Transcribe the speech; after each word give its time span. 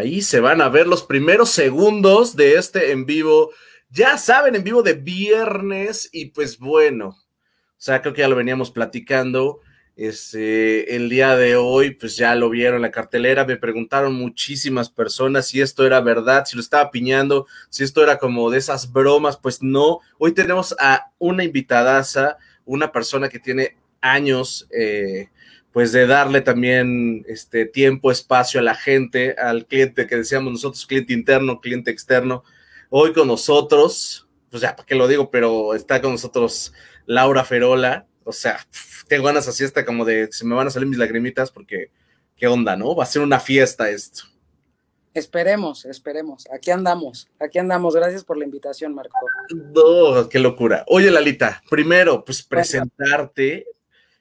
Ahí 0.00 0.22
se 0.22 0.40
van 0.40 0.62
a 0.62 0.70
ver 0.70 0.86
los 0.86 1.02
primeros 1.02 1.50
segundos 1.50 2.34
de 2.34 2.54
este 2.54 2.92
en 2.92 3.04
vivo. 3.04 3.50
Ya 3.90 4.16
saben, 4.16 4.54
en 4.54 4.64
vivo 4.64 4.82
de 4.82 4.94
viernes. 4.94 6.08
Y 6.10 6.30
pues 6.30 6.58
bueno, 6.58 7.08
o 7.08 7.16
sea, 7.76 8.00
creo 8.00 8.14
que 8.14 8.22
ya 8.22 8.28
lo 8.28 8.34
veníamos 8.34 8.70
platicando. 8.70 9.60
Este, 9.96 10.96
el 10.96 11.10
día 11.10 11.36
de 11.36 11.56
hoy, 11.56 11.90
pues 11.90 12.16
ya 12.16 12.34
lo 12.34 12.48
vieron 12.48 12.76
en 12.76 12.82
la 12.82 12.90
cartelera. 12.90 13.44
Me 13.44 13.58
preguntaron 13.58 14.14
muchísimas 14.14 14.88
personas 14.88 15.48
si 15.48 15.60
esto 15.60 15.84
era 15.84 16.00
verdad, 16.00 16.46
si 16.46 16.56
lo 16.56 16.62
estaba 16.62 16.90
piñando, 16.90 17.46
si 17.68 17.84
esto 17.84 18.02
era 18.02 18.16
como 18.16 18.48
de 18.48 18.56
esas 18.56 18.90
bromas. 18.90 19.36
Pues 19.36 19.62
no. 19.62 20.00
Hoy 20.16 20.32
tenemos 20.32 20.74
a 20.78 21.12
una 21.18 21.44
invitadaza, 21.44 22.38
una 22.64 22.90
persona 22.90 23.28
que 23.28 23.38
tiene 23.38 23.76
años. 24.00 24.66
Eh, 24.70 25.28
pues 25.72 25.92
de 25.92 26.06
darle 26.06 26.40
también 26.40 27.24
este 27.28 27.64
tiempo, 27.66 28.10
espacio 28.10 28.60
a 28.60 28.62
la 28.62 28.74
gente, 28.74 29.34
al 29.38 29.66
cliente 29.66 30.06
que 30.06 30.16
decíamos 30.16 30.52
nosotros, 30.52 30.86
cliente 30.86 31.12
interno, 31.12 31.60
cliente 31.60 31.90
externo. 31.90 32.42
Hoy 32.88 33.12
con 33.12 33.28
nosotros, 33.28 34.28
pues 34.50 34.62
ya, 34.62 34.74
¿para 34.74 34.86
qué 34.86 34.94
lo 34.94 35.06
digo? 35.06 35.30
Pero 35.30 35.74
está 35.74 36.02
con 36.02 36.12
nosotros 36.12 36.72
Laura 37.06 37.44
Ferola. 37.44 38.06
O 38.24 38.32
sea, 38.32 38.58
tengo 39.06 39.24
ganas 39.24 39.46
así 39.46 39.64
hasta 39.64 39.84
como 39.84 40.04
de, 40.04 40.28
se 40.32 40.44
me 40.44 40.54
van 40.54 40.66
a 40.66 40.70
salir 40.70 40.88
mis 40.88 40.98
lagrimitas 40.98 41.50
porque, 41.50 41.90
¿qué 42.36 42.48
onda, 42.48 42.76
no? 42.76 42.96
Va 42.96 43.04
a 43.04 43.06
ser 43.06 43.22
una 43.22 43.38
fiesta 43.38 43.90
esto. 43.90 44.24
Esperemos, 45.12 45.84
esperemos. 45.86 46.46
Aquí 46.52 46.70
andamos, 46.70 47.28
aquí 47.40 47.58
andamos. 47.58 47.96
Gracias 47.96 48.22
por 48.22 48.36
la 48.36 48.44
invitación, 48.44 48.94
Marco. 48.94 49.16
No, 49.74 50.28
qué 50.28 50.38
locura. 50.38 50.84
Oye, 50.86 51.10
Lalita, 51.10 51.62
primero, 51.68 52.24
pues 52.24 52.42
presentarte, 52.42 53.66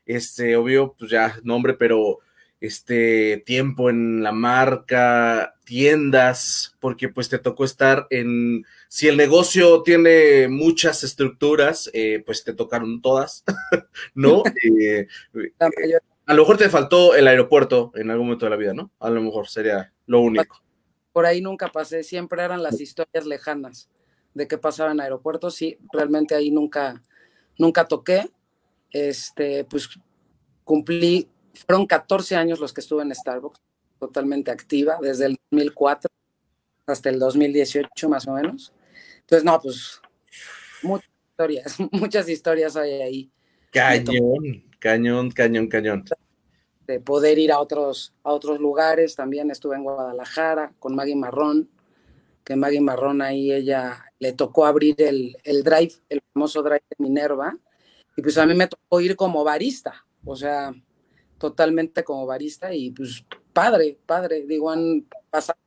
este, 0.10 0.56
obvio, 0.56 0.96
pues 0.98 1.12
ya 1.12 1.40
nombre, 1.44 1.76
pero 1.76 2.18
este 2.60 3.44
tiempo 3.46 3.92
en 3.92 4.24
la 4.24 4.32
marca, 4.32 5.54
tiendas, 5.66 6.76
porque 6.80 7.10
pues 7.10 7.30
te 7.30 7.38
tocó 7.38 7.64
estar 7.64 8.08
en, 8.10 8.66
si 8.88 9.08
el 9.08 9.18
negocio 9.18 9.84
tiene 9.84 10.48
muchas 10.48 11.04
estructuras, 11.04 11.92
eh, 11.94 12.24
pues 12.26 12.44
te 12.44 12.54
tocaron 12.54 13.04
todas, 13.04 13.44
¿no? 14.16 14.42
Eh, 14.80 15.08
a 16.26 16.34
lo 16.34 16.42
mejor 16.42 16.58
te 16.58 16.70
faltó 16.70 17.16
el 17.16 17.28
aeropuerto 17.28 17.92
en 17.94 18.10
algún 18.10 18.28
momento 18.28 18.46
de 18.46 18.50
la 18.50 18.56
vida, 18.56 18.74
¿no? 18.74 18.92
A 19.00 19.12
lo 19.12 19.22
mejor 19.22 19.48
sería 19.48 19.94
lo 20.08 20.22
único. 20.22 20.60
Por 21.12 21.28
ahí 21.28 21.40
nunca 21.40 21.68
pasé, 21.68 22.04
siempre 22.04 22.44
eran 22.44 22.64
las 22.64 22.82
historias 22.82 23.28
lejanas 23.28 23.90
de 24.34 24.48
qué 24.48 24.58
pasaba 24.58 24.92
en 24.92 25.02
aeropuertos, 25.02 25.54
sí, 25.54 25.78
realmente 25.94 26.34
ahí 26.34 26.50
nunca, 26.50 27.04
nunca 27.58 27.88
toqué 27.88 28.30
este, 28.92 29.64
pues 29.66 29.90
cumplí, 30.64 31.28
fueron 31.54 31.86
14 31.86 32.36
años 32.36 32.60
los 32.60 32.74
que 32.74 32.82
estuve 32.82 33.04
en 33.04 33.14
Starbucks, 33.14 33.60
totalmente 34.00 34.52
activa, 34.52 34.98
desde 35.02 35.26
el 35.26 35.38
2004 35.52 36.10
hasta 36.88 37.10
el 37.10 37.20
2018 37.20 38.10
más 38.10 38.28
o 38.28 38.34
menos. 38.34 38.74
Entonces, 39.22 39.44
no, 39.44 39.60
pues 39.62 40.02
muchas 40.82 41.10
historias, 41.30 41.78
muchas 41.92 42.30
historias 42.30 42.76
hay 42.76 42.92
ahí. 43.02 43.32
Cañón, 43.72 44.64
cañón, 44.80 45.32
cañón, 45.32 45.68
cañón. 45.68 46.06
De 46.88 47.00
poder 47.00 47.38
ir 47.38 47.52
a 47.52 47.60
otros, 47.60 48.14
a 48.24 48.32
otros 48.32 48.60
lugares, 48.60 49.16
también 49.16 49.52
estuve 49.52 49.76
en 49.76 49.84
Guadalajara 49.84 50.74
con 50.80 50.96
Maggie 50.96 51.16
Marrón, 51.16 51.70
que 52.44 52.56
Maggie 52.56 52.82
Marrón 52.82 53.22
ahí 53.22 53.52
ella 53.52 54.06
le 54.18 54.34
tocó 54.34 54.66
abrir 54.66 54.96
el, 54.98 55.38
el 55.44 55.64
drive, 55.64 55.94
el 56.10 56.22
famoso 56.34 56.64
drive 56.64 56.84
de 56.90 56.96
Minerva, 57.04 57.56
y 58.20 58.22
pues 58.22 58.38
a 58.38 58.46
mí 58.46 58.54
me 58.54 58.68
tocó 58.68 59.00
ir 59.00 59.16
como 59.16 59.46
barista, 59.46 60.06
o 60.26 60.36
sea, 60.36 60.74
totalmente 61.38 62.04
como 62.04 62.26
barista 62.26 62.74
y 62.74 62.92
pues 62.92 63.24
padre, 63.54 63.98
padre, 64.06 64.44
digo, 64.46 64.70
han 64.70 65.06
pasado 65.30 65.58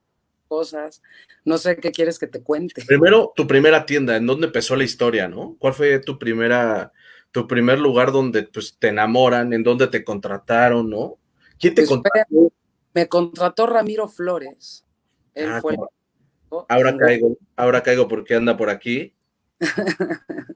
cosas, 0.48 1.00
no 1.46 1.56
sé 1.56 1.78
qué 1.78 1.90
quieres 1.92 2.18
que 2.18 2.26
te 2.26 2.42
cuente. 2.42 2.84
Primero, 2.84 3.32
tu 3.34 3.46
primera 3.46 3.86
tienda, 3.86 4.16
¿en 4.16 4.26
dónde 4.26 4.48
empezó 4.48 4.76
la 4.76 4.84
historia, 4.84 5.28
no? 5.28 5.56
¿Cuál 5.58 5.72
fue 5.72 5.98
tu 6.00 6.18
primera, 6.18 6.92
tu 7.30 7.48
primer 7.48 7.78
lugar 7.78 8.12
donde 8.12 8.42
pues 8.42 8.76
te 8.78 8.88
enamoran, 8.88 9.54
en 9.54 9.62
dónde 9.62 9.86
te 9.86 10.04
contrataron, 10.04 10.90
no? 10.90 11.16
¿Quién 11.58 11.74
te 11.74 11.86
pues, 11.86 11.88
contrató? 11.88 12.52
Me 12.92 13.08
contrató 13.08 13.64
Ramiro 13.64 14.08
Flores. 14.08 14.84
Él 15.32 15.48
ah, 15.50 15.60
fue. 15.62 15.74
Ahora 16.68 16.98
caigo, 16.98 17.38
ahora 17.56 17.82
caigo 17.82 18.08
porque 18.08 18.34
anda 18.34 18.58
por 18.58 18.68
aquí. 18.68 19.14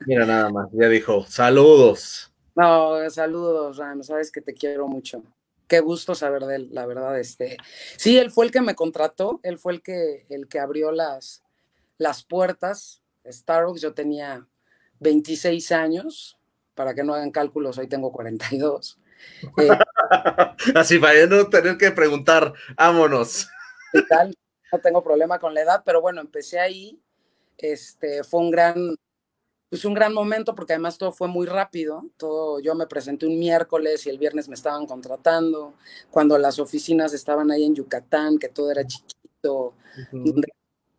Mira 0.06 0.26
nada 0.26 0.50
más, 0.50 0.68
ya 0.72 0.88
dijo, 0.88 1.24
saludos. 1.26 2.32
No, 2.54 3.08
saludos, 3.10 3.76
Ram, 3.76 4.02
sabes 4.02 4.32
que 4.32 4.40
te 4.40 4.54
quiero 4.54 4.88
mucho. 4.88 5.22
Qué 5.68 5.80
gusto 5.80 6.14
saber 6.14 6.44
de 6.44 6.56
él, 6.56 6.68
la 6.72 6.86
verdad. 6.86 7.18
Este, 7.18 7.56
sí, 7.96 8.18
él 8.18 8.30
fue 8.30 8.46
el 8.46 8.52
que 8.52 8.60
me 8.60 8.74
contrató, 8.74 9.40
él 9.42 9.58
fue 9.58 9.74
el 9.74 9.82
que, 9.82 10.26
el 10.30 10.48
que 10.48 10.58
abrió 10.58 10.92
las, 10.92 11.42
las 11.98 12.22
puertas. 12.22 13.02
Starbucks, 13.26 13.80
yo 13.80 13.92
tenía 13.92 14.46
26 15.00 15.72
años, 15.72 16.38
para 16.74 16.94
que 16.94 17.02
no 17.02 17.14
hagan 17.14 17.30
cálculos, 17.30 17.78
hoy 17.78 17.88
tengo 17.88 18.12
42. 18.12 18.98
Eh, 19.58 19.68
Así 20.74 20.98
para 20.98 21.26
no 21.26 21.48
tener 21.48 21.76
que 21.76 21.90
preguntar, 21.90 22.52
vámonos. 22.76 23.48
No 24.72 24.78
tengo 24.78 25.02
problema 25.02 25.38
con 25.38 25.54
la 25.54 25.62
edad, 25.62 25.82
pero 25.84 26.00
bueno, 26.00 26.20
empecé 26.20 26.60
ahí 26.60 27.00
este, 27.58 28.24
fue 28.24 28.40
un 28.40 28.50
gran, 28.50 28.96
pues 29.68 29.84
un 29.84 29.94
gran 29.94 30.12
momento 30.14 30.54
porque 30.54 30.74
además 30.74 30.98
todo 30.98 31.12
fue 31.12 31.28
muy 31.28 31.46
rápido. 31.46 32.04
Todo, 32.16 32.60
yo 32.60 32.74
me 32.74 32.86
presenté 32.86 33.26
un 33.26 33.38
miércoles 33.38 34.06
y 34.06 34.10
el 34.10 34.18
viernes 34.18 34.48
me 34.48 34.54
estaban 34.54 34.86
contratando. 34.86 35.74
Cuando 36.10 36.38
las 36.38 36.58
oficinas 36.58 37.12
estaban 37.14 37.50
ahí 37.50 37.64
en 37.64 37.74
Yucatán, 37.74 38.38
que 38.38 38.48
todo 38.48 38.70
era 38.70 38.86
chiquito, 38.86 39.74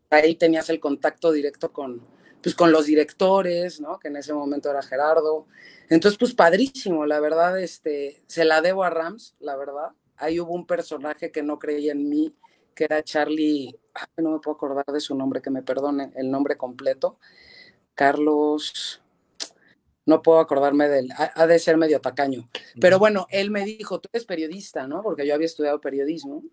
ahí 0.10 0.36
tenías 0.36 0.70
el 0.70 0.80
contacto 0.80 1.32
directo 1.32 1.72
con, 1.72 2.02
pues 2.42 2.56
con 2.56 2.72
los 2.72 2.86
directores, 2.86 3.82
¿no? 3.82 4.00
Que 4.00 4.10
en 4.10 4.18
ese 4.18 4.34
momento 4.34 4.70
era 4.70 4.82
Gerardo. 4.82 5.48
Entonces, 5.90 6.18
pues 6.18 6.34
padrísimo, 6.34 7.06
la 7.06 7.20
verdad, 7.20 7.60
este, 7.60 8.24
se 8.28 8.46
la 8.46 8.62
debo 8.62 8.84
a 8.84 8.90
Rams, 8.90 9.36
la 9.40 9.56
verdad. 9.56 9.92
Ahí 10.18 10.40
hubo 10.40 10.54
un 10.54 10.66
personaje 10.66 11.32
que 11.32 11.44
no 11.44 11.60
creía 11.60 11.92
en 11.92 12.10
mí, 12.10 12.36
que 12.78 12.84
era 12.84 13.04
Charlie, 13.04 13.76
no 14.18 14.32
me 14.34 14.40
puedo 14.40 14.56
acordar 14.56 14.86
de 14.86 15.00
su 15.00 15.16
nombre, 15.16 15.42
que 15.42 15.50
me 15.50 15.64
perdone 15.64 16.12
el 16.16 16.30
nombre 16.30 16.58
completo. 16.58 17.18
Carlos, 17.96 19.02
no 20.06 20.22
puedo 20.22 20.40
acordarme 20.40 20.88
de 20.88 21.00
él, 21.00 21.10
ha, 21.18 21.48
de 21.48 21.58
ser 21.58 21.76
medio 21.76 22.00
tacaño. 22.00 22.48
Pero 22.80 23.00
bueno, 23.00 23.26
él 23.32 23.50
me 23.50 23.66
dijo, 23.66 24.00
tú 24.00 24.10
eres 24.14 24.26
periodista, 24.26 24.86
¿no? 24.86 25.02
Porque 25.02 25.26
yo 25.26 25.34
había 25.34 25.48
estudiado 25.48 25.82
periodismo. 25.82 26.44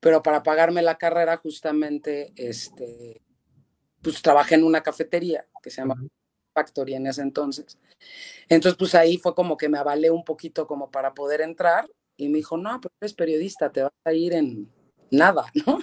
pero 0.00 0.20
para 0.20 0.42
pagarme 0.42 0.82
la 0.82 0.98
carrera, 0.98 1.36
justamente, 1.36 2.32
este, 2.34 3.22
pues 4.02 4.20
trabajé 4.20 4.56
en 4.56 4.64
una 4.64 4.82
cafetería 4.82 5.46
que 5.62 5.70
se 5.70 5.80
llama 5.80 5.94
Factory 6.54 6.94
en 6.94 7.06
ese 7.06 7.22
entonces. 7.22 7.78
Entonces, 8.48 8.76
pues 8.76 8.96
ahí 8.96 9.16
fue 9.16 9.36
como 9.36 9.56
que 9.56 9.68
me 9.68 9.78
avalé 9.78 10.10
un 10.10 10.24
poquito 10.24 10.66
como 10.66 10.90
para 10.90 11.14
poder 11.14 11.40
entrar. 11.40 11.88
Y 12.16 12.28
me 12.30 12.38
dijo, 12.38 12.56
no, 12.56 12.80
pero 12.80 12.92
eres 13.00 13.14
periodista, 13.14 13.70
te 13.70 13.82
vas 13.82 13.92
a 14.04 14.12
ir 14.12 14.32
en, 14.32 14.68
nada, 15.10 15.46
¿no? 15.66 15.80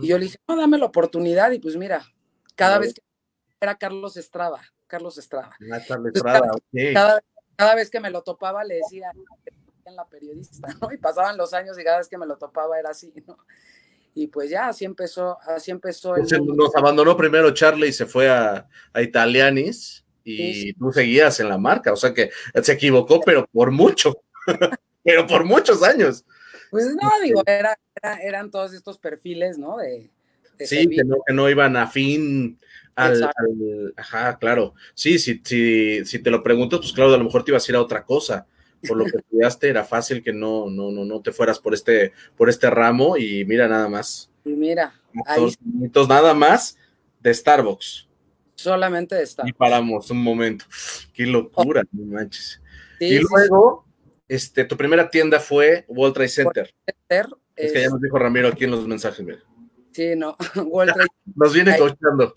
Y 0.00 0.08
yo 0.08 0.18
le 0.18 0.26
dije, 0.26 0.38
no, 0.48 0.56
dame 0.56 0.78
la 0.78 0.86
oportunidad 0.86 1.50
y 1.52 1.58
pues 1.58 1.76
mira, 1.76 2.04
cada 2.54 2.78
vez 2.78 2.94
que 2.94 3.02
era 3.60 3.76
Carlos 3.76 4.16
Estrada, 4.16 4.60
Carlos 4.86 5.18
Estrada. 5.18 5.56
cada, 7.56 7.74
vez 7.74 7.90
que 7.90 8.00
me 8.00 8.10
lo 8.10 8.22
topaba 8.22 8.64
le 8.64 8.76
decía 8.76 9.10
en 9.84 9.96
la 9.96 10.06
periodista, 10.06 10.68
¿no? 10.80 10.92
Y 10.92 10.98
pasaban 10.98 11.36
los 11.36 11.52
años 11.52 11.78
y 11.78 11.84
cada 11.84 11.98
vez 11.98 12.08
que 12.08 12.18
me 12.18 12.26
lo 12.26 12.36
topaba 12.36 12.78
era 12.78 12.90
así, 12.90 13.12
¿no? 13.26 13.38
Y 14.14 14.28
pues 14.28 14.48
ya, 14.48 14.68
así 14.68 14.84
empezó, 14.84 15.38
así 15.42 15.72
empezó. 15.72 16.14
nos 16.16 16.76
abandonó 16.76 17.16
primero 17.16 17.52
Charlie 17.52 17.88
y 17.88 17.92
se 17.92 18.06
fue 18.06 18.30
a, 18.30 18.68
Italianis 18.94 20.04
y 20.22 20.72
tú 20.74 20.92
seguías 20.92 21.40
en 21.40 21.48
la 21.48 21.58
marca, 21.58 21.92
o 21.92 21.96
sea 21.96 22.14
que 22.14 22.30
se 22.62 22.72
equivocó, 22.72 23.20
pero 23.20 23.46
por 23.52 23.72
mucho, 23.72 24.14
pero 25.02 25.26
por 25.26 25.44
muchos 25.44 25.82
años. 25.82 26.24
Pues 26.74 26.86
no, 27.00 27.08
digo, 27.22 27.40
era, 27.46 27.78
eran 28.20 28.50
todos 28.50 28.74
estos 28.74 28.98
perfiles, 28.98 29.58
¿no? 29.58 29.76
De, 29.76 30.10
sí, 30.58 30.88
que 30.88 31.04
no, 31.04 31.18
que 31.24 31.32
no, 31.32 31.48
iban 31.48 31.76
a 31.76 31.86
fin 31.86 32.58
al, 32.96 33.30
Ajá, 33.96 34.36
claro. 34.40 34.74
Sí, 34.92 35.20
sí, 35.20 35.40
sí, 35.44 36.04
si 36.04 36.18
te 36.18 36.32
lo 36.32 36.42
pregunto, 36.42 36.80
pues 36.80 36.92
claro, 36.92 37.14
a 37.14 37.16
lo 37.16 37.22
mejor 37.22 37.44
te 37.44 37.52
ibas 37.52 37.68
a 37.68 37.70
ir 37.70 37.76
a 37.76 37.80
otra 37.80 38.04
cosa. 38.04 38.48
Por 38.88 38.96
lo 38.96 39.04
que 39.04 39.18
estudiaste, 39.18 39.68
era 39.68 39.84
fácil 39.84 40.20
que 40.20 40.32
no, 40.32 40.68
no, 40.68 40.90
no, 40.90 41.04
no 41.04 41.22
te 41.22 41.30
fueras 41.30 41.60
por 41.60 41.74
este, 41.74 42.12
por 42.36 42.48
este 42.48 42.68
ramo 42.70 43.16
y 43.16 43.44
mira 43.44 43.68
nada 43.68 43.88
más. 43.88 44.28
Y 44.44 44.54
mira, 44.54 45.00
ahí... 45.26 45.54
nada 46.08 46.34
más 46.34 46.76
de 47.20 47.32
Starbucks. 47.32 48.08
Solamente 48.56 49.14
de 49.14 49.24
Starbucks. 49.24 49.54
Y 49.54 49.56
paramos 49.56 50.10
un 50.10 50.20
momento. 50.24 50.64
Qué 51.12 51.24
locura, 51.24 51.84
no 51.92 52.04
manches. 52.04 52.60
y 52.98 53.20
luego, 53.20 53.86
este, 54.28 54.64
tu 54.64 54.76
primera 54.76 55.10
tienda 55.10 55.40
fue 55.40 55.84
World 55.88 56.14
Trade 56.14 56.28
Center. 56.28 56.74
es, 57.56 57.72
que 57.72 57.82
ya 57.82 57.88
nos 57.88 58.00
dijo 58.00 58.18
Ramiro 58.18 58.48
aquí 58.48 58.64
en 58.64 58.70
los 58.70 58.86
mensajes, 58.86 59.24
mira. 59.24 59.42
Sí, 59.92 60.16
no, 60.16 60.36
World 60.66 60.94
Trade 60.94 61.08
Nos 61.36 61.52
viene 61.52 61.76
coachando. 61.76 62.34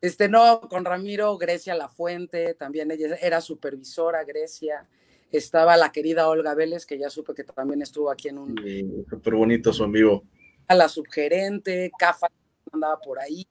Este, 0.00 0.28
no, 0.28 0.60
con 0.60 0.84
Ramiro, 0.84 1.36
Grecia 1.38 1.74
La 1.74 1.88
Fuente, 1.88 2.54
también 2.54 2.90
ella 2.90 3.16
era 3.20 3.40
supervisora, 3.40 4.24
Grecia. 4.24 4.86
Estaba 5.30 5.76
la 5.76 5.92
querida 5.92 6.28
Olga 6.28 6.54
Vélez, 6.54 6.86
que 6.86 6.98
ya 6.98 7.10
supe 7.10 7.34
que 7.34 7.44
también 7.44 7.82
estuvo 7.82 8.10
aquí 8.10 8.28
en 8.28 8.38
un. 8.38 8.54
Sí, 8.64 8.88
súper 9.10 9.34
bonito 9.34 9.72
su 9.72 9.84
en 9.84 9.92
vivo. 9.92 10.24
a 10.68 10.74
la 10.74 10.88
subgerente, 10.88 11.90
Cafa 11.98 12.28
andaba 12.72 13.00
por 13.00 13.18
ahí. 13.18 13.46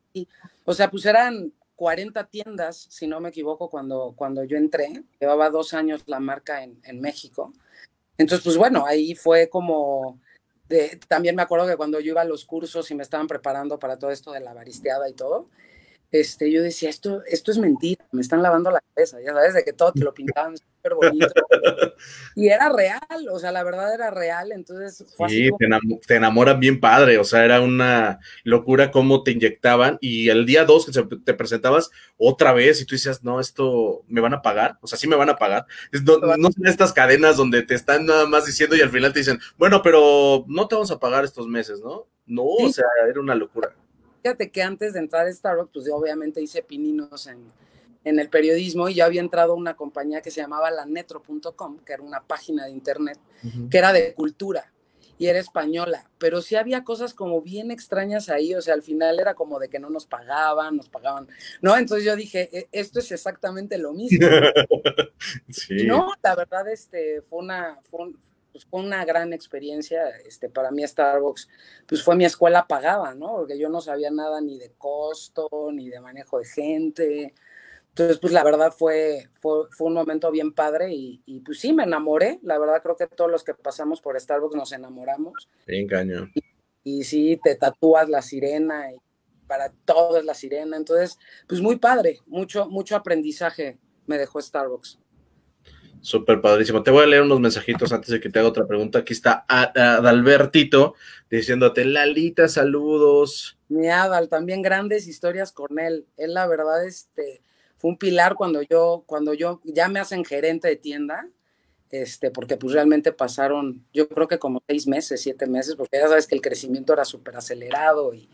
O 0.63 0.73
sea, 0.73 0.89
pues 0.89 1.05
eran 1.05 1.51
40 1.75 2.23
tiendas, 2.27 2.87
si 2.89 3.07
no 3.07 3.19
me 3.19 3.29
equivoco, 3.29 3.69
cuando, 3.69 4.13
cuando 4.15 4.43
yo 4.43 4.57
entré. 4.57 5.03
Llevaba 5.19 5.49
dos 5.49 5.73
años 5.73 6.03
la 6.07 6.19
marca 6.19 6.63
en, 6.63 6.79
en 6.83 6.99
México. 7.01 7.53
Entonces, 8.17 8.43
pues 8.43 8.57
bueno, 8.57 8.85
ahí 8.85 9.15
fue 9.15 9.49
como... 9.49 10.19
De, 10.67 10.99
también 11.07 11.35
me 11.35 11.41
acuerdo 11.41 11.65
que 11.65 11.77
cuando 11.77 11.99
yo 12.01 12.11
iba 12.11 12.21
a 12.21 12.25
los 12.25 12.43
cursos 12.43 12.91
y 12.91 12.95
me 12.95 13.03
estaban 13.03 13.27
preparando 13.27 13.79
para 13.79 13.97
todo 13.97 14.11
esto 14.11 14.33
de 14.33 14.41
la 14.41 14.53
baristeada 14.53 15.07
y 15.09 15.13
todo, 15.13 15.49
este, 16.11 16.51
yo 16.51 16.61
decía, 16.61 16.89
esto, 16.89 17.21
esto 17.25 17.51
es 17.51 17.57
mentira, 17.57 18.05
me 18.11 18.21
están 18.21 18.41
lavando 18.41 18.71
la 18.71 18.81
cabeza, 18.93 19.17
ya 19.21 19.33
sabes, 19.33 19.53
de 19.53 19.65
que 19.65 19.73
todo 19.73 19.91
te 19.91 20.05
lo 20.05 20.13
pintaban 20.13 20.55
súper 20.55 20.95
bonito. 20.95 21.27
y 22.35 22.47
era 22.47 22.69
real, 22.69 23.01
o 23.29 23.39
sea, 23.39 23.51
la 23.51 23.63
verdad 23.63 23.93
era 23.93 24.09
real, 24.09 24.53
entonces 24.53 25.05
fue 25.17 25.29
sí, 25.29 25.49
te, 25.59 25.67
te, 26.07 26.15
enamoran 26.15 26.59
bien 26.61 26.79
padre, 26.79 27.17
o 27.17 27.25
sea, 27.25 27.43
era 27.43 27.59
una 27.59 28.19
locura 28.45 28.89
cómo 28.89 29.23
te 29.23 29.31
inyectaban 29.31 29.97
y 29.99 30.29
el 30.29 30.45
día 30.45 30.63
dos 30.63 30.85
que 30.85 31.17
te 31.25 31.33
presentabas 31.33 31.91
otra 32.15 32.53
vez 32.53 32.81
y 32.81 32.85
tú 32.85 32.95
decías, 32.95 33.23
no, 33.23 33.41
esto 33.41 34.03
me 34.07 34.21
van 34.21 34.33
a 34.33 34.41
pagar, 34.41 34.77
o 34.81 34.87
sea, 34.87 34.97
sí 34.97 35.07
me 35.07 35.17
van 35.17 35.29
a 35.29 35.35
pagar. 35.35 35.65
No, 35.91 36.37
no 36.37 36.51
son 36.51 36.67
estas 36.67 36.93
cadenas 36.93 37.35
donde 37.35 37.63
te 37.63 37.75
están 37.75 38.05
nada 38.05 38.25
más 38.25 38.45
diciendo 38.45 38.77
y 38.77 38.81
al 38.81 38.91
final 38.91 39.11
te 39.11 39.19
dicen, 39.19 39.39
bueno, 39.57 39.81
pero 39.83 40.45
no 40.47 40.67
te 40.67 40.75
vamos 40.75 40.91
a 40.91 40.99
pagar 40.99 41.25
estos 41.25 41.47
meses, 41.47 41.81
¿no? 41.81 42.07
No, 42.25 42.43
o 42.43 42.69
sea, 42.69 42.85
era 43.09 43.19
una 43.19 43.35
locura. 43.35 43.73
Fíjate 44.21 44.51
que 44.51 44.61
antes 44.61 44.93
de 44.93 44.99
entrar 44.99 45.27
a 45.27 45.31
Starbucks, 45.31 45.71
pues 45.73 45.85
yo 45.85 45.95
obviamente 45.95 46.41
hice 46.41 46.63
pininos 46.63 47.27
en, 47.27 47.39
en 48.03 48.19
el 48.19 48.29
periodismo 48.29 48.87
y 48.89 48.95
yo 48.95 49.05
había 49.05 49.21
entrado 49.21 49.53
a 49.53 49.55
una 49.55 49.75
compañía 49.75 50.21
que 50.21 50.31
se 50.31 50.41
llamaba 50.41 50.71
lanetro.com, 50.71 51.79
que 51.79 51.93
era 51.93 52.03
una 52.03 52.21
página 52.21 52.65
de 52.65 52.71
internet, 52.71 53.19
que 53.69 53.77
era 53.77 53.91
de 53.91 54.13
cultura 54.13 54.71
y 55.19 55.27
era 55.27 55.39
española, 55.39 56.09
pero 56.19 56.41
sí 56.41 56.55
había 56.55 56.83
cosas 56.83 57.13
como 57.13 57.41
bien 57.41 57.71
extrañas 57.71 58.29
ahí, 58.29 58.53
o 58.53 58.61
sea, 58.61 58.75
al 58.75 58.83
final 58.83 59.19
era 59.19 59.33
como 59.33 59.59
de 59.59 59.67
que 59.67 59.79
no 59.79 59.89
nos 59.89 60.05
pagaban, 60.05 60.77
nos 60.77 60.89
pagaban, 60.89 61.27
¿no? 61.61 61.75
Entonces 61.75 62.05
yo 62.05 62.15
dije, 62.15 62.49
e, 62.55 62.69
esto 62.71 62.99
es 62.99 63.11
exactamente 63.11 63.77
lo 63.77 63.93
mismo. 63.93 64.27
sí. 65.49 65.85
no, 65.85 66.13
la 66.21 66.35
verdad, 66.35 66.69
este, 66.69 67.21
fue 67.23 67.39
una, 67.39 67.79
fue, 67.81 68.11
pues, 68.57 68.65
fue 68.65 68.79
una 68.79 69.05
gran 69.05 69.33
experiencia. 69.33 70.09
Este, 70.25 70.49
para 70.49 70.71
mí 70.71 70.85
Starbucks, 70.85 71.47
pues 71.85 72.01
fue 72.01 72.15
mi 72.15 72.25
escuela 72.25 72.65
pagada, 72.67 73.13
¿no? 73.13 73.35
Porque 73.35 73.59
yo 73.59 73.69
no 73.69 73.81
sabía 73.81 74.09
nada 74.09 74.41
ni 74.41 74.57
de 74.57 74.71
costo, 74.79 75.47
ni 75.71 75.89
de 75.89 75.99
manejo 75.99 76.39
de 76.39 76.45
gente. 76.45 77.33
Entonces, 77.89 78.17
pues 78.17 78.33
la 78.33 78.43
verdad 78.43 78.73
fue, 78.75 79.29
fue, 79.39 79.67
fue 79.69 79.87
un 79.87 79.93
momento 79.93 80.31
bien 80.31 80.53
padre 80.53 80.91
y, 80.91 81.21
y, 81.27 81.41
pues 81.41 81.59
sí, 81.59 81.71
me 81.71 81.83
enamoré. 81.83 82.39
La 82.41 82.57
verdad 82.57 82.81
creo 82.81 82.95
que 82.95 83.05
todos 83.05 83.29
los 83.29 83.43
que 83.43 83.53
pasamos 83.53 84.01
por 84.01 84.19
Starbucks 84.19 84.55
nos 84.55 84.71
enamoramos. 84.71 85.47
Bien 85.67 85.87
cañón. 85.87 86.31
Y, 86.33 86.43
y 86.83 87.03
sí, 87.03 87.39
te 87.43 87.53
tatúas 87.53 88.09
la 88.09 88.23
sirena 88.23 88.91
y 88.91 88.97
para 89.45 89.71
todo 89.85 90.17
es 90.17 90.25
la 90.25 90.33
sirena. 90.33 90.77
Entonces, 90.77 91.19
pues 91.47 91.61
muy 91.61 91.75
padre, 91.75 92.21
mucho, 92.25 92.67
mucho 92.67 92.95
aprendizaje 92.95 93.77
me 94.07 94.17
dejó 94.17 94.41
Starbucks. 94.41 94.97
Súper 96.07 96.39
padrísimo. 96.39 96.83
Te 96.83 96.89
voy 96.89 97.03
a 97.03 97.05
leer 97.05 97.23
unos 97.23 97.41
mensajitos 97.41 97.91
antes 97.91 98.11
de 98.11 98.21
que 98.21 98.29
te 98.29 98.39
haga 98.39 98.47
otra 98.47 98.65
pregunta. 98.65 98.99
Aquí 98.99 99.11
está 99.11 99.43
Adalbertito 99.49 100.95
diciéndote, 101.29 101.83
Lalita, 101.83 102.47
saludos. 102.47 103.57
Mi 103.67 103.89
Adal, 103.89 104.29
también 104.29 104.61
grandes 104.61 105.05
historias 105.05 105.51
con 105.51 105.77
él. 105.79 106.07
Él, 106.15 106.33
la 106.33 106.47
verdad, 106.47 106.85
este, 106.85 107.41
fue 107.75 107.91
un 107.91 107.97
pilar 107.97 108.35
cuando 108.35 108.61
yo, 108.61 109.03
cuando 109.05 109.33
yo, 109.33 109.59
ya 109.65 109.89
me 109.89 109.99
hacen 109.99 110.23
gerente 110.23 110.69
de 110.69 110.77
tienda, 110.77 111.27
este, 111.91 112.31
porque 112.31 112.55
pues 112.55 112.71
realmente 112.71 113.11
pasaron, 113.11 113.85
yo 113.91 114.07
creo 114.07 114.29
que 114.29 114.39
como 114.39 114.63
seis 114.65 114.87
meses, 114.87 115.21
siete 115.21 115.45
meses, 115.45 115.75
porque 115.75 115.97
ya 115.97 116.07
sabes 116.07 116.25
que 116.25 116.35
el 116.35 116.41
crecimiento 116.41 116.93
era 116.93 117.03
súper 117.03 117.35
acelerado 117.35 118.13
y, 118.13 118.29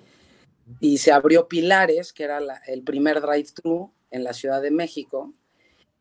se 0.99 1.11
abrió 1.11 1.47
Pilares, 1.47 2.13
que 2.13 2.25
era 2.25 2.39
el 2.67 2.83
primer 2.83 3.19
drive-thru 3.19 3.91
en 4.11 4.23
la 4.23 4.33
Ciudad 4.33 4.61
de 4.61 4.69
México 4.69 5.33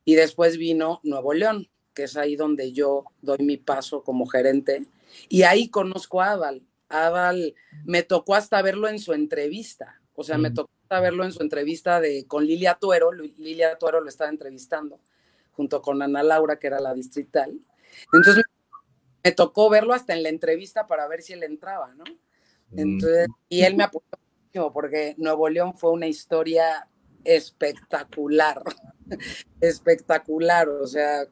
y 0.05 0.15
después 0.15 0.57
vino 0.57 1.01
Nuevo 1.03 1.33
León, 1.33 1.69
que 1.95 2.05
es 2.05 2.17
ahí 2.17 2.37
donde 2.37 2.73
yo 2.73 3.05
doy 3.21 3.39
mi 3.41 3.57
paso 3.57 4.03
como 4.03 4.27
gerente. 4.27 4.87
Y 5.29 5.43
ahí 5.43 5.69
conozco 5.69 6.21
a 6.21 6.33
Adal. 6.33 6.63
Adal 6.89 7.55
me 7.85 8.03
tocó 8.03 8.35
hasta 8.35 8.63
verlo 8.63 8.89
en 8.89 8.99
su 8.99 9.13
entrevista. 9.13 10.01
O 10.15 10.25
sea, 10.25 10.39
me 10.39 10.51
tocó 10.51 10.71
hasta 10.83 11.01
verlo 11.01 11.25
en 11.25 11.33
su 11.33 11.43
entrevista 11.43 12.01
de, 12.01 12.27
con 12.27 12.47
Lilia 12.47 12.75
Tuero. 12.75 13.13
Lilia 13.13 13.79
Tuero 13.79 14.01
lo 14.01 14.09
estaba 14.09 14.31
entrevistando 14.31 15.01
junto 15.53 15.83
con 15.83 16.03
Ana 16.03 16.23
Laura, 16.23 16.59
que 16.59 16.67
era 16.67 16.81
la 16.81 16.95
distrital. 16.95 17.59
Entonces 18.13 18.45
me 19.23 19.33
tocó 19.33 19.71
verlo 19.71 19.95
hasta 19.95 20.15
en 20.15 20.23
la 20.23 20.29
entrevista 20.29 20.87
para 20.87 21.07
ver 21.09 21.23
si 21.23 21.33
él 21.33 21.43
entraba, 21.43 21.95
¿no? 21.95 22.05
Entonces, 22.75 23.29
y 23.49 23.63
él 23.63 23.77
me 23.77 23.85
apoyó 23.85 24.05
porque 24.73 25.15
Nuevo 25.19 25.49
León 25.49 25.75
fue 25.75 25.91
una 25.91 26.07
historia 26.07 26.89
espectacular, 27.25 28.63
espectacular, 29.61 30.69
o 30.69 30.87
sea, 30.87 31.25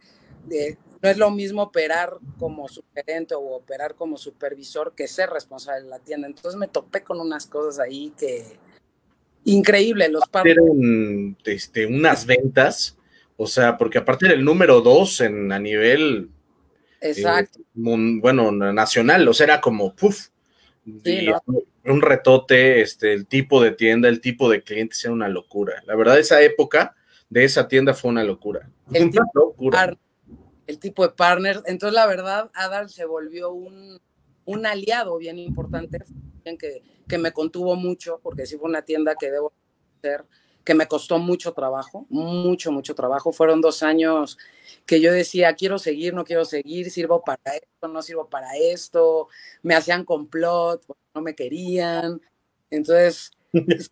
no 1.03 1.09
es 1.09 1.17
lo 1.17 1.31
mismo 1.31 1.63
operar 1.63 2.19
como 2.39 2.69
superente 2.69 3.35
o 3.35 3.41
operar 3.41 3.95
como 3.95 4.17
supervisor 4.17 4.95
que 4.95 5.09
ser 5.09 5.31
responsable 5.31 5.85
de 5.85 5.89
la 5.89 5.99
tienda. 5.99 6.27
Entonces 6.27 6.59
me 6.59 6.69
topé 6.69 7.03
con 7.03 7.21
unas 7.21 7.47
cosas 7.47 7.79
ahí 7.79 8.13
que 8.19 8.45
increíble, 9.45 10.09
los 10.09 10.29
padres. 10.29 10.57
este, 11.45 11.87
unas 11.87 12.27
ventas, 12.27 12.99
o 13.37 13.47
sea, 13.47 13.79
porque 13.79 13.99
aparte 13.99 14.27
era 14.27 14.35
el 14.35 14.45
número 14.45 14.81
dos 14.83 15.21
en, 15.21 15.51
a 15.53 15.59
nivel 15.59 16.31
eh, 17.01 17.11
Exacto. 17.11 17.61
bueno, 17.75 18.53
nacional, 18.53 19.27
o 19.27 19.33
sea, 19.33 19.45
era 19.45 19.61
como, 19.61 19.95
puff, 19.95 20.29
un 20.87 22.03
retote, 22.03 22.81
este, 22.81 23.13
el 23.13 23.27
tipo 23.27 23.63
de 23.63 23.73
tienda, 23.73 24.09
el 24.09 24.21
tipo 24.21 24.49
de 24.49 24.63
clientes 24.63 25.05
era 25.05 25.13
una 25.13 25.29
locura. 25.29 25.83
La 25.87 25.95
verdad, 25.95 26.19
esa 26.19 26.41
época 26.43 26.95
de 27.29 27.45
esa 27.45 27.69
tienda 27.69 27.95
fue 27.95 28.11
una 28.11 28.25
locura. 28.25 28.69
El, 28.93 29.11
tipo, 29.11 29.31
locura. 29.35 29.97
el 30.67 30.79
tipo 30.79 31.07
de 31.07 31.13
partner. 31.15 31.63
Entonces, 31.67 31.95
la 31.95 32.07
verdad, 32.07 32.51
Adal 32.55 32.91
se 32.91 33.05
volvió 33.05 33.53
un, 33.53 34.01
un 34.45 34.67
aliado 34.67 35.19
bien 35.19 35.39
importante, 35.39 35.99
que, 36.45 36.83
que 37.07 37.19
me 37.19 37.33
contuvo 37.33 37.77
mucho, 37.77 38.21
porque 38.23 38.47
sí 38.47 38.57
fue 38.57 38.69
una 38.69 38.83
tienda 38.83 39.15
que 39.15 39.31
debo 39.31 39.53
ser 40.03 40.25
que 40.65 40.75
me 40.75 40.87
costó 40.87 41.19
mucho 41.19 41.53
trabajo, 41.53 42.07
mucho, 42.11 42.73
mucho 42.73 42.95
trabajo. 42.95 43.33
Fueron 43.33 43.61
dos 43.61 43.83
años 43.83 44.39
que 44.87 45.01
yo 45.01 45.13
decía, 45.13 45.55
quiero 45.55 45.79
seguir, 45.79 46.15
no 46.15 46.25
quiero 46.25 46.45
seguir, 46.45 46.91
sirvo 46.91 47.23
para 47.23 47.55
esto, 47.55 47.89
no 47.89 48.03
sirvo 48.03 48.29
para 48.29 48.57
esto, 48.57 49.29
me 49.63 49.75
hacían 49.75 50.05
complot, 50.05 50.83
no 51.15 51.23
me 51.23 51.35
querían. 51.35 52.21
Entonces, 52.71 53.33
es 53.53 53.91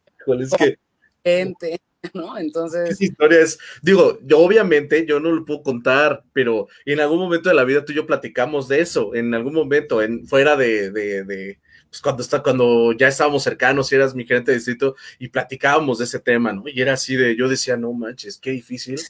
que... 0.56 0.78
gente, 1.24 1.80
¿no? 2.14 2.38
Entonces... 2.38 2.90
Esa 2.90 3.04
historia 3.04 3.40
es, 3.40 3.58
digo, 3.82 4.18
yo 4.22 4.40
obviamente 4.40 5.06
yo 5.06 5.20
no 5.20 5.32
lo 5.32 5.44
puedo 5.44 5.62
contar, 5.62 6.24
pero 6.32 6.68
en 6.84 7.00
algún 7.00 7.18
momento 7.18 7.48
de 7.48 7.54
la 7.54 7.64
vida 7.64 7.84
tú 7.84 7.92
y 7.92 7.96
yo 7.96 8.06
platicamos 8.06 8.68
de 8.68 8.80
eso, 8.80 9.14
en 9.14 9.34
algún 9.34 9.54
momento, 9.54 10.02
en, 10.02 10.26
fuera 10.26 10.56
de, 10.56 10.90
de 10.90 11.58
pues 11.90 12.00
cuando, 12.02 12.22
está, 12.22 12.42
cuando 12.42 12.92
ya 12.92 13.08
estábamos 13.08 13.42
cercanos 13.42 13.90
y 13.90 13.94
eras 13.94 14.14
mi 14.14 14.26
gerente 14.26 14.50
de 14.50 14.58
distrito 14.58 14.94
y 15.18 15.28
platicábamos 15.28 15.98
de 15.98 16.04
ese 16.04 16.20
tema, 16.20 16.52
¿no? 16.52 16.64
Y 16.66 16.80
era 16.80 16.94
así 16.94 17.16
de, 17.16 17.36
yo 17.36 17.48
decía, 17.48 17.76
no 17.76 17.92
manches, 17.92 18.38
qué 18.38 18.50
difícil, 18.50 19.00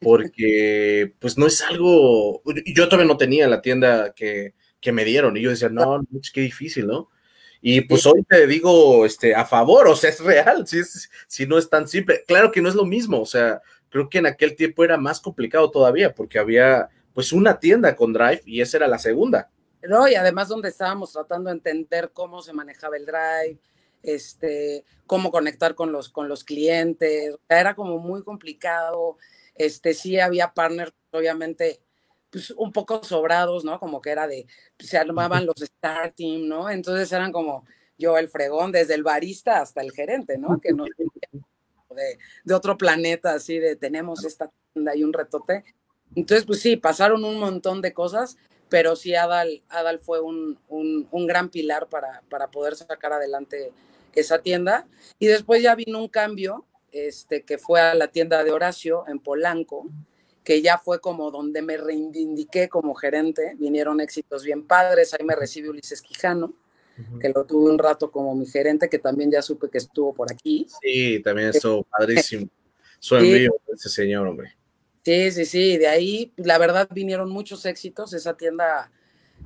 porque 0.00 1.14
pues 1.18 1.36
no 1.38 1.46
es 1.46 1.62
algo, 1.62 2.42
yo 2.66 2.88
todavía 2.88 3.06
no 3.06 3.16
tenía 3.16 3.48
la 3.48 3.60
tienda 3.60 4.12
que, 4.14 4.54
que 4.80 4.92
me 4.92 5.04
dieron 5.04 5.36
y 5.36 5.42
yo 5.42 5.50
decía, 5.50 5.68
no, 5.68 5.98
no 5.98 6.06
qué 6.32 6.40
difícil, 6.40 6.86
¿no? 6.86 7.10
Y 7.66 7.80
pues 7.80 8.04
hoy 8.04 8.22
te 8.28 8.46
digo, 8.46 9.06
este, 9.06 9.34
a 9.34 9.46
favor, 9.46 9.88
o 9.88 9.96
sea, 9.96 10.10
es 10.10 10.20
real, 10.20 10.66
si, 10.66 10.80
es, 10.80 11.10
si 11.26 11.46
no 11.46 11.56
es 11.56 11.70
tan 11.70 11.88
simple. 11.88 12.22
Claro 12.26 12.52
que 12.52 12.60
no 12.60 12.68
es 12.68 12.74
lo 12.74 12.84
mismo, 12.84 13.22
o 13.22 13.26
sea, 13.26 13.62
creo 13.88 14.10
que 14.10 14.18
en 14.18 14.26
aquel 14.26 14.54
tiempo 14.54 14.84
era 14.84 14.98
más 14.98 15.18
complicado 15.18 15.70
todavía, 15.70 16.14
porque 16.14 16.38
había 16.38 16.90
pues 17.14 17.32
una 17.32 17.58
tienda 17.58 17.96
con 17.96 18.12
Drive 18.12 18.42
y 18.44 18.60
esa 18.60 18.76
era 18.76 18.88
la 18.88 18.98
segunda. 18.98 19.50
¿No? 19.88 20.08
Y 20.08 20.14
además 20.14 20.48
donde 20.48 20.68
estábamos 20.68 21.12
tratando 21.12 21.50
de 21.50 21.56
entender 21.56 22.10
cómo 22.12 22.42
se 22.42 22.52
manejaba 22.52 22.96
el 22.96 23.06
drive, 23.06 23.58
este, 24.02 24.84
cómo 25.06 25.30
conectar 25.30 25.74
con 25.74 25.92
los, 25.92 26.08
con 26.08 26.28
los 26.28 26.44
clientes, 26.44 27.36
era 27.48 27.74
como 27.74 27.98
muy 27.98 28.22
complicado, 28.22 29.16
este, 29.54 29.94
sí 29.94 30.18
había 30.18 30.52
partners, 30.52 30.92
obviamente, 31.10 31.80
pues 32.30 32.50
un 32.50 32.72
poco 32.72 33.02
sobrados, 33.04 33.64
¿no? 33.64 33.78
Como 33.78 34.00
que 34.00 34.10
era 34.10 34.26
de, 34.26 34.46
se 34.78 34.98
armaban 34.98 35.46
los 35.46 35.56
start 35.56 36.16
team, 36.16 36.48
¿no? 36.48 36.68
Entonces 36.68 37.10
eran 37.12 37.32
como 37.32 37.64
yo 37.96 38.18
el 38.18 38.28
fregón, 38.28 38.72
desde 38.72 38.94
el 38.94 39.02
barista 39.02 39.60
hasta 39.60 39.80
el 39.80 39.92
gerente, 39.92 40.36
¿no? 40.38 40.60
Que 40.60 40.72
no 40.72 40.84
de, 41.94 42.18
de 42.44 42.54
otro 42.54 42.76
planeta, 42.76 43.34
así 43.34 43.58
de 43.58 43.76
tenemos 43.76 44.24
esta 44.24 44.50
tienda 44.72 44.96
y 44.96 45.04
un 45.04 45.12
retote. 45.12 45.64
Entonces, 46.16 46.44
pues 46.44 46.60
sí, 46.60 46.76
pasaron 46.76 47.24
un 47.24 47.38
montón 47.38 47.80
de 47.80 47.92
cosas, 47.92 48.36
pero 48.68 48.96
sí 48.96 49.14
Adal, 49.14 49.62
Adal 49.68 49.98
fue 49.98 50.20
un, 50.20 50.58
un, 50.68 51.26
gran 51.26 51.48
pilar 51.48 51.88
para, 51.88 52.22
para, 52.28 52.50
poder 52.50 52.74
sacar 52.76 53.12
adelante 53.12 53.72
esa 54.14 54.40
tienda. 54.40 54.86
Y 55.18 55.26
después 55.26 55.62
ya 55.62 55.74
vino 55.74 55.98
un 55.98 56.08
cambio, 56.08 56.64
este, 56.92 57.42
que 57.42 57.58
fue 57.58 57.80
a 57.80 57.94
la 57.94 58.08
tienda 58.08 58.44
de 58.44 58.50
Horacio 58.50 59.04
en 59.08 59.18
Polanco, 59.18 59.86
que 60.44 60.60
ya 60.60 60.78
fue 60.78 61.00
como 61.00 61.30
donde 61.30 61.62
me 61.62 61.76
reivindiqué 61.76 62.68
como 62.68 62.94
gerente, 62.94 63.54
vinieron 63.58 64.00
éxitos 64.00 64.44
bien 64.44 64.66
padres, 64.66 65.14
ahí 65.14 65.24
me 65.24 65.34
recibe 65.34 65.70
Ulises 65.70 66.02
Quijano, 66.02 66.52
que 67.20 67.30
lo 67.30 67.44
tuve 67.44 67.70
un 67.70 67.78
rato 67.78 68.12
como 68.12 68.34
mi 68.36 68.46
gerente, 68.46 68.88
que 68.88 68.98
también 68.98 69.30
ya 69.30 69.42
supe 69.42 69.68
que 69.68 69.78
estuvo 69.78 70.14
por 70.14 70.30
aquí. 70.30 70.66
Sí, 70.80 71.20
también 71.24 71.48
estuvo 71.48 71.82
padrísimo. 71.90 72.48
Su 73.00 73.16
envío, 73.16 73.56
ese 73.72 73.88
señor, 73.88 74.26
hombre. 74.26 74.54
Sí, 75.04 75.30
sí, 75.32 75.44
sí, 75.44 75.76
de 75.76 75.86
ahí, 75.86 76.32
la 76.36 76.56
verdad, 76.58 76.88
vinieron 76.90 77.28
muchos 77.30 77.66
éxitos. 77.66 78.14
Esa 78.14 78.36
tienda, 78.38 78.90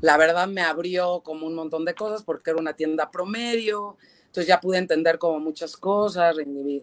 la 0.01 0.17
verdad, 0.17 0.47
me 0.47 0.61
abrió 0.63 1.21
como 1.25 1.47
un 1.47 1.55
montón 1.55 1.85
de 1.85 1.95
cosas 1.95 2.23
porque 2.23 2.51
era 2.51 2.61
una 2.61 2.75
tienda 2.77 3.11
promedio. 3.11 3.97
Entonces 4.27 4.47
ya 4.47 4.61
pude 4.61 4.79
entender 4.79 5.19
como 5.19 5.41
muchas 5.41 5.77
cosas, 5.77 6.37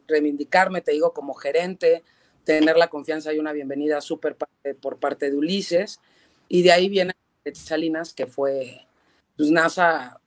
reivindicarme, 0.08 0.82
te 0.82 0.92
digo, 0.92 1.14
como 1.14 1.34
gerente, 1.36 2.04
tener 2.44 2.76
la 2.78 2.90
confianza 2.90 3.34
y 3.34 3.40
una 3.40 3.54
bienvenida 3.54 4.02
súper 4.02 4.36
por 4.82 5.00
parte 5.00 5.32
de 5.32 5.38
Ulises. 5.38 6.02
Y 6.50 6.64
de 6.64 6.74
ahí 6.74 6.90
viene 6.90 7.14
Salinas, 7.54 8.14
que 8.14 8.28
fue, 8.28 8.88
pues 9.38 9.52
NASA 9.52 10.20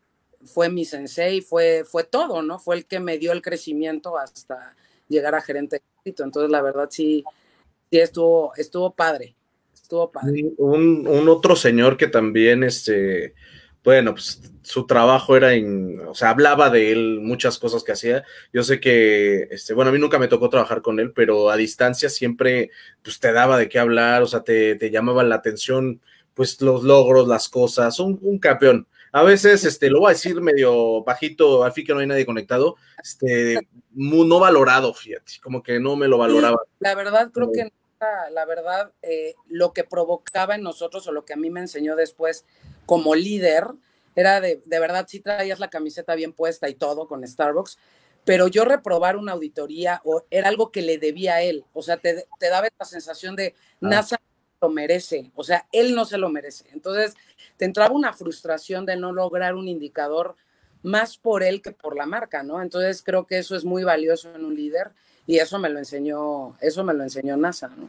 fue 0.44 0.70
mi 0.70 0.84
sensei, 0.86 1.42
fue, 1.42 1.84
fue 1.84 2.04
todo, 2.04 2.40
¿no? 2.42 2.58
Fue 2.58 2.76
el 2.76 2.86
que 2.86 3.00
me 3.00 3.18
dio 3.18 3.32
el 3.32 3.42
crecimiento 3.42 4.16
hasta 4.18 4.74
llegar 5.08 5.34
a 5.34 5.42
gerente. 5.42 5.82
Entonces, 6.04 6.50
la 6.50 6.62
verdad, 6.62 6.88
sí, 6.90 7.24
sí 7.90 7.98
estuvo, 7.98 8.52
estuvo 8.56 8.94
padre. 8.94 9.34
Estuvo 9.72 10.10
padre. 10.10 10.52
Un, 10.58 11.06
un 11.06 11.28
otro 11.28 11.56
señor 11.56 11.96
que 11.96 12.08
también, 12.08 12.62
este, 12.62 13.34
bueno, 13.82 14.12
pues 14.12 14.42
su 14.62 14.86
trabajo 14.86 15.34
era 15.34 15.54
en, 15.54 16.00
o 16.06 16.14
sea, 16.14 16.30
hablaba 16.30 16.68
de 16.68 16.92
él, 16.92 17.20
muchas 17.22 17.58
cosas 17.58 17.82
que 17.82 17.92
hacía. 17.92 18.22
Yo 18.52 18.62
sé 18.62 18.80
que, 18.80 19.48
este, 19.50 19.72
bueno, 19.72 19.88
a 19.88 19.92
mí 19.92 19.98
nunca 19.98 20.18
me 20.18 20.28
tocó 20.28 20.50
trabajar 20.50 20.82
con 20.82 21.00
él, 21.00 21.12
pero 21.12 21.48
a 21.48 21.56
distancia 21.56 22.10
siempre, 22.10 22.70
pues 23.02 23.18
te 23.18 23.32
daba 23.32 23.56
de 23.56 23.68
qué 23.70 23.78
hablar, 23.78 24.22
o 24.22 24.26
sea, 24.26 24.42
te, 24.42 24.74
te 24.74 24.90
llamaba 24.90 25.22
la 25.22 25.36
atención, 25.36 26.02
pues 26.34 26.60
los 26.60 26.82
logros, 26.82 27.26
las 27.26 27.48
cosas, 27.48 27.98
un, 27.98 28.18
un 28.20 28.38
campeón. 28.38 28.86
A 29.10 29.22
veces, 29.22 29.64
este, 29.64 29.88
lo 29.88 30.00
voy 30.00 30.10
a 30.10 30.12
decir 30.12 30.38
medio 30.42 31.02
bajito, 31.02 31.64
al 31.64 31.72
fin 31.72 31.86
que 31.86 31.94
no 31.94 32.00
hay 32.00 32.06
nadie 32.06 32.26
conectado, 32.26 32.76
este, 33.02 33.58
no 33.94 34.38
valorado, 34.38 34.92
fíjate, 34.92 35.32
como 35.42 35.62
que 35.62 35.80
no 35.80 35.96
me 35.96 36.08
lo 36.08 36.18
valoraba. 36.18 36.60
La 36.78 36.94
verdad, 36.94 37.30
creo 37.32 37.50
que 37.50 37.72
la 38.30 38.44
verdad, 38.44 38.92
eh, 39.02 39.34
lo 39.46 39.72
que 39.72 39.84
provocaba 39.84 40.54
en 40.54 40.62
nosotros 40.62 41.06
o 41.06 41.12
lo 41.12 41.24
que 41.24 41.32
a 41.32 41.36
mí 41.36 41.50
me 41.50 41.60
enseñó 41.60 41.96
después 41.96 42.44
como 42.86 43.14
líder 43.14 43.66
era 44.14 44.40
de, 44.40 44.62
de 44.64 44.80
verdad, 44.80 45.06
sí 45.08 45.20
traías 45.20 45.60
la 45.60 45.70
camiseta 45.70 46.14
bien 46.14 46.32
puesta 46.32 46.68
y 46.68 46.74
todo 46.74 47.06
con 47.06 47.26
Starbucks, 47.26 47.78
pero 48.24 48.48
yo 48.48 48.64
reprobar 48.64 49.16
una 49.16 49.32
auditoría 49.32 50.00
o 50.04 50.24
era 50.30 50.48
algo 50.48 50.70
que 50.70 50.82
le 50.82 50.98
debía 50.98 51.36
a 51.36 51.42
él, 51.42 51.64
o 51.72 51.82
sea, 51.82 51.96
te, 51.96 52.26
te 52.38 52.48
daba 52.48 52.66
esta 52.66 52.84
sensación 52.84 53.36
de 53.36 53.54
ah. 53.56 53.76
NASA 53.80 54.20
lo 54.60 54.68
merece, 54.70 55.30
o 55.34 55.44
sea, 55.44 55.66
él 55.70 55.94
no 55.94 56.04
se 56.04 56.18
lo 56.18 56.30
merece. 56.30 56.64
Entonces, 56.72 57.14
te 57.56 57.64
entraba 57.64 57.94
una 57.94 58.12
frustración 58.12 58.86
de 58.86 58.96
no 58.96 59.12
lograr 59.12 59.54
un 59.54 59.68
indicador 59.68 60.34
más 60.82 61.16
por 61.16 61.44
él 61.44 61.62
que 61.62 61.70
por 61.70 61.96
la 61.96 62.06
marca, 62.06 62.42
¿no? 62.42 62.60
Entonces, 62.60 63.02
creo 63.02 63.26
que 63.26 63.38
eso 63.38 63.54
es 63.54 63.64
muy 63.64 63.84
valioso 63.84 64.34
en 64.34 64.44
un 64.44 64.56
líder 64.56 64.92
y 65.28 65.38
eso 65.38 65.58
me 65.58 65.68
lo 65.68 65.78
enseñó, 65.78 66.56
eso 66.58 66.82
me 66.82 66.94
lo 66.94 67.02
enseñó 67.02 67.36
NASA, 67.36 67.68
¿no? 67.68 67.86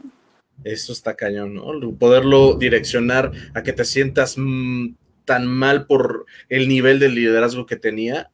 Eso 0.65 0.91
está 0.91 1.15
cañón, 1.15 1.55
¿no? 1.55 1.63
Poderlo 1.97 2.55
direccionar 2.55 3.31
a 3.53 3.63
que 3.63 3.71
te 3.71 3.85
sientas 3.85 4.35
mm, 4.37 4.89
tan 5.23 5.47
mal 5.47 5.85
por 5.85 6.25
el 6.49 6.67
nivel 6.67 6.99
de 6.99 7.07
liderazgo 7.07 7.65
que 7.65 7.77
tenía, 7.77 8.29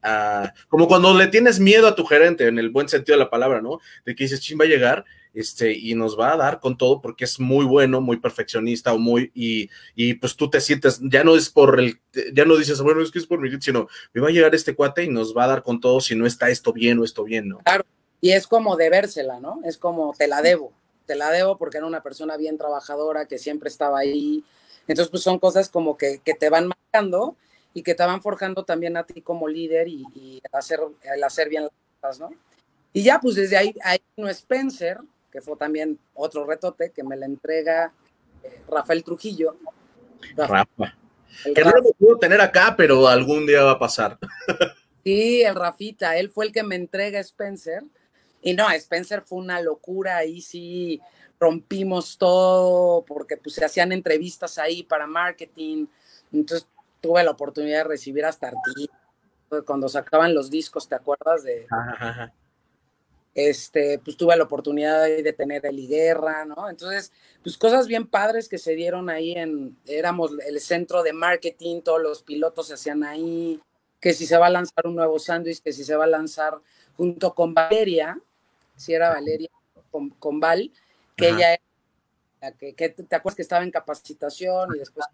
como 0.70 0.88
cuando 0.88 1.16
le 1.16 1.28
tienes 1.28 1.60
miedo 1.60 1.88
a 1.88 1.96
tu 1.96 2.04
gerente, 2.04 2.48
en 2.48 2.58
el 2.58 2.72
buen 2.72 2.90
sentido 2.90 3.16
de 3.16 3.24
la 3.24 3.30
palabra, 3.30 3.62
¿no? 3.62 3.80
De 4.08 4.16
que 4.16 4.24
dices, 4.24 4.42
ching, 4.42 4.60
va 4.60 4.66
a 4.66 4.70
llegar 4.70 5.06
este, 5.36 5.72
y 5.72 5.94
nos 5.94 6.20
va 6.20 6.34
a 6.34 6.38
dar 6.38 6.60
con 6.60 6.76
todo 6.76 7.00
porque 7.00 7.26
es 7.26 7.40
muy 7.40 7.64
bueno, 7.64 8.02
muy 8.02 8.18
perfeccionista 8.18 8.92
o 8.92 8.98
muy, 8.98 9.30
y, 9.36 9.70
y, 9.94 10.16
pues 10.16 10.36
tú 10.36 10.50
te 10.50 10.62
sientes, 10.62 11.00
ya 11.04 11.24
no 11.24 11.36
es 11.36 11.52
por 11.52 11.80
el, 11.80 12.00
ya 12.34 12.46
no 12.46 12.58
dices, 12.58 12.82
bueno, 12.82 13.04
es 13.04 13.12
que 13.12 13.20
es 13.20 13.28
por 13.28 13.40
mi, 13.40 13.52
sino 13.62 13.88
me 14.14 14.22
va 14.22 14.30
a 14.30 14.32
llegar 14.32 14.56
este 14.56 14.74
cuate 14.74 15.04
y 15.04 15.10
nos 15.10 15.38
va 15.38 15.44
a 15.44 15.50
dar 15.50 15.62
con 15.62 15.80
todo 15.80 16.02
si 16.02 16.16
no 16.16 16.26
está 16.26 16.50
esto 16.50 16.74
bien 16.74 16.98
o 16.98 17.04
esto 17.04 17.24
bien, 17.24 17.50
¿no? 17.50 17.60
Claro, 17.60 17.86
y 18.22 18.32
es 18.32 18.48
como 18.48 18.76
debérsela, 18.76 19.40
¿no? 19.40 19.60
Es 19.64 19.78
como 19.78 20.14
te 20.14 20.28
la 20.28 20.42
debo, 20.42 20.74
te 21.06 21.16
la 21.16 21.32
debo 21.32 21.58
porque 21.58 21.78
era 21.78 21.88
una 21.88 22.02
persona 22.02 22.38
bien 22.38 22.58
trabajadora 22.58 23.28
que 23.28 23.38
siempre 23.38 23.70
estaba 23.70 24.00
ahí. 24.00 24.44
Entonces, 24.88 25.10
pues 25.10 25.24
son 25.24 25.40
cosas 25.40 25.70
como 25.70 25.98
que, 25.98 26.20
que 26.24 26.34
te 26.34 26.50
van 26.50 26.68
marcando 26.68 27.36
y 27.74 27.84
que 27.84 27.96
te 27.96 28.06
van 28.06 28.22
forjando 28.22 28.64
también 28.64 28.98
a 28.98 29.06
ti 29.06 29.22
como 29.22 29.48
líder 29.48 29.88
y, 29.88 30.06
y 30.16 30.42
hacer, 30.52 30.80
el 31.04 31.24
hacer 31.24 31.50
bien 31.50 31.64
las 31.64 31.72
cosas, 32.02 32.20
¿no? 32.20 32.38
Y 32.94 33.04
ya, 33.04 33.20
pues 33.20 33.36
desde 33.36 33.58
ahí, 33.58 33.76
ahí 33.84 34.00
no 34.16 34.30
Spencer, 34.30 35.00
que 35.32 35.42
fue 35.42 35.58
también 35.58 36.00
otro 36.14 36.46
retote 36.46 36.92
que 36.92 37.04
me 37.04 37.18
la 37.18 37.26
entrega 37.26 37.92
eh, 38.42 38.62
Rafael 38.70 39.04
Trujillo. 39.04 39.58
Rafa. 40.38 40.96
Que 41.54 41.62
no 41.62 41.72
lo 41.72 41.92
puedo 42.00 42.18
tener 42.18 42.40
acá, 42.40 42.74
pero 42.78 43.08
algún 43.08 43.46
día 43.46 43.64
va 43.64 43.72
a 43.72 43.80
pasar. 43.80 44.18
Sí, 45.04 45.44
el 45.44 45.54
Rafita, 45.54 46.18
él 46.18 46.32
fue 46.32 46.48
el 46.48 46.52
que 46.52 46.64
me 46.64 46.74
entrega 46.74 47.20
Spencer 47.20 47.84
y 48.46 48.54
no, 48.54 48.70
Spencer 48.70 49.24
fue 49.24 49.40
una 49.40 49.60
locura, 49.60 50.18
ahí 50.18 50.40
sí 50.40 51.02
rompimos 51.40 52.16
todo, 52.20 53.04
porque 53.04 53.38
pues 53.38 53.56
se 53.56 53.66
hacían 53.66 53.92
entrevistas 53.92 54.60
ahí 54.60 54.84
para 54.84 55.08
marketing, 55.08 55.88
entonces 56.32 56.68
tuve 57.02 57.24
la 57.24 57.32
oportunidad 57.32 57.80
de 57.80 57.84
recibir 57.86 58.24
hasta 58.24 58.50
artistas, 58.50 58.96
cuando 59.66 59.90
sacaban 59.90 60.36
los 60.36 60.52
discos, 60.52 60.88
¿te 60.88 60.94
acuerdas 60.94 61.44
de? 61.44 61.66
Este, 63.34 63.98
pues 64.06 64.16
tuve 64.16 64.38
la 64.38 64.44
oportunidad 64.44 65.06
de 65.06 65.34
tener 65.34 65.66
el 65.66 65.88
Guerra, 65.88 66.46
¿no? 66.46 66.70
Entonces, 66.70 67.12
pues 67.42 67.58
cosas 67.58 67.88
bien 67.88 68.06
padres 68.06 68.48
que 68.48 68.60
se 68.60 68.76
dieron 68.76 69.10
ahí 69.10 69.32
en, 69.32 69.76
éramos 69.88 70.34
el 70.46 70.60
centro 70.60 71.02
de 71.02 71.14
marketing, 71.14 71.82
todos 71.82 72.00
los 72.00 72.22
pilotos 72.22 72.68
se 72.68 72.76
hacían 72.76 73.04
ahí, 73.04 73.60
que 74.00 74.14
si 74.14 74.28
se 74.28 74.38
va 74.38 74.46
a 74.46 74.52
lanzar 74.52 74.86
un 74.86 74.96
nuevo 74.96 75.18
sándwich, 75.18 75.64
que 75.64 75.74
si 75.74 75.84
se 75.84 75.96
va 75.96 76.04
a 76.04 76.08
lanzar 76.08 76.60
junto 76.96 77.34
con 77.34 77.56
Valeria, 77.56 78.22
si 78.76 78.94
era 78.94 79.10
Valeria 79.10 79.50
con, 80.20 80.40
Val, 80.40 80.72
que 81.16 81.30
ella 81.30 81.54
era, 82.42 82.52
que, 82.58 82.74
que, 82.74 82.90
te 82.90 83.16
acuerdas 83.16 83.36
que 83.36 83.42
estaba 83.42 83.64
en 83.64 83.72
capacitación 83.72 84.76
y 84.76 84.80
después 84.80 85.06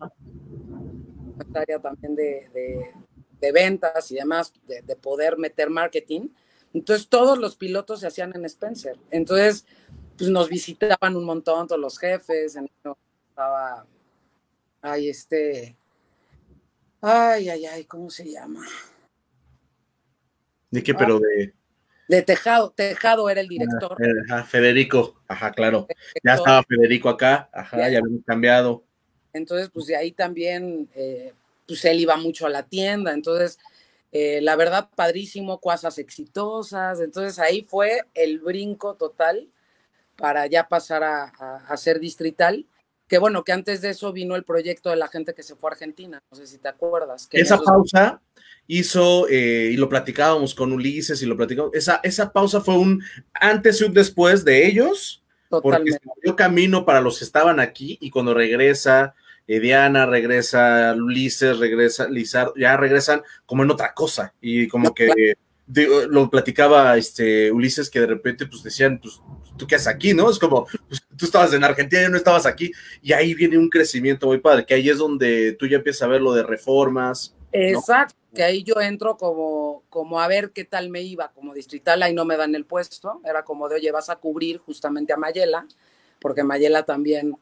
área 1.54 1.80
también 1.80 2.16
de, 2.16 2.94
de, 3.40 3.52
ventas 3.52 4.12
y 4.12 4.16
demás, 4.16 4.54
de, 4.68 4.82
de, 4.82 4.96
poder 4.96 5.38
meter 5.38 5.70
marketing. 5.70 6.30
Entonces 6.74 7.08
todos 7.08 7.38
los 7.38 7.56
pilotos 7.56 8.00
se 8.00 8.08
hacían 8.08 8.32
en 8.36 8.46
Spencer. 8.46 8.98
Entonces, 9.10 9.66
pues 10.18 10.30
nos 10.30 10.50
visitaban 10.50 11.16
un 11.16 11.26
montón 11.26 11.68
todos 11.68 11.82
los 11.82 11.98
jefes, 11.98 12.56
estaba, 12.56 13.86
ay, 14.82 15.10
este, 15.10 15.76
ay, 17.02 17.50
ay, 17.50 17.66
ay, 17.66 17.86
¿cómo 17.86 18.10
se 18.10 18.30
llama? 18.30 18.66
¿De 20.70 20.84
qué? 20.84 20.94
Pero 20.94 21.20
de 21.20 21.54
de 22.12 22.22
Tejado, 22.22 22.72
Tejado 22.72 23.30
era 23.30 23.40
el 23.40 23.48
director. 23.48 23.96
Ajá, 24.28 24.44
Federico, 24.44 25.16
ajá, 25.30 25.52
claro. 25.52 25.88
Ya 26.22 26.34
estaba 26.34 26.62
Federico 26.64 27.08
acá, 27.08 27.50
ajá, 27.54 27.78
ya, 27.78 27.86
habíamos 28.00 28.26
cambiado. 28.26 28.84
Entonces, 29.32 29.70
pues 29.74 29.86
de 29.86 29.96
ahí 29.96 30.12
también, 30.12 30.90
eh, 30.94 31.32
pues 31.66 31.86
él 31.86 32.02
iba 32.02 32.18
mucho 32.18 32.46
a 32.46 32.50
la 32.50 32.64
tienda, 32.64 33.14
entonces, 33.14 33.60
eh, 34.12 34.42
la 34.42 34.58
verdad, 34.58 34.90
padrísimo, 34.94 35.62
cosas 35.62 35.98
exitosas, 36.00 37.00
entonces 37.00 37.40
ahí 37.40 37.62
fue 37.62 38.02
el 38.14 38.40
brinco 38.40 38.96
total 38.96 39.48
para 40.18 40.48
ya 40.48 40.68
pasar 40.68 41.06
a, 41.06 41.24
a, 41.66 41.78
ser 41.78 42.02
distrital, 42.02 42.66
que 43.12 43.18
bueno, 43.18 43.44
que 43.44 43.52
antes 43.52 43.82
de 43.82 43.90
eso 43.90 44.14
vino 44.14 44.38
el 44.38 44.46
proyecto 44.46 44.90
de 44.90 44.96
la 44.96 45.10
gente 45.10 45.34
que 45.34 45.44
se 45.44 45.58
fue 45.58 45.70
a 45.70 45.74
Argentina, 45.74 46.24
no 46.32 46.38
sé 46.38 46.48
si 46.48 46.60
te 46.60 46.70
acuerdas. 46.70 47.28
Que 47.28 47.42
Esa 47.42 47.58
pausa 47.58 48.22
hizo, 48.68 49.28
eh, 49.28 49.70
y 49.74 49.76
lo 49.76 49.90
platicábamos 49.90 50.56
con 50.56 50.72
Ulises 50.72 51.22
y 51.22 51.26
lo 51.26 51.36
platicamos, 51.36 51.72
esa, 51.74 52.00
esa 52.04 52.32
pausa 52.32 52.62
fue 52.62 52.78
un 52.78 53.04
antes 53.34 53.82
y 53.82 53.84
un 53.84 53.94
después 53.94 54.46
de 54.46 54.66
ellos, 54.66 55.26
Totalmente. 55.50 56.00
porque 56.02 56.22
dio 56.24 56.38
camino 56.38 56.86
para 56.86 57.02
los 57.02 57.20
que 57.20 57.26
estaban 57.26 57.60
aquí 57.60 57.98
y 58.00 58.12
cuando 58.12 58.34
regresa 58.34 59.14
eh, 59.46 59.60
Diana, 59.60 60.06
regresa 60.06 60.96
Ulises, 60.98 61.60
regresa 61.60 62.08
Lizardo, 62.08 62.54
ya 62.56 62.78
regresan 62.78 63.24
como 63.46 63.64
en 63.64 63.72
otra 63.72 63.94
cosa 63.94 64.34
y 64.40 64.70
como 64.70 64.94
que 64.94 65.36
lo 66.08 66.30
platicaba 66.30 66.96
este 66.96 67.52
Ulises 67.52 67.90
que 67.90 68.00
de 68.00 68.08
repente 68.08 68.46
pues 68.46 68.64
decían, 68.64 69.00
pues 69.02 69.20
tú 69.62 69.68
qué 69.68 69.76
haces 69.76 69.88
aquí, 69.88 70.14
¿no? 70.14 70.28
Es 70.28 70.40
como, 70.40 70.66
pues, 70.88 71.02
tú 71.16 71.26
estabas 71.26 71.54
en 71.54 71.64
Argentina 71.64 72.04
y 72.04 72.10
no 72.10 72.18
estabas 72.18 72.48
aquí 72.48 72.72
y 73.00 73.14
ahí 73.14 73.36
viene 73.36 73.60
un 73.60 73.70
crecimiento 73.70 74.26
muy 74.26 74.40
padre, 74.40 74.66
que 74.66 74.74
ahí 74.74 74.90
es 74.90 74.98
donde 74.98 75.54
tú 75.54 75.68
ya 75.68 75.78
empiezas 75.78 76.02
a 76.02 76.08
ver 76.08 76.22
lo 76.22 76.34
de 76.34 76.42
reformas. 76.42 77.36
Exacto 77.52 78.16
que 78.34 78.44
ahí 78.44 78.64
yo 78.64 78.80
entro 78.80 79.18
como, 79.18 79.84
como 79.90 80.20
a 80.20 80.28
ver 80.28 80.52
qué 80.52 80.64
tal 80.64 80.90
me 80.90 81.02
iba 81.02 81.32
como 81.32 81.54
distrital, 81.54 82.02
ahí 82.02 82.14
no 82.14 82.26
me 82.26 82.38
dan 82.38 82.56
el 82.56 82.66
puesto, 82.66 83.22
era 83.26 83.44
como 83.44 83.68
de, 83.68 83.76
oye, 83.76 83.92
vas 83.92 84.10
a 84.10 84.16
cubrir 84.16 84.58
justamente 84.58 85.14
a 85.14 85.18
Mayela, 85.18 85.68
porque 86.20 86.44
Mayela 86.44 86.84
también 86.84 87.38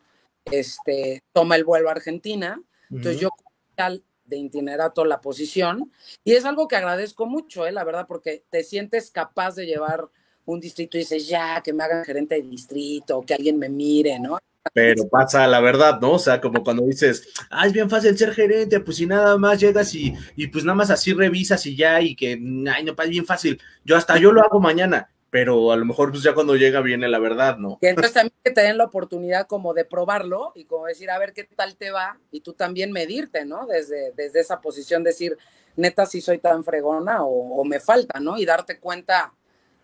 este, 0.45 1.21
toma 1.31 1.55
el 1.55 1.63
vuelo 1.63 1.89
a 1.89 1.93
Argentina, 1.93 2.61
entonces 2.89 3.21
yo 3.21 3.29
tal 3.75 4.03
de 4.25 4.37
itinerato 4.37 5.05
la 5.05 5.21
posición, 5.21 5.91
y 6.23 6.33
es 6.33 6.45
algo 6.45 6.67
que 6.67 6.75
agradezco 6.75 7.27
mucho, 7.27 7.67
¿eh? 7.67 7.71
la 7.71 7.83
verdad, 7.83 8.07
porque 8.07 8.43
te 8.49 8.63
sientes 8.63 9.11
capaz 9.11 9.55
de 9.55 9.67
llevar 9.67 10.09
un 10.53 10.59
distrito 10.59 10.97
y 10.97 11.01
dices, 11.01 11.27
ya, 11.27 11.61
que 11.63 11.73
me 11.73 11.83
hagan 11.83 12.03
gerente 12.03 12.35
de 12.35 12.41
distrito, 12.41 13.21
que 13.21 13.33
alguien 13.33 13.57
me 13.57 13.69
mire, 13.69 14.19
¿no? 14.19 14.39
pero 14.73 15.07
pasa 15.07 15.47
la 15.47 15.59
verdad, 15.59 15.99
¿no? 15.99 16.13
O 16.13 16.19
sea, 16.19 16.41
como 16.41 16.63
cuando 16.63 16.83
dices, 16.83 17.27
ah, 17.49 17.65
es 17.65 17.73
bien 17.73 17.89
fácil 17.89 18.17
ser 18.17 18.33
gerente, 18.33 18.79
pues 18.79 18.97
si 18.97 19.05
nada 19.05 19.37
más 19.37 19.59
llegas 19.59 19.93
y, 19.95 20.13
y 20.35 20.47
pues 20.47 20.63
nada 20.63 20.75
más 20.75 20.89
así 20.89 21.13
revisas 21.13 21.65
y 21.65 21.75
ya, 21.75 22.01
y 22.01 22.15
que, 22.15 22.33
ay, 22.33 22.83
no, 22.83 22.95
es 22.97 23.09
bien 23.09 23.25
fácil, 23.25 23.59
yo 23.83 23.95
hasta 23.95 24.17
yo 24.17 24.31
lo 24.31 24.41
hago 24.41 24.59
mañana, 24.59 25.09
pero 25.29 25.71
a 25.71 25.77
lo 25.77 25.85
mejor 25.85 26.11
pues 26.11 26.23
ya 26.23 26.33
cuando 26.33 26.55
llega 26.55 26.81
viene 26.81 27.07
la 27.07 27.19
verdad, 27.19 27.57
¿no? 27.57 27.77
Y 27.81 27.87
entonces 27.87 28.13
también 28.13 28.33
que 28.43 28.51
te 28.51 28.61
den 28.61 28.77
la 28.77 28.85
oportunidad 28.85 29.47
como 29.47 29.73
de 29.73 29.85
probarlo 29.85 30.51
y 30.55 30.65
como 30.65 30.85
decir, 30.85 31.09
a 31.09 31.19
ver 31.19 31.33
qué 31.33 31.43
tal 31.43 31.75
te 31.75 31.91
va, 31.91 32.19
y 32.31 32.41
tú 32.41 32.53
también 32.53 32.91
medirte, 32.91 33.45
¿no? 33.45 33.65
Desde, 33.65 34.11
desde 34.13 34.41
esa 34.41 34.61
posición, 34.61 35.03
decir, 35.03 35.37
neta, 35.75 36.05
si 36.05 36.21
soy 36.21 36.39
tan 36.39 36.63
fregona 36.63 37.23
o, 37.23 37.61
o 37.61 37.63
me 37.63 37.79
falta, 37.79 38.19
¿no? 38.19 38.37
Y 38.37 38.45
darte 38.45 38.79
cuenta 38.79 39.33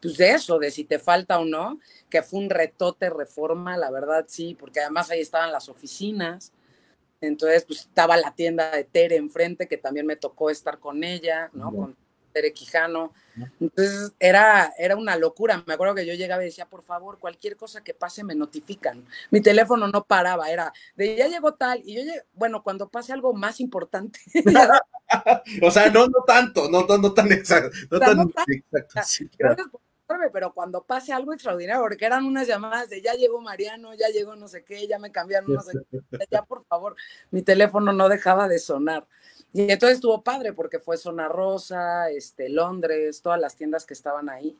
pues 0.06 0.18
de 0.18 0.32
eso, 0.34 0.60
de 0.60 0.70
si 0.70 0.84
te 0.84 1.00
falta 1.00 1.40
o 1.40 1.46
no, 1.46 1.80
que 2.12 2.22
fue 2.22 2.40
un 2.40 2.52
retote 2.52 3.10
reforma, 3.10 3.76
la 3.76 3.90
verdad 3.90 4.26
sí, 4.28 4.56
porque 4.60 4.80
además 4.80 5.10
ahí 5.10 5.20
estaban 5.20 5.52
las 5.52 5.68
oficinas, 5.68 6.54
entonces 7.22 7.66
pues 7.66 7.80
estaba 7.80 8.16
la 8.16 8.36
tienda 8.36 8.70
de 8.70 8.84
Tere 8.84 9.16
enfrente, 9.16 9.68
que 9.68 9.78
también 9.78 10.06
me 10.06 10.16
tocó 10.16 10.52
estar 10.52 10.78
con 10.78 11.04
ella, 11.04 11.50
¿no? 11.54 11.72
Con 11.74 11.98
Tere 12.34 12.54
Quijano. 12.54 13.14
Entonces 13.60 14.14
era, 14.20 14.72
era 14.78 14.96
una 14.96 15.18
locura. 15.18 15.64
Me 15.66 15.74
acuerdo 15.74 15.96
que 15.96 16.06
yo 16.06 16.14
llegaba 16.14 16.44
y 16.44 16.48
decía, 16.48 16.70
por 16.70 16.84
favor, 16.84 17.18
cualquier 17.18 17.58
cosa 17.58 17.84
que 17.84 17.96
pase 17.96 18.24
me 18.24 18.36
notifican. 18.36 19.04
Mi 19.32 19.42
teléfono 19.42 19.88
no 19.88 20.04
paraba, 20.04 20.52
era 20.52 20.72
de 20.96 21.16
ya 21.16 21.28
llegó 21.28 21.56
tal, 21.56 21.82
y 21.84 21.96
yo 21.96 22.02
llegué, 22.04 22.22
bueno, 22.34 22.62
cuando 22.62 22.90
pase 22.90 23.12
algo 23.12 23.34
más 23.34 23.60
importante. 23.60 24.20
o 25.64 25.72
sea, 25.72 25.90
no, 25.90 26.06
no 26.06 26.24
tanto, 26.28 26.70
no, 26.70 26.86
no, 26.86 27.12
tan 27.16 27.32
exacto. 27.32 27.76
No 27.90 28.00
tan, 28.00 28.32
exacto 28.48 29.82
pero 30.32 30.54
cuando 30.54 30.84
pase 30.84 31.14
algo 31.14 31.34
extraordinario, 31.34 31.82
porque 31.82 32.06
eran 32.06 32.26
unas 32.26 32.48
llamadas 32.48 32.90
de 32.90 33.02
ya 33.02 33.14
llegó 33.14 33.42
Mariano, 33.42 33.94
ya 33.94 34.10
llegó 34.10 34.36
no 34.36 34.48
sé 34.48 34.64
qué, 34.64 34.88
ya 34.88 35.00
me 35.00 35.12
cambiaron 35.12 35.54
no 35.54 35.62
sé 35.62 35.74
qué, 35.90 36.02
ya 36.30 36.44
por 36.44 36.66
favor, 36.66 36.96
mi 37.32 37.42
teléfono 37.42 37.94
no 37.94 38.10
dejaba 38.10 38.48
de 38.48 38.60
sonar. 38.60 39.08
Y 39.54 39.72
entonces 39.72 39.96
estuvo 39.96 40.22
padre 40.22 40.54
porque 40.54 40.80
fue 40.80 40.98
Zona 40.98 41.28
Rosa, 41.28 42.10
este, 42.10 42.50
Londres, 42.50 43.22
todas 43.22 43.40
las 43.40 43.56
tiendas 43.56 43.86
que 43.86 43.94
estaban 43.94 44.30
ahí. 44.30 44.58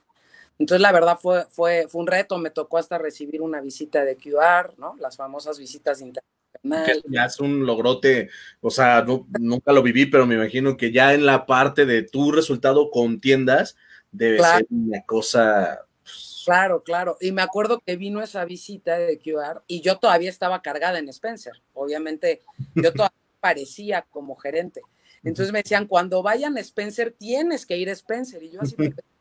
Entonces, 0.58 0.82
la 0.82 0.92
verdad 0.92 1.20
fue, 1.22 1.46
fue, 1.50 1.88
fue 1.90 2.02
un 2.02 2.08
reto, 2.08 2.38
me 2.38 2.50
tocó 2.50 2.78
hasta 2.78 2.98
recibir 2.98 3.42
una 3.42 3.60
visita 3.60 4.06
de 4.06 4.16
QR, 4.16 4.74
¿no? 4.78 4.96
Las 5.00 5.18
famosas 5.18 5.60
visitas 5.60 6.00
internacionales. 6.00 7.04
ya 7.10 7.26
es 7.26 7.40
un 7.42 7.66
logrote, 7.66 8.30
o 8.62 8.70
sea, 8.70 9.06
nunca 9.38 9.74
lo 9.74 9.84
viví, 9.84 10.06
pero 10.06 10.26
me 10.26 10.36
imagino 10.36 10.78
que 10.78 10.94
ya 10.94 11.14
en 11.14 11.26
la 11.26 11.46
parte 11.46 11.86
de 11.86 12.04
tu 12.04 12.32
resultado 12.32 12.90
con 12.90 13.20
tiendas, 13.20 13.76
debe 14.16 14.40
ser 14.40 14.66
una 14.70 15.02
cosa. 15.04 15.86
Pues, 16.04 16.44
claro, 16.46 16.84
claro. 16.84 17.18
Y 17.20 17.32
me 17.32 17.42
acuerdo 17.42 17.82
que 17.86 17.96
vino 17.96 18.22
esa 18.22 18.46
visita 18.46 18.98
de 18.98 19.20
QR 19.20 19.64
y 19.68 19.82
yo 19.82 19.98
todavía 19.98 20.30
estaba 20.30 20.62
cargada 20.62 21.00
en 21.00 21.10
Spencer. 21.10 21.54
Obviamente, 21.74 22.42
yo 22.76 22.94
todavía 22.94 23.18
parecía 23.40 24.06
como 24.10 24.36
gerente. 24.36 24.82
Entonces 25.24 25.52
me 25.52 25.64
decían, 25.64 25.88
cuando 25.88 26.22
vayan 26.22 26.58
a 26.58 26.62
Spencer, 26.62 27.16
tienes 27.18 27.66
que 27.66 27.78
ir 27.78 27.90
a 27.90 27.94
Spencer. 27.94 28.44
Y 28.44 28.52
yo 28.52 28.62
así. 28.62 28.76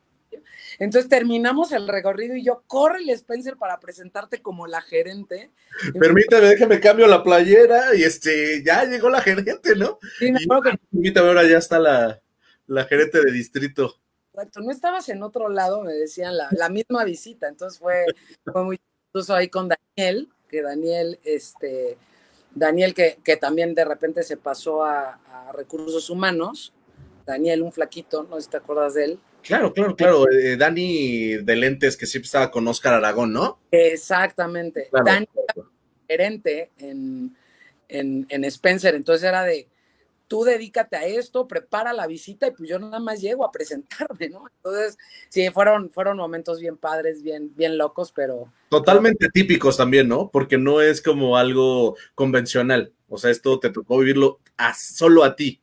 Entonces 0.78 1.08
terminamos 1.08 1.72
el 1.72 1.88
recorrido 1.88 2.36
y 2.36 2.44
yo, 2.44 2.64
corre 2.66 2.98
el 3.02 3.10
Spencer 3.10 3.56
para 3.56 3.78
presentarte 3.80 4.42
como 4.42 4.66
la 4.66 4.80
gerente. 4.80 5.50
Permítame, 5.98 6.46
déjame 6.48 6.80
cambio 6.80 7.06
la 7.06 7.22
playera 7.22 7.94
y 7.94 8.02
este, 8.02 8.62
ya 8.64 8.84
llegó 8.84 9.08
la 9.08 9.20
gerente, 9.22 9.76
¿no? 9.76 9.98
Sí, 10.18 10.32
me 10.32 10.40
acuerdo 10.42 10.62
que... 10.62 10.78
Permítame, 10.90 11.28
ahora 11.28 11.48
ya 11.48 11.58
está 11.58 11.78
la, 11.78 12.20
la 12.66 12.84
gerente 12.84 13.20
de 13.24 13.32
distrito. 13.32 14.00
Exacto, 14.34 14.60
no 14.62 14.72
estabas 14.72 15.08
en 15.10 15.22
otro 15.22 15.48
lado, 15.48 15.82
me 15.82 15.92
decían, 15.92 16.34
la, 16.36 16.68
misma 16.68 17.04
visita, 17.04 17.46
entonces 17.46 17.78
fue, 17.78 18.04
fue 18.44 18.64
muy 18.64 18.80
incluso 19.08 19.32
ahí 19.32 19.48
con 19.48 19.68
Daniel, 19.68 20.28
que 20.48 20.60
Daniel, 20.60 21.20
este, 21.22 21.96
Daniel 22.52 22.94
que, 22.94 23.18
que 23.22 23.36
también 23.36 23.76
de 23.76 23.84
repente 23.84 24.24
se 24.24 24.36
pasó 24.36 24.84
a, 24.84 25.20
recursos 25.52 26.10
humanos, 26.10 26.72
Daniel, 27.24 27.62
un 27.62 27.72
flaquito, 27.72 28.24
no 28.24 28.36
sé 28.36 28.42
si 28.42 28.50
te 28.50 28.56
acuerdas 28.56 28.94
de 28.94 29.04
él. 29.04 29.20
Claro, 29.42 29.72
claro, 29.72 29.94
claro, 29.94 30.28
eh, 30.32 30.56
Dani 30.56 31.36
de 31.36 31.56
lentes 31.56 31.96
que 31.96 32.06
siempre 32.06 32.26
estaba 32.26 32.50
con 32.50 32.66
Oscar 32.66 32.94
Aragón, 32.94 33.32
¿no? 33.32 33.60
Exactamente, 33.70 34.88
Dani 34.90 35.28
gerente 36.08 36.72
en, 36.78 37.36
en, 37.88 38.26
en 38.28 38.44
Spencer, 38.46 38.96
entonces 38.96 39.22
era 39.22 39.44
de, 39.44 39.68
tú 40.28 40.44
dedícate 40.44 40.96
a 40.96 41.06
esto, 41.06 41.46
prepara 41.46 41.92
la 41.92 42.06
visita 42.06 42.46
y 42.46 42.50
pues 42.52 42.68
yo 42.68 42.78
nada 42.78 42.98
más 42.98 43.20
llego 43.20 43.44
a 43.44 43.52
presentarme, 43.52 44.28
¿no? 44.28 44.44
Entonces, 44.56 44.98
sí, 45.28 45.48
fueron, 45.50 45.90
fueron 45.90 46.16
momentos 46.16 46.60
bien 46.60 46.76
padres, 46.76 47.22
bien, 47.22 47.52
bien 47.54 47.78
locos, 47.78 48.12
pero... 48.12 48.52
Totalmente 48.68 49.28
típicos 49.32 49.76
también, 49.76 50.08
¿no? 50.08 50.30
Porque 50.30 50.58
no 50.58 50.80
es 50.80 51.00
como 51.00 51.36
algo 51.36 51.96
convencional, 52.14 52.92
o 53.08 53.18
sea, 53.18 53.30
esto 53.30 53.60
te 53.60 53.70
tocó 53.70 53.98
vivirlo 53.98 54.40
a, 54.56 54.74
solo 54.74 55.24
a 55.24 55.36
ti. 55.36 55.60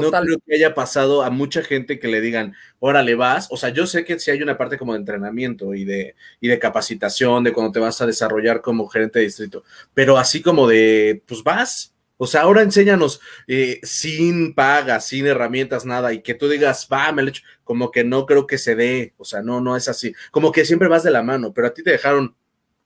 No 0.00 0.10
creo 0.10 0.38
que 0.46 0.54
haya 0.54 0.74
pasado 0.74 1.22
a 1.22 1.28
mucha 1.28 1.62
gente 1.62 1.98
que 1.98 2.08
le 2.08 2.22
digan, 2.22 2.54
órale, 2.78 3.14
vas. 3.14 3.48
O 3.50 3.58
sea, 3.58 3.68
yo 3.68 3.86
sé 3.86 4.06
que 4.06 4.18
sí 4.18 4.30
hay 4.30 4.42
una 4.42 4.56
parte 4.56 4.78
como 4.78 4.94
de 4.94 5.00
entrenamiento 5.00 5.74
y 5.74 5.84
de, 5.84 6.14
y 6.40 6.48
de 6.48 6.58
capacitación, 6.58 7.44
de 7.44 7.52
cuando 7.52 7.72
te 7.72 7.80
vas 7.80 8.00
a 8.00 8.06
desarrollar 8.06 8.62
como 8.62 8.88
gerente 8.88 9.18
de 9.18 9.26
distrito, 9.26 9.64
pero 9.92 10.16
así 10.16 10.40
como 10.40 10.66
de, 10.66 11.22
pues 11.26 11.42
vas, 11.42 11.91
o 12.16 12.26
sea, 12.26 12.42
ahora 12.42 12.62
enséñanos 12.62 13.20
eh, 13.46 13.80
sin 13.82 14.54
paga, 14.54 15.00
sin 15.00 15.26
herramientas, 15.26 15.84
nada, 15.84 16.12
y 16.12 16.22
que 16.22 16.34
tú 16.34 16.48
digas, 16.48 16.88
va, 16.92 17.10
me 17.12 17.22
lo 17.22 17.28
hecho, 17.28 17.42
como 17.64 17.90
que 17.90 18.04
no 18.04 18.26
creo 18.26 18.46
que 18.46 18.58
se 18.58 18.74
dé, 18.74 19.14
o 19.16 19.24
sea, 19.24 19.42
no, 19.42 19.60
no 19.60 19.76
es 19.76 19.88
así, 19.88 20.14
como 20.30 20.52
que 20.52 20.64
siempre 20.64 20.88
vas 20.88 21.02
de 21.02 21.10
la 21.10 21.22
mano, 21.22 21.52
pero 21.52 21.66
a 21.66 21.74
ti 21.74 21.82
te 21.82 21.90
dejaron, 21.90 22.36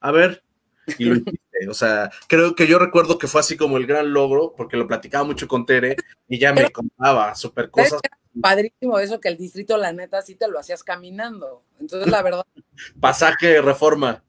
a 0.01 0.11
ver, 0.11 0.43
y 0.99 1.05
lo 1.05 1.17
hiciste, 1.17 1.69
o 1.69 1.75
sea, 1.75 2.11
creo 2.29 2.55
que 2.55 2.67
yo 2.67 2.79
recuerdo 2.79 3.19
que 3.19 3.27
fue 3.27 3.41
así 3.41 3.57
como 3.57 3.77
el 3.77 3.87
gran 3.87 4.13
logro, 4.13 4.55
porque 4.57 4.77
lo 4.77 4.87
platicaba 4.87 5.25
mucho 5.25 5.49
con 5.49 5.67
Tere, 5.67 5.97
y 6.29 6.39
ya 6.39 6.53
me 6.53 6.71
contaba 6.71 7.35
súper 7.35 7.71
cosas. 7.71 8.01
Padrísimo 8.41 8.99
eso, 8.99 9.19
que 9.19 9.29
el 9.29 9.39
distrito, 9.39 9.77
la 9.79 9.93
neta, 9.93 10.21
sí 10.21 10.35
te 10.35 10.47
lo 10.47 10.59
hacías 10.59 10.85
caminando, 10.85 11.63
entonces 11.81 12.11
la 12.11 12.23
verdad. 12.23 12.45
Pasaje, 13.01 13.61
reforma 13.63 14.23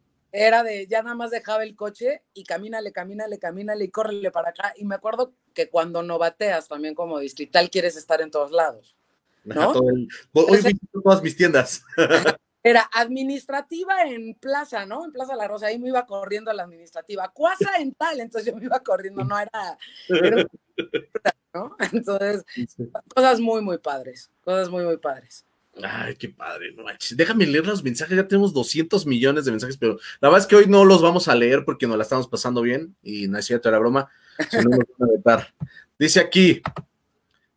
era 0.45 0.62
de 0.62 0.86
ya 0.86 1.02
nada 1.02 1.15
más 1.15 1.32
dejaba 1.32 1.63
el 1.63 1.76
coche 1.76 2.21
y 2.36 2.43
camínale, 2.43 2.91
camínale, 2.91 3.39
camínale 3.39 3.86
y 3.86 3.89
córrele 3.89 4.30
para 4.30 4.50
acá. 4.50 4.71
Y 4.78 4.86
me 4.86 4.93
acuerdo 4.93 5.34
que 5.54 5.67
cuando 5.69 6.04
no 6.04 6.19
bateas 6.19 6.67
también 6.67 6.93
como 6.93 7.17
distrital 7.17 7.71
quieres 7.71 7.97
estar 7.97 8.21
en 8.21 8.30
todos 8.30 8.52
lados. 8.52 8.95
¿no? 9.43 9.71
Hoy 9.71 10.58
visito 10.58 11.02
todas 11.02 11.23
mis 11.23 11.36
tiendas. 11.36 11.84
Era 12.63 12.88
administrativa 12.93 14.04
en 14.04 14.36
Plaza, 14.36 14.86
¿no? 14.86 15.06
En 15.06 15.12
Plaza 15.12 15.36
La 15.36 15.47
Rosa, 15.47 15.67
ahí 15.67 15.80
me 15.80 15.88
iba 15.88 16.06
corriendo 16.06 16.52
a 16.52 16.54
la 16.54 16.63
administrativa. 16.63 17.30
Cuasa 17.30 17.78
en 17.80 17.93
tal, 17.93 18.19
entonces 18.19 18.52
yo 18.52 18.60
me 18.60 18.65
iba 18.65 18.80
corriendo, 18.82 19.23
no 19.23 19.39
era, 19.39 19.78
¿no? 21.54 21.78
Entonces, 21.93 22.43
cosas 23.15 23.39
muy, 23.39 23.62
muy 23.62 23.78
padres, 23.78 24.30
cosas 24.43 24.69
muy, 24.69 24.84
muy 24.84 24.97
padres. 24.97 25.46
Ay, 25.83 26.15
qué 26.15 26.29
padre, 26.29 26.73
no 26.73 26.83
Déjame 27.11 27.45
leer 27.45 27.65
los 27.65 27.83
mensajes, 27.83 28.15
ya 28.15 28.27
tenemos 28.27 28.53
200 28.53 29.05
millones 29.05 29.45
de 29.45 29.51
mensajes, 29.51 29.77
pero 29.77 29.99
la 30.19 30.29
verdad 30.29 30.41
es 30.41 30.47
que 30.47 30.55
hoy 30.55 30.65
no 30.67 30.85
los 30.85 31.01
vamos 31.01 31.27
a 31.27 31.35
leer 31.35 31.65
porque 31.65 31.87
nos 31.87 31.97
la 31.97 32.03
estamos 32.03 32.27
pasando 32.27 32.61
bien 32.61 32.95
y 33.03 33.27
no 33.27 33.37
es 33.37 33.45
cierto, 33.45 33.69
era 33.69 33.79
broma. 33.79 34.09
Dice 35.99 36.19
aquí, 36.19 36.61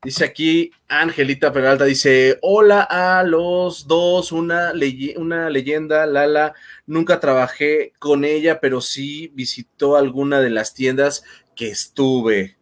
dice 0.02 0.24
aquí 0.24 0.70
Angelita 0.88 1.52
Peralta, 1.52 1.85
dice, 1.85 2.38
hola 2.42 2.83
a 2.83 3.22
los 3.22 3.87
dos, 3.87 4.33
una, 4.33 4.72
una 5.16 5.50
leyenda, 5.50 6.06
Lala, 6.06 6.54
nunca 6.87 7.20
trabajé 7.20 7.92
con 7.98 8.24
ella, 8.24 8.61
pero 8.61 8.80
sí 8.80 9.30
visitó 9.35 9.96
alguna 9.96 10.40
de 10.40 10.50
las 10.50 10.74
tiendas 10.74 11.22
que 11.54 11.68
estuve. 11.68 12.56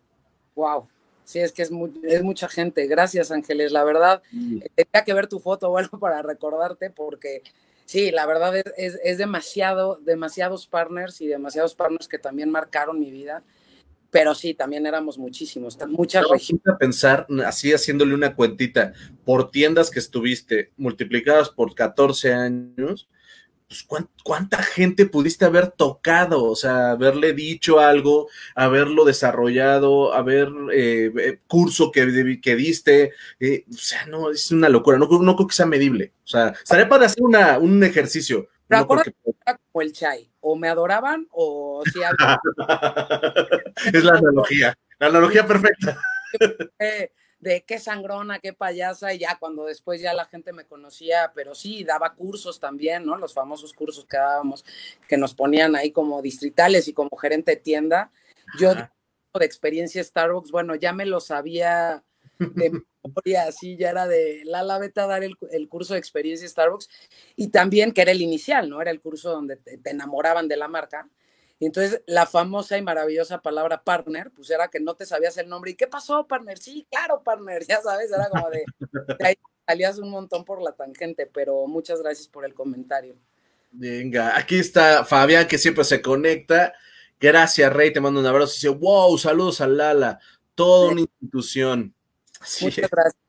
Wow. 0.54 0.88
Sí, 1.28 1.40
es 1.40 1.52
que 1.52 1.60
es, 1.60 1.70
es 2.04 2.22
mucha 2.22 2.48
gente. 2.48 2.86
Gracias, 2.86 3.30
Ángeles. 3.30 3.70
La 3.70 3.84
verdad, 3.84 4.22
tenía 4.30 5.04
que 5.04 5.12
ver 5.12 5.26
tu 5.26 5.40
foto 5.40 5.68
o 5.70 5.76
algo 5.76 5.98
para 5.98 6.22
recordarte, 6.22 6.88
porque 6.88 7.42
sí, 7.84 8.10
la 8.10 8.24
verdad 8.24 8.56
es, 8.56 8.98
es, 9.04 9.18
demasiado, 9.18 10.00
demasiados 10.02 10.66
partners 10.66 11.20
y 11.20 11.26
demasiados 11.26 11.74
partners 11.74 12.08
que 12.08 12.18
también 12.18 12.50
marcaron 12.50 12.98
mi 12.98 13.10
vida. 13.10 13.42
Pero 14.10 14.34
sí, 14.34 14.54
también 14.54 14.86
éramos 14.86 15.18
muchísimos, 15.18 15.76
muchas 15.88 16.26
regiones. 16.26 16.66
a 16.66 16.78
pensar, 16.78 17.26
así 17.44 17.74
haciéndole 17.74 18.14
una 18.14 18.34
cuentita, 18.34 18.94
por 19.26 19.50
tiendas 19.50 19.90
que 19.90 19.98
estuviste, 19.98 20.72
multiplicadas 20.78 21.50
por 21.50 21.74
14 21.74 22.32
años, 22.32 23.06
pues, 23.68 23.86
¿cuánta 24.24 24.62
gente 24.62 25.04
pudiste 25.04 25.44
haber 25.44 25.70
tocado? 25.70 26.44
O 26.44 26.56
sea, 26.56 26.92
haberle 26.92 27.34
dicho 27.34 27.80
algo, 27.80 28.28
haberlo 28.54 29.04
desarrollado, 29.04 30.14
haber 30.14 30.48
eh, 30.72 31.12
eh, 31.18 31.38
curso 31.46 31.92
que, 31.92 32.40
que 32.42 32.56
diste. 32.56 33.12
Eh, 33.38 33.66
o 33.70 33.76
sea, 33.76 34.06
no, 34.06 34.30
es 34.30 34.50
una 34.50 34.70
locura. 34.70 34.96
No, 34.96 35.06
no 35.06 35.36
creo 35.36 35.46
que 35.46 35.54
sea 35.54 35.66
medible. 35.66 36.14
O 36.24 36.28
sea, 36.28 36.48
estaría 36.48 36.88
para 36.88 37.04
hacer 37.06 37.22
una, 37.22 37.58
un 37.58 37.84
ejercicio. 37.84 38.48
Pero 38.66 38.86
como 38.86 39.02
el 39.82 39.92
chai. 39.92 40.30
O 40.40 40.56
me 40.56 40.68
adoraban 40.68 41.26
o 41.30 41.82
si 41.92 42.00
Es 43.92 44.04
la 44.04 44.12
analogía. 44.12 44.78
La 44.98 45.08
analogía 45.08 45.46
perfecta. 45.46 45.98
de 47.40 47.62
qué 47.64 47.78
sangrona, 47.78 48.40
qué 48.40 48.52
payasa, 48.52 49.14
y 49.14 49.18
ya 49.18 49.36
cuando 49.38 49.64
después 49.64 50.00
ya 50.00 50.12
la 50.14 50.24
gente 50.24 50.52
me 50.52 50.64
conocía, 50.64 51.32
pero 51.34 51.54
sí, 51.54 51.84
daba 51.84 52.14
cursos 52.14 52.58
también, 52.58 53.04
¿no? 53.04 53.16
Los 53.16 53.34
famosos 53.34 53.72
cursos 53.72 54.04
que 54.04 54.16
dábamos, 54.16 54.64
que 55.06 55.16
nos 55.16 55.34
ponían 55.34 55.76
ahí 55.76 55.92
como 55.92 56.20
distritales 56.20 56.88
y 56.88 56.92
como 56.92 57.16
gerente 57.16 57.52
de 57.52 57.56
tienda. 57.58 58.10
Yo 58.58 58.74
de 58.74 59.44
experiencia 59.44 60.02
Starbucks, 60.02 60.50
bueno, 60.50 60.74
ya 60.74 60.92
me 60.92 61.06
lo 61.06 61.20
sabía 61.20 62.02
de 62.38 62.70
memoria, 63.04 63.44
así 63.44 63.76
ya 63.76 63.90
era 63.90 64.06
de 64.06 64.42
la 64.44 64.78
vete 64.78 65.00
a 65.00 65.06
dar 65.06 65.22
el, 65.22 65.36
curso 65.68 65.94
de 65.94 65.98
experiencia 65.98 66.48
Starbucks 66.48 66.88
y 67.36 67.48
también 67.48 67.92
que 67.92 68.02
era 68.02 68.12
el 68.12 68.22
inicial, 68.22 68.68
¿no? 68.68 68.80
Era 68.80 68.90
el 68.90 69.00
curso 69.00 69.30
donde 69.30 69.56
te, 69.56 69.80
enamoraban 69.84 70.48
de 70.48 70.56
la 70.56 70.68
marca. 70.68 71.08
Y 71.60 71.66
entonces 71.66 72.02
la 72.06 72.26
famosa 72.26 72.78
y 72.78 72.82
maravillosa 72.82 73.42
palabra 73.42 73.82
partner, 73.82 74.30
pues 74.30 74.48
era 74.50 74.68
que 74.68 74.78
no 74.78 74.94
te 74.94 75.06
sabías 75.06 75.36
el 75.38 75.48
nombre. 75.48 75.72
¿Y 75.72 75.74
qué 75.74 75.86
pasó, 75.86 76.26
partner? 76.26 76.58
Sí, 76.58 76.86
claro, 76.90 77.22
partner, 77.22 77.64
ya 77.68 77.80
sabes, 77.82 78.10
era 78.12 78.28
como 78.28 78.48
de, 78.50 78.64
de 79.18 79.26
ahí 79.26 79.34
salías 79.66 79.98
un 79.98 80.10
montón 80.10 80.44
por 80.44 80.62
la 80.62 80.72
tangente, 80.72 81.26
pero 81.26 81.66
muchas 81.66 82.00
gracias 82.00 82.28
por 82.28 82.44
el 82.44 82.54
comentario. 82.54 83.16
Venga, 83.70 84.36
aquí 84.36 84.58
está 84.58 85.04
Fabián 85.04 85.46
que 85.46 85.58
siempre 85.58 85.84
se 85.84 86.00
conecta. 86.00 86.72
Gracias, 87.20 87.72
Rey, 87.72 87.92
te 87.92 88.00
mando 88.00 88.20
un 88.20 88.26
abrazo. 88.26 88.54
Dice, 88.54 88.68
wow, 88.68 89.18
saludos 89.18 89.60
a 89.60 89.66
Lala, 89.66 90.20
toda 90.54 90.92
una 90.92 91.00
institución. 91.00 91.94
Muchas 92.60 92.90
gracias. 92.90 93.27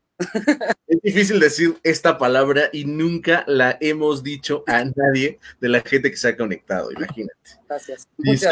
Es 0.87 1.01
difícil 1.01 1.39
decir 1.39 1.77
esta 1.83 2.17
palabra 2.17 2.69
y 2.73 2.85
nunca 2.85 3.43
la 3.47 3.77
hemos 3.79 4.23
dicho 4.23 4.63
a 4.67 4.83
nadie 4.83 5.39
de 5.61 5.69
la 5.69 5.81
gente 5.81 6.11
que 6.11 6.17
se 6.17 6.29
ha 6.29 6.37
conectado, 6.37 6.91
imagínate. 6.91 7.33
Gracias. 7.67 8.07
Dice 8.17 8.49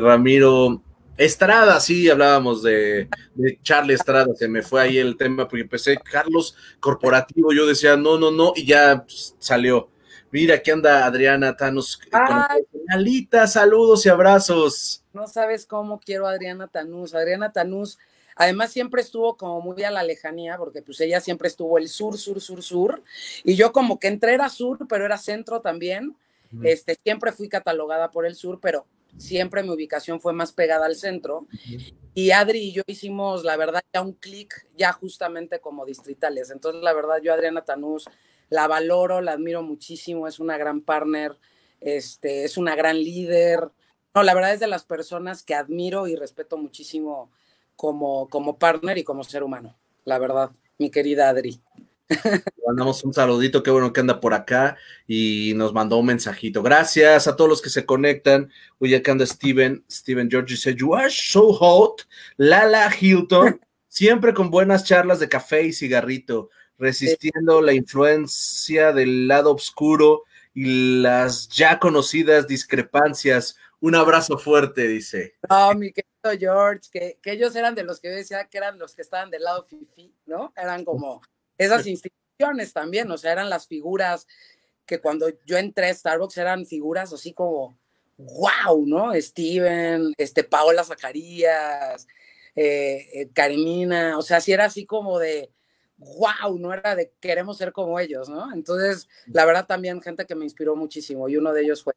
Ramiro 0.00 0.82
Estrada, 1.16 1.78
sí, 1.80 2.08
hablábamos 2.08 2.62
de, 2.62 3.08
de, 3.34 3.58
Charlie 3.62 3.92
Estrada, 3.92 4.34
se 4.34 4.48
me 4.48 4.62
fue 4.62 4.80
ahí 4.80 4.96
el 4.96 5.18
tema 5.18 5.46
porque 5.46 5.62
empecé 5.62 5.98
Carlos 5.98 6.56
Corporativo, 6.80 7.52
yo 7.52 7.66
decía 7.66 7.96
no, 7.96 8.18
no, 8.18 8.30
no, 8.30 8.54
y 8.56 8.64
ya 8.64 9.04
pues, 9.04 9.36
salió. 9.38 9.90
Mira, 10.32 10.54
aquí 10.54 10.70
anda 10.70 11.04
Adriana 11.04 11.56
Tanus. 11.56 12.00
Alita, 12.88 13.46
saludos 13.46 14.06
y 14.06 14.08
abrazos. 14.08 15.04
No 15.12 15.26
sabes 15.26 15.66
cómo 15.66 15.98
quiero 15.98 16.26
a 16.26 16.30
Adriana 16.30 16.68
Tanús. 16.68 17.14
Adriana 17.14 17.52
Tanús 17.52 17.98
Además, 18.40 18.72
siempre 18.72 19.02
estuvo 19.02 19.36
como 19.36 19.60
muy 19.60 19.82
a 19.82 19.90
la 19.90 20.02
lejanía, 20.02 20.56
porque 20.56 20.80
pues 20.80 20.98
ella 21.02 21.20
siempre 21.20 21.46
estuvo 21.46 21.76
el 21.76 21.90
sur, 21.90 22.16
sur, 22.16 22.40
sur, 22.40 22.62
sur. 22.62 23.02
Y 23.44 23.54
yo 23.54 23.70
como 23.70 23.98
que 23.98 24.08
entré 24.08 24.32
era 24.32 24.48
sur, 24.48 24.78
pero 24.88 25.04
era 25.04 25.18
centro 25.18 25.60
también. 25.60 26.16
Este, 26.62 26.96
siempre 27.04 27.32
fui 27.32 27.50
catalogada 27.50 28.10
por 28.10 28.24
el 28.24 28.34
sur, 28.34 28.58
pero 28.58 28.86
siempre 29.18 29.62
mi 29.62 29.68
ubicación 29.68 30.22
fue 30.22 30.32
más 30.32 30.52
pegada 30.52 30.86
al 30.86 30.96
centro. 30.96 31.48
Y 32.14 32.30
Adri 32.30 32.60
y 32.60 32.72
yo 32.72 32.82
hicimos, 32.86 33.44
la 33.44 33.58
verdad, 33.58 33.82
ya 33.92 34.00
un 34.00 34.14
clic, 34.14 34.66
ya 34.74 34.94
justamente 34.94 35.60
como 35.60 35.84
distritales. 35.84 36.50
Entonces, 36.50 36.82
la 36.82 36.94
verdad, 36.94 37.20
yo, 37.22 37.34
Adriana 37.34 37.66
Tanús, 37.66 38.08
la 38.48 38.66
valoro, 38.66 39.20
la 39.20 39.32
admiro 39.32 39.62
muchísimo, 39.62 40.26
es 40.26 40.40
una 40.40 40.56
gran 40.56 40.80
partner, 40.80 41.36
este, 41.82 42.44
es 42.44 42.56
una 42.56 42.74
gran 42.74 42.96
líder. 42.96 43.68
No, 44.14 44.22
la 44.22 44.32
verdad 44.32 44.54
es 44.54 44.60
de 44.60 44.66
las 44.66 44.84
personas 44.84 45.42
que 45.42 45.54
admiro 45.54 46.06
y 46.06 46.16
respeto 46.16 46.56
muchísimo 46.56 47.30
como, 47.80 48.28
como 48.28 48.58
partner 48.58 48.98
y 48.98 49.04
como 49.04 49.24
ser 49.24 49.42
humano, 49.42 49.74
la 50.04 50.18
verdad, 50.18 50.50
mi 50.76 50.90
querida 50.90 51.30
Adri. 51.30 51.62
mandamos 52.66 53.02
un 53.04 53.14
saludito, 53.14 53.62
qué 53.62 53.70
bueno 53.70 53.90
que 53.90 54.00
anda 54.00 54.20
por 54.20 54.34
acá 54.34 54.76
y 55.06 55.54
nos 55.56 55.72
mandó 55.72 55.96
un 55.96 56.04
mensajito. 56.04 56.62
Gracias 56.62 57.26
a 57.26 57.36
todos 57.36 57.48
los 57.48 57.62
que 57.62 57.70
se 57.70 57.86
conectan. 57.86 58.52
Oye, 58.80 58.96
acá 58.96 59.12
anda 59.12 59.24
Steven, 59.24 59.82
Steven 59.90 60.28
George 60.30 60.52
dice, 60.56 60.74
You 60.74 60.94
are 60.94 61.10
so 61.10 61.54
hot. 61.54 62.06
Lala 62.36 62.94
Hilton, 62.94 63.58
siempre 63.88 64.34
con 64.34 64.50
buenas 64.50 64.84
charlas 64.84 65.18
de 65.18 65.30
café 65.30 65.62
y 65.62 65.72
cigarrito, 65.72 66.50
resistiendo 66.76 67.62
la 67.62 67.72
influencia 67.72 68.92
del 68.92 69.26
lado 69.26 69.54
oscuro 69.54 70.24
y 70.52 71.00
las 71.00 71.48
ya 71.48 71.78
conocidas 71.78 72.46
discrepancias. 72.46 73.56
Un 73.80 73.94
abrazo 73.94 74.36
fuerte, 74.36 74.86
dice. 74.86 75.34
No, 75.48 75.74
mi 75.74 75.90
querido 75.90 76.38
George, 76.38 76.90
que, 76.92 77.18
ellos 77.24 77.56
eran 77.56 77.74
de 77.74 77.82
los 77.82 77.98
que 77.98 78.08
yo 78.08 78.14
decía 78.14 78.46
que 78.46 78.58
eran 78.58 78.78
los 78.78 78.94
que 78.94 79.02
estaban 79.02 79.30
del 79.30 79.42
lado 79.42 79.64
fifi, 79.64 80.14
¿no? 80.26 80.52
Eran 80.56 80.84
como 80.84 81.22
esas 81.56 81.86
instituciones 81.86 82.72
también, 82.72 83.10
o 83.10 83.16
sea, 83.16 83.32
eran 83.32 83.48
las 83.48 83.66
figuras 83.66 84.26
que 84.84 85.00
cuando 85.00 85.28
yo 85.46 85.56
entré 85.56 85.88
a 85.88 85.94
Starbucks 85.94 86.36
eran 86.36 86.66
figuras 86.66 87.12
así 87.12 87.32
como, 87.32 87.78
wow, 88.18 88.84
¿no? 88.86 89.14
Steven, 89.14 90.12
este, 90.18 90.44
Paola 90.44 90.84
Zacarías, 90.84 92.06
eh, 92.54 93.08
eh, 93.14 93.30
Karenina, 93.32 94.18
o 94.18 94.22
sea, 94.22 94.40
sí 94.40 94.52
era 94.52 94.66
así 94.66 94.84
como 94.84 95.18
de, 95.18 95.50
wow, 95.96 96.58
no 96.58 96.74
era 96.74 96.96
de 96.96 97.12
queremos 97.20 97.56
ser 97.56 97.72
como 97.72 97.98
ellos, 97.98 98.28
¿no? 98.28 98.52
Entonces, 98.52 99.08
la 99.26 99.46
verdad 99.46 99.66
también 99.66 100.02
gente 100.02 100.26
que 100.26 100.34
me 100.34 100.44
inspiró 100.44 100.76
muchísimo 100.76 101.28
y 101.28 101.36
uno 101.36 101.52
de 101.52 101.62
ellos 101.62 101.82
fue 101.82 101.94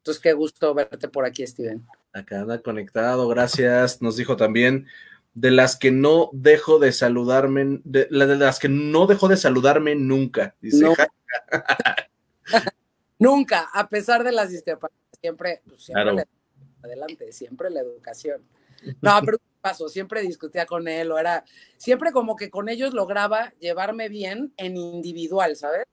entonces, 0.00 0.22
qué 0.22 0.32
gusto 0.32 0.72
verte 0.72 1.08
por 1.08 1.26
aquí, 1.26 1.46
Steven. 1.46 1.86
Acá 2.14 2.40
anda 2.40 2.62
conectado, 2.62 3.28
gracias. 3.28 4.00
Nos 4.00 4.16
dijo 4.16 4.34
también 4.34 4.86
de 5.34 5.50
las 5.50 5.76
que 5.76 5.90
no 5.90 6.30
dejo 6.32 6.78
de 6.78 6.90
saludarme, 6.92 7.82
de, 7.84 8.08
las 8.10 8.58
que 8.58 8.70
no 8.70 9.06
dejo 9.06 9.28
de 9.28 9.36
saludarme 9.36 9.94
nunca. 9.96 10.56
Dice. 10.62 10.86
nunca, 13.18 13.68
a 13.74 13.90
pesar 13.90 14.24
de 14.24 14.32
las 14.32 14.48
discrepancias, 14.48 14.98
siempre, 15.20 15.60
pues, 15.68 15.84
siempre 15.84 16.24
adelante, 16.82 17.30
siempre 17.32 17.68
la 17.68 17.80
educación. 17.80 18.42
No, 19.02 19.20
pero 19.22 19.36
paso, 19.60 19.90
siempre 19.90 20.22
discutía 20.22 20.64
con 20.64 20.88
él, 20.88 21.12
o 21.12 21.18
era, 21.18 21.44
siempre 21.76 22.10
como 22.10 22.36
que 22.36 22.48
con 22.48 22.70
ellos 22.70 22.94
lograba 22.94 23.52
llevarme 23.60 24.08
bien 24.08 24.54
en 24.56 24.78
individual, 24.78 25.56
¿sabes? 25.56 25.84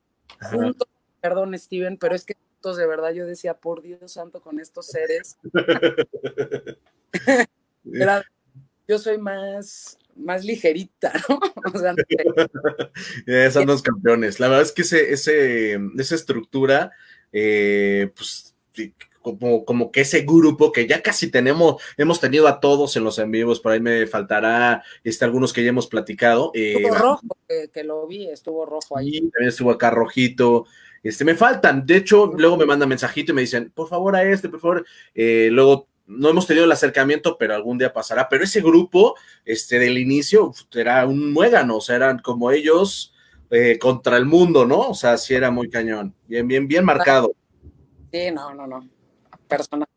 Junto, 0.50 0.88
perdón, 1.20 1.60
Steven, 1.60 1.98
pero 1.98 2.16
es 2.16 2.24
que 2.24 2.38
de 2.62 2.88
verdad 2.88 3.14
yo 3.14 3.26
decía, 3.26 3.54
por 3.54 3.82
Dios 3.82 4.12
santo, 4.12 4.42
con 4.42 4.60
estos 4.60 4.88
seres. 4.88 5.38
yo 8.88 9.00
soy 9.00 9.18
más, 9.18 9.98
más 10.16 10.44
ligerita, 10.44 11.14
¿no? 11.30 11.40
O 11.74 11.80
sea, 11.80 11.96
campeones. 13.84 14.40
La 14.40 14.48
verdad 14.48 14.64
es 14.64 14.72
que 14.72 14.82
ese, 14.82 15.12
ese, 15.12 15.80
esa 15.98 16.16
estructura, 16.16 16.92
eh, 17.32 18.12
pues, 18.16 18.56
como, 19.22 19.66
como, 19.66 19.92
que 19.92 20.02
ese 20.02 20.22
grupo 20.22 20.72
que 20.72 20.88
ya 20.88 21.02
casi 21.02 21.30
tenemos, 21.30 21.82
hemos 21.98 22.22
tenido 22.22 22.48
a 22.48 22.62
todos 22.62 22.96
en 22.96 23.04
los 23.04 23.20
en 23.20 23.32
vivos, 23.32 23.60
por 23.60 23.74
ahí 23.74 23.82
me 23.82 24.08
faltará 24.08 24.84
este, 25.04 25.26
algunos 25.26 25.52
que 25.52 25.64
ya 25.64 25.70
hemos 25.70 25.88
platicado. 25.88 26.52
Eh, 26.54 26.76
estuvo 26.78 26.96
rojo, 26.96 27.38
que, 27.74 27.84
lo 27.84 28.08
vi, 28.08 28.30
estuvo 28.30 28.66
rojo 28.66 28.98
ahí. 28.98 29.20
También 29.20 29.50
estuvo 29.50 29.72
acá 29.72 29.90
rojito, 29.90 30.66
este, 31.08 31.26
me 31.26 31.36
faltan. 31.36 31.86
De 31.86 31.98
hecho, 31.98 32.34
luego 32.38 32.58
me 32.58 32.66
mandan 32.66 32.90
mensajito 32.90 33.32
y 33.32 33.36
me 33.36 33.42
dicen, 33.42 33.72
por 33.74 33.88
favor, 33.88 34.16
a 34.16 34.24
este, 34.24 34.50
por 34.50 34.60
favor. 34.60 34.86
Eh, 35.14 35.50
luego 35.52 35.88
no 36.08 36.30
hemos 36.30 36.48
tenido 36.48 36.66
el 36.66 36.72
acercamiento, 36.72 37.38
pero 37.38 37.56
algún 37.56 37.78
día 37.78 37.94
pasará. 37.94 38.28
Pero 38.30 38.44
ese 38.44 38.62
grupo, 38.62 39.16
este, 39.46 39.80
del 39.80 39.98
inicio, 39.98 40.54
era 40.74 41.06
un 41.06 41.32
muégano, 41.32 41.78
o 41.78 41.82
sea, 41.82 41.96
eran 41.98 42.20
como 42.20 42.52
ellos 42.52 43.14
eh, 43.50 43.78
contra 43.80 44.18
el 44.18 44.26
mundo, 44.26 44.66
¿no? 44.66 44.80
O 44.90 44.94
sea, 44.94 45.18
sí 45.18 45.34
era 45.34 45.52
muy 45.52 45.70
cañón. 45.70 46.14
Bien, 46.28 46.48
bien, 46.48 46.68
bien 46.68 46.84
marcado. 46.84 47.32
Sí, 48.12 48.32
no, 48.32 48.54
no, 48.54 48.68
no. 48.68 48.88
Personal. 49.48 49.88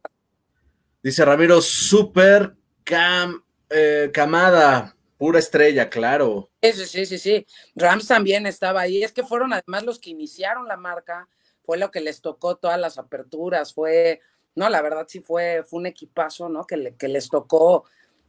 Dice 1.02 1.24
Ramiro, 1.24 1.60
super 1.60 2.54
cam, 2.84 3.42
eh, 3.70 4.10
camada. 4.12 4.94
Pura 5.20 5.38
estrella, 5.38 5.90
claro. 5.90 6.50
Sí, 6.62 6.72
sí, 6.72 7.04
sí, 7.04 7.18
sí. 7.18 7.46
Rams 7.74 8.08
también 8.08 8.46
estaba 8.46 8.80
ahí. 8.80 9.02
Es 9.04 9.12
que 9.12 9.22
fueron 9.22 9.52
además 9.52 9.84
los 9.84 9.98
que 9.98 10.08
iniciaron 10.08 10.66
la 10.66 10.78
marca, 10.78 11.28
fue 11.62 11.76
lo 11.76 11.90
que 11.90 12.00
les 12.00 12.22
tocó 12.22 12.56
todas 12.56 12.80
las 12.80 12.96
aperturas, 12.96 13.74
fue, 13.74 14.22
no, 14.54 14.70
la 14.70 14.80
verdad 14.80 15.04
sí 15.06 15.20
fue, 15.20 15.62
fue 15.62 15.80
un 15.80 15.84
equipazo, 15.84 16.48
¿no? 16.48 16.66
Que, 16.66 16.94
que 16.98 17.08
les 17.08 17.28
tocó 17.28 17.84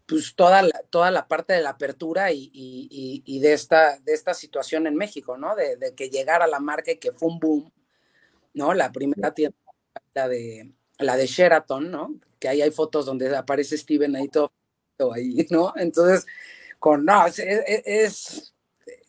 pues 0.06 0.36
toda 0.36 0.64
la, 0.64 0.84
toda 0.90 1.12
la 1.12 1.30
parte 1.30 1.54
de 1.54 1.62
la 1.62 1.70
apertura 1.70 2.34
y, 2.34 2.52
y, 2.54 3.40
de, 3.40 3.54
esta, 3.54 3.98
de 4.00 4.12
esta 4.12 4.34
situación 4.34 4.86
en 4.86 4.98
México, 4.98 5.38
¿no? 5.38 5.56
De, 5.56 5.78
de, 5.78 5.96
que 5.96 6.10
llegara 6.10 6.46
la 6.46 6.60
marca 6.60 6.92
y 6.92 6.98
que 6.98 7.14
fue 7.14 7.30
un 7.30 7.40
boom, 7.40 7.72
¿no? 8.54 8.74
La 8.74 8.92
primera 8.92 9.34
tienda, 9.34 9.56
la 10.14 10.28
de, 10.28 10.74
la 11.00 11.16
de 11.16 11.26
Sheraton, 11.26 11.90
¿no? 11.90 12.16
Que 12.38 12.50
ahí 12.50 12.62
hay 12.62 12.72
fotos 12.72 13.06
donde 13.06 13.34
aparece 13.34 13.78
Steven 13.78 14.14
ahí 14.18 14.28
todo 14.28 14.52
ahí, 15.14 15.48
¿no? 15.50 15.72
Entonces, 15.78 16.28
con, 16.82 17.06
no, 17.06 17.28
es, 17.28 17.38
es, 17.38 18.56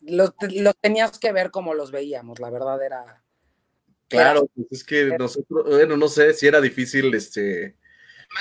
los, 0.01 0.31
tenías 0.79 1.17
que 1.17 1.31
ver 1.31 1.49
como 1.49 1.73
los 1.73 1.91
veíamos, 1.91 2.39
la 2.39 2.51
verdad 2.51 2.81
era... 2.81 3.23
Claro, 4.07 4.47
pues 4.53 4.67
es 4.69 4.83
que 4.83 5.05
nosotros, 5.17 5.65
bueno, 5.65 5.97
no 5.97 6.07
sé 6.07 6.35
si 6.35 6.45
era 6.45 6.61
difícil, 6.61 7.11
este, 7.15 7.75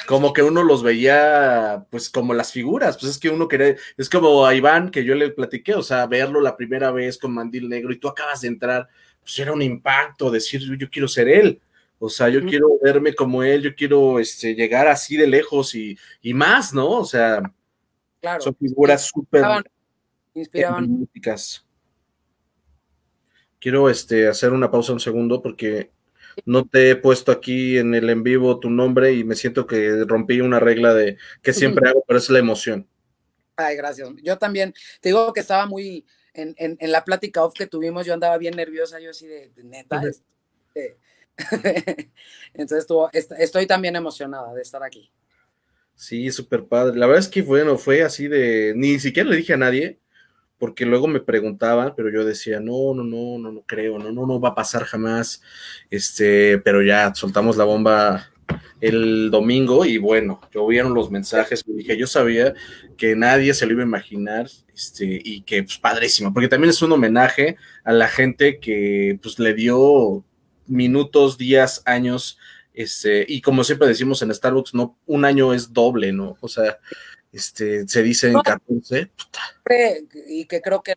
como 0.07 0.35
que 0.35 0.43
uno 0.43 0.63
los 0.63 0.83
veía, 0.83 1.87
pues 1.91 2.11
como 2.11 2.35
las 2.35 2.53
figuras, 2.53 2.99
pues 2.99 3.13
es 3.13 3.19
que 3.19 3.31
uno 3.31 3.49
quería, 3.49 3.75
es 3.97 4.11
como 4.11 4.45
a 4.45 4.55
Iván 4.55 4.91
que 4.91 5.03
yo 5.03 5.15
le 5.15 5.31
platiqué, 5.31 5.75
o 5.75 5.83
sea, 5.83 6.07
verlo 6.07 6.43
la 6.43 6.55
primera 6.55 6.91
vez 6.91 7.17
con 7.17 7.33
mandil 7.33 7.71
negro 7.71 7.91
y 7.91 7.99
tú 7.99 8.09
acabas 8.09 8.43
de 8.43 8.49
entrar, 8.49 8.87
pues 9.23 9.39
era 9.39 9.53
un 9.55 9.63
impacto, 9.63 10.31
decir, 10.31 10.61
yo 10.77 10.91
quiero 10.91 11.09
ser 11.09 11.27
él, 11.31 11.59
o 11.99 12.11
sea, 12.11 12.29
yo 12.29 12.45
quiero 12.45 12.69
verme 12.83 13.15
como 13.15 13.43
él, 13.43 13.63
yo 13.63 13.75
quiero 13.75 14.19
este, 14.19 14.55
llegar 14.55 14.89
así 14.89 15.17
de 15.17 15.27
lejos 15.27 15.75
y, 15.75 15.97
y 16.21 16.35
más, 16.35 16.75
¿no? 16.75 16.91
O 16.99 17.05
sea, 17.07 17.43
Claro. 18.23 18.41
Son 18.41 18.55
figuras 18.55 19.03
súper. 19.03 19.45
inspiraban. 20.33 21.09
Quiero 23.59 23.91
este, 23.91 24.29
hacer 24.29 24.53
una 24.53 24.71
pausa 24.71 24.93
un 24.93 25.01
segundo 25.01 25.43
porque 25.43 25.91
no 26.47 26.65
te 26.65 26.91
he 26.91 26.97
puesto 26.97 27.33
aquí 27.33 27.79
en 27.79 27.95
el 27.95 28.09
en 28.09 28.23
vivo 28.23 28.61
tu 28.61 28.71
nombre 28.71 29.13
y 29.13 29.25
me 29.25 29.35
siento 29.35 29.67
que 29.67 30.05
rompí 30.07 30.41
una 30.41 30.61
regla 30.61 30.95
de 30.95 31.19
que 31.43 31.53
siempre 31.53 31.89
hago, 31.89 32.05
pero 32.07 32.19
es 32.19 32.31
la 32.31 32.39
emoción. 32.39 32.89
Ay, 33.57 33.77
gracias. 33.77 34.09
Yo 34.23 34.39
también, 34.39 34.73
te 35.01 35.09
digo 35.09 35.33
que 35.33 35.41
estaba 35.41 35.67
muy, 35.67 36.07
en, 36.33 36.55
en, 36.57 36.93
la 36.93 37.05
plática 37.05 37.45
off 37.45 37.55
que 37.55 37.67
tuvimos, 37.67 38.07
yo 38.07 38.15
andaba 38.15 38.39
bien 38.39 38.57
nerviosa, 38.57 39.01
yo 39.01 39.11
así 39.11 39.27
de, 39.27 39.51
neta. 39.65 40.01
Este, 40.03 40.97
entonces 42.55 42.79
estuvo, 42.79 43.11
estoy 43.13 43.67
también 43.67 43.97
emocionada 43.97 44.55
de 44.55 44.63
estar 44.63 44.83
aquí. 44.83 45.11
Sí, 45.95 46.31
súper 46.31 46.65
padre. 46.65 46.99
La 46.99 47.07
verdad 47.07 47.21
es 47.21 47.29
que 47.29 47.43
bueno, 47.43 47.79
fue 47.79 48.03
así 48.03 48.29
de, 48.29 48.73
ni 48.77 48.99
siquiera 48.99 49.29
le 49.31 49.37
dije 49.37 49.53
a 49.53 49.57
nadie, 49.59 50.01
porque 50.59 50.87
luego 50.87 51.09
me 51.09 51.21
preguntaban, 51.21 51.95
pero 51.97 52.11
yo 52.11 52.25
decía, 52.25 52.61
no, 52.61 52.95
no, 52.95 53.03
no, 53.05 53.39
no, 53.39 53.53
no 53.53 53.63
creo, 53.67 53.99
no, 53.99 54.13
no, 54.13 54.27
no 54.27 54.41
va 54.41 54.51
a 54.51 54.55
pasar 54.55 54.85
jamás. 54.85 55.43
Este, 55.91 56.59
pero 56.59 56.83
ya 56.83 57.15
soltamos 57.15 57.57
la 57.57 57.65
bomba 57.65 58.33
el 58.83 59.31
domingo 59.31 59.85
y 59.85 59.97
bueno, 59.99 60.41
yo 60.53 60.67
vieron 60.67 60.93
los 60.93 61.11
mensajes 61.11 61.63
dije, 61.65 61.97
yo 61.97 62.09
sabía 62.09 62.53
que 62.97 63.15
nadie 63.15 63.55
se 63.55 63.65
lo 63.65 63.73
iba 63.73 63.83
a 63.83 63.87
imaginar 63.87 64.49
este, 64.75 65.21
y 65.25 65.43
que 65.43 65.63
pues 65.63 65.79
padrísimo, 65.79 66.35
porque 66.35 66.49
también 66.49 66.71
es 66.71 66.83
un 66.83 66.93
homenaje 66.93 67.57
a 67.85 67.93
la 67.93 68.09
gente 68.09 68.59
que 68.59 69.19
pues 69.23 69.39
le 69.39 69.55
dio 69.55 70.25
minutos, 70.67 71.39
días, 71.39 71.83
años, 71.87 72.39
este, 72.75 73.25
y 73.29 73.41
como 73.41 73.65
siempre 73.65 73.89
decimos 73.89 74.23
en 74.23 74.35
Starbucks, 74.35 74.75
no, 74.75 74.99
un 75.07 75.25
año 75.25 75.53
es 75.53 75.73
doble, 75.73 76.13
¿no? 76.13 76.37
O 76.41 76.49
sea, 76.49 76.79
este, 77.33 77.87
se 77.87 78.03
dice 78.03 78.29
en 78.29 78.41
14. 78.41 79.11
Y 80.27 80.47
que 80.47 80.61
creo 80.61 80.83
que 80.83 80.97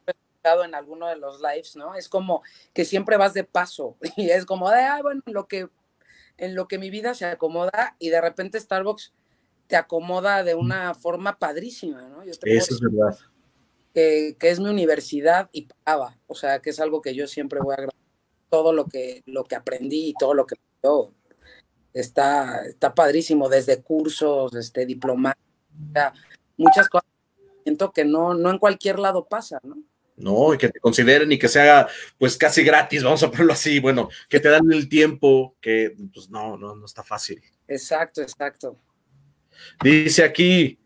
en 0.63 0.75
alguno 0.75 1.07
de 1.07 1.17
los 1.17 1.41
lives, 1.41 1.75
¿no? 1.75 1.95
Es 1.95 2.07
como 2.07 2.43
que 2.73 2.85
siempre 2.85 3.17
vas 3.17 3.33
de 3.33 3.43
paso 3.43 3.97
y 4.17 4.29
es 4.29 4.45
como 4.45 4.69
de, 4.69 4.81
ah, 4.81 4.99
bueno, 5.01 5.21
lo 5.25 5.47
que 5.47 5.67
en 6.38 6.53
lo 6.53 6.67
que 6.67 6.77
mi 6.77 6.89
vida 6.89 7.13
se 7.13 7.25
acomoda 7.25 7.95
y 7.97 8.09
de 8.09 8.19
repente 8.19 8.59
Starbucks 8.59 9.13
te 9.67 9.77
acomoda 9.77 10.43
de 10.43 10.53
una 10.53 10.93
forma 10.93 11.39
padrísima, 11.39 12.01
¿no? 12.09 12.21
Eso 12.23 12.39
es 12.43 12.79
verdad. 12.79 13.17
Que, 13.93 14.35
es 14.41 14.59
mi 14.59 14.69
universidad 14.69 15.49
y 15.53 15.67
pagaba, 15.67 16.17
o 16.27 16.35
sea, 16.35 16.59
que 16.59 16.71
es 16.71 16.79
algo 16.81 17.01
que 17.01 17.15
yo 17.15 17.27
siempre 17.27 17.59
voy 17.61 17.71
a 17.71 17.75
agradecer. 17.75 18.05
Todo 18.49 18.73
lo 18.73 18.85
que, 18.85 19.23
lo 19.25 19.43
que 19.43 19.55
aprendí 19.55 20.09
y 20.09 20.13
todo 20.13 20.33
lo 20.33 20.45
que 20.45 20.55
yo 20.83 21.11
está, 21.95 22.65
está 22.67 22.93
padrísimo, 22.93 23.49
desde 23.49 23.81
cursos, 23.81 24.53
este, 24.55 24.86
diplomacia, 24.86 25.39
muchas 26.58 26.88
cosas. 26.89 27.10
Siento 27.63 27.91
que 27.91 28.05
no, 28.05 28.36
no 28.36 28.51
en 28.51 28.60
cualquier 28.60 28.99
lado 28.99 29.25
pasa, 29.25 29.60
¿no? 29.63 29.77
¿no? 30.17 30.53
Y 30.53 30.58
que 30.58 30.69
te 30.69 30.79
consideren 30.79 31.31
y 31.31 31.39
que 31.39 31.47
se 31.47 31.62
haga 31.62 31.88
pues 32.17 32.38
casi 32.38 32.63
gratis, 32.63 33.03
vamos 33.03 33.23
a 33.23 33.31
ponerlo 33.31 33.53
así, 33.53 33.79
bueno, 33.79 34.10
que 34.29 34.39
te 34.39 34.49
dan 34.49 34.71
el 34.71 34.88
tiempo, 34.88 35.55
que 35.60 35.95
pues 36.13 36.29
no, 36.29 36.58
no, 36.58 36.75
no 36.75 36.86
está 36.86 37.03
fácil. 37.03 37.41
Exacto, 37.67 38.21
exacto. 38.21 38.79
Dice 39.84 40.23
aquí, 40.23 40.79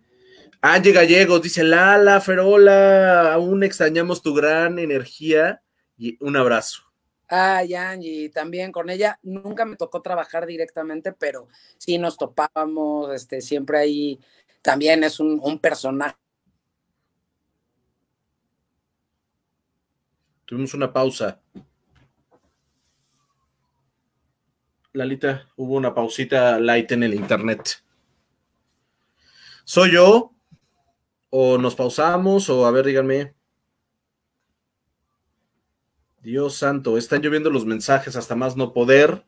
Angie 0.61 0.93
Gallegos, 0.93 1.41
dice 1.41 1.63
Lala, 1.63 2.21
Ferola, 2.21 3.33
aún 3.33 3.63
extrañamos 3.63 4.21
tu 4.21 4.33
gran 4.33 4.79
energía 4.79 5.61
y 5.97 6.17
un 6.23 6.37
abrazo. 6.37 6.88
Ay, 7.29 7.75
Angie, 7.75 8.29
también 8.29 8.71
con 8.71 8.89
ella 8.89 9.19
nunca 9.21 9.63
me 9.63 9.75
tocó 9.75 10.01
trabajar 10.01 10.45
directamente, 10.45 11.13
pero 11.13 11.47
sí 11.77 11.97
nos 11.97 12.17
topábamos, 12.17 13.13
este, 13.13 13.41
siempre 13.41 13.77
ahí, 13.77 14.19
también 14.61 15.03
es 15.03 15.19
un, 15.19 15.39
un 15.41 15.59
personaje 15.59 16.17
Tuvimos 20.49 20.73
una 20.73 20.91
pausa. 20.91 21.39
Lalita, 24.93 25.47
hubo 25.57 25.75
una 25.75 25.93
pausita 25.93 26.59
light 26.59 26.91
en 26.91 27.03
el 27.03 27.13
internet. 27.13 27.83
¿Soy 29.63 29.91
yo? 29.93 30.33
¿O 31.29 31.59
nos 31.59 31.75
pausamos? 31.75 32.49
O 32.49 32.65
a 32.65 32.71
ver, 32.71 32.87
díganme. 32.87 33.35
Dios 36.21 36.55
santo, 36.55 36.97
están 36.97 37.21
lloviendo 37.21 37.49
los 37.49 37.65
mensajes 37.65 38.15
hasta 38.15 38.35
más 38.35 38.55
no 38.55 38.73
poder. 38.73 39.23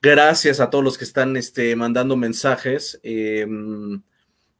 Gracias 0.00 0.60
a 0.60 0.70
todos 0.70 0.84
los 0.84 0.98
que 0.98 1.04
están 1.04 1.36
este, 1.36 1.74
mandando 1.76 2.16
mensajes. 2.16 3.00
Em, 3.02 4.02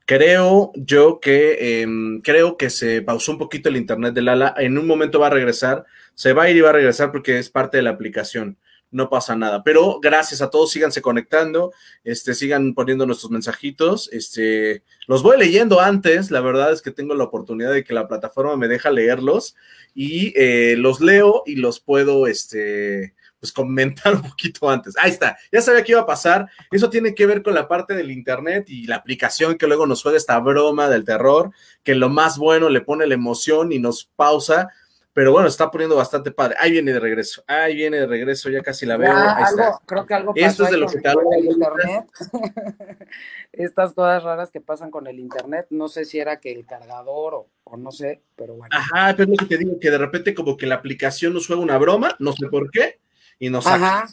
Creo 0.09 0.71
yo 0.73 1.19
que 1.19 1.83
em, 1.83 2.21
creo 2.21 2.57
que 2.57 2.71
se 2.71 3.03
pausó 3.03 3.31
un 3.31 3.37
poquito 3.37 3.69
el 3.69 3.77
internet 3.77 4.15
de 4.15 4.23
Lala. 4.23 4.55
En 4.57 4.79
un 4.79 4.87
momento 4.87 5.19
va 5.19 5.27
a 5.27 5.29
regresar. 5.29 5.85
Se 6.15 6.33
va 6.33 6.45
a 6.45 6.49
ir 6.49 6.57
y 6.57 6.61
va 6.61 6.69
a 6.69 6.73
regresar 6.73 7.11
porque 7.11 7.37
es 7.37 7.51
parte 7.51 7.77
de 7.77 7.83
la 7.83 7.91
aplicación. 7.91 8.57
No 8.91 9.09
pasa 9.09 9.35
nada. 9.35 9.63
Pero 9.63 9.99
gracias 9.99 10.41
a 10.41 10.49
todos, 10.49 10.71
síganse 10.71 11.01
conectando, 11.01 11.71
este, 12.03 12.33
sigan 12.33 12.73
poniendo 12.73 13.05
nuestros 13.05 13.31
mensajitos. 13.31 14.09
Este, 14.11 14.83
los 15.07 15.21
voy 15.21 15.37
leyendo 15.37 15.79
antes. 15.79 16.31
La 16.31 16.41
verdad 16.41 16.71
es 16.71 16.81
que 16.81 16.91
tengo 16.91 17.13
la 17.13 17.25
oportunidad 17.25 17.71
de 17.71 17.83
que 17.83 17.93
la 17.93 18.07
plataforma 18.07 18.57
me 18.57 18.67
deja 18.67 18.89
leerlos 18.89 19.55
y 19.93 20.33
eh, 20.35 20.75
los 20.77 21.01
leo 21.01 21.43
y 21.45 21.55
los 21.55 21.79
puedo, 21.79 22.25
este, 22.25 23.13
pues 23.39 23.51
comentar 23.51 24.15
un 24.15 24.21
poquito 24.21 24.69
antes. 24.69 24.95
Ahí 24.97 25.11
está, 25.11 25.37
ya 25.51 25.61
sabía 25.61 25.83
que 25.83 25.93
iba 25.93 26.01
a 26.01 26.05
pasar. 26.05 26.47
Eso 26.71 26.89
tiene 26.89 27.15
que 27.15 27.25
ver 27.25 27.41
con 27.41 27.53
la 27.53 27.67
parte 27.67 27.95
del 27.95 28.11
internet 28.11 28.69
y 28.69 28.87
la 28.87 28.97
aplicación 28.97 29.57
que 29.57 29.67
luego 29.67 29.87
nos 29.87 30.01
juega 30.03 30.17
esta 30.17 30.39
broma 30.39 30.89
del 30.89 31.05
terror, 31.05 31.51
que 31.83 31.95
lo 31.95 32.09
más 32.09 32.37
bueno 32.37 32.69
le 32.69 32.81
pone 32.81 33.07
la 33.07 33.15
emoción 33.15 33.71
y 33.71 33.79
nos 33.79 34.09
pausa. 34.15 34.69
Pero 35.13 35.31
bueno, 35.31 35.47
está 35.47 35.69
poniendo 35.71 35.95
bastante 35.95 36.31
padre. 36.31 36.55
Ahí 36.59 36.71
viene 36.71 36.93
de 36.93 36.99
regreso. 36.99 37.43
Ahí 37.47 37.75
viene 37.75 37.97
de 37.97 38.07
regreso, 38.07 38.49
ya 38.49 38.61
casi 38.61 38.85
la 38.85 38.97
veo. 38.97 39.11
Ahí 39.11 39.43
está. 39.43 39.79
Creo 39.85 40.05
que 40.05 40.13
algo 40.13 40.33
pasó 40.33 40.45
Esto 40.45 40.63
es 40.65 40.71
de 40.71 40.77
lo 40.77 40.87
que 40.87 40.99
te 40.99 41.09
el 41.09 41.45
internet. 41.45 42.05
Estas 43.51 43.93
cosas 43.93 44.23
raras 44.23 44.51
que 44.51 44.61
pasan 44.61 44.91
con 44.91 45.07
el 45.07 45.19
internet. 45.19 45.67
No 45.71 45.87
sé 45.87 46.05
si 46.05 46.19
era 46.19 46.39
que 46.39 46.51
el 46.51 46.65
cargador 46.65 47.33
o, 47.33 47.47
o 47.63 47.77
no 47.77 47.91
sé, 47.91 48.21
pero 48.35 48.55
bueno. 48.55 48.75
Ajá, 48.75 49.15
pero 49.17 49.31
es 49.33 49.41
lo 49.41 49.47
que 49.47 49.57
te 49.57 49.63
digo, 49.63 49.79
que 49.79 49.91
de 49.91 49.97
repente 49.97 50.35
como 50.35 50.55
que 50.55 50.67
la 50.67 50.75
aplicación 50.75 51.33
nos 51.33 51.47
juega 51.47 51.61
una 51.61 51.77
broma, 51.77 52.15
no 52.19 52.31
sé 52.33 52.47
por 52.47 52.69
qué 52.69 52.99
y 53.39 53.49
nos 53.49 53.65
Ajá. 53.65 54.07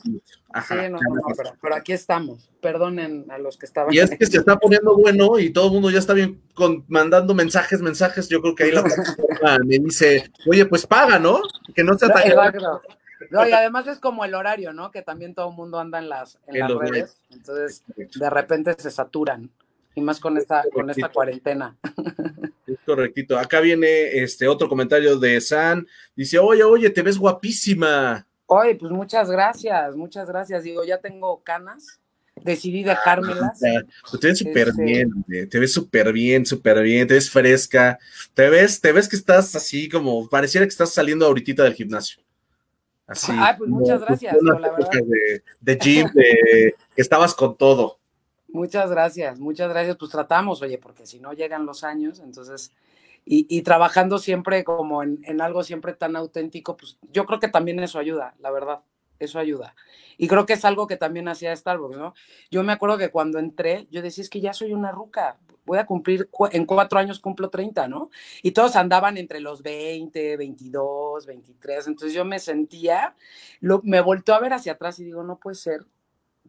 Ajá, 0.52 0.84
sí, 0.86 0.90
no, 0.90 0.98
no, 0.98 1.22
pero, 1.60 1.74
aquí 1.74 1.92
estamos. 1.92 2.50
Perdonen 2.62 3.26
a 3.30 3.36
los 3.36 3.58
que 3.58 3.66
estaban. 3.66 3.92
Y 3.92 3.98
es 3.98 4.08
que 4.10 4.24
se 4.24 4.38
está 4.38 4.56
poniendo 4.56 4.96
bueno 4.96 5.38
y 5.38 5.50
todo 5.50 5.66
el 5.66 5.72
mundo 5.72 5.90
ya 5.90 5.98
está 5.98 6.14
bien 6.14 6.40
mandando 6.88 7.34
mensajes, 7.34 7.82
mensajes. 7.82 8.28
Yo 8.28 8.40
creo 8.40 8.54
que 8.54 8.64
ahí 8.64 8.72
la 8.72 8.82
plataforma 8.82 9.58
me 9.66 9.78
dice, 9.78 10.30
oye, 10.48 10.64
pues 10.64 10.86
paga, 10.86 11.18
¿no? 11.18 11.42
Que 11.74 11.84
no 11.84 11.98
sea 11.98 12.08
tan. 12.08 12.22
No, 13.30 13.46
y 13.46 13.52
además 13.52 13.86
es 13.86 13.98
como 13.98 14.24
el 14.24 14.34
horario, 14.34 14.72
¿no? 14.72 14.90
Que 14.90 15.02
también 15.02 15.34
todo 15.34 15.50
el 15.50 15.56
mundo 15.56 15.78
anda 15.78 15.98
en 15.98 16.08
las, 16.08 16.38
en 16.46 16.60
las 16.60 16.70
redes. 16.72 17.20
Entonces, 17.30 17.82
de 17.96 18.30
repente 18.30 18.74
se 18.78 18.90
saturan. 18.90 19.50
Y 19.94 20.00
más 20.00 20.20
con 20.20 20.36
esta, 20.36 20.62
con 20.72 20.88
esta 20.88 21.10
cuarentena. 21.10 21.76
Es 22.66 22.78
correctito. 22.84 23.38
Acá 23.38 23.60
viene 23.60 24.22
este 24.22 24.46
otro 24.48 24.68
comentario 24.68 25.18
de 25.18 25.40
San. 25.40 25.86
Dice, 26.14 26.38
oye, 26.38 26.62
oye, 26.64 26.90
te 26.90 27.02
ves 27.02 27.16
guapísima. 27.16 28.26
Oye, 28.46 28.76
pues 28.76 28.92
muchas 28.92 29.30
gracias, 29.30 29.96
muchas 29.96 30.28
gracias. 30.28 30.62
Digo, 30.62 30.84
ya 30.84 30.98
tengo 30.98 31.42
canas, 31.42 32.00
decidí 32.36 32.84
ah, 32.84 32.90
dejármelas. 32.90 33.58
Pues 34.10 34.20
te 34.20 34.28
ves 34.28 34.38
súper 34.38 34.68
este 34.68 34.84
bien, 34.84 35.10
te 35.50 35.58
ves 35.58 35.72
súper 35.72 36.12
bien, 36.12 36.46
súper 36.46 36.82
bien, 36.82 37.08
te 37.08 37.14
ves 37.14 37.28
fresca, 37.28 37.98
te 38.34 38.48
ves, 38.48 38.80
te 38.80 38.92
ves 38.92 39.08
que 39.08 39.16
estás 39.16 39.54
así 39.56 39.88
como, 39.88 40.28
pareciera 40.28 40.64
que 40.64 40.70
estás 40.70 40.92
saliendo 40.92 41.26
ahorita 41.26 41.64
del 41.64 41.74
gimnasio. 41.74 42.22
Así. 43.06 43.32
Ay, 43.36 43.54
pues 43.58 43.70
muchas 43.70 44.00
gracias. 44.00 44.36
la 44.40 44.54
verdad. 44.54 44.90
De, 44.90 45.42
de 45.60 45.76
gym, 45.76 46.08
de, 46.12 46.74
que 46.94 47.02
estabas 47.02 47.34
con 47.34 47.56
todo. 47.56 47.98
Muchas 48.48 48.90
gracias, 48.90 49.38
muchas 49.38 49.68
gracias. 49.68 49.96
Pues 49.96 50.10
tratamos, 50.10 50.62
oye, 50.62 50.78
porque 50.78 51.04
si 51.06 51.18
no 51.18 51.32
llegan 51.32 51.66
los 51.66 51.84
años, 51.84 52.20
entonces 52.20 52.72
y, 53.28 53.62
trabajando 53.62 54.18
siempre 54.18 54.62
como 54.62 55.02
en, 55.02 55.40
algo 55.40 55.64
siempre 55.64 55.94
tan 55.94 56.14
auténtico, 56.14 56.76
pues 56.76 56.96
yo 57.10 57.26
creo 57.26 57.40
que 57.40 57.48
también 57.48 57.80
eso 57.80 57.98
ayuda, 57.98 58.36
la 58.38 58.52
verdad, 58.52 58.82
eso 59.18 59.40
ayuda. 59.40 59.74
Y 60.16 60.28
creo 60.28 60.46
que 60.46 60.52
es 60.52 60.64
algo 60.64 60.86
que 60.86 60.96
también 60.96 61.26
hacía 61.26 61.54
Starbucks, 61.54 61.98
¿no? 61.98 62.14
Yo 62.52 62.62
me 62.62 62.72
acuerdo 62.72 62.98
que 62.98 63.10
cuando 63.10 63.40
entré, 63.40 63.88
yo 63.90 64.00
decía, 64.00 64.22
es 64.22 64.30
que 64.30 64.40
ya 64.40 64.52
soy 64.52 64.72
una 64.72 64.92
ruca, 64.92 65.38
voy 65.64 65.78
a 65.78 65.86
cumplir, 65.86 66.30
en 66.52 66.66
cuatro 66.66 67.00
años 67.00 67.18
cumplo 67.18 67.50
30, 67.50 67.88
¿no? 67.88 68.10
Y 68.42 68.52
todos 68.52 68.76
andaban 68.76 69.16
entre 69.16 69.40
los 69.40 69.60
20, 69.60 70.36
22, 70.36 71.26
23, 71.26 71.88
entonces 71.88 72.14
yo 72.14 72.24
me 72.24 72.38
sentía, 72.38 73.16
lo, 73.58 73.80
me 73.82 74.00
volteó 74.00 74.36
a 74.36 74.40
ver 74.40 74.52
hacia 74.52 74.74
atrás 74.74 75.00
y 75.00 75.04
digo, 75.04 75.24
no 75.24 75.38
puede 75.38 75.56
ser 75.56 75.84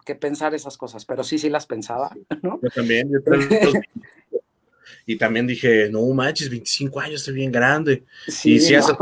que 0.05 0.13
pensar 0.13 0.53
esas 0.53 0.77
cosas, 0.77 1.05
pero 1.05 1.23
sí, 1.23 1.39
sí 1.39 1.49
las 1.49 1.65
pensaba, 1.65 2.15
¿no? 2.43 2.59
Yo 2.61 2.69
también, 2.69 3.11
yo 3.11 3.23
también 3.23 3.83
y 5.05 5.17
también 5.17 5.47
dije, 5.47 5.89
no 5.89 6.05
manches, 6.13 6.49
25 6.49 6.99
años, 6.99 7.15
estoy 7.21 7.35
bien 7.35 7.51
grande. 7.51 8.03
y 8.43 8.59
si 8.59 8.75
haces 8.75 8.95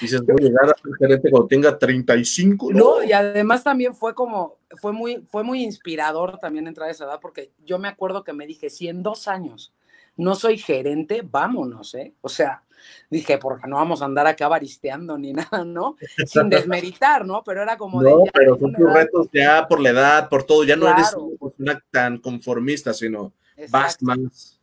dices, 0.00 0.22
voy 0.22 0.36
a 0.38 0.46
llegar 0.46 0.64
a 0.64 0.74
ser 0.74 0.92
gerente 0.98 1.30
cuando 1.30 1.48
tenga 1.48 1.78
35. 1.78 2.72
No, 2.72 3.02
y 3.02 3.12
además 3.12 3.64
también 3.64 3.94
fue 3.94 4.14
como, 4.14 4.58
fue 4.80 4.92
muy, 4.92 5.24
fue 5.30 5.42
muy 5.42 5.62
inspirador 5.62 6.38
también 6.38 6.66
entrar 6.66 6.88
a 6.88 6.92
esa 6.92 7.04
edad, 7.04 7.20
porque 7.20 7.52
yo 7.64 7.78
me 7.78 7.88
acuerdo 7.88 8.24
que 8.24 8.32
me 8.32 8.46
dije, 8.46 8.70
si 8.70 8.88
en 8.88 9.02
dos 9.02 9.28
años 9.28 9.72
no 10.16 10.34
soy 10.34 10.58
gerente, 10.58 11.22
vámonos, 11.22 11.94
¿eh? 11.94 12.14
O 12.20 12.28
sea, 12.28 12.62
dije, 13.10 13.38
porque 13.38 13.68
no 13.68 13.76
vamos 13.76 14.02
a 14.02 14.06
andar 14.06 14.26
acá 14.26 14.48
baristeando 14.48 15.18
ni 15.18 15.32
nada, 15.32 15.64
¿no? 15.64 15.96
Sin 16.26 16.48
desmeritar, 16.48 17.24
¿no? 17.26 17.42
Pero 17.44 17.62
era 17.62 17.76
como 17.76 18.02
no, 18.02 18.24
pero 18.32 18.58
son 18.58 18.72
tus 18.72 18.92
retos 18.92 19.28
ya 19.32 19.66
por 19.68 19.80
la 19.80 19.90
edad, 19.90 20.28
por 20.28 20.44
todo, 20.44 20.64
ya 20.64 20.76
no 20.76 20.88
eres 20.88 21.14
una 21.58 21.82
tan 21.90 22.18
conformista, 22.18 22.92
sino 22.92 23.32
vas 23.70 24.02
más. 24.02 24.60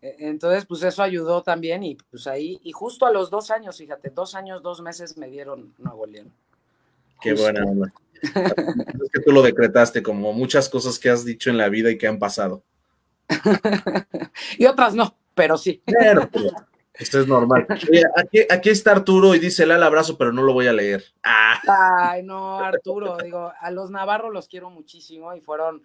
E, 0.00 0.16
entonces, 0.20 0.64
pues 0.66 0.82
eso 0.82 1.02
ayudó 1.02 1.42
también 1.42 1.82
y 1.82 1.96
pues 1.96 2.26
ahí, 2.26 2.60
y 2.62 2.72
justo 2.72 3.06
a 3.06 3.12
los 3.12 3.30
dos 3.30 3.50
años, 3.50 3.76
fíjate, 3.76 4.10
dos 4.10 4.34
años, 4.34 4.62
dos 4.62 4.80
meses 4.80 5.16
me 5.16 5.28
dieron 5.28 5.74
Nuevo 5.78 6.06
León. 6.06 6.32
Qué 7.20 7.34
buena 7.34 7.64
onda. 7.64 7.92
es 8.22 9.10
que 9.12 9.20
tú 9.24 9.32
lo 9.32 9.42
decretaste, 9.42 10.02
como 10.02 10.32
muchas 10.32 10.68
cosas 10.68 10.98
que 10.98 11.10
has 11.10 11.24
dicho 11.24 11.50
en 11.50 11.58
la 11.58 11.68
vida 11.68 11.90
y 11.90 11.98
que 11.98 12.06
han 12.06 12.18
pasado. 12.18 12.62
y 14.58 14.66
otras 14.66 14.94
no, 14.94 15.16
pero 15.34 15.56
sí. 15.56 15.82
Pero, 15.84 16.28
pues, 16.30 16.52
esto 16.94 17.20
es 17.20 17.28
normal. 17.28 17.66
aquí, 18.50 18.70
está 18.70 18.92
Arturo 18.92 19.34
y 19.34 19.38
dice, 19.38 19.66
le 19.66 19.74
al 19.74 19.82
abrazo, 19.82 20.18
pero 20.18 20.32
no 20.32 20.42
lo 20.42 20.52
voy 20.52 20.66
a 20.66 20.72
leer. 20.72 21.04
Ah. 21.22 21.60
Ay, 22.10 22.22
no, 22.24 22.58
Arturo, 22.58 23.16
digo, 23.22 23.52
a 23.58 23.70
los 23.70 23.90
Navarro 23.90 24.30
los 24.30 24.48
quiero 24.48 24.68
muchísimo 24.70 25.34
y 25.34 25.40
fueron, 25.40 25.82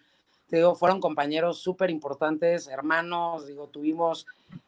digo, 0.57 0.75
fueron 0.75 0.99
compañeros 0.99 1.59
súper 1.59 1.89
importantes, 1.89 2.67
hermanos, 2.67 3.47
digo, 3.47 3.67
tuvimos 3.67 4.25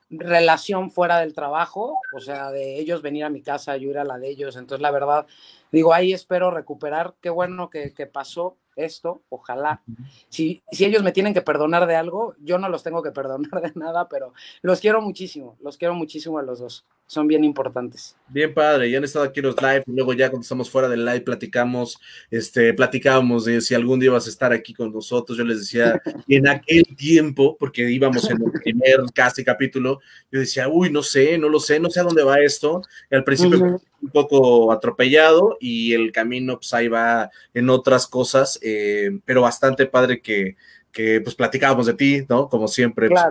relación 0.10 0.92
fuera 0.92 1.20
del 1.20 1.34
trabajo, 1.34 1.98
o 2.16 2.20
sea, 2.20 2.52
de 2.52 2.80
ellos 2.80 3.02
venir 3.02 3.24
a 3.24 3.30
mi 3.30 3.42
casa, 3.42 3.78
yo 3.78 3.90
ir 3.90 3.98
a 3.98 4.06
la 4.06 4.18
de 4.18 4.30
ellos, 4.30 4.56
entonces 4.56 4.82
la 4.82 4.92
verdad, 4.92 5.26
digo, 5.72 5.94
ahí 5.94 6.14
espero 6.14 6.52
recuperar, 6.52 7.16
qué 7.22 7.30
bueno 7.30 7.70
que 7.70 8.10
pasó, 8.12 8.58
esto, 8.76 9.22
ojalá. 9.30 9.82
Si, 10.30 10.64
si 10.72 10.86
ellos 10.86 11.04
me 11.04 11.12
tienen 11.12 11.34
que 11.34 11.42
perdonar 11.42 11.88
de 11.88 11.96
algo, 11.96 12.36
yo 12.40 12.58
no 12.58 12.70
los 12.70 12.84
tengo 12.84 13.02
que 13.02 13.12
perdonar 13.12 13.62
de 13.62 13.72
nada, 13.76 14.08
pero 14.10 14.34
los 14.62 14.80
quiero 14.80 15.02
muchísimo, 15.02 15.58
los 15.62 15.78
quiero 15.78 15.94
muchísimo 15.94 16.40
a 16.40 16.44
los 16.44 16.60
dos. 16.60 16.86
Son 17.08 17.28
bien 17.28 17.44
importantes. 17.44 18.18
Bien 18.30 18.52
padre, 18.52 18.90
ya 18.90 18.98
han 18.98 19.04
estado 19.04 19.26
aquí 19.26 19.40
los 19.40 19.62
live, 19.62 19.84
luego 19.86 20.14
ya 20.14 20.30
cuando 20.30 20.42
estamos 20.42 20.72
fuera 20.72 20.90
del 20.90 21.06
live 21.06 21.22
platicamos, 21.22 22.00
este, 22.32 22.74
platicábamos 22.74 23.46
de 23.46 23.62
si 23.62 23.76
algún 23.76 24.00
día 24.00 24.08
ibas 24.08 24.26
a 24.26 24.30
estar 24.30 24.52
aquí 24.52 24.74
con 24.74 24.92
nosotros. 24.92 25.38
Yo 25.38 25.44
les 25.44 25.60
decía, 25.60 26.02
en 26.28 26.48
aquel 26.48 26.84
tiempo, 26.98 27.56
porque 27.60 27.88
íbamos 27.92 28.28
en 28.30 28.42
el 28.42 28.52
primer 28.52 29.02
casi 29.14 29.44
capítulo, 29.44 30.00
yo 30.32 30.40
decía, 30.40 30.68
uy, 30.68 30.90
no 30.90 31.04
sé, 31.04 31.38
no 31.38 31.48
lo 31.48 31.60
sé, 31.60 31.80
no 31.80 31.92
sé 31.92 32.00
a 32.00 32.04
dónde 32.04 32.24
va 32.24 32.40
esto. 32.40 32.82
Y 33.12 33.16
al 33.16 33.24
principio 33.24 33.80
un 34.02 34.12
poco 34.12 34.72
atropellado 34.72 35.58
y 35.60 35.94
el 35.94 36.12
camino 36.12 36.58
pues 36.58 36.74
ahí 36.74 36.88
va 36.88 37.32
en 37.54 37.70
otras 37.70 38.08
cosas, 38.08 38.60
eh, 38.68 39.20
pero 39.26 39.42
bastante 39.42 39.86
padre 39.86 40.22
que, 40.22 40.56
que, 40.92 41.22
pues 41.22 41.36
platicábamos 41.36 41.86
de 41.86 41.94
ti, 41.94 42.26
¿no? 42.28 42.50
Como 42.50 42.68
siempre, 42.68 43.10
pues, 43.10 43.22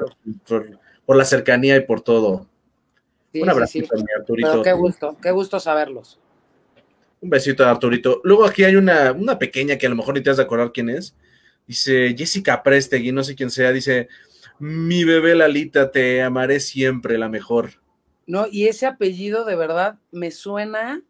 por, 1.05 1.17
la 1.17 1.25
cercanía 1.25 1.77
y 1.77 1.81
por 1.81 2.01
todo. 2.01 2.47
un 3.35 3.49
abrazo, 3.49 3.81
Arturito. 4.19 4.63
qué 4.63 4.73
gusto, 4.73 5.17
qué 5.21 5.31
gusto 5.31 5.59
saberlos. 5.59 6.21
Un 7.21 7.31
besito, 7.31 7.67
Arturito. 7.67 8.21
Luego 8.23 8.45
aquí 8.45 8.65
hay 8.65 8.77
una, 8.77 9.13
una 9.13 9.39
pequeña 9.39 9.77
que 9.77 9.87
a 9.87 9.91
lo 9.91 9.97
mejor 9.97 10.15
ni 10.15 10.23
te 10.23 10.31
has 10.31 10.37
de 10.37 10.43
acordar 10.43 10.73
quién 10.73 10.91
es. 10.91 11.17
Dice 11.67 12.15
Jessica 12.17 12.63
Prestegui, 12.63 13.11
no 13.11 13.25
sé 13.25 13.35
quién 13.35 13.51
sea, 13.51 13.73
dice, 13.73 14.09
mi 14.59 15.05
bebé 15.05 15.35
Lalita, 15.35 15.91
te 15.91 16.23
amaré 16.23 16.61
siempre, 16.61 17.19
la 17.19 17.29
mejor. 17.29 17.71
¿no? 18.27 18.47
Y 18.51 18.67
ese 18.67 18.87
apellido 18.87 19.45
de 19.45 19.57
verdad 19.57 19.99
me 20.11 20.31
suena, 20.31 21.03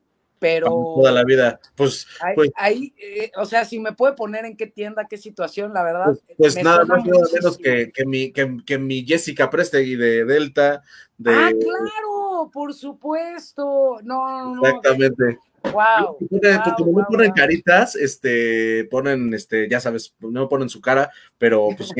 pero... 0.44 0.68
Toda 0.68 1.10
la 1.10 1.24
vida, 1.24 1.58
pues... 1.74 2.06
pues 2.34 2.50
ahí, 2.56 2.92
eh, 2.98 3.30
o 3.38 3.46
sea, 3.46 3.64
si 3.64 3.80
me 3.80 3.92
puede 3.92 4.12
poner 4.12 4.44
en 4.44 4.58
qué 4.58 4.66
tienda, 4.66 5.06
qué 5.08 5.16
situación, 5.16 5.72
la 5.72 5.82
verdad. 5.82 6.04
Pues, 6.36 6.54
pues 6.54 6.62
nada 6.62 6.84
más 6.84 7.02
menos 7.02 7.56
que, 7.56 7.90
que, 7.90 8.04
mi, 8.04 8.30
que, 8.30 8.78
mi 8.78 9.06
Jessica 9.06 9.48
Prestegui 9.48 9.96
de 9.96 10.26
Delta. 10.26 10.82
De... 11.16 11.34
Ah, 11.34 11.50
claro, 11.50 12.50
por 12.52 12.74
supuesto. 12.74 14.00
No, 14.02 14.54
no. 14.54 14.66
Exactamente. 14.66 15.38
Wow, 15.62 16.18
porque 16.18 16.92
no 16.92 17.06
ponen 17.08 17.32
caritas, 17.32 17.96
este, 17.96 18.86
ponen, 18.90 19.32
este, 19.32 19.66
ya 19.66 19.80
sabes, 19.80 20.14
no 20.20 20.46
ponen 20.46 20.68
su 20.68 20.82
cara, 20.82 21.10
pero 21.38 21.70
pues 21.74 21.90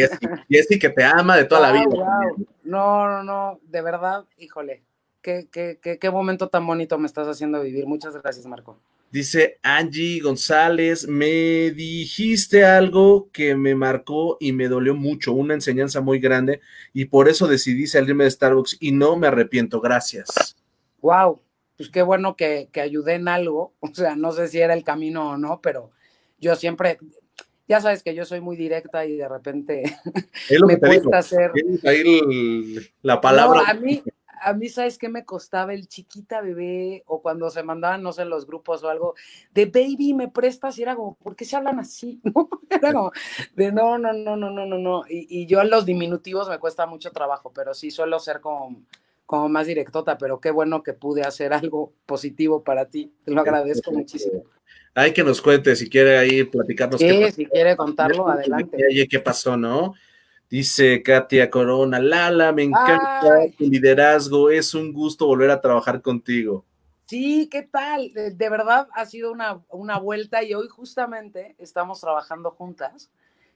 Jessy, 0.50 0.78
que 0.78 0.90
te 0.90 1.02
ama 1.02 1.38
de 1.38 1.46
toda 1.46 1.62
la 1.62 1.72
vida. 1.72 1.87
No, 2.62 3.09
no, 3.09 3.22
no, 3.22 3.61
de 3.62 3.80
verdad, 3.80 4.26
híjole, 4.37 4.83
qué, 5.24 6.10
momento 6.12 6.48
tan 6.48 6.66
bonito 6.66 6.98
me 6.98 7.06
estás 7.06 7.26
haciendo 7.26 7.62
vivir. 7.62 7.87
Muchas 7.87 8.14
gracias, 8.14 8.46
Marco. 8.46 8.78
Dice 9.10 9.58
Angie 9.62 10.20
González, 10.20 11.06
me 11.06 11.70
dijiste 11.70 12.64
algo 12.64 13.30
que 13.32 13.54
me 13.54 13.74
marcó 13.74 14.37
y 14.40 14.52
me 14.52 14.68
dolió 14.68 14.94
mucho, 14.94 15.32
una 15.32 15.54
enseñanza 15.54 16.00
muy 16.00 16.18
grande, 16.18 16.60
y 16.92 17.06
por 17.06 17.28
eso 17.28 17.46
decidí 17.46 17.87
salirme 17.87 18.24
de 18.24 18.32
Starbucks 18.32 18.76
y 18.80 18.92
no 18.92 19.16
me 19.16 19.28
arrepiento. 19.28 19.80
Gracias. 19.80 20.56
Wow, 21.00 21.40
pues 21.76 21.90
qué 21.90 22.02
bueno 22.02 22.34
que, 22.37 22.68
que 22.72 22.80
ayudé 22.80 23.14
en 23.14 23.28
algo. 23.28 23.72
O 23.80 23.94
sea, 23.94 24.16
no 24.16 24.32
sé 24.32 24.48
si 24.48 24.58
era 24.58 24.74
el 24.74 24.82
camino 24.82 25.30
o 25.30 25.37
no, 25.37 25.60
pero 25.62 25.92
yo 26.40 26.56
siempre, 26.56 26.98
ya 27.68 27.80
sabes 27.80 28.02
que 28.02 28.14
yo 28.14 28.24
soy 28.24 28.40
muy 28.40 28.56
directa 28.56 29.06
y 29.06 29.16
de 29.16 29.28
repente 29.28 29.84
me 30.66 30.78
cuesta 30.78 31.18
hacer. 31.18 31.52
la 33.02 33.20
palabra. 33.20 33.62
a 33.68 33.74
mí, 33.74 34.02
a 34.44 34.52
mí, 34.52 34.68
¿sabes 34.68 34.98
qué 34.98 35.09
me 35.09 35.24
costaba 35.24 35.72
el 35.72 35.88
chiquita 35.88 36.40
bebé 36.40 37.02
o 37.07 37.22
cuando 37.22 37.48
se 37.50 37.62
mandaban, 37.62 38.02
no 38.02 38.12
sé, 38.12 38.24
los 38.24 38.46
grupos 38.46 38.85
o 38.85 38.88
algo, 38.88 39.14
de 39.52 39.66
baby, 39.66 40.14
me 40.14 40.28
prestas? 40.28 40.78
Y 40.78 40.83
era 40.83 40.94
como, 40.94 41.14
¿por 41.16 41.35
qué 41.35 41.44
se 41.44 41.57
hablan 41.57 41.78
así? 41.78 42.20
¿No? 42.35 42.48
Era 42.68 42.92
como, 42.92 43.12
de 43.54 43.72
no, 43.72 43.98
no, 43.98 44.12
no, 44.12 44.37
no, 44.37 44.50
no, 44.50 44.66
no, 44.66 44.78
no. 44.78 45.04
Y, 45.09 45.26
y 45.28 45.46
yo 45.46 45.62
en 45.62 45.70
los 45.70 45.87
diminutivos 45.87 46.48
me 46.48 46.59
cuesta 46.59 46.87
mucho 46.87 47.11
trabajo, 47.11 47.52
pero 47.54 47.74
sí 47.74 47.90
suelo 47.90 48.18
ser 48.18 48.40
como, 48.40 48.83
como 49.26 49.48
más 49.48 49.66
directota, 49.66 50.18
pero 50.18 50.40
qué 50.40 50.50
bueno 50.50 50.83
que 50.83 50.92
pude 50.92 51.22
hacer 51.22 51.52
algo 51.52 51.92
positivo 52.07 52.62
para 52.62 52.87
ti. 52.87 53.12
Te 53.24 53.33
lo 53.33 53.40
agradezco 53.40 53.92
muchísimo. 53.92 54.44
Hay 54.94 55.12
que 55.12 55.24
nos 55.24 55.42
cuente 55.42 55.74
si 55.74 55.88
quiere 55.88 56.18
ahí 56.18 56.44
platicarnos. 56.44 57.00
Sí, 57.00 57.33
si 57.33 57.46
quiere 57.46 57.76
contarlo, 57.76 58.28
adelante. 58.28 58.76
¿qué 59.09 59.18
pasó, 59.20 59.57
no? 59.57 59.94
Dice 60.50 61.02
Katia 61.02 61.50
Corona, 61.50 61.98
Lala, 61.98 62.52
me 62.52 62.62
encanta 62.62 63.40
tu 63.57 63.64
liderazgo, 63.64 64.50
es 64.50 64.74
un 64.74 64.92
gusto 64.92 65.26
volver 65.26 65.50
a 65.50 65.61
trabajar 65.61 66.00
contigo. 66.00 66.64
Sí, 67.07 67.48
¿qué 67.50 67.62
tal? 67.62 68.12
De, 68.12 68.48
verdad 68.48 68.88
ha 68.94 69.04
sido 69.07 69.33
una, 69.33 69.62
una, 69.68 69.98
vuelta 69.98 70.42
y 70.42 70.54
hoy 70.54 70.68
justamente 70.68 71.54
estamos 71.59 72.00
trabajando 72.00 72.50
juntas. 72.50 73.11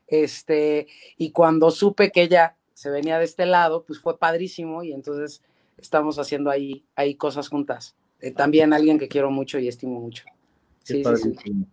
Este, 0.06 0.86
y 1.16 1.30
cuando 1.32 1.70
supe 1.70 2.10
que 2.10 2.22
ella 2.22 2.56
se 2.74 2.90
venía 2.90 3.18
de 3.18 3.24
este 3.24 3.46
lado, 3.46 3.84
pues 3.84 3.98
fue 4.00 4.18
padrísimo 4.18 4.82
y 4.82 4.92
entonces 4.92 5.42
estamos 5.78 6.18
haciendo 6.18 6.50
ahí, 6.50 6.84
ahí 6.94 7.14
cosas 7.14 7.48
juntas. 7.48 7.96
Eh, 8.20 8.32
también 8.32 8.72
alguien 8.72 8.98
que 8.98 9.08
quiero 9.08 9.30
mucho 9.30 9.58
y 9.58 9.68
estimo 9.68 10.00
mucho. 10.00 10.24
Qué, 10.84 11.02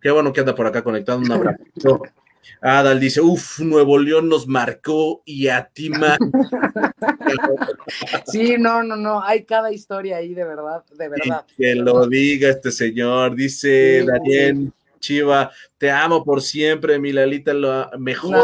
Qué 0.01 0.11
bueno 0.11 0.33
que 0.33 0.41
anda 0.41 0.55
por 0.55 0.67
acá 0.67 0.83
conectado. 0.83 1.19
Un 1.19 1.31
abrazo. 1.31 2.01
Adal 2.61 2.99
dice, 2.99 3.21
uff, 3.21 3.59
Nuevo 3.59 3.97
León 3.97 4.29
nos 4.29 4.47
marcó 4.47 5.21
y 5.25 5.47
a 5.47 5.65
ti 5.65 5.89
más. 5.89 6.17
sí, 8.25 8.55
no, 8.57 8.83
no, 8.83 8.95
no, 8.95 9.21
hay 9.21 9.43
cada 9.43 9.71
historia 9.71 10.17
ahí 10.17 10.33
de 10.33 10.43
verdad, 10.43 10.83
de 10.91 11.09
verdad. 11.09 11.45
que 11.57 11.75
lo 11.75 12.07
diga 12.07 12.49
este 12.49 12.71
señor, 12.71 13.35
dice 13.35 14.05
Daniel 14.05 14.71
Chiva, 14.99 15.51
te 15.77 15.91
amo 15.91 16.23
por 16.23 16.41
siempre, 16.41 16.99
mi 16.99 17.11
Lalita, 17.11 17.53
lo 17.53 17.89
mejor. 17.99 18.43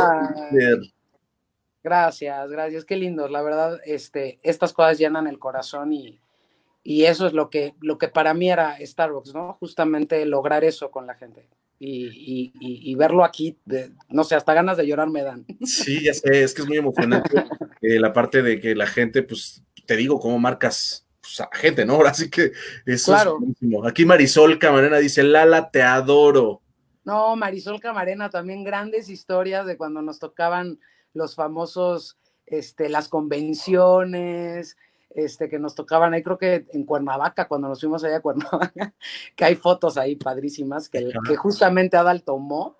Gracias, 1.84 2.52
gracias, 2.52 2.86
qué 2.86 2.96
lindo, 2.96 3.28
la 3.28 3.42
verdad, 3.42 3.80
este, 3.86 4.40
estas 4.44 4.72
cosas 4.72 5.00
llenan 5.00 5.26
el 5.26 5.40
corazón 5.40 5.94
y, 5.94 6.20
y 6.84 7.06
eso 7.06 7.26
es 7.26 7.34
lo 7.34 7.50
que, 7.50 7.74
lo 7.82 7.98
que 7.98 8.08
para 8.08 8.36
mí 8.36 8.52
era 8.52 8.78
Starbucks, 8.80 9.34
¿no? 9.34 9.58
Justamente 9.60 10.24
lograr 10.28 10.64
eso 10.64 10.92
con 10.92 11.08
la 11.08 11.16
gente 11.16 11.48
y, 11.84 12.96
verlo 12.96 13.24
aquí, 13.24 13.58
no 14.10 14.24
sé, 14.24 14.36
hasta 14.36 14.54
ganas 14.54 14.78
de 14.78 14.86
llorar 14.86 15.10
me 15.10 15.24
dan. 15.24 15.46
Sí, 15.66 16.04
ya 16.04 16.14
sé, 16.14 16.44
es 16.44 16.54
que 16.54 16.62
es 16.62 16.68
muy 16.68 16.78
emocionante 16.78 17.46
eh, 17.82 18.00
la 18.00 18.14
parte 18.14 18.42
de 18.42 18.60
que 18.60 18.76
la 18.76 18.86
gente, 18.86 19.24
pues, 19.24 19.64
te 19.86 19.96
digo, 19.96 20.20
cómo 20.20 20.38
marcas 20.38 21.08
pues, 21.22 21.40
a 21.42 21.50
gente, 21.54 21.86
¿no? 21.86 21.94
Ahora 21.94 22.14
sí 22.14 22.30
que 22.30 22.52
eso 22.86 23.16
es 23.16 23.26
buenísimo. 23.26 23.88
Aquí 23.88 24.06
Marisol 24.06 24.60
Camarena 24.60 24.98
dice, 24.98 25.24
Lala, 25.24 25.72
te 25.72 25.82
adoro. 25.82 26.62
No, 27.04 27.36
Marisol 27.36 27.80
Camarena, 27.80 28.30
también 28.30 28.64
grandes 28.64 29.10
historias 29.10 29.66
de 29.66 29.76
cuando 29.76 30.04
nos 30.04 30.20
tocaban 30.20 30.80
los 31.14 31.36
famosos, 31.36 32.20
este, 32.46 32.90
las 32.90 33.08
convenciones, 33.08 34.78
este, 35.16 35.50
que 35.50 35.60
nos 35.60 35.76
tocaban 35.76 36.14
ahí, 36.14 36.24
creo 36.24 36.38
que 36.38 36.66
en 36.72 36.86
Cuernavaca, 36.86 37.48
cuando 37.48 37.68
nos 37.68 37.80
fuimos 37.80 38.04
allá 38.04 38.18
a 38.18 38.22
Cuernavaca, 38.22 38.94
que 39.36 39.46
hay 39.46 39.56
fotos 39.56 39.98
ahí 39.98 40.16
padrísimas 40.16 40.90
que, 40.90 41.12
que 41.28 41.36
justamente 41.36 41.98
Adal 41.98 42.24
tomó, 42.24 42.78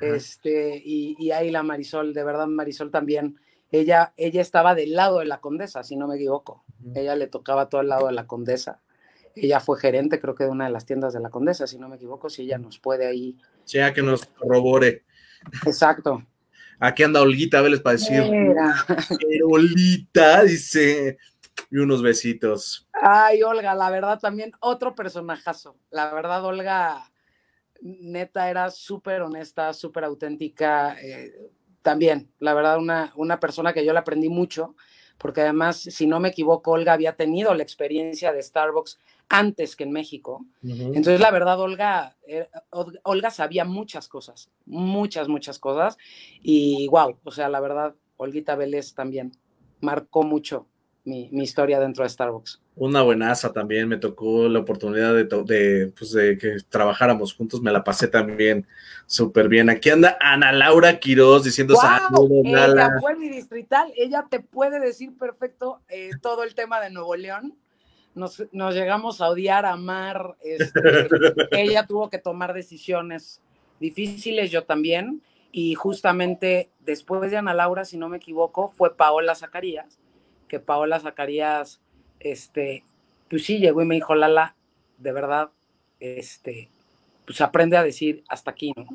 este, 0.00 0.82
y, 0.84 1.16
y, 1.18 1.30
ahí 1.30 1.50
la 1.52 1.62
Marisol, 1.62 2.14
de 2.14 2.24
verdad 2.24 2.46
Marisol 2.48 2.90
también, 2.90 3.38
ella, 3.70 4.12
ella 4.16 4.40
estaba 4.40 4.74
del 4.74 4.94
lado 4.94 5.20
de 5.20 5.26
la 5.26 5.40
condesa, 5.40 5.84
si 5.84 5.96
no 5.96 6.08
me 6.08 6.16
equivoco, 6.16 6.64
ella 6.94 7.14
le 7.14 7.28
tocaba 7.28 7.68
todo 7.68 7.80
el 7.80 7.88
lado 7.88 8.08
de 8.08 8.12
la 8.12 8.26
condesa, 8.26 8.80
ella 9.36 9.60
fue 9.60 9.78
gerente 9.78 10.20
creo 10.20 10.34
que 10.34 10.44
de 10.44 10.50
una 10.50 10.66
de 10.66 10.70
las 10.70 10.86
tiendas 10.86 11.12
de 11.12 11.20
la 11.20 11.30
condesa, 11.30 11.66
si 11.66 11.78
no 11.78 11.88
me 11.88 11.96
equivoco, 11.96 12.30
si 12.30 12.42
ella 12.42 12.58
nos 12.58 12.78
puede 12.78 13.06
ahí. 13.06 13.36
Sea 13.64 13.92
que 13.92 14.02
nos 14.02 14.26
corrobore. 14.26 15.04
Exacto. 15.66 16.24
Aquí 16.78 17.02
anda 17.02 17.22
Olguita 17.22 17.60
Vélez 17.60 17.80
para 17.80 17.94
decir, 17.94 18.22
Olita, 19.44 20.42
dice, 20.44 21.18
y 21.74 21.78
unos 21.78 22.02
besitos. 22.02 22.86
Ay, 22.92 23.42
Olga, 23.42 23.74
la 23.74 23.90
verdad 23.90 24.20
también 24.20 24.52
otro 24.60 24.94
personajazo. 24.94 25.76
La 25.90 26.14
verdad, 26.14 26.44
Olga, 26.44 27.10
neta, 27.80 28.48
era 28.48 28.70
súper 28.70 29.22
honesta, 29.22 29.72
súper 29.72 30.04
auténtica. 30.04 30.96
Eh, 31.02 31.32
también, 31.82 32.30
la 32.38 32.54
verdad, 32.54 32.78
una, 32.78 33.12
una 33.16 33.40
persona 33.40 33.72
que 33.72 33.84
yo 33.84 33.92
le 33.92 33.98
aprendí 33.98 34.28
mucho, 34.28 34.76
porque 35.18 35.40
además, 35.40 35.78
si 35.78 36.06
no 36.06 36.20
me 36.20 36.28
equivoco, 36.28 36.70
Olga 36.70 36.92
había 36.92 37.16
tenido 37.16 37.52
la 37.54 37.64
experiencia 37.64 38.32
de 38.32 38.40
Starbucks 38.40 39.00
antes 39.28 39.74
que 39.74 39.82
en 39.82 39.90
México. 39.90 40.46
Entonces, 40.62 41.18
la 41.18 41.32
verdad, 41.32 41.58
Olga, 41.58 42.16
eh, 42.28 42.48
Olga 43.02 43.30
sabía 43.32 43.64
muchas 43.64 44.06
cosas, 44.06 44.48
muchas, 44.64 45.26
muchas 45.26 45.58
cosas. 45.58 45.98
Y 46.40 46.86
wow, 46.86 47.18
o 47.24 47.32
sea, 47.32 47.48
la 47.48 47.58
verdad, 47.58 47.96
Olguita 48.16 48.54
Vélez 48.54 48.94
también 48.94 49.32
marcó 49.80 50.22
mucho 50.22 50.68
mi, 51.04 51.28
historia 51.42 51.78
dentro 51.78 52.02
de 52.02 52.10
Starbucks. 52.10 52.60
Una 52.76 53.02
buenaza 53.02 53.52
también, 53.52 53.88
me 53.88 53.98
tocó 53.98 54.48
la 54.48 54.60
oportunidad 54.60 55.14
de, 55.14 55.92
pues, 55.96 56.12
de 56.12 56.38
que 56.38 56.56
trabajáramos 56.68 57.34
juntos, 57.34 57.60
me 57.62 57.70
la 57.70 57.84
pasé 57.84 58.08
también 58.08 58.66
súper 59.06 59.48
bien. 59.48 59.70
Aquí 59.70 59.90
anda 59.90 60.16
Ana 60.20 60.50
Laura 60.52 60.98
Quiroz 60.98 61.44
diciendo 61.44 61.76
saludos. 61.76 62.44
Ella 62.44 62.96
fue 63.00 63.16
mi 63.16 63.28
distrital, 63.28 63.92
ella 63.96 64.26
te 64.28 64.40
puede 64.40 64.80
decir 64.80 65.16
perfecto 65.16 65.80
eh, 65.88 66.10
todo 66.20 66.42
el 66.42 66.54
tema 66.54 66.80
de 66.80 66.90
Nuevo 66.90 67.14
León. 67.16 67.54
Nos, 68.14 68.42
llegamos 68.52 69.20
a 69.20 69.28
odiar, 69.28 69.66
a 69.66 69.72
amar. 69.72 70.36
Este, 70.42 70.80
ella 71.50 71.86
tuvo 71.86 72.08
que 72.08 72.18
tomar 72.18 72.54
decisiones 72.54 73.40
difíciles, 73.78 74.50
yo 74.50 74.64
también. 74.64 75.20
Y 75.52 75.74
justamente 75.74 76.70
después 76.80 77.30
de 77.30 77.36
Ana 77.36 77.54
Laura, 77.54 77.84
si 77.84 77.96
no 77.96 78.08
me 78.08 78.16
equivoco, 78.16 78.68
fue 78.68 78.96
Paola 78.96 79.34
Zacarías 79.34 79.98
que 80.48 80.60
Paola 80.60 81.00
Zacarías, 81.00 81.80
este, 82.20 82.84
pues 83.28 83.44
sí 83.44 83.58
llegó 83.58 83.82
y 83.82 83.86
me 83.86 83.94
dijo, 83.94 84.14
Lala, 84.14 84.54
de 84.98 85.12
verdad, 85.12 85.50
este, 86.00 86.68
pues 87.26 87.40
aprende 87.40 87.76
a 87.76 87.82
decir 87.82 88.22
hasta 88.28 88.50
aquí, 88.50 88.72
¿no? 88.76 88.86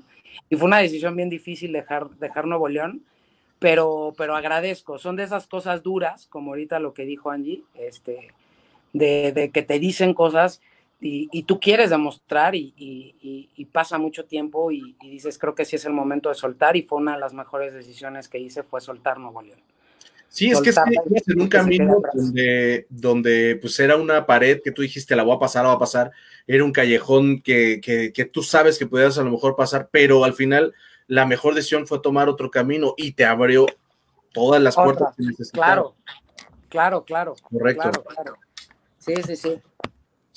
Y 0.50 0.56
fue 0.56 0.68
una 0.68 0.80
decisión 0.80 1.16
bien 1.16 1.30
difícil 1.30 1.72
dejar, 1.74 2.10
dejar 2.12 2.46
Nuevo 2.46 2.70
León, 2.70 3.04
pero, 3.60 4.14
pero 4.18 4.36
agradezco. 4.36 4.98
Son 4.98 5.16
de 5.16 5.24
esas 5.24 5.48
cosas 5.48 5.84
duras, 5.84 6.28
como 6.28 6.52
ahorita 6.52 6.80
lo 6.80 6.94
que 6.94 7.06
dijo 7.06 7.30
Angie, 7.30 7.64
este, 7.76 8.34
de, 8.94 9.52
que 9.54 9.62
te 9.62 9.80
dicen 9.80 10.14
cosas 10.14 10.62
y, 11.02 11.44
tú 11.44 11.60
quieres 11.60 11.90
demostrar 11.90 12.56
y, 12.56 12.74
y 12.78 13.66
pasa 13.66 13.98
mucho 13.98 14.26
tiempo 14.26 14.72
y, 14.72 14.96
dices, 15.02 15.38
creo 15.38 15.56
que 15.56 15.66
sí 15.66 15.76
es 15.76 15.86
el 15.86 15.94
momento 15.94 16.30
de 16.30 16.36
soltar 16.36 16.76
y 16.78 16.84
fue 16.84 17.00
una 17.00 17.14
de 17.14 17.20
las 17.20 17.34
mejores 17.34 17.74
decisiones 17.74 18.28
que 18.28 18.40
hice, 18.40 18.64
fue 18.64 18.82
soltar 18.82 19.20
Nuevo 19.20 19.42
León. 19.42 19.62
Sí, 20.30 20.52
es 20.52 20.62
que 20.62 20.70
es 20.70 20.78
en 21.28 21.42
un 21.42 21.48
camino 21.48 22.02
donde, 22.14 22.86
donde 22.90 23.58
pues 23.60 23.80
era 23.80 23.96
una 23.96 24.26
pared 24.28 24.62
que 24.64 24.72
tú 24.72 24.84
dijiste, 24.84 25.16
la 25.16 25.24
voy 25.24 25.36
a 25.36 25.40
pasar, 25.40 25.64
la 25.64 25.70
voy 25.70 25.78
a 25.78 25.80
pasar, 25.80 26.12
era 26.46 26.64
un 26.64 26.72
callejón 26.72 27.42
que, 27.42 27.82
que, 27.82 28.26
tú 28.26 28.44
sabes 28.44 28.78
que 28.78 28.86
podías 28.86 29.18
a 29.18 29.24
lo 29.24 29.32
mejor 29.32 29.56
pasar, 29.56 29.90
pero 29.92 30.24
al 30.24 30.34
final 30.34 30.74
la 31.08 31.26
mejor 31.26 31.56
decisión 31.56 31.88
fue 31.88 32.00
tomar 32.00 32.30
otro 32.30 32.52
camino 32.52 32.94
y 32.96 33.14
te 33.14 33.26
abrió 33.26 33.66
todas 34.32 34.62
las 34.62 34.76
puertas 34.76 35.16
que 35.16 35.24
Claro, 35.52 35.96
claro, 36.70 37.04
claro. 37.04 37.36
Correcto. 37.50 37.92
claro. 38.04 38.36
Sí, 39.00 39.16
sí, 39.26 39.36
sí. 39.36 39.62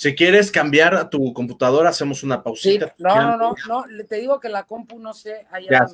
Si 0.03 0.16
quieres 0.16 0.50
cambiar 0.50 0.96
a 0.96 1.09
tu 1.09 1.32
computadora, 1.32 1.90
hacemos 1.90 2.24
una 2.24 2.42
pausita. 2.42 2.92
no, 2.98 3.14
no, 3.14 3.36
no, 3.36 3.55
no, 3.68 4.05
te 4.09 4.16
digo 4.16 4.40
que 4.40 4.48
la 4.48 4.64
compu 4.64 4.98
no 4.98 5.14
sé, 5.14 5.46
allá 5.48 5.86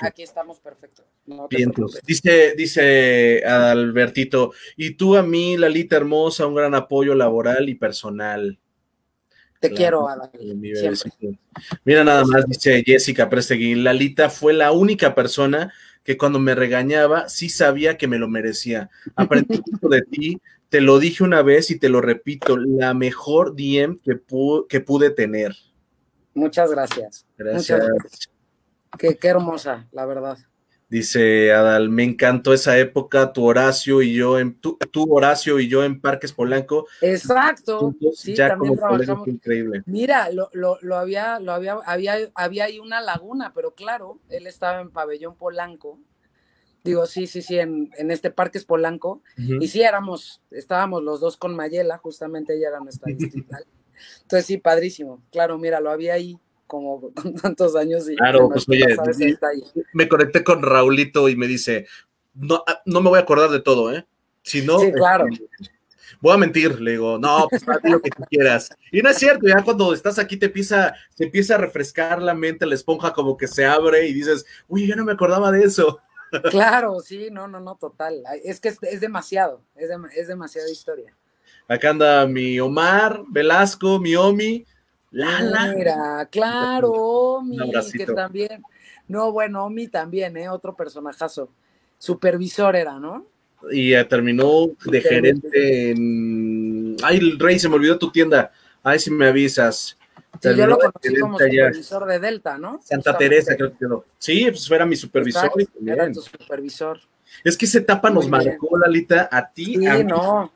aquí 0.00 0.22
estamos 0.22 0.58
perfectos. 0.58 1.04
dice, 2.06 2.54
dice 2.56 3.44
Albertito, 3.44 4.54
y 4.74 4.94
tú 4.94 5.18
a 5.18 5.22
mí, 5.22 5.58
Lalita 5.58 5.98
hermosa, 5.98 6.46
un 6.46 6.54
gran 6.54 6.74
apoyo 6.74 7.14
laboral 7.14 7.68
y 7.68 7.74
personal. 7.74 8.58
Te 9.60 9.70
quiero, 9.70 10.08
Mira 11.84 12.04
nada 12.04 12.24
más, 12.24 12.46
dice 12.48 12.82
Jessica 12.82 13.28
Presteguín, 13.28 13.84
Lalita 13.84 14.30
fue 14.30 14.54
la 14.54 14.72
única 14.72 15.14
persona 15.14 15.74
que 16.04 16.16
cuando 16.16 16.38
me 16.38 16.54
regañaba 16.54 17.28
sí 17.28 17.50
sabía 17.50 17.98
que 17.98 18.08
me 18.08 18.18
lo 18.18 18.28
merecía. 18.28 18.88
Aprendí 19.14 19.60
mucho 19.70 19.88
de 19.88 20.00
ti, 20.00 20.40
te 20.72 20.80
lo 20.80 20.98
dije 20.98 21.22
una 21.22 21.42
vez 21.42 21.70
y 21.70 21.78
te 21.78 21.90
lo 21.90 22.00
repito, 22.00 22.56
la 22.56 22.94
mejor 22.94 23.54
DM 23.54 23.98
que, 24.02 24.18
que 24.70 24.80
pude 24.80 25.10
tener. 25.10 25.54
Muchas 26.32 26.70
gracias. 26.70 27.26
Gracias. 27.36 27.84
Qué, 28.98 29.18
hermosa, 29.20 29.86
la 29.92 30.06
verdad. 30.06 30.38
Dice 30.88 31.52
Adal, 31.52 31.90
me 31.90 32.04
encantó 32.04 32.54
esa 32.54 32.78
época, 32.78 33.34
tu 33.34 33.44
Horacio 33.44 34.00
y 34.00 34.14
yo 34.14 34.38
en 34.38 34.58
tu, 34.58 34.78
Horacio 35.10 35.60
y 35.60 35.68
yo 35.68 35.84
en 35.84 36.00
Parques 36.00 36.32
Polanco. 36.32 36.86
Exacto. 37.02 37.94
sí, 38.14 38.34
ya 38.34 38.48
también 38.48 38.74
trabajamos. 38.74 39.28
Increíble. 39.28 39.82
Mira, 39.84 40.30
lo, 40.32 40.48
lo, 40.52 40.96
había, 40.96 41.38
lo 41.38 41.52
había, 41.52 41.76
había, 41.84 42.16
había 42.34 42.64
ahí 42.64 42.78
una 42.78 43.02
laguna, 43.02 43.52
pero 43.54 43.74
claro, 43.74 44.20
él 44.30 44.46
estaba 44.46 44.80
en 44.80 44.90
Pabellón 44.90 45.36
Polanco 45.36 45.98
Digo, 46.84 47.06
sí, 47.06 47.26
sí, 47.26 47.42
sí, 47.42 47.58
en, 47.58 47.90
en 47.96 48.10
este 48.10 48.30
parque 48.30 48.58
es 48.58 48.64
Polanco. 48.64 49.22
Y 49.36 49.68
sí, 49.68 49.82
éramos, 49.82 50.42
estábamos 50.50 51.02
los 51.02 51.20
dos 51.20 51.36
con 51.36 51.54
Mayela, 51.54 51.98
justamente 51.98 52.56
ella 52.56 52.68
era 52.68 52.80
nuestra 52.80 53.12
distrital. 53.12 53.64
Entonces, 54.22 54.46
sí, 54.46 54.58
padrísimo. 54.58 55.22
Claro, 55.30 55.58
mira, 55.58 55.80
lo 55.80 55.90
había 55.90 56.14
ahí 56.14 56.38
como 56.66 57.12
con 57.14 57.34
tantos 57.34 57.76
años. 57.76 58.08
Y 58.08 58.16
claro, 58.16 58.48
pues 58.48 58.68
oye, 58.68 58.86
me 59.92 60.08
conecté 60.08 60.42
con 60.42 60.62
Raulito 60.62 61.28
y 61.28 61.36
me 61.36 61.46
dice, 61.46 61.86
no, 62.34 62.64
ah, 62.66 62.82
no 62.86 63.00
me 63.00 63.10
voy 63.10 63.18
a 63.18 63.22
acordar 63.22 63.50
de 63.50 63.60
todo, 63.60 63.92
¿eh? 63.92 64.06
Si 64.42 64.62
no, 64.62 64.78
sí, 64.80 64.90
claro. 64.92 65.26
Este, 65.30 65.46
voy 66.20 66.34
a 66.34 66.38
mentir, 66.38 66.80
le 66.80 66.92
digo, 66.92 67.18
no, 67.18 67.46
pues 67.48 67.68
haz 67.68 67.78
lo 67.84 68.00
que 68.00 68.10
tú 68.10 68.22
quieras. 68.30 68.70
Y 68.90 69.02
no 69.02 69.10
es 69.10 69.18
cierto, 69.18 69.46
ya 69.46 69.62
cuando 69.62 69.92
estás 69.92 70.18
aquí 70.18 70.36
te 70.36 70.46
empieza, 70.46 70.94
te 71.16 71.24
empieza 71.24 71.54
a 71.54 71.58
refrescar 71.58 72.22
la 72.22 72.34
mente, 72.34 72.66
la 72.66 72.74
esponja 72.74 73.12
como 73.12 73.36
que 73.36 73.46
se 73.46 73.66
abre 73.66 74.08
y 74.08 74.12
dices, 74.12 74.46
uy, 74.68 74.86
yo 74.86 74.96
no 74.96 75.04
me 75.04 75.12
acordaba 75.12 75.52
de 75.52 75.64
eso. 75.64 76.00
Claro, 76.50 77.00
sí, 77.00 77.28
no, 77.30 77.46
no, 77.46 77.60
no, 77.60 77.76
total. 77.76 78.22
Es 78.44 78.60
que 78.60 78.68
es, 78.68 79.00
demasiado, 79.00 79.62
es, 79.76 79.90
es, 80.16 80.28
demasiada 80.28 80.70
historia. 80.70 81.14
Acá 81.68 81.90
anda 81.90 82.26
mi 82.26 82.58
Omar, 82.58 83.22
Velasco, 83.28 83.98
mi 83.98 84.16
Omi, 84.16 84.64
Lala. 85.10 85.74
Mira, 85.76 86.28
claro, 86.30 86.90
Omi, 86.90 87.58
que 87.92 88.06
también. 88.06 88.62
No, 89.08 89.30
bueno, 89.30 89.66
Omi 89.66 89.88
también, 89.88 90.36
¿eh? 90.36 90.48
Otro 90.48 90.74
personajazo. 90.74 91.50
Supervisor 91.98 92.74
era, 92.76 92.98
¿no? 92.98 93.26
Y 93.70 93.92
terminó 94.04 94.70
de 94.84 95.00
gerente 95.00 95.90
en. 95.90 96.96
Ay, 97.02 97.18
el 97.18 97.38
Rey, 97.38 97.58
se 97.58 97.68
me 97.68 97.76
olvidó 97.76 97.98
tu 97.98 98.10
tienda. 98.10 98.52
Ay, 98.82 98.98
si 98.98 99.10
me 99.10 99.26
avisas. 99.26 99.96
Sí, 100.42 100.56
yo 100.56 100.66
lo 100.66 100.76
conocí 100.76 101.20
como 101.20 101.38
supervisor 101.38 102.06
de 102.06 102.18
Delta, 102.18 102.58
¿no? 102.58 102.80
Santa 102.82 103.16
Teresa, 103.16 103.54
creo 103.56 103.70
que 103.70 103.78
quedó. 103.78 104.04
Sí, 104.18 104.46
pues 104.50 104.68
era 104.70 104.84
mi 104.84 104.96
supervisor. 104.96 105.52
era 105.86 106.10
tu 106.10 106.20
supervisor. 106.20 107.00
Es 107.44 107.56
que 107.56 107.64
esa 107.64 107.78
etapa 107.78 108.10
nos 108.10 108.28
marcó, 108.28 108.76
Lalita, 108.76 109.28
a 109.30 109.50
ti. 109.50 109.76
Sí, 109.76 110.04
no. 110.04 110.52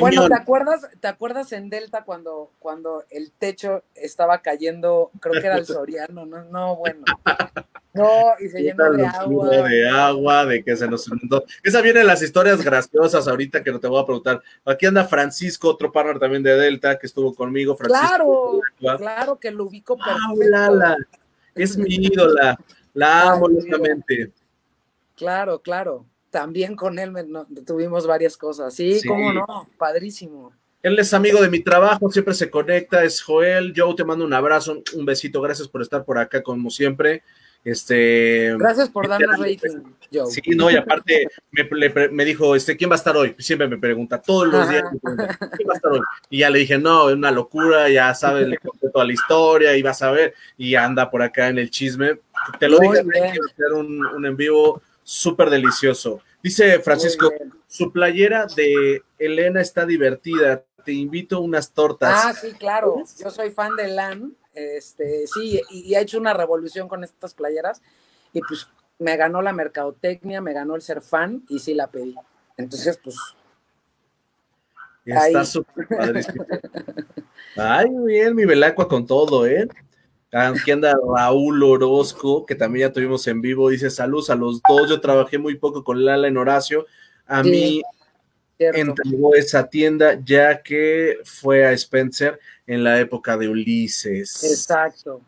Bueno, 0.00 0.28
¿te 0.28 0.34
acuerdas, 0.34 0.88
¿te 1.00 1.08
acuerdas 1.08 1.52
en 1.52 1.68
Delta 1.68 2.04
cuando, 2.04 2.50
cuando 2.58 3.04
el 3.10 3.32
techo 3.32 3.82
estaba 3.94 4.40
cayendo? 4.40 5.10
Creo 5.20 5.40
que 5.40 5.46
era 5.46 5.56
el 5.56 5.66
Soriano, 5.66 6.24
no, 6.24 6.44
no, 6.44 6.76
bueno. 6.76 7.04
No, 7.94 8.34
y 8.40 8.48
se 8.48 8.60
llenó 8.60 8.90
de 8.92 9.06
agua. 9.06 9.48
De 9.68 9.88
agua, 9.88 10.46
de 10.46 10.62
que 10.62 10.76
se 10.76 10.88
nos 10.88 11.06
inundó. 11.06 11.44
Esa 11.62 11.80
vienen 11.80 12.06
las 12.06 12.22
historias 12.22 12.62
graciosas 12.62 13.26
ahorita 13.28 13.62
que 13.62 13.70
no 13.70 13.80
te 13.80 13.86
voy 13.86 14.02
a 14.02 14.04
preguntar. 14.04 14.42
Aquí 14.64 14.86
anda 14.86 15.04
Francisco, 15.04 15.68
otro 15.68 15.92
partner 15.92 16.18
también 16.18 16.42
de 16.42 16.56
Delta, 16.56 16.98
que 16.98 17.06
estuvo 17.06 17.34
conmigo. 17.34 17.76
Francisco, 17.76 18.60
claro, 18.78 18.98
claro 18.98 19.38
que 19.38 19.50
lo 19.50 19.64
ubico 19.64 19.96
perfecto. 19.96 20.96
es 21.54 21.76
mi 21.76 21.94
ídola, 21.94 22.58
la 22.92 23.30
amo 23.30 23.48
lógicamente. 23.48 24.32
Claro, 25.16 25.60
claro 25.60 26.04
también 26.34 26.74
con 26.74 26.98
él 26.98 27.12
tuvimos 27.64 28.08
varias 28.08 28.36
cosas. 28.36 28.74
Sí, 28.74 29.00
cómo 29.06 29.32
no, 29.32 29.46
padrísimo. 29.78 30.52
Él 30.82 30.98
es 30.98 31.14
amigo 31.14 31.40
de 31.40 31.48
mi 31.48 31.60
trabajo, 31.60 32.10
siempre 32.10 32.34
se 32.34 32.50
conecta, 32.50 33.04
es 33.04 33.22
Joel. 33.22 33.72
Yo 33.72 33.94
te 33.94 34.04
mando 34.04 34.24
un 34.24 34.32
abrazo, 34.32 34.82
un 34.96 35.04
besito, 35.04 35.40
gracias 35.40 35.68
por 35.68 35.80
estar 35.80 36.04
por 36.04 36.18
acá 36.18 36.42
como 36.42 36.70
siempre. 36.70 37.22
Este, 37.64 38.54
gracias 38.58 38.90
por 38.90 39.08
darnos 39.08 39.38
rating, 39.38 39.82
Joe. 40.12 40.30
Sí, 40.30 40.42
no, 40.54 40.70
y 40.70 40.76
aparte 40.76 41.28
me, 42.10 42.24
dijo, 42.26 42.54
este, 42.54 42.76
¿quién 42.76 42.90
va 42.90 42.94
a 42.94 42.98
estar 42.98 43.16
hoy? 43.16 43.34
Siempre 43.38 43.66
me 43.66 43.78
pregunta, 43.78 44.20
todos 44.20 44.48
los 44.48 44.68
días, 44.68 44.84
¿quién 45.02 45.68
va 45.68 45.72
a 45.72 45.76
estar 45.76 45.90
hoy? 45.90 46.00
Y 46.28 46.40
ya 46.40 46.50
le 46.50 46.58
dije, 46.58 46.76
no, 46.76 47.08
es 47.08 47.16
una 47.16 47.30
locura, 47.30 47.88
ya 47.88 48.14
sabes, 48.14 48.46
le 48.46 48.58
conté 48.58 48.90
toda 48.90 49.06
la 49.06 49.14
historia 49.14 49.76
y 49.76 49.82
vas 49.82 50.02
a 50.02 50.10
ver, 50.10 50.34
y 50.58 50.74
anda 50.74 51.10
por 51.10 51.22
acá 51.22 51.48
en 51.48 51.58
el 51.58 51.70
chisme. 51.70 52.20
Te 52.60 52.68
lo 52.68 52.78
dije, 52.78 52.98
hacer 52.98 53.72
un, 53.74 54.04
un 54.04 54.26
en 54.26 54.36
vivo 54.36 54.82
súper 55.02 55.48
delicioso. 55.48 56.20
Dice 56.42 56.80
Francisco, 56.80 57.32
su 57.66 57.90
playera 57.90 58.46
de 58.54 59.02
Elena 59.18 59.62
está 59.62 59.86
divertida. 59.86 60.62
Te 60.84 60.92
invito 60.92 61.40
unas 61.40 61.72
tortas. 61.72 62.22
Ah, 62.22 62.34
sí, 62.34 62.52
claro. 62.52 63.02
Yo 63.18 63.30
soy 63.30 63.50
fan 63.50 63.74
de 63.76 63.88
LAN. 63.88 64.36
Este, 64.54 65.26
sí, 65.26 65.60
y, 65.70 65.94
ha 65.94 66.00
hecho 66.00 66.18
una 66.18 66.34
revolución 66.34 66.88
con 66.88 67.04
estas 67.04 67.34
playeras. 67.34 67.82
Y 68.32 68.40
pues 68.40 68.68
me 68.98 69.16
ganó 69.16 69.42
la 69.42 69.52
mercadotecnia, 69.52 70.40
me 70.40 70.52
ganó 70.52 70.74
el 70.76 70.82
ser 70.82 71.00
fan 71.00 71.44
y 71.48 71.58
sí 71.58 71.74
la 71.74 71.88
pedí. 71.88 72.14
Entonces, 72.56 72.98
pues. 73.02 73.16
Está 75.04 75.44
súper 75.44 75.86
padrísimo. 75.86 76.46
Ay, 77.56 77.90
muy 77.90 78.12
bien, 78.12 78.34
mi 78.34 78.44
Belacua 78.44 78.88
con 78.88 79.06
todo, 79.06 79.46
¿eh? 79.46 79.68
Aquí 80.32 80.72
anda 80.72 80.96
Raúl 81.14 81.62
Orozco, 81.62 82.44
que 82.44 82.56
también 82.56 82.88
ya 82.88 82.92
tuvimos 82.92 83.24
en 83.28 83.40
vivo, 83.40 83.68
dice 83.68 83.88
saludos 83.88 84.30
a 84.30 84.34
los 84.34 84.60
dos, 84.68 84.88
yo 84.88 85.00
trabajé 85.00 85.38
muy 85.38 85.56
poco 85.56 85.84
con 85.84 86.04
Lala 86.04 86.26
en 86.26 86.36
Horacio, 86.36 86.86
a 87.26 87.44
mí 87.44 87.82
entregó 88.58 89.34
esa 89.34 89.68
tienda 89.68 90.18
ya 90.24 90.62
que 90.62 91.18
fue 91.24 91.66
a 91.66 91.72
Spencer 91.72 92.38
en 92.66 92.84
la 92.84 93.00
época 93.00 93.36
de 93.36 93.48
Ulises. 93.48 94.44
Exacto, 94.44 95.20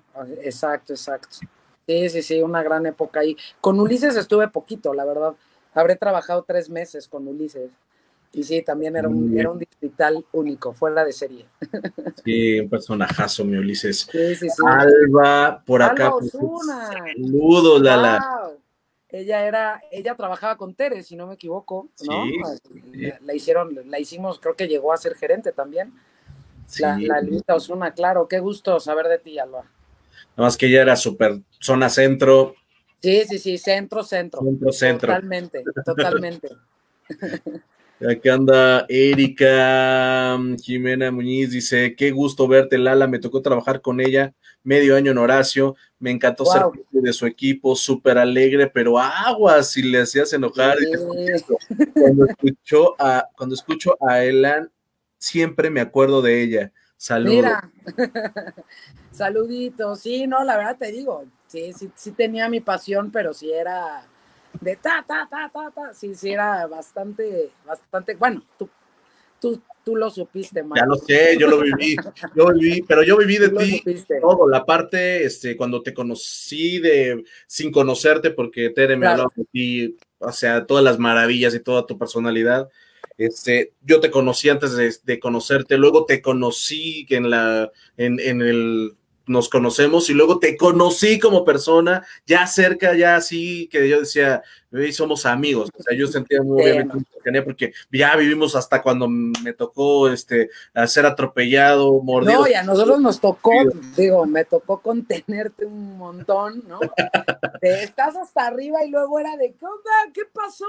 exacto, 0.43 0.93
exacto. 0.93 1.39
Sí, 1.87 2.09
sí, 2.09 2.23
sí, 2.23 2.43
una 2.43 2.63
gran 2.63 2.87
época 2.87 3.21
ahí. 3.21 3.37
Con 3.61 3.79
Ulises 3.79 4.17
estuve 4.17 4.49
poquito, 4.49 4.93
la 4.93 5.05
verdad. 5.05 5.35
Habré 5.75 5.97
trabajado 5.97 6.43
tres 6.43 6.69
meses 6.69 7.07
con 7.07 7.29
Ulises. 7.29 7.71
Y 8.33 8.43
sí, 8.43 8.61
también 8.61 8.97
era 8.97 9.09
un, 9.09 9.39
era 9.39 9.51
un 9.51 9.59
digital 9.59 10.25
único, 10.33 10.75
fuera 10.75 11.05
de 11.05 11.13
serie. 11.13 11.47
Sí, 12.25 12.61
un 12.61 12.69
personajazo, 12.69 13.45
mi 13.45 13.57
Ulises. 13.57 14.01
Sí, 14.11 14.35
sí, 14.35 14.51
sí. 14.51 14.63
Alba, 14.67 15.63
por 15.65 15.83
acá. 15.83 16.11
Pues, 16.11 16.33
saludos, 16.33 17.81
Lala. 17.81 18.53
Ella 19.17 19.47
era, 19.47 19.83
ella 19.91 20.15
trabajaba 20.15 20.57
con 20.57 20.75
Tere, 20.75 21.03
si 21.03 21.17
no 21.17 21.27
me 21.27 21.35
equivoco, 21.35 21.89
¿no? 22.07 22.25
La, 23.23 23.35
hicieron, 23.35 23.79
la 23.87 23.99
hicimos, 23.99 24.39
creo 24.39 24.55
que 24.55 24.69
llegó 24.69 24.93
a 24.93 24.99
ser 24.99 25.15
gerente 25.15 25.53
también. 25.53 25.93
La, 26.79 26.99
la 26.99 27.21
Lita 27.23 27.55
Osuna, 27.55 27.95
claro, 27.95 28.29
qué 28.29 28.41
gusto 28.41 28.79
saber 28.79 29.09
de 29.09 29.19
ti, 29.19 29.39
Alba. 29.39 29.63
Nada 30.37 30.49
más 30.49 30.57
que 30.57 30.67
ella 30.67 30.83
era 30.83 30.97
súper 30.97 31.41
zona 31.61 31.89
centro. 31.89 32.55
Sí, 33.01 33.23
sí, 33.27 33.39
sí, 33.39 33.57
centro, 33.57 34.03
centro. 34.03 34.41
Centro, 34.43 34.73
centro. 34.73 35.09
Totalmente, 35.09 35.65
totalmente. 35.85 36.49
Aquí 38.07 38.29
anda 38.29 38.85
Erika 38.91 40.37
mm, 40.39 40.57
Jimena 40.57 41.11
Muñiz, 41.11 41.51
dice, 41.51 41.95
qué 41.97 42.11
gusto 42.11 42.47
verte, 42.47 42.77
Lala, 42.77 43.07
me 43.07 43.19
tocó 43.19 43.41
trabajar 43.41 43.81
con 43.81 44.01
ella 44.03 44.35
medio 44.67 44.97
año 44.97 45.13
en 45.13 45.19
Horacio, 45.19 45.77
me 45.99 46.11
encantó 46.11 46.45
ser 46.45 46.63
parte 46.63 46.83
de 46.91 47.13
su 47.13 47.25
equipo, 47.25 47.77
súper 47.77 48.19
alegre, 48.19 48.67
pero 48.67 48.99
aguas 48.99 49.71
si 49.71 49.83
le 49.83 50.01
hacías 50.01 50.33
enojar. 50.33 50.77
Cuando, 51.95 52.27
escucho 52.27 52.97
a, 52.99 53.29
cuando 53.37 53.55
escucho 53.55 53.97
a 54.07 54.25
Elan, 54.25 54.71
siempre 55.19 55.71
me 55.71 55.81
acuerdo 55.81 56.21
de 56.21 56.43
ella. 56.43 56.73
Saludos. 56.97 57.37
Mira, 57.37 57.71
saluditos, 59.13 60.01
sí, 60.01 60.27
no, 60.27 60.43
la 60.43 60.57
verdad 60.57 60.77
te 60.79 60.91
digo, 60.91 61.25
sí, 61.47 61.73
sí, 61.73 61.91
sí 61.95 62.11
tenía 62.11 62.49
mi 62.49 62.61
pasión, 62.61 63.11
pero 63.13 63.33
sí 63.35 63.53
era 63.53 64.05
de 64.61 64.77
ta, 64.77 65.05
ta, 65.07 65.29
ta, 65.31 65.49
ta, 65.53 65.71
ta, 65.71 65.95
sí, 65.95 66.15
sí 66.15 66.31
era 66.33 66.67
bastante, 66.67 67.53
bastante, 67.65 68.15
bueno, 68.17 68.43
tú, 68.59 68.69
tú, 69.41 69.63
tú 69.85 69.97
lo 69.97 70.11
supiste, 70.11 70.63
más. 70.63 70.79
Ya 70.81 70.87
lo 70.87 70.97
sé, 70.97 71.37
yo 71.39 71.47
lo 71.49 71.61
viví, 71.61 71.97
yo 72.35 72.53
viví, 72.53 72.83
pero 72.83 73.03
yo 73.03 73.17
viví 73.17 73.39
de 73.39 73.51
ti 73.51 73.83
todo, 74.21 74.49
la 74.49 74.65
parte, 74.65 75.25
este, 75.25 75.57
cuando 75.57 75.83
te 75.83 75.95
conocí 75.95 76.79
de, 76.81 77.25
sin 77.47 77.71
conocerte, 77.71 78.31
porque 78.31 78.71
Tere 78.71 78.97
me 78.97 79.07
habló 79.07 79.31
de 79.37 79.45
ti, 79.53 79.97
o 80.19 80.33
sea, 80.33 80.67
todas 80.67 80.83
las 80.83 80.99
maravillas 80.99 81.55
y 81.55 81.61
toda 81.61 81.87
tu 81.87 81.99
personalidad, 81.99 82.69
este, 83.19 83.73
yo 83.83 84.01
te 84.01 84.11
conocí 84.11 84.49
antes 84.49 84.77
de, 84.77 84.95
de 85.05 85.19
conocerte, 85.21 85.79
luego 85.79 86.05
te 86.05 86.21
conocí 86.21 87.07
en 87.11 87.31
la, 87.31 87.71
en, 87.97 88.19
en 88.21 88.43
el 88.43 88.97
nos 89.27 89.49
conocemos 89.49 90.09
y 90.09 90.15
luego 90.15 90.39
te 90.39 90.57
conocí 90.57 91.19
como 91.19 91.45
persona, 91.45 92.07
ya 92.27 92.47
cerca, 92.47 92.95
ya 92.95 93.17
así, 93.17 93.69
que 93.69 93.89
yo 93.89 94.01
decía, 94.01 94.43
somos 94.93 95.27
amigos, 95.27 95.71
o 95.77 95.83
sea, 95.83 95.97
yo 95.97 96.07
sentía 96.07 96.43
muy 96.43 96.63
obviamente 96.63 97.43
porque 97.43 97.73
ya 97.91 98.15
vivimos 98.17 98.55
hasta 98.55 98.83
cuando 98.83 99.09
me 99.09 99.53
tocó 99.53 100.09
este 100.09 100.51
ser 100.87 101.07
atropellado, 101.07 102.01
mordido. 102.03 102.41
No, 102.41 102.49
y 102.49 102.55
a 102.55 102.63
nosotros 102.63 103.01
nos 103.01 103.21
tocó, 103.21 103.53
digo, 103.97 104.27
me 104.27 104.45
tocó 104.45 104.81
contenerte 104.81 105.67
un 105.67 105.97
montón, 105.99 106.63
¿no? 106.69 106.79
Te 107.61 107.83
estás 107.83 108.17
hasta 108.17 108.47
arriba 108.47 108.85
y 108.85 108.91
luego 108.91 109.19
era 109.19 109.37
de, 109.37 109.55
¿qué 109.55 109.65
onda? 109.65 110.13
¿Qué 110.13 110.23
pasó? 110.33 110.67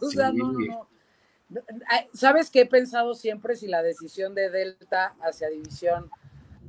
O 0.00 0.10
sea, 0.10 0.32
no, 0.32 0.52
no, 0.52 0.58
no. 0.58 0.88
¿Sabes 2.14 2.50
qué 2.50 2.62
he 2.62 2.66
pensado 2.66 3.14
siempre 3.14 3.56
si 3.56 3.66
la 3.66 3.82
decisión 3.82 4.34
de 4.34 4.50
Delta 4.50 5.14
hacia 5.20 5.48
División 5.48 6.10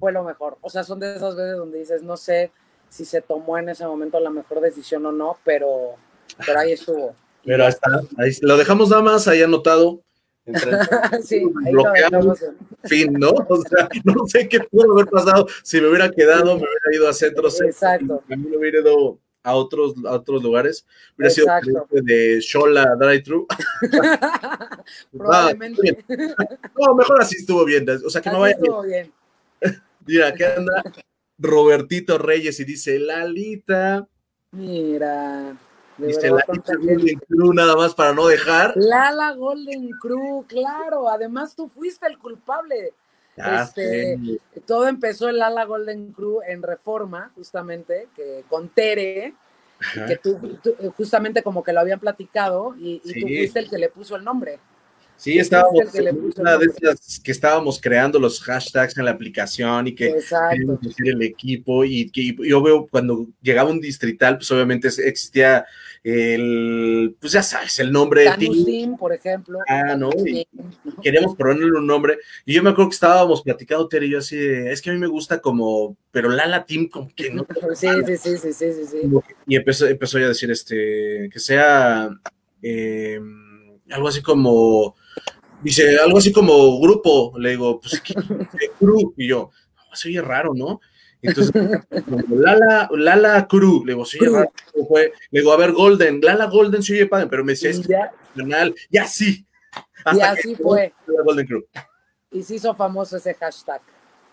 fue 0.02 0.12
lo 0.12 0.24
mejor. 0.24 0.58
O 0.62 0.70
sea, 0.70 0.84
son 0.84 0.99
de 0.99 1.16
esas 1.16 1.36
veces 1.36 1.58
donde 1.58 1.78
dices, 1.78 2.02
no 2.02 2.18
sé 2.18 2.52
si 2.89 3.06
se 3.06 3.22
tomó 3.22 3.60
en 3.60 3.70
ese 3.70 3.86
momento 3.86 4.20
la 4.20 4.32
mejor 4.32 4.60
decisión 4.60 5.06
o 5.06 5.12
no, 5.12 5.38
pero, 5.45 5.95
pero 6.43 6.60
ahí 6.60 6.74
estuvo. 6.74 7.16
Pero 7.43 7.64
ahí 7.64 7.70
está, 7.70 7.89
ahí 8.20 8.32
lo 8.41 8.56
dejamos 8.56 8.89
nada 8.89 9.02
más 9.02 9.28
ahí 9.28 9.41
anotado. 9.41 10.04
sí, 11.24 11.41
lo 11.72 12.36
fin, 12.84 13.14
¿no? 13.14 13.32
O 13.32 13.62
sea, 13.64 13.89
no 14.04 14.28
sé 14.28 14.47
qué 14.47 14.60
pudo 14.60 14.91
haber 14.91 15.08
pasado 15.08 15.47
si 15.64 15.82
me 15.82 15.88
hubiera 15.88 16.12
quedado, 16.12 16.56
me 16.56 16.62
hubiera 16.62 16.95
ido 16.95 17.10
a 17.10 17.14
centros. 17.14 17.60
Exacto. 17.62 18.22
A 18.30 18.36
mí 18.36 18.47
me 18.47 18.58
hubiera 18.58 18.82
ido 18.82 19.18
a 19.41 19.56
otros, 19.56 19.95
a 20.06 20.12
otros 20.12 20.43
lugares. 20.43 20.86
Hubiera 21.18 21.34
sido 21.34 21.47
de 21.89 22.39
Shola 22.41 22.95
Drive 22.95 23.24
Thru. 23.24 23.47
Probablemente. 25.12 26.06
no, 26.78 26.93
mejor 26.93 27.22
así 27.24 27.38
estuvo 27.38 27.66
bien. 27.66 27.88
O 28.06 28.10
sea, 28.12 28.22
que 28.22 28.30
no 28.30 28.41
vaya. 28.41 28.54
Estuvo 28.54 28.84
bien. 28.84 29.12
Mira, 30.06 30.28
aquí 30.28 30.43
anda 30.43 30.84
Robertito 31.38 32.18
Reyes 32.18 32.60
y 32.60 32.66
dice, 32.66 32.99
Lalita. 32.99 34.08
Mira. 34.52 35.56
Dice 35.97 36.30
Lalita 36.30 36.76
Golden 36.78 37.20
Crew, 37.28 37.54
nada 37.54 37.76
más 37.76 37.93
para 37.93 38.14
no 38.14 38.28
dejar. 38.28 38.74
Lala 38.76 39.34
Golden 39.34 39.89
Crew, 40.02 40.45
claro. 40.47 41.10
Además, 41.10 41.56
tú 41.56 41.68
fuiste 41.68 42.08
el 42.08 42.18
culpable. 42.18 42.93
este, 43.36 44.39
todo 44.66 44.88
empezó 44.88 45.30
el 45.30 45.39
Lala 45.39 45.66
Golden 45.66 46.12
Crew 46.12 46.41
en 46.47 46.64
Reforma, 46.64 47.32
justamente, 47.36 48.08
que 48.16 48.43
con 48.49 48.70
Tere, 48.70 49.36
que 50.08 50.18
tú, 50.18 50.60
justamente 50.97 51.43
como 51.43 51.64
que 51.64 51.74
lo 51.74 51.80
habían 51.80 51.99
platicado, 51.99 52.76
y, 52.78 53.02
y 53.04 53.22
tú 53.22 53.28
fuiste 53.28 53.60
el 53.60 53.70
que 53.70 53.78
le 53.78 53.89
puso 53.89 54.16
el 54.16 54.24
nombre. 54.24 54.60
Sí, 55.22 55.38
estábamos 55.38 55.80
una 56.38 56.57
de 56.57 56.65
esas 56.65 57.19
que 57.19 57.32
estábamos 57.32 57.80
creando 57.80 58.17
los 58.17 58.41
hashtags 58.41 58.97
en 58.97 59.05
la 59.05 59.11
aplicación 59.11 59.86
y 59.86 59.93
que 59.93 60.15
decir 60.15 61.09
el 61.09 61.22
equipo 61.22 61.86
y 61.86 62.09
que 62.09 62.36
yo 62.39 62.59
veo 62.63 62.88
cuando 62.88 63.28
llegaba 63.39 63.69
un 63.69 63.80
distrital, 63.80 64.38
pues 64.38 64.49
obviamente 64.49 64.88
existía 64.88 65.63
el, 66.03 67.15
pues 67.19 67.34
ya 67.34 67.43
sabes, 67.43 67.78
el 67.78 67.91
nombre 67.91 68.24
de 68.24 68.32
Team. 68.36 68.97
por 68.97 69.13
ejemplo. 69.13 69.59
Ah, 69.67 69.95
no, 69.95 70.09
y 70.26 70.47
queríamos 71.03 71.36
ponerle 71.36 71.78
un 71.78 71.86
nombre. 71.86 72.17
Y 72.43 72.53
yo 72.55 72.63
me 72.63 72.72
acuerdo 72.72 72.89
que 72.89 72.95
estábamos 72.95 73.43
platicando, 73.43 73.88
Tere 73.88 74.07
y 74.07 74.13
yo 74.13 74.17
así, 74.17 74.39
es 74.39 74.82
que 74.82 74.89
a 74.89 74.93
mí 74.93 74.97
me 74.97 75.05
gusta 75.05 75.39
como, 75.39 75.95
pero 76.09 76.30
Lala 76.30 76.65
Team 76.65 76.88
como 76.88 77.13
que 77.15 77.30
no. 77.30 77.45
Sí, 77.76 77.88
sí, 78.07 78.17
sí, 78.17 78.38
sí, 78.39 78.53
sí, 78.53 78.86
sí, 78.89 79.11
Y 79.45 79.55
empezó, 79.55 79.86
empezó 79.86 80.17
ya 80.17 80.26
a 80.26 80.30
decir, 80.30 80.49
este, 80.49 81.30
que 81.32 81.39
sea 81.39 82.09
eh, 82.63 83.19
algo 83.91 84.07
así 84.07 84.24
como 84.24 84.95
Dice, 85.62 85.97
algo 85.99 86.18
así 86.18 86.32
como 86.32 86.80
grupo. 86.80 87.34
Le 87.38 87.51
digo, 87.51 87.80
pues, 87.80 88.01
¿qué, 88.01 88.14
crew? 88.80 89.14
Y 89.18 89.28
yo, 89.28 89.51
se 89.93 90.09
oye 90.09 90.22
raro, 90.22 90.53
¿no? 90.53 90.80
Entonces, 91.22 91.53
Lala, 92.30 92.89
Lala 92.91 93.47
Crew, 93.47 93.86
le 93.86 93.93
digo, 93.93 94.05
sí, 94.05 94.18
raro, 94.20 94.51
fue. 94.88 95.14
Le 95.30 95.41
digo, 95.41 95.53
a 95.53 95.57
ver, 95.57 95.72
Golden, 95.72 96.20
Lala 96.20 96.45
Golden 96.45 96.82
sí 96.82 96.93
oye 96.93 97.05
padre, 97.05 97.28
pero 97.28 97.43
me 97.43 97.51
decía, 97.51 97.70
es 97.70 97.82
ya, 97.88 98.12
ya 98.89 99.05
sí. 99.05 99.45
y 100.14 100.20
así 100.20 100.55
fue. 100.55 100.93
Golden 101.05 101.45
Crew. 101.45 101.66
Y 102.32 102.41
se 102.43 102.55
hizo 102.55 102.74
famoso 102.74 103.18
ese 103.18 103.34
hashtag. 103.36 103.82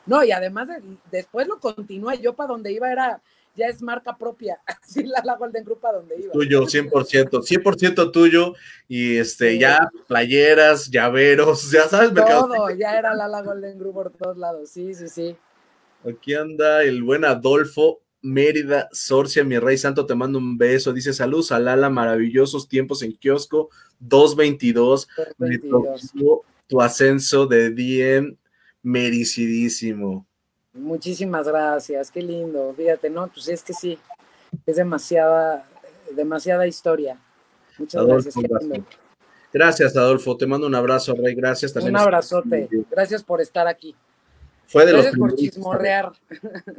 No, 0.06 0.24
y 0.24 0.32
además 0.32 0.68
después 1.10 1.46
lo 1.46 1.60
continué, 1.60 2.18
yo 2.18 2.34
para 2.34 2.48
donde 2.48 2.72
iba 2.72 2.90
era 2.90 3.20
ya 3.58 3.66
es 3.66 3.82
marca 3.82 4.16
propia. 4.16 4.60
Así 4.66 5.02
la, 5.02 5.20
la 5.24 5.36
Golden 5.36 5.64
Group 5.64 5.84
a 5.84 5.92
donde 5.92 6.16
iba. 6.18 6.32
Tuyo, 6.32 6.62
100%, 6.62 7.42
100% 7.42 8.12
tuyo. 8.12 8.54
Y 8.86 9.16
este, 9.16 9.58
ya 9.58 9.90
playeras, 10.06 10.88
llaveros, 10.90 11.70
ya 11.70 11.88
sabes, 11.88 12.14
Todo, 12.14 12.70
ya 12.70 12.98
era 12.98 13.14
la, 13.14 13.28
la 13.28 13.42
Golden 13.42 13.78
Group 13.78 13.94
por 13.94 14.10
todos 14.12 14.38
lados. 14.38 14.70
Sí, 14.70 14.94
sí, 14.94 15.08
sí. 15.08 15.36
Aquí 16.08 16.34
anda 16.34 16.84
el 16.84 17.02
buen 17.02 17.24
Adolfo 17.24 18.00
Mérida 18.22 18.88
Sorcia, 18.92 19.44
mi 19.44 19.58
rey 19.58 19.76
santo, 19.78 20.06
te 20.06 20.14
mando 20.14 20.38
un 20.38 20.56
beso. 20.56 20.92
Dice 20.92 21.12
saludos 21.12 21.52
a 21.52 21.58
Lala, 21.58 21.90
maravillosos 21.90 22.68
tiempos 22.68 23.02
en 23.02 23.16
kiosco 23.16 23.70
222. 23.98 25.08
222. 25.38 26.12
tu 26.68 26.80
ascenso 26.80 27.46
de 27.46 27.70
DM 27.70 28.36
merecidísimo. 28.82 30.27
Muchísimas 30.78 31.46
gracias, 31.46 32.10
qué 32.10 32.22
lindo. 32.22 32.74
Fíjate, 32.76 33.10
no, 33.10 33.28
pues 33.28 33.48
es 33.48 33.62
que 33.62 33.72
sí, 33.72 33.98
es 34.66 34.76
demasiada, 34.76 35.66
demasiada 36.14 36.66
historia. 36.66 37.18
Muchas 37.78 38.04
gracias. 38.04 38.34
Gracias, 39.52 39.96
Adolfo. 39.96 40.36
Te 40.36 40.46
mando 40.46 40.66
un 40.66 40.74
abrazo, 40.74 41.14
Rey. 41.14 41.34
Gracias 41.34 41.72
también. 41.72 41.94
Un 41.94 42.00
abrazote. 42.00 42.68
Gracias 42.90 43.22
por 43.22 43.40
estar 43.40 43.66
aquí. 43.66 43.94
Fue 44.66 44.84
de 44.84 44.92
los 44.92 45.06
por 45.16 45.34
chismorrear. 45.34 46.12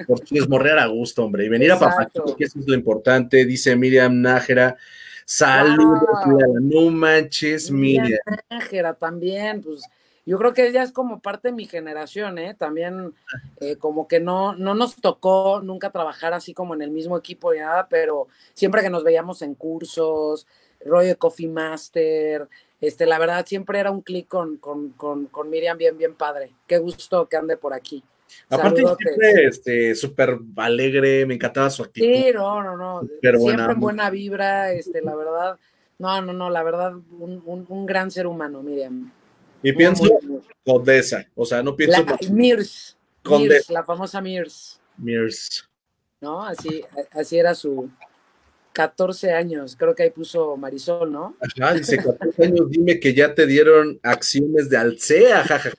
Por 0.08 0.24
chismorrear 0.24 0.78
a 0.78 0.86
gusto, 0.86 1.24
hombre. 1.24 1.46
Y 1.46 1.50
venir 1.50 1.72
a 1.72 1.80
papá, 1.80 2.08
que 2.38 2.44
eso 2.44 2.60
es 2.60 2.68
lo 2.68 2.76
importante, 2.76 3.46
dice 3.46 3.76
Miriam 3.76 4.22
Nájera. 4.22 4.78
Saludos, 5.26 6.02
no 6.62 6.92
manches, 6.92 7.72
Miriam. 7.72 8.20
Nájera 8.50 8.94
también, 8.94 9.62
pues 9.62 9.82
yo 10.30 10.38
creo 10.38 10.54
que 10.54 10.68
ella 10.68 10.84
es 10.84 10.92
como 10.92 11.22
parte 11.22 11.48
de 11.48 11.56
mi 11.56 11.66
generación, 11.66 12.38
¿eh? 12.38 12.54
También 12.54 13.16
eh, 13.62 13.78
como 13.78 14.08
que 14.08 14.20
no, 14.20 14.54
no 14.54 14.76
nos 14.76 14.96
tocó 14.98 15.60
nunca 15.64 15.90
trabajar 15.90 16.34
así 16.34 16.54
como 16.54 16.76
en 16.76 16.84
el 16.84 16.92
mismo 16.92 17.18
equipo 17.18 17.52
y 17.52 17.58
nada, 17.58 17.88
pero 17.90 18.28
siempre 18.54 18.84
que 18.84 18.92
nos 18.92 19.04
veíamos 19.04 19.42
en 19.42 19.56
cursos, 19.56 20.46
rollo 20.86 21.08
de 21.08 21.16
Coffee 21.16 21.48
Master, 21.48 22.48
este, 22.80 23.08
la 23.08 23.18
verdad 23.18 23.44
siempre 23.48 23.80
era 23.80 23.90
un 23.90 24.02
clic 24.02 24.28
con, 24.28 24.58
con, 24.58 24.92
con, 24.92 25.50
Miriam 25.50 25.80
bien, 25.80 25.98
bien 25.98 26.14
padre. 26.14 26.52
Qué 26.68 26.78
gusto 26.78 27.28
que 27.28 27.36
ande 27.36 27.58
por 27.58 27.74
aquí. 27.74 28.04
Aparte 28.52 28.84
siempre 28.84 29.48
este, 29.48 29.96
súper 29.96 30.38
alegre, 30.58 31.26
me 31.26 31.34
encantaba 31.34 31.72
su 31.72 31.82
actitud. 31.82 32.06
Sí, 32.06 32.32
no, 32.36 32.62
no, 32.62 32.78
no. 32.78 33.02
siempre 33.02 33.38
buena, 33.40 33.74
buena 33.74 34.10
vibra, 34.12 34.74
este, 34.74 35.02
la 35.02 35.16
verdad, 35.16 35.58
no, 35.98 36.22
no, 36.22 36.34
no, 36.34 36.52
la 36.52 36.62
verdad, 36.62 36.94
un, 36.94 37.66
un, 37.68 37.86
gran 37.88 38.12
ser 38.12 38.28
humano, 38.28 38.62
Miriam. 38.62 39.12
Y 39.62 39.74
pienso 39.74 40.04
Condesa, 40.66 41.28
o 41.36 41.46
sea, 41.46 41.62
no 41.64 41.76
pienso... 41.76 42.04
La, 42.04 42.18
Mirs, 42.30 42.98
Mirs, 43.26 43.70
la 43.70 43.84
famosa 43.84 44.22
Mirs. 44.22 44.80
Mirs. 44.98 45.68
¿No? 46.22 46.46
Así, 46.46 46.84
así 47.12 47.38
era 47.38 47.56
su, 47.56 47.90
14 48.74 49.34
años, 49.34 49.76
creo 49.76 49.96
que 49.96 50.04
ahí 50.04 50.10
puso 50.10 50.56
Marisol, 50.56 51.12
¿no? 51.12 51.36
Ajá, 51.42 51.74
dice 51.74 51.98
14 51.98 52.46
años, 52.46 52.70
dime 52.70 53.00
que 53.00 53.14
ya 53.14 53.34
te 53.34 53.46
dieron 53.46 54.00
acciones 54.04 54.70
de 54.70 54.78
Alcea, 54.78 55.44
jajaja. 55.48 55.74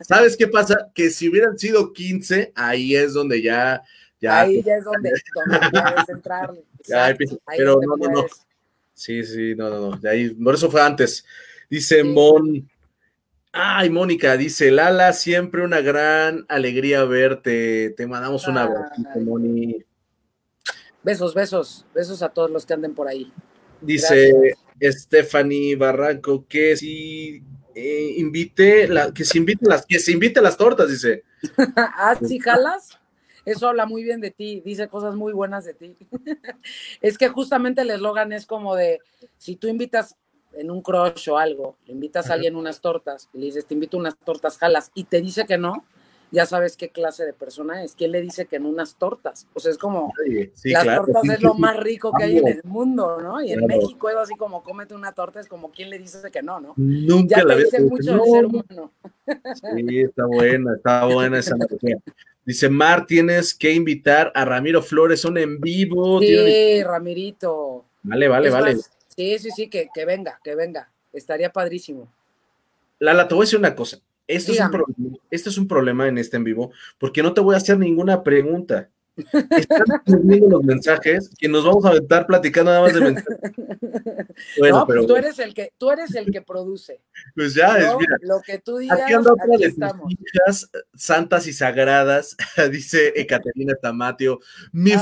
¿Sabes 0.00 0.36
qué 0.36 0.48
pasa? 0.48 0.90
Que 0.94 1.10
si 1.10 1.28
hubieran 1.28 1.58
sido 1.58 1.92
15, 1.92 2.52
ahí 2.54 2.94
es 2.96 3.12
donde 3.12 3.42
ya. 3.42 3.82
ya 4.20 4.40
ahí 4.40 4.62
ya 4.62 4.76
es 4.76 4.84
donde, 4.84 5.10
puedes 5.72 6.08
entrar. 6.08 6.54
pero 7.56 7.80
no, 7.82 7.96
no, 7.96 8.08
no. 8.08 8.26
Sí, 8.94 9.24
sí, 9.24 9.54
no, 9.54 9.68
no, 9.68 9.90
no. 9.90 9.96
De 9.98 10.08
ahí, 10.08 10.30
por 10.30 10.54
eso 10.54 10.70
fue 10.70 10.80
antes. 10.80 11.24
Dice 11.74 12.04
Mon. 12.04 12.70
Ay, 13.50 13.90
Mónica, 13.90 14.36
dice 14.36 14.70
Lala, 14.70 15.12
siempre 15.12 15.64
una 15.64 15.80
gran 15.80 16.46
alegría 16.48 17.02
verte. 17.04 17.90
Te 17.96 18.06
mandamos 18.06 18.46
un 18.46 18.58
abrazo, 18.58 19.02
Moni. 19.20 19.84
Besos, 21.02 21.34
besos, 21.34 21.84
besos 21.92 22.22
a 22.22 22.28
todos 22.28 22.48
los 22.48 22.64
que 22.64 22.74
anden 22.74 22.94
por 22.94 23.08
ahí. 23.08 23.32
Dice 23.80 24.54
Stephanie 24.80 25.74
Barranco 25.74 26.46
que 26.48 26.76
si 26.76 27.42
eh, 27.74 28.14
invite, 28.18 28.86
la, 28.86 29.12
que 29.12 29.24
se 29.24 29.38
invite 29.38 29.66
las, 29.66 29.84
que 29.84 29.98
se 29.98 30.12
invite 30.12 30.40
las 30.40 30.56
tortas, 30.56 30.88
dice. 30.88 31.24
ah, 31.76 32.16
sí, 32.24 32.38
jalas. 32.38 33.00
Eso 33.44 33.68
habla 33.68 33.84
muy 33.84 34.04
bien 34.04 34.20
de 34.20 34.30
ti, 34.30 34.62
dice 34.64 34.86
cosas 34.86 35.16
muy 35.16 35.32
buenas 35.32 35.64
de 35.64 35.74
ti. 35.74 35.96
es 37.00 37.18
que 37.18 37.28
justamente 37.28 37.80
el 37.80 37.90
eslogan 37.90 38.32
es 38.32 38.46
como 38.46 38.76
de, 38.76 39.00
si 39.38 39.56
tú 39.56 39.66
invitas 39.66 40.14
en 40.56 40.70
un 40.70 40.82
crush 40.82 41.28
o 41.30 41.38
algo, 41.38 41.76
le 41.86 41.92
invitas 41.92 42.30
a 42.30 42.34
alguien 42.34 42.56
unas 42.56 42.80
tortas, 42.80 43.28
y 43.32 43.38
le 43.38 43.46
dices, 43.46 43.66
te 43.66 43.74
invito 43.74 43.96
unas 43.96 44.16
tortas, 44.18 44.58
jalas, 44.58 44.90
y 44.94 45.04
te 45.04 45.20
dice 45.20 45.46
que 45.46 45.58
no, 45.58 45.84
ya 46.30 46.46
sabes 46.46 46.76
qué 46.76 46.88
clase 46.88 47.24
de 47.24 47.32
persona 47.32 47.84
es. 47.84 47.94
¿Quién 47.94 48.10
le 48.10 48.20
dice 48.20 48.46
que 48.46 48.56
en 48.56 48.66
unas 48.66 48.96
tortas? 48.96 49.46
O 49.54 49.60
sea, 49.60 49.70
es 49.70 49.78
como, 49.78 50.12
las 50.64 50.96
tortas 50.96 51.28
es 51.28 51.42
lo 51.42 51.54
más 51.54 51.76
rico 51.76 52.12
que 52.12 52.24
hay 52.24 52.38
en 52.38 52.48
el 52.48 52.60
mundo, 52.64 53.20
¿no? 53.20 53.40
Y 53.40 53.52
en 53.52 53.64
México 53.66 54.10
es 54.10 54.16
así 54.16 54.34
como, 54.34 54.64
cómete 54.64 54.94
una 54.94 55.12
torta, 55.12 55.38
es 55.38 55.46
como, 55.46 55.70
¿quién 55.70 55.90
le 55.90 55.98
dice 55.98 56.18
que 56.32 56.42
no, 56.42 56.58
no? 56.58 56.74
Nunca 56.76 57.36
ya 57.38 57.46
te 57.46 57.56
dice 57.56 57.80
mucho 57.82 58.12
del 58.12 58.24
ser 58.24 58.46
humano. 58.46 58.92
Sí, 59.76 60.00
está 60.00 60.26
buena, 60.26 60.74
está 60.74 61.04
buena 61.04 61.38
esa 61.38 61.56
noticia. 61.56 61.98
Dice, 62.44 62.68
Mar, 62.68 63.06
tienes 63.06 63.54
que 63.54 63.72
invitar 63.72 64.32
a 64.34 64.44
Ramiro 64.44 64.82
Flores 64.82 65.24
un 65.24 65.38
en 65.38 65.60
vivo. 65.60 66.18
Sí, 66.18 66.82
Ramirito. 66.82 67.84
Vale, 68.02 68.28
vale, 68.28 68.50
vale. 68.50 68.76
Sí, 69.14 69.38
sí, 69.38 69.50
sí, 69.50 69.68
que, 69.68 69.88
que 69.94 70.04
venga, 70.04 70.40
que 70.42 70.54
venga. 70.54 70.90
Estaría 71.12 71.52
padrísimo. 71.52 72.12
Lala, 72.98 73.28
te 73.28 73.34
voy 73.34 73.42
a 73.42 73.46
decir 73.46 73.58
una 73.58 73.74
cosa. 73.74 73.98
Esto 74.26 74.52
es, 74.52 74.60
un 74.60 74.70
problema, 74.70 75.16
esto 75.30 75.50
es 75.50 75.58
un 75.58 75.68
problema 75.68 76.08
en 76.08 76.16
este 76.16 76.38
en 76.38 76.44
vivo, 76.44 76.72
porque 76.98 77.22
no 77.22 77.34
te 77.34 77.42
voy 77.42 77.54
a 77.54 77.58
hacer 77.58 77.78
ninguna 77.78 78.22
pregunta. 78.22 78.88
Están 79.16 79.84
viendo 80.26 80.48
los 80.48 80.64
mensajes 80.64 81.30
que 81.38 81.48
nos 81.48 81.64
vamos 81.64 81.84
a 81.84 81.94
estar 81.94 82.26
platicando 82.26 82.70
nada 82.70 82.82
más 82.82 82.94
de 82.94 83.00
mensajes. 83.00 83.38
Bueno, 84.58 84.80
no, 84.80 84.86
pues 84.86 84.96
pero 84.96 85.06
tú 85.06 85.16
eres 85.16 85.38
el 85.38 85.54
que 85.54 85.72
tú 85.78 85.90
eres 85.90 86.14
el 86.14 86.30
que 86.32 86.42
produce. 86.42 87.00
Pues 87.34 87.54
ya 87.54 87.78
es, 87.78 87.96
mira. 87.96 88.16
Lo 88.22 88.40
que 88.40 88.58
tú 88.58 88.78
digas. 88.78 89.00
Aquí 89.00 89.12
anda 89.12 89.32
otra 89.32 89.46
de 89.46 89.72
hijas 90.08 90.70
santas 90.94 91.46
y 91.46 91.52
sagradas, 91.52 92.36
dice 92.70 93.12
Ekaterina 93.14 93.74
Tamatio. 93.80 94.40
Mi 94.72 94.92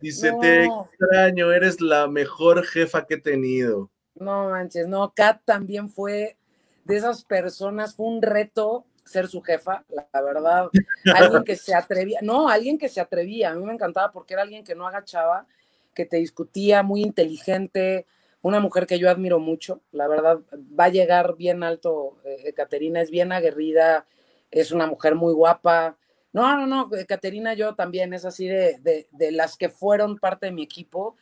dice, 0.00 0.32
te 0.40 0.64
extraño, 0.64 1.52
eres 1.52 1.80
la 1.80 2.06
mejor 2.06 2.64
jefa 2.64 3.06
que 3.06 3.14
he 3.14 3.20
tenido. 3.20 3.90
No 4.14 4.50
manches, 4.50 4.86
no, 4.86 5.12
Kat 5.14 5.40
también 5.44 5.88
fue 5.88 6.36
de 6.84 6.96
esas 6.96 7.24
personas, 7.24 7.94
fue 7.94 8.06
un 8.06 8.20
reto 8.20 8.84
ser 9.04 9.28
su 9.28 9.40
jefa, 9.42 9.84
la 9.88 10.20
verdad. 10.20 10.68
Alguien 11.14 11.44
que 11.44 11.56
se 11.56 11.74
atrevía, 11.74 12.20
no, 12.22 12.48
alguien 12.48 12.78
que 12.78 12.88
se 12.88 13.00
atrevía. 13.00 13.50
A 13.50 13.54
mí 13.54 13.64
me 13.64 13.72
encantaba 13.72 14.12
porque 14.12 14.34
era 14.34 14.42
alguien 14.42 14.64
que 14.64 14.74
no 14.74 14.86
agachaba, 14.86 15.46
que 15.94 16.06
te 16.06 16.18
discutía, 16.18 16.82
muy 16.82 17.02
inteligente, 17.02 18.06
una 18.40 18.60
mujer 18.60 18.86
que 18.86 18.98
yo 18.98 19.10
admiro 19.10 19.38
mucho. 19.38 19.80
La 19.92 20.08
verdad, 20.08 20.40
va 20.78 20.84
a 20.84 20.90
llegar 20.90 21.36
bien 21.36 21.62
alto. 21.62 22.18
Eh, 22.24 22.52
Caterina 22.52 23.00
es 23.00 23.10
bien 23.10 23.32
aguerrida, 23.32 24.06
es 24.50 24.72
una 24.72 24.86
mujer 24.86 25.14
muy 25.14 25.32
guapa. 25.32 25.96
No, 26.32 26.56
no, 26.56 26.66
no, 26.66 26.90
Caterina 27.06 27.54
yo 27.54 27.74
también 27.74 28.14
es 28.14 28.24
así 28.24 28.46
de, 28.46 28.78
de, 28.78 29.06
de 29.10 29.32
las 29.32 29.56
que 29.56 29.68
fueron 29.68 30.18
parte 30.18 30.46
de 30.46 30.52
mi 30.52 30.62
equipo, 30.62 31.16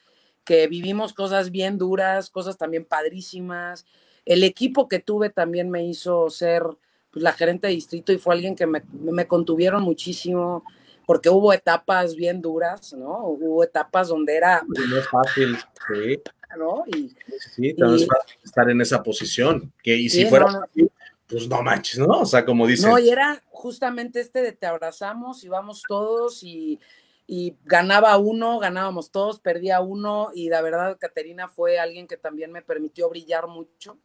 que 0.44 0.68
vivimos 0.68 1.12
cosas 1.12 1.50
bien 1.50 1.78
duras, 1.78 2.30
cosas 2.30 2.56
también 2.56 2.84
padrísimas 2.84 3.84
el 4.24 4.44
equipo 4.44 4.88
que 4.88 4.98
tuve 4.98 5.30
también 5.30 5.70
me 5.70 5.84
hizo 5.84 6.30
ser 6.30 6.62
pues, 7.10 7.22
la 7.22 7.32
gerente 7.32 7.66
de 7.66 7.74
distrito 7.74 8.12
y 8.12 8.18
fue 8.18 8.34
alguien 8.34 8.56
que 8.56 8.66
me, 8.66 9.26
contuvieron 9.26 9.82
muchísimo 9.82 10.64
porque 11.06 11.28
hubo 11.28 11.52
etapas 11.52 12.14
bien 12.14 12.40
duras, 12.40 12.92
¿no? 12.92 13.24
Hubo 13.24 13.64
etapas 13.64 14.08
donde 14.08 14.36
era... 14.36 14.62
No 14.66 14.96
es 14.96 15.08
fácil, 15.08 15.56
sí. 15.88 16.20
¿no? 16.56 16.84
Y, 16.86 17.14
sí, 17.54 17.74
no 17.76 17.94
es 17.94 18.06
fácil 18.06 18.38
estar 18.44 18.70
en 18.70 18.80
esa 18.80 19.02
posición. 19.02 19.72
Que, 19.82 19.96
y 19.96 20.08
si 20.08 20.26
fuera 20.26 20.46
pues 21.30 21.48
no 21.48 21.62
manches, 21.62 21.98
¿no? 21.98 22.20
O 22.20 22.26
sea, 22.26 22.44
como 22.44 22.66
dicen. 22.66 22.90
No, 22.90 22.98
y 22.98 23.08
era 23.08 23.40
justamente 23.50 24.20
este 24.20 24.42
de 24.42 24.52
te 24.52 24.66
abrazamos 24.66 25.44
y 25.44 25.48
vamos 25.48 25.82
todos 25.86 26.42
y, 26.42 26.80
y 27.26 27.56
ganaba 27.64 28.16
uno, 28.18 28.58
ganábamos 28.58 29.12
todos, 29.12 29.38
perdía 29.38 29.80
uno 29.80 30.30
y 30.34 30.48
la 30.48 30.60
verdad 30.60 30.98
Caterina 30.98 31.46
fue 31.46 31.78
alguien 31.78 32.08
que 32.08 32.16
también 32.16 32.50
me 32.50 32.62
permitió 32.62 33.08
brillar 33.08 33.46
mucho 33.46 33.98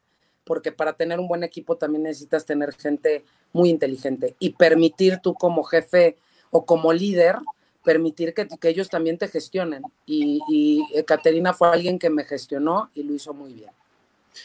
porque 0.45 0.71
para 0.71 0.93
tener 0.93 1.19
un 1.19 1.27
buen 1.27 1.43
equipo 1.43 1.75
también 1.75 2.03
necesitas 2.03 2.45
tener 2.45 2.73
gente 2.73 3.25
muy 3.51 3.69
inteligente 3.69 4.35
y 4.39 4.51
permitir 4.51 5.19
tú 5.21 5.33
como 5.33 5.63
jefe 5.63 6.17
o 6.51 6.65
como 6.65 6.93
líder, 6.93 7.37
permitir 7.83 8.33
que, 8.33 8.47
que 8.47 8.69
ellos 8.69 8.89
también 8.89 9.17
te 9.17 9.27
gestionen. 9.27 9.83
Y, 10.05 10.39
y 10.47 11.03
Caterina 11.03 11.53
fue 11.53 11.69
alguien 11.69 11.99
que 11.99 12.09
me 12.09 12.23
gestionó 12.23 12.89
y 12.93 13.03
lo 13.03 13.13
hizo 13.13 13.33
muy 13.33 13.53
bien. 13.53 13.71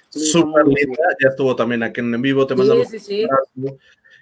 Súper 0.09 0.67
linda, 0.67 1.03
ya 1.21 1.29
estuvo 1.29 1.55
también 1.55 1.83
aquí 1.83 2.01
en 2.01 2.21
vivo, 2.23 2.47
te 2.47 2.55
mandamos. 2.55 2.89
Sí, 2.89 2.99
sí, 2.99 3.27
sí. 3.57 3.77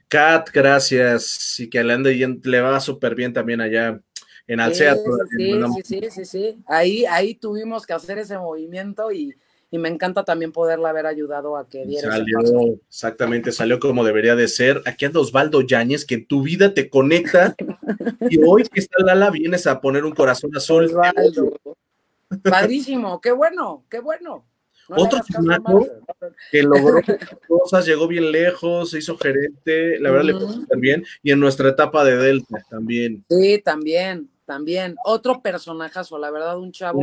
Kat, 0.09 0.51
gracias. 0.51 1.61
Y 1.61 1.68
que 1.68 1.85
le 1.85 1.93
ande 1.93 2.39
le 2.43 2.61
va 2.61 2.81
súper 2.81 3.14
bien 3.14 3.33
también 3.33 3.61
allá 3.61 4.01
en 4.47 4.61
Alcea. 4.61 4.95
Sí, 4.95 5.03
sí, 5.37 5.83
sí, 5.85 6.11
sí, 6.11 6.24
sí, 6.24 6.59
Ahí, 6.66 7.05
ahí 7.05 7.35
tuvimos 7.35 7.87
que 7.87 7.93
hacer 7.93 8.18
ese 8.18 8.39
movimiento 8.39 9.12
y, 9.12 9.35
y 9.70 9.78
me 9.78 9.88
encanta 9.88 10.24
también 10.24 10.52
poderla 10.52 10.90
haber 10.90 11.06
ayudado 11.06 11.56
a 11.56 11.68
que 11.68 11.84
diera 11.84 12.10
Salió, 12.10 12.38
exactamente, 12.88 13.52
salió 13.52 13.78
como 13.78 14.04
debería 14.04 14.34
de 14.34 14.48
ser. 14.48 14.82
Aquí 14.86 15.04
anda 15.04 15.20
Osvaldo 15.20 15.60
Yáñez, 15.60 16.04
que 16.04 16.14
en 16.14 16.26
tu 16.26 16.42
vida 16.42 16.72
te 16.72 16.88
conecta 16.88 17.54
y 18.30 18.38
hoy 18.42 18.64
que 18.64 18.80
está 18.80 19.02
Lala 19.04 19.30
vienes 19.30 19.66
a 19.66 19.80
poner 19.80 20.04
un 20.04 20.12
corazón 20.12 20.56
azul. 20.56 20.84
Osvaldo. 20.84 21.58
Padrísimo, 22.42 23.20
qué 23.20 23.32
bueno, 23.32 23.84
qué 23.90 24.00
bueno. 24.00 24.44
Otro 24.90 25.20
chamaco 25.30 25.86
que 26.50 26.62
logró 26.62 27.00
cosas, 27.46 27.84
llegó 27.84 28.08
bien 28.08 28.32
lejos, 28.32 28.90
se 28.90 28.98
hizo 28.98 29.18
gerente, 29.18 29.98
la 30.00 30.10
verdad 30.10 30.24
le 30.24 30.34
fue 30.34 30.78
bien, 30.78 31.04
y 31.22 31.30
en 31.30 31.40
nuestra 31.40 31.68
etapa 31.68 32.04
de 32.04 32.16
Delta 32.16 32.64
también. 32.70 33.22
Sí, 33.28 33.60
también, 33.62 34.30
también. 34.49 34.96
Otro 35.05 35.42
personajazo, 35.42 36.16
la 36.18 36.30
verdad, 36.30 36.59
un 36.59 36.72
chavo 36.72 37.03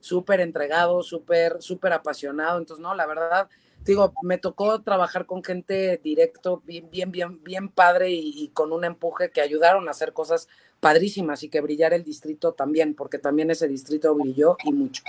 súper 0.00 0.40
entregado, 0.40 1.04
súper, 1.04 1.58
súper 1.60 1.92
apasionado. 1.92 2.58
Entonces, 2.58 2.82
no, 2.82 2.96
la 2.96 3.06
verdad, 3.06 3.48
digo, 3.84 4.12
me 4.22 4.38
tocó 4.38 4.82
trabajar 4.82 5.24
con 5.24 5.44
gente 5.44 6.00
directo, 6.02 6.62
bien, 6.66 6.90
bien, 6.90 7.12
bien, 7.12 7.42
bien 7.44 7.68
padre 7.68 8.10
y, 8.10 8.50
con 8.52 8.72
un 8.72 8.84
empuje 8.84 9.30
que 9.30 9.40
ayudaron 9.40 9.86
a 9.86 9.92
hacer 9.92 10.12
cosas 10.12 10.48
padrísimas 10.80 11.44
y 11.44 11.48
que 11.48 11.60
brillara 11.60 11.94
el 11.94 12.02
distrito 12.02 12.52
también, 12.52 12.94
porque 12.94 13.18
también 13.18 13.52
ese 13.52 13.68
distrito 13.68 14.12
brilló 14.16 14.56
y 14.64 14.72
mucho. 14.72 15.04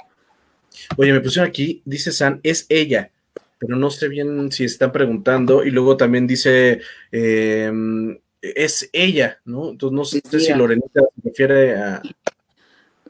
Oye, 0.98 1.14
me 1.14 1.20
pusieron 1.20 1.50
aquí, 1.50 1.82
dice 1.84 2.12
San, 2.12 2.42
es 2.44 2.68
ella, 2.70 3.10
pero 3.58 3.76
no 3.76 3.90
sé 3.90 4.08
bien 4.08 4.52
si 4.52 4.66
están 4.66 4.92
preguntando. 4.92 5.64
Y 5.64 5.72
luego 5.72 5.98
también 5.98 6.28
dice, 6.28 6.82
em, 7.12 8.20
es 8.56 8.90
ella, 8.94 9.40
¿no? 9.46 9.70
Entonces 9.70 9.96
no 9.96 10.06
sé 10.06 10.40
si 10.40 10.54
Lorenita 10.54 11.02
se 11.02 11.30
refiere 11.30 11.76
a... 11.76 12.02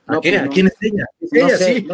¿A, 0.07 0.21
qué? 0.21 0.31
Pues 0.31 0.41
¿A 0.43 0.47
quién 0.49 0.67
es 0.67 0.75
ella? 0.81 1.05
¿Es 1.19 1.33
ella? 1.33 1.57
sí. 1.57 1.87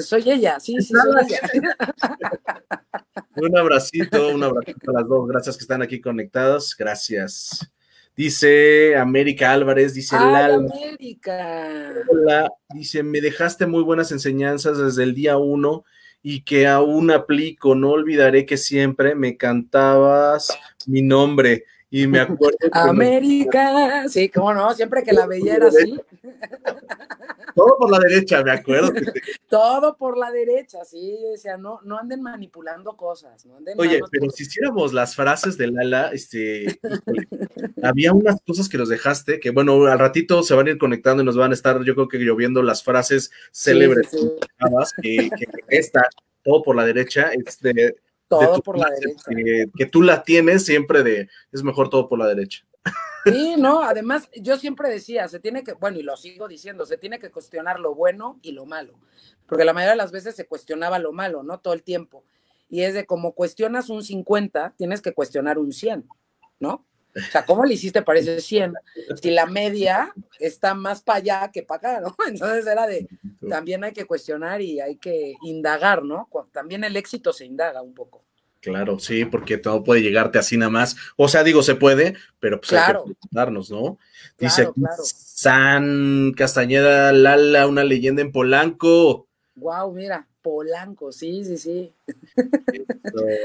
Soy 0.00 0.30
ella, 0.30 0.58
sí, 0.60 0.76
sí, 0.80 0.94
soy 0.94 1.26
ella. 1.28 1.40
un 3.36 3.58
abracito, 3.58 4.28
un 4.34 4.42
abracito 4.42 4.90
a 4.90 5.00
las 5.00 5.08
dos. 5.08 5.28
Gracias 5.28 5.56
que 5.58 5.62
están 5.62 5.82
aquí 5.82 6.00
conectadas. 6.00 6.74
Gracias. 6.76 7.70
Dice 8.16 8.96
América 8.96 9.52
Álvarez, 9.52 9.94
dice 9.94 10.16
Lala. 10.16 10.54
América! 10.54 11.94
Hola, 12.08 12.50
dice, 12.74 13.04
me 13.04 13.20
dejaste 13.20 13.66
muy 13.66 13.84
buenas 13.84 14.10
enseñanzas 14.10 14.78
desde 14.78 15.04
el 15.04 15.14
día 15.14 15.36
uno 15.36 15.84
y 16.20 16.42
que 16.42 16.66
aún 16.66 17.12
aplico. 17.12 17.76
No 17.76 17.90
olvidaré 17.90 18.44
que 18.44 18.56
siempre 18.56 19.14
me 19.14 19.36
cantabas 19.36 20.58
mi 20.86 21.02
nombre 21.02 21.64
y 21.90 22.06
me 22.06 22.20
acuerdo. 22.20 22.58
América, 22.72 24.08
sí, 24.08 24.28
cómo 24.28 24.52
no, 24.52 24.74
siempre 24.74 25.02
que 25.02 25.12
la 25.12 25.26
veía 25.26 25.56
era 25.56 25.68
así. 25.68 25.98
Todo 27.54 27.76
por 27.78 27.90
la 27.90 27.98
derecha, 27.98 28.42
me 28.44 28.52
acuerdo. 28.52 28.92
Todo 29.48 29.96
por 29.96 30.18
la 30.18 30.30
derecha, 30.30 30.84
sí, 30.84 31.18
o 31.32 31.36
sea, 31.36 31.56
no, 31.56 31.80
no 31.82 31.98
anden 31.98 32.22
manipulando 32.22 32.94
cosas. 32.96 33.46
No 33.46 33.56
Oye, 33.78 34.00
pero 34.10 34.30
si 34.30 34.42
hiciéramos 34.42 34.92
las 34.92 35.16
frases 35.16 35.56
de 35.56 35.68
Lala, 35.68 36.10
este, 36.12 36.78
había 37.82 38.12
unas 38.12 38.40
cosas 38.46 38.68
que 38.68 38.78
nos 38.78 38.90
dejaste, 38.90 39.40
que 39.40 39.50
bueno, 39.50 39.86
al 39.86 39.98
ratito 39.98 40.42
se 40.42 40.54
van 40.54 40.66
a 40.66 40.70
ir 40.70 40.78
conectando 40.78 41.22
y 41.22 41.26
nos 41.26 41.36
van 41.36 41.52
a 41.52 41.54
estar, 41.54 41.82
yo 41.82 41.94
creo 41.94 42.08
que 42.08 42.18
lloviendo 42.18 42.62
las 42.62 42.84
frases 42.84 43.30
célebres 43.50 44.08
Que, 45.02 45.30
que, 45.36 45.46
esta, 45.68 46.06
todo 46.44 46.62
por 46.62 46.76
la 46.76 46.84
derecha, 46.84 47.30
este, 47.32 47.96
todo 48.28 48.62
por 48.62 48.78
la 48.78 48.90
derecha. 48.90 49.70
Que, 49.76 49.86
tú 49.86 50.02
la 50.02 50.22
tienes 50.22 50.64
siempre 50.64 51.02
de, 51.02 51.28
es 51.52 51.62
mejor 51.62 51.90
todo 51.90 52.08
por 52.08 52.18
la 52.18 52.26
derecha. 52.26 52.64
Sí, 53.24 53.54
no, 53.58 53.82
además 53.82 54.28
yo 54.36 54.56
siempre 54.56 54.90
decía, 54.90 55.28
se 55.28 55.40
tiene 55.40 55.64
que, 55.64 55.72
bueno, 55.72 55.98
y 55.98 56.02
lo 56.02 56.16
sigo 56.16 56.46
diciendo, 56.48 56.86
se 56.86 56.98
tiene 56.98 57.18
que 57.18 57.30
cuestionar 57.30 57.80
lo 57.80 57.94
bueno 57.94 58.38
y 58.42 58.52
lo 58.52 58.66
malo, 58.66 58.94
porque 59.46 59.64
la 59.64 59.72
mayoría 59.72 59.92
de 59.92 59.98
las 59.98 60.12
veces 60.12 60.36
se 60.36 60.46
cuestionaba 60.46 60.98
lo 60.98 61.12
malo, 61.12 61.42
¿no? 61.42 61.58
Todo 61.58 61.74
el 61.74 61.82
tiempo. 61.82 62.24
Y 62.68 62.82
es 62.82 62.94
de 62.94 63.06
como 63.06 63.32
cuestionas 63.32 63.88
un 63.88 64.04
50, 64.04 64.74
tienes 64.76 65.00
que 65.00 65.14
cuestionar 65.14 65.58
un 65.58 65.72
100, 65.72 66.06
¿no? 66.60 66.84
O 67.16 67.32
sea, 67.32 67.44
¿cómo 67.44 67.64
le 67.64 67.74
hiciste 67.74 68.02
para 68.02 68.20
ese 68.20 68.40
100? 68.40 68.74
Si 69.20 69.30
la 69.30 69.46
media 69.46 70.12
está 70.38 70.74
más 70.74 71.02
para 71.02 71.18
allá 71.18 71.50
que 71.52 71.62
para 71.62 71.78
acá, 71.78 72.00
¿no? 72.00 72.16
Entonces 72.28 72.66
era 72.66 72.86
de, 72.86 73.08
también 73.48 73.84
hay 73.84 73.92
que 73.92 74.04
cuestionar 74.04 74.60
y 74.60 74.80
hay 74.80 74.96
que 74.96 75.34
indagar, 75.42 76.04
¿no? 76.04 76.28
También 76.52 76.84
el 76.84 76.96
éxito 76.96 77.32
se 77.32 77.44
indaga 77.44 77.82
un 77.82 77.94
poco. 77.94 78.24
Claro, 78.60 78.98
sí, 78.98 79.24
porque 79.24 79.56
todo 79.56 79.84
puede 79.84 80.02
llegarte 80.02 80.38
así 80.38 80.56
nada 80.56 80.70
más. 80.70 80.96
O 81.16 81.28
sea, 81.28 81.44
digo, 81.44 81.62
se 81.62 81.76
puede, 81.76 82.16
pero 82.40 82.60
pues 82.60 82.72
hay 82.72 82.86
que 82.86 83.00
preguntarnos, 83.00 83.70
¿no? 83.70 83.98
Dice 84.36 84.68
San 85.04 86.32
Castañeda 86.36 87.12
Lala, 87.12 87.66
una 87.66 87.84
leyenda 87.84 88.20
en 88.20 88.32
Polanco. 88.32 89.28
Wow, 89.54 89.92
mira, 89.92 90.27
Polanco, 90.42 91.12
sí, 91.12 91.44
sí, 91.44 91.58
sí. 91.58 91.92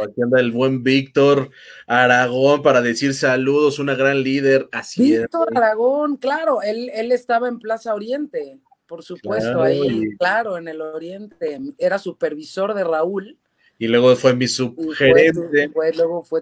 aquí 0.04 0.22
anda 0.22 0.40
el 0.40 0.52
buen 0.52 0.84
Víctor 0.84 1.50
Aragón 1.88 2.62
para 2.62 2.82
decir 2.82 3.14
saludos, 3.14 3.80
una 3.80 3.96
gran 3.96 4.22
líder. 4.24 4.70
Así 4.72 5.18
Víctor 5.18 5.50
Aragón, 5.56 6.18
claro, 6.18 6.62
él, 6.62 6.90
él 6.94 7.12
estaba 7.12 7.48
en 7.48 7.60
Plaza 7.60 7.94
Oriente, 7.94 8.60
por 8.88 9.04
supuesto, 9.04 9.62
ahí, 9.62 10.16
claro, 10.20 10.58
en 10.58 10.68
el 10.68 10.82
Oriente. 10.82 11.60
Era 11.78 11.98
supervisor 11.98 12.74
de 12.74 12.84
Raúl. 12.84 13.38
Y 13.80 13.88
luego 13.88 14.16
fue 14.16 14.36
mi 14.36 14.48
subgerente. 14.48 15.72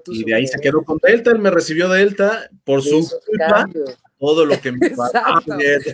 y 0.08 0.24
de 0.26 0.36
ahí 0.36 0.47
se 0.47 0.60
quedó 0.60 0.84
con 0.84 0.99
Delta, 1.02 1.32
él 1.32 1.39
me 1.39 1.49
recibió 1.49 1.88
Delta 1.88 2.49
por 2.66 2.82
su 2.82 3.10
culpa 3.26 3.70
todo 4.22 4.46
lo 4.46 4.62
que 4.62 4.72
me 4.72 4.90
pasó. 4.96 5.20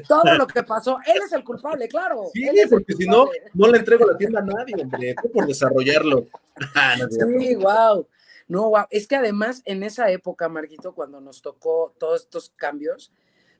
todo 0.05 0.35
lo 0.35 0.45
que 0.45 0.61
pasó. 0.61 0.99
Él 1.07 1.21
es 1.25 1.31
el 1.31 1.45
culpable, 1.45 1.87
claro. 1.87 2.25
Sí, 2.33 2.45
porque 2.69 2.93
si 2.93 3.07
no, 3.07 3.29
no 3.53 3.67
le 3.69 3.79
entrego 3.79 4.05
la 4.05 4.17
tienda 4.17 4.41
a 4.41 4.43
nadie, 4.43 4.75
hombre, 4.77 5.15
por 5.33 5.47
desarrollarlo. 5.47 6.27
Ah, 6.73 6.95
sí, 7.07 7.53
wow. 7.53 8.07
No, 8.47 8.69
wow. 8.71 8.85
Es 8.89 9.05
que 9.05 9.15
además 9.15 9.61
en 9.65 9.83
esa 9.83 10.09
época, 10.09 10.49
Marquito, 10.49 10.95
cuando 10.95 11.21
nos 11.21 11.43
tocó 11.43 11.93
todos 11.99 12.23
estos 12.23 12.49
cambios, 12.55 13.11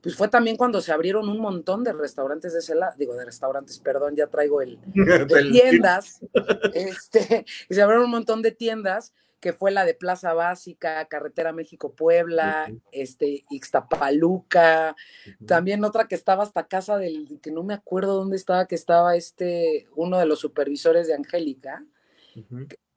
pues 0.01 0.15
fue 0.15 0.30
también 0.30 0.57
cuando 0.57 0.82
se 0.82 0.91
abrieron 0.91 1.30
un 1.30 1.39
montón 1.39 1.84
de 1.84 1.93
restaurantes 1.93 2.53
de 2.53 2.59
ese 2.59 2.74
lado, 2.74 2.95
digo, 2.97 3.13
de 3.13 3.26
restaurantes, 3.26 3.78
perdón, 3.78 4.15
ya 4.15 4.26
traigo 4.26 4.63
el, 4.63 4.80
de 4.95 5.49
tiendas, 5.51 6.22
este, 6.74 7.45
y 7.70 7.76
se 7.76 7.82
abrieron 7.84 8.05
un 8.05 8.11
montón 8.11 8.41
de 8.41 8.49
tiendas 8.49 9.13
que 9.39 9.53
fue 9.53 9.71
la 9.71 9.85
de 9.85 9.93
Plaza 9.93 10.33
Básica, 10.33 11.05
Carretera 11.05 11.53
México-Puebla, 11.53 12.71
este, 12.91 13.43
Ixtapaluca, 13.49 14.95
también 15.45 15.83
otra 15.83 16.07
que 16.07 16.15
estaba 16.15 16.43
hasta 16.43 16.67
casa 16.67 16.97
del, 16.97 17.39
que 17.41 17.51
no 17.51 17.63
me 17.63 17.75
acuerdo 17.75 18.15
dónde 18.15 18.35
estaba, 18.35 18.65
que 18.65 18.75
estaba 18.75 19.15
este, 19.15 19.88
uno 19.95 20.17
de 20.17 20.25
los 20.25 20.39
supervisores 20.39 21.07
de 21.07 21.13
Angélica, 21.13 21.85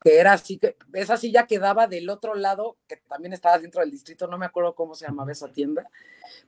que, 0.02 0.18
era 0.18 0.32
así, 0.32 0.58
que 0.58 0.76
esa 0.94 1.16
sí 1.18 1.30
ya 1.30 1.46
quedaba 1.46 1.86
del 1.86 2.08
otro 2.08 2.34
lado, 2.34 2.78
que 2.86 2.96
también 2.96 3.34
estaba 3.34 3.58
dentro 3.58 3.82
del 3.82 3.90
distrito, 3.90 4.26
no 4.26 4.38
me 4.38 4.46
acuerdo 4.46 4.74
cómo 4.74 4.94
se 4.94 5.06
llamaba 5.06 5.32
esa 5.32 5.52
tienda, 5.52 5.90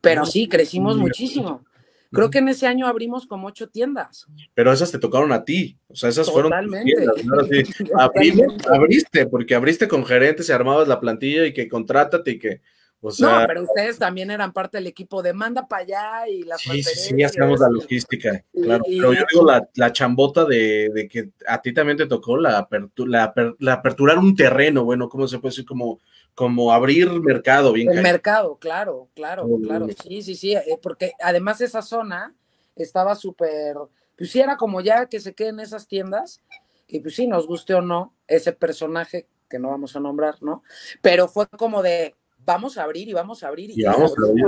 pero 0.00 0.24
sí, 0.24 0.48
crecimos 0.48 0.96
muchísimo. 0.96 1.64
Creo 2.12 2.30
que 2.30 2.38
en 2.38 2.48
ese 2.48 2.66
año 2.66 2.86
abrimos 2.86 3.26
como 3.26 3.48
ocho 3.48 3.68
tiendas. 3.68 4.26
Pero 4.54 4.72
esas 4.72 4.92
te 4.92 4.98
tocaron 4.98 5.32
a 5.32 5.44
ti, 5.44 5.78
o 5.88 5.96
sea, 5.96 6.10
esas 6.10 6.30
fueron 6.30 6.52
tiendas, 6.84 7.16
abriste, 8.70 9.26
porque 9.26 9.54
abriste 9.54 9.88
con 9.88 10.04
gerentes 10.04 10.48
y 10.48 10.52
armabas 10.52 10.88
la 10.88 11.00
plantilla 11.00 11.46
y 11.46 11.52
que 11.52 11.68
contrátate 11.68 12.32
y 12.32 12.38
que, 12.38 12.60
o 13.00 13.10
sea, 13.10 13.40
no, 13.40 13.46
pero 13.48 13.62
ustedes 13.64 13.98
también 13.98 14.30
eran 14.30 14.52
parte 14.52 14.78
del 14.78 14.86
equipo 14.86 15.22
de 15.22 15.32
manda 15.32 15.66
para 15.66 15.82
allá 15.82 16.28
y 16.28 16.42
la 16.44 16.56
Sí, 16.56 16.82
sí, 16.84 17.14
sí, 17.16 17.22
hacíamos 17.22 17.58
la 17.58 17.68
logística, 17.68 18.44
claro. 18.52 18.84
pero 18.86 19.12
yo 19.12 19.24
digo 19.32 19.50
la, 19.74 19.92
chambota 19.92 20.44
de, 20.44 21.08
que 21.10 21.30
a 21.48 21.60
ti 21.60 21.72
también 21.72 21.98
te 21.98 22.06
tocó 22.06 22.36
la, 22.36 22.58
apertura, 22.58 23.32
la, 23.58 23.72
aperturar 23.72 24.18
un 24.18 24.36
terreno, 24.36 24.84
bueno, 24.84 25.08
¿cómo 25.08 25.26
se 25.26 25.40
puede 25.40 25.50
decir? 25.50 25.64
Como 25.64 25.98
como 26.34 26.72
abrir 26.72 27.10
mercado, 27.20 27.72
bien. 27.72 27.90
El 27.90 28.02
mercado, 28.02 28.56
claro, 28.56 29.08
claro, 29.14 29.48
claro. 29.62 29.86
Sí, 30.02 30.22
sí, 30.22 30.34
sí, 30.34 30.54
eh, 30.54 30.78
porque 30.80 31.12
además 31.20 31.60
esa 31.60 31.82
zona 31.82 32.34
estaba 32.76 33.14
súper, 33.14 33.76
pues 34.16 34.30
sí, 34.30 34.40
era 34.40 34.56
como 34.56 34.80
ya 34.80 35.06
que 35.06 35.20
se 35.20 35.34
queden 35.34 35.60
esas 35.60 35.86
tiendas, 35.86 36.40
y 36.88 37.00
pues 37.00 37.14
sí, 37.14 37.26
nos 37.26 37.46
guste 37.46 37.74
o 37.74 37.82
no, 37.82 38.14
ese 38.26 38.52
personaje 38.52 39.26
que 39.48 39.58
no 39.58 39.68
vamos 39.68 39.94
a 39.96 40.00
nombrar, 40.00 40.42
¿no? 40.42 40.62
Pero 41.02 41.28
fue 41.28 41.46
como 41.48 41.82
de, 41.82 42.14
vamos 42.44 42.78
a 42.78 42.84
abrir 42.84 43.08
y 43.08 43.12
vamos 43.12 43.42
a 43.42 43.48
abrir 43.48 43.70
y, 43.70 43.82
vamos 43.82 44.14
a 44.18 44.26
abrir. 44.26 44.46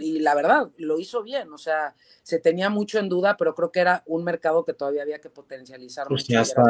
y 0.00 0.20
la 0.20 0.34
verdad, 0.34 0.70
lo 0.76 0.98
hizo 0.98 1.22
bien, 1.22 1.52
o 1.52 1.58
sea, 1.58 1.94
se 2.22 2.38
tenía 2.38 2.70
mucho 2.70 2.98
en 2.98 3.08
duda, 3.08 3.36
pero 3.36 3.54
creo 3.54 3.70
que 3.70 3.80
era 3.80 4.02
un 4.06 4.24
mercado 4.24 4.64
que 4.64 4.72
todavía 4.72 5.02
había 5.02 5.20
que 5.20 5.30
potencializar. 5.30 6.06
Pues 6.08 6.26
ya, 6.26 6.42
está, 6.42 6.62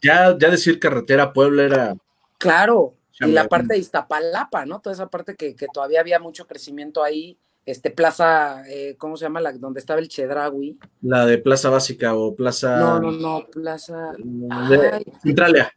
ya, 0.00 0.36
ya, 0.38 0.50
decir 0.50 0.78
carretera 0.80 1.32
Puebla 1.32 1.64
era... 1.64 1.96
Claro, 2.38 2.94
y 3.20 3.32
la 3.32 3.48
parte 3.48 3.74
de 3.74 3.78
Iztapalapa, 3.78 4.66
¿no? 4.66 4.80
Toda 4.80 4.94
esa 4.94 5.08
parte 5.08 5.34
que, 5.36 5.54
todavía 5.72 6.00
había 6.00 6.18
mucho 6.18 6.46
crecimiento 6.46 7.02
ahí. 7.02 7.38
Este 7.66 7.90
Plaza, 7.90 8.64
eh, 8.68 8.96
¿cómo 8.98 9.16
se 9.16 9.26
llama? 9.26 9.40
La, 9.40 9.52
donde 9.52 9.80
estaba 9.80 10.00
el 10.00 10.08
Chedraui. 10.08 10.78
La 11.02 11.26
de 11.26 11.38
Plaza 11.38 11.68
Básica 11.68 12.14
o 12.14 12.34
Plaza. 12.34 12.78
No, 12.78 13.00
no, 13.00 13.12
no, 13.12 13.46
Plaza. 13.50 14.14
Centralia. 15.22 15.72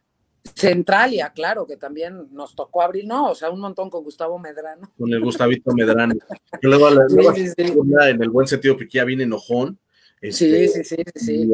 Centralia, 0.54 1.32
claro, 1.34 1.66
que 1.66 1.76
también 1.76 2.28
nos 2.32 2.54
tocó 2.54 2.82
abrir, 2.82 3.06
no, 3.06 3.30
o 3.30 3.34
sea, 3.34 3.50
un 3.50 3.60
montón 3.60 3.88
con 3.88 4.04
Gustavo 4.04 4.38
Medrano. 4.38 4.92
Con 4.98 5.12
el 5.12 5.20
Gustavito 5.20 5.72
Medrano. 5.72 6.14
luego 6.60 6.90
la, 6.90 7.08
sí, 7.08 7.48
sí, 7.48 7.54
en 7.56 8.22
el 8.22 8.30
buen 8.30 8.46
sentido, 8.46 8.76
porque 8.76 8.98
ya 8.98 9.04
viene 9.04 9.24
enojón. 9.24 9.78
Este, 10.20 10.68
sí, 10.68 10.84
sí, 10.84 10.96
sí, 10.96 11.04
sí. 11.14 11.52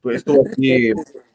pues, 0.00 0.16
estuvo 0.16 0.46
aquí 0.48 0.92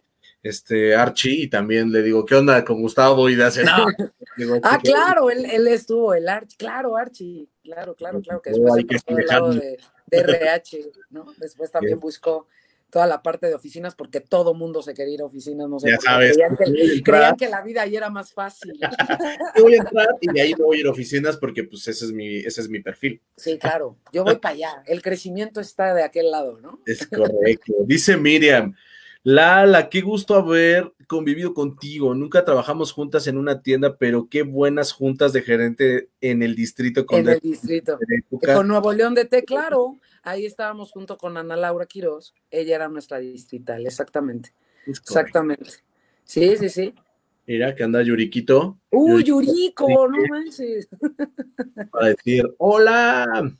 este 0.44 0.96
Archie 0.96 1.44
y 1.44 1.48
también 1.48 1.92
le 1.92 2.02
digo, 2.02 2.26
¿qué 2.26 2.36
onda 2.36 2.64
con 2.66 2.82
Gustavo? 2.82 3.30
Y 3.30 3.36
de 3.36 3.44
hace, 3.44 3.64
no. 3.64 3.86
ah, 4.64 4.80
claro, 4.82 5.30
él, 5.30 5.46
él, 5.46 5.68
estuvo, 5.68 6.14
el 6.14 6.28
Archie, 6.28 6.58
claro, 6.58 6.96
Archie, 6.98 7.48
claro, 7.64 7.96
claro, 7.96 8.22
claro, 8.22 8.42
que 8.42 8.52
después 8.52 8.74
se 8.76 8.86
pasó 8.86 9.20
lado 9.28 9.54
de, 9.54 9.78
RH, 10.10 10.92
¿no? 11.12 11.26
Después 11.38 11.72
también 11.72 12.00
buscó 12.00 12.48
toda 12.90 13.08
la 13.08 13.24
parte 13.24 13.48
de 13.48 13.56
oficinas 13.56 13.96
porque 13.96 14.20
todo 14.20 14.54
mundo 14.54 14.82
se 14.82 14.94
quería 14.94 15.14
ir 15.14 15.22
a 15.22 15.26
oficinas, 15.26 15.70
no 15.70 15.80
sé, 15.80 15.90
ya 15.90 15.98
sabes, 15.98 16.34
creían, 16.34 16.58
que, 16.58 17.02
creían, 17.02 17.36
que, 17.38 17.48
la 17.48 17.62
vida 17.64 17.84
ahí 17.84 17.96
era 17.96 18.10
más 18.10 18.34
fácil. 18.34 18.74
yo 19.56 19.64
voy 19.64 19.76
a 19.76 19.78
entrar 19.78 20.10
y 20.20 20.34
de 20.34 20.42
ahí 20.42 20.54
no 20.58 20.66
voy 20.66 20.78
a 20.78 20.80
ir 20.82 20.88
a 20.88 20.92
oficinas 20.92 21.38
porque 21.38 21.64
pues 21.64 21.88
ese 21.88 22.06
es 22.06 22.12
mi, 22.12 22.40
ese 22.40 22.60
es 22.60 22.68
mi 22.68 22.82
perfil. 22.82 23.22
Sí, 23.38 23.58
claro, 23.58 23.98
yo 24.12 24.26
voy 24.26 24.36
para 24.36 24.56
allá, 24.56 24.84
el 24.86 25.02
crecimiento 25.02 25.62
está 25.62 25.94
de 25.94 26.04
aquel 26.04 26.30
lado, 26.30 26.60
¿no? 26.60 26.82
Es 26.86 27.08
correcto. 27.08 27.74
Dice 27.86 28.18
Miriam, 28.18 28.76
Lala, 29.24 29.90
qué 29.90 30.02
gusto 30.02 30.34
haber 30.34 30.94
convivido 31.08 31.54
contigo. 31.54 32.16
Nunca 32.16 32.44
trabajamos 32.44 32.92
juntas 32.92 33.28
en 33.28 33.38
una 33.38 33.62
tienda, 33.62 33.98
pero 33.98 34.28
qué 34.30 34.42
buenas 34.42 34.92
juntas 34.94 35.32
de 35.32 35.44
gerente 35.44 36.10
en 36.22 36.42
el 36.42 36.56
distrito. 36.56 37.06
Con 37.06 37.20
en 37.20 37.30
el 37.30 37.40
distrito. 37.40 38.00
Con 38.56 38.68
Nuevo 38.68 38.92
León 38.94 39.14
de 39.14 39.26
T, 39.26 39.44
claro. 39.44 40.00
Ahí 40.24 40.46
estábamos 40.46 40.92
junto 40.92 41.18
con 41.18 41.38
Ana 41.38 41.56
Laura 41.56 41.86
Quiroz. 41.86 42.34
Ella 42.50 42.76
era 42.76 42.90
nuestra 42.90 43.20
distrital, 43.20 43.86
exactamente. 43.86 44.54
Exactamente. 44.88 45.70
Sí, 46.24 46.56
sí, 46.58 46.70
sí. 46.70 46.96
Mira, 47.46 47.76
que 47.76 47.84
anda 47.84 48.02
Yuriquito. 48.02 48.80
¡Uh, 48.90 49.20
Yurico! 49.20 50.08
No 50.08 50.18
manches. 50.30 50.88
Para 51.92 52.08
decir, 52.08 52.44
hola. 52.58 53.52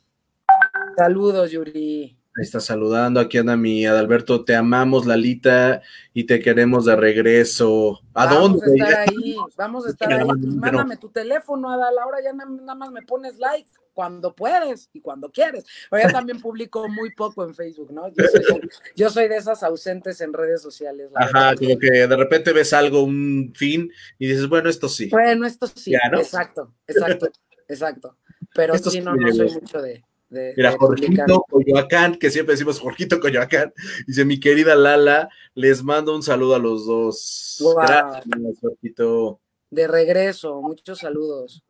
Saludos, 0.96 1.50
Yuri. 1.50 2.16
Ahí 2.34 2.44
está 2.44 2.60
saludando, 2.60 3.20
aquí 3.20 3.36
anda 3.36 3.58
mi 3.58 3.84
Adalberto, 3.84 4.42
te 4.42 4.54
amamos 4.56 5.04
Lalita 5.04 5.82
y 6.14 6.24
te 6.24 6.40
queremos 6.40 6.86
de 6.86 6.96
regreso. 6.96 8.00
¿A 8.14 8.24
Vamos 8.24 8.58
dónde? 8.60 8.66
a 8.84 8.88
estar 8.88 9.00
ahí, 9.00 9.36
vamos 9.56 9.86
a 9.86 9.90
estar 9.90 10.12
ahí. 10.12 10.26
Mándame 10.26 10.96
tu 10.96 11.10
teléfono, 11.10 11.70
Adal, 11.70 11.98
ahora 11.98 12.18
ya 12.24 12.32
na- 12.32 12.46
nada 12.46 12.74
más 12.74 12.90
me 12.90 13.02
pones 13.02 13.36
like 13.38 13.68
cuando 13.92 14.34
puedes 14.34 14.88
y 14.94 15.02
cuando 15.02 15.30
quieres. 15.30 15.66
Yo 15.90 16.10
también 16.10 16.40
publico 16.42 16.88
muy 16.88 17.10
poco 17.14 17.44
en 17.44 17.54
Facebook, 17.54 17.92
¿no? 17.92 18.08
Yo 18.08 18.24
soy, 18.24 18.60
yo 18.96 19.10
soy 19.10 19.28
de 19.28 19.36
esas 19.36 19.62
ausentes 19.62 20.18
en 20.22 20.32
redes 20.32 20.62
sociales. 20.62 21.10
la 21.12 21.26
Ajá, 21.26 21.50
verdad. 21.50 21.56
como 21.58 21.78
que 21.78 21.90
de 21.90 22.16
repente 22.16 22.54
ves 22.54 22.72
algo, 22.72 23.02
un 23.02 23.52
fin, 23.54 23.92
y 24.18 24.26
dices, 24.28 24.48
bueno, 24.48 24.70
esto 24.70 24.88
sí. 24.88 25.10
Bueno, 25.10 25.44
esto 25.46 25.66
sí, 25.66 25.90
Ya, 25.90 26.08
¿no? 26.10 26.18
exacto, 26.18 26.72
exacto, 26.86 27.28
exacto. 27.68 28.16
Pero 28.54 28.72
Esto 28.74 28.90
sí, 28.90 29.00
no, 29.02 29.14
no 29.14 29.30
soy 29.32 29.50
mucho 29.50 29.80
de, 29.82 30.02
de, 30.32 30.54
Mira, 30.56 30.70
de. 30.72 30.78
Jorgito 30.78 31.44
Coyoacán, 31.48 32.16
que 32.16 32.30
siempre 32.30 32.54
decimos 32.54 32.80
Jorgito 32.80 33.20
Coyoacán, 33.20 33.72
dice 34.06 34.24
mi 34.24 34.40
querida 34.40 34.74
Lala, 34.74 35.28
les 35.54 35.82
mando 35.82 36.14
un 36.14 36.22
saludo 36.22 36.54
a 36.54 36.58
los 36.58 36.86
dos. 36.86 37.58
Guau. 37.60 37.76
Gracias, 37.86 38.58
Jorgito. 38.60 39.40
De 39.70 39.86
regreso, 39.88 40.60
muchos 40.60 40.98
saludos. 40.98 41.62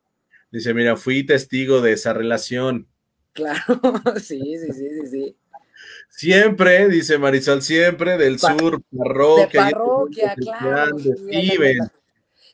Dice, 0.51 0.73
mira, 0.73 0.95
fui 0.97 1.25
testigo 1.25 1.81
de 1.81 1.93
esa 1.93 2.13
relación. 2.13 2.87
Claro, 3.33 3.63
sí, 4.21 4.39
sí, 4.57 4.71
sí, 4.73 4.87
sí, 5.01 5.07
sí. 5.07 5.37
Siempre, 6.09 6.87
dice 6.89 7.17
Marisol, 7.17 7.61
siempre 7.61 8.17
del 8.17 8.37
Pa- 8.37 8.55
sur, 8.57 8.77
De 8.79 8.97
parroquia. 8.97 9.49
parroquia, 9.71 10.35
claro. 10.35 10.97
sí. 10.99 11.51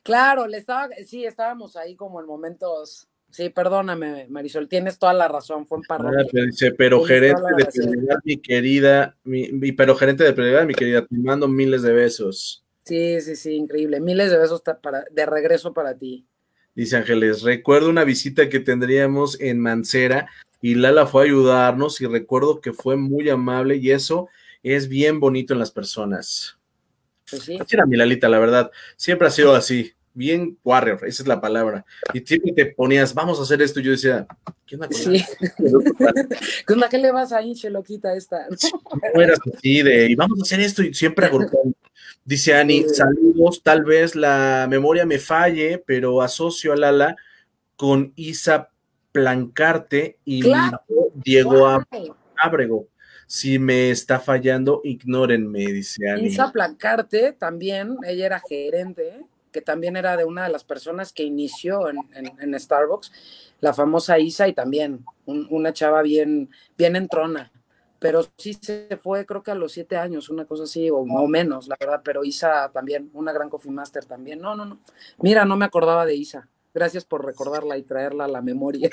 Claro, 0.02 0.46
le 0.46 0.56
estaba, 0.56 0.88
sí, 1.06 1.26
estábamos 1.26 1.76
ahí 1.76 1.94
como 1.94 2.20
en 2.20 2.26
momentos. 2.26 3.06
Sí, 3.30 3.48
perdóname, 3.50 4.26
Marisol, 4.28 4.68
tienes 4.68 4.98
toda 4.98 5.14
la 5.14 5.28
razón, 5.28 5.66
fue 5.66 5.78
en 5.78 5.84
parroquia. 5.84 6.26
pero 6.30 6.46
dice, 6.46 6.72
pero 6.72 7.04
Tienes 7.04 7.36
gerente 7.36 7.42
de 7.56 7.64
prioridad, 7.64 8.18
mi 8.24 8.36
querida, 8.38 9.16
mi, 9.22 9.72
pero 9.72 9.94
gerente 9.94 10.24
de 10.24 10.32
prioridad, 10.32 10.66
mi 10.66 10.74
querida, 10.74 11.06
te 11.06 11.16
mando 11.16 11.46
miles 11.46 11.82
de 11.82 11.92
besos. 11.92 12.64
Sí, 12.84 13.20
sí, 13.20 13.36
sí, 13.36 13.54
increíble. 13.54 14.00
Miles 14.00 14.30
de 14.30 14.38
besos 14.38 14.62
para, 14.82 15.04
de 15.10 15.26
regreso 15.26 15.72
para 15.72 15.96
ti. 15.96 16.26
Dice 16.74 16.96
Ángeles, 16.96 17.42
recuerdo 17.42 17.88
una 17.88 18.04
visita 18.04 18.48
que 18.48 18.58
tendríamos 18.58 19.40
en 19.40 19.60
Mancera 19.60 20.28
y 20.60 20.74
Lala 20.74 21.06
fue 21.06 21.22
a 21.22 21.26
ayudarnos 21.26 22.00
y 22.00 22.06
recuerdo 22.06 22.60
que 22.60 22.72
fue 22.72 22.96
muy 22.96 23.28
amable 23.28 23.76
y 23.76 23.92
eso 23.92 24.28
es 24.62 24.88
bien 24.88 25.20
bonito 25.20 25.52
en 25.52 25.60
las 25.60 25.70
personas. 25.70 26.58
Pues 27.30 27.42
sí. 27.42 27.56
Así 27.60 27.76
era 27.76 27.86
mi 27.86 27.96
Lalita, 27.96 28.28
la 28.28 28.38
verdad. 28.38 28.70
Siempre 28.96 29.28
ha 29.28 29.30
sido 29.30 29.54
así, 29.54 29.92
bien 30.20 30.58
warrior, 30.62 30.98
esa 31.06 31.22
es 31.22 31.26
la 31.26 31.40
palabra. 31.40 31.84
Y 32.12 32.20
siempre 32.20 32.52
te 32.52 32.66
ponías, 32.66 33.14
vamos 33.14 33.38
a 33.40 33.42
hacer 33.42 33.62
esto. 33.62 33.80
Y 33.80 33.84
yo 33.84 33.92
decía, 33.92 34.26
¿qué 34.66 34.74
onda 34.76 34.86
con 34.88 34.96
Sí. 34.96 35.24
Onda? 36.68 36.88
¿Qué 36.90 36.98
le 36.98 37.10
vas 37.10 37.32
a 37.32 37.42
hinche 37.42 37.70
loquita 37.70 38.14
esta? 38.14 38.46
No 39.14 39.20
eras 39.22 39.38
así 39.54 39.82
de, 39.82 40.10
y 40.10 40.14
vamos 40.14 40.38
a 40.38 40.42
hacer 40.42 40.60
esto 40.60 40.82
y 40.82 40.92
siempre 40.94 41.26
agrupando. 41.26 41.74
Dice 42.24 42.54
Ani, 42.54 42.82
Sí. 42.82 42.94
saludos, 42.96 43.62
tal 43.62 43.82
vez 43.84 44.14
la 44.14 44.66
memoria 44.68 45.06
me 45.06 45.18
falle, 45.18 45.82
pero 45.86 46.20
asocio 46.20 46.72
a 46.74 46.76
Lala 46.76 47.16
con 47.76 48.12
Isa 48.14 48.68
Plancarte 49.12 50.18
y 50.24 50.42
Claro. 50.42 50.80
Diego. 51.14 51.82
Ábrego. 52.36 52.86
Si 53.26 53.58
me 53.58 53.90
está 53.90 54.18
fallando, 54.18 54.80
ignórenme, 54.84 55.60
dice 55.72 56.08
Ani. 56.10 56.26
Isa 56.26 56.50
Plancarte 56.52 57.32
también, 57.32 57.96
ella 58.06 58.26
era 58.26 58.42
gerente, 58.46 59.20
que 59.52 59.60
también 59.62 59.96
era 59.96 60.16
de 60.16 60.24
una 60.24 60.44
de 60.44 60.50
las 60.50 60.64
personas 60.64 61.12
que 61.12 61.22
inició 61.24 61.88
en, 61.88 61.98
en- 62.14 62.32
en 62.40 62.58
Starbucks, 62.60 63.12
la 63.60 63.74
famosa 63.74 64.18
Isa, 64.18 64.48
y 64.48 64.52
también 64.52 65.04
un- 65.26 65.46
una 65.50 65.72
chava 65.72 66.02
bien, 66.02 66.50
bien 66.78 66.96
entrona. 66.96 67.50
Pero 67.98 68.26
sí 68.38 68.54
se 68.54 68.88
fue, 68.96 69.26
creo 69.26 69.42
que 69.42 69.50
a 69.50 69.54
los 69.54 69.72
siete 69.72 69.96
años, 69.98 70.30
una 70.30 70.46
cosa 70.46 70.62
así, 70.64 70.88
o, 70.88 70.96
o 70.98 71.26
menos, 71.28 71.68
la 71.68 71.76
verdad. 71.78 72.00
Pero 72.02 72.24
Isa 72.24 72.70
también, 72.72 73.10
una 73.12 73.30
gran 73.32 73.50
coffee 73.50 73.70
master 73.70 74.06
también. 74.06 74.40
No, 74.40 74.56
no, 74.56 74.64
no. 74.64 74.78
Mira, 75.18 75.44
no 75.44 75.54
me 75.56 75.66
acordaba 75.66 76.06
de 76.06 76.14
Isa. 76.16 76.48
Gracias 76.72 77.04
por 77.04 77.26
recordarla 77.26 77.76
y 77.76 77.82
traerla 77.82 78.24
a 78.24 78.28
la 78.28 78.40
memoria. 78.40 78.88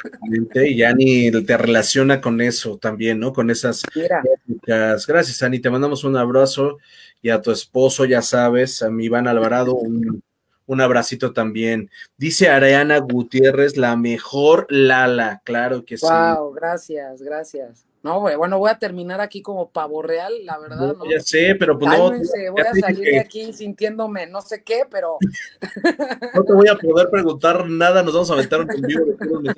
Y 0.56 0.84
Ani 0.84 1.32
te 1.46 1.58
relaciona 1.58 2.20
con 2.20 2.42
eso 2.42 2.78
también, 2.80 3.20
¿no? 3.20 3.32
Con 3.32 3.50
esas 3.52 3.84
Mira. 3.96 4.22
Gracias, 4.66 5.42
Ani. 5.44 5.60
Te 5.60 5.70
mandamos 5.70 6.04
un 6.04 6.18
abrazo 6.18 6.80
y 7.22 7.30
a 7.30 7.42
tu 7.42 7.52
esposo, 7.52 8.04
ya 8.06 8.22
sabes, 8.22 8.82
a 8.82 8.90
mi 8.90 9.06
Iván 9.06 9.28
Alvarado, 9.28 9.76
un, 9.76 10.22
un 10.68 10.82
abracito 10.82 11.34
también. 11.34 11.90
Dice 12.18 12.50
Ariana 12.50 13.00
Gutiérrez, 13.00 13.78
la 13.78 13.96
mejor 13.96 14.68
Lala. 14.70 15.42
Claro 15.44 15.84
que 15.84 15.98
sí. 15.98 16.06
wow, 16.06 16.54
gracias, 16.54 17.22
gracias. 17.22 17.88
No, 18.04 18.22
güey, 18.22 18.36
bueno, 18.36 18.60
voy 18.60 18.70
a 18.70 18.78
terminar 18.78 19.20
aquí 19.20 19.42
como 19.42 19.70
pavo 19.70 20.02
real, 20.02 20.34
la 20.46 20.58
verdad, 20.60 20.78
No, 20.78 20.94
¿no? 20.94 21.12
ya 21.12 21.20
sé, 21.20 21.56
pero 21.60 21.78
pues 21.78 21.92
no, 21.92 22.12
voy 22.52 22.62
a 22.62 22.74
salir 22.74 23.04
que 23.04 23.12
de 23.12 23.20
aquí 23.20 23.52
sintiéndome 23.52 24.28
no 24.28 24.40
sé 24.40 24.64
qué, 24.64 24.84
pero 24.90 25.18
no 26.36 26.44
te 26.44 26.54
voy 26.54 26.68
a 26.70 26.76
poder 26.76 27.10
preguntar 27.10 27.68
nada, 27.68 28.04
nos 28.04 28.14
vamos 28.14 28.30
a 28.30 28.36
aventar 28.36 28.62
un 28.62 28.68
vivo 28.68 29.06
de. 29.42 29.54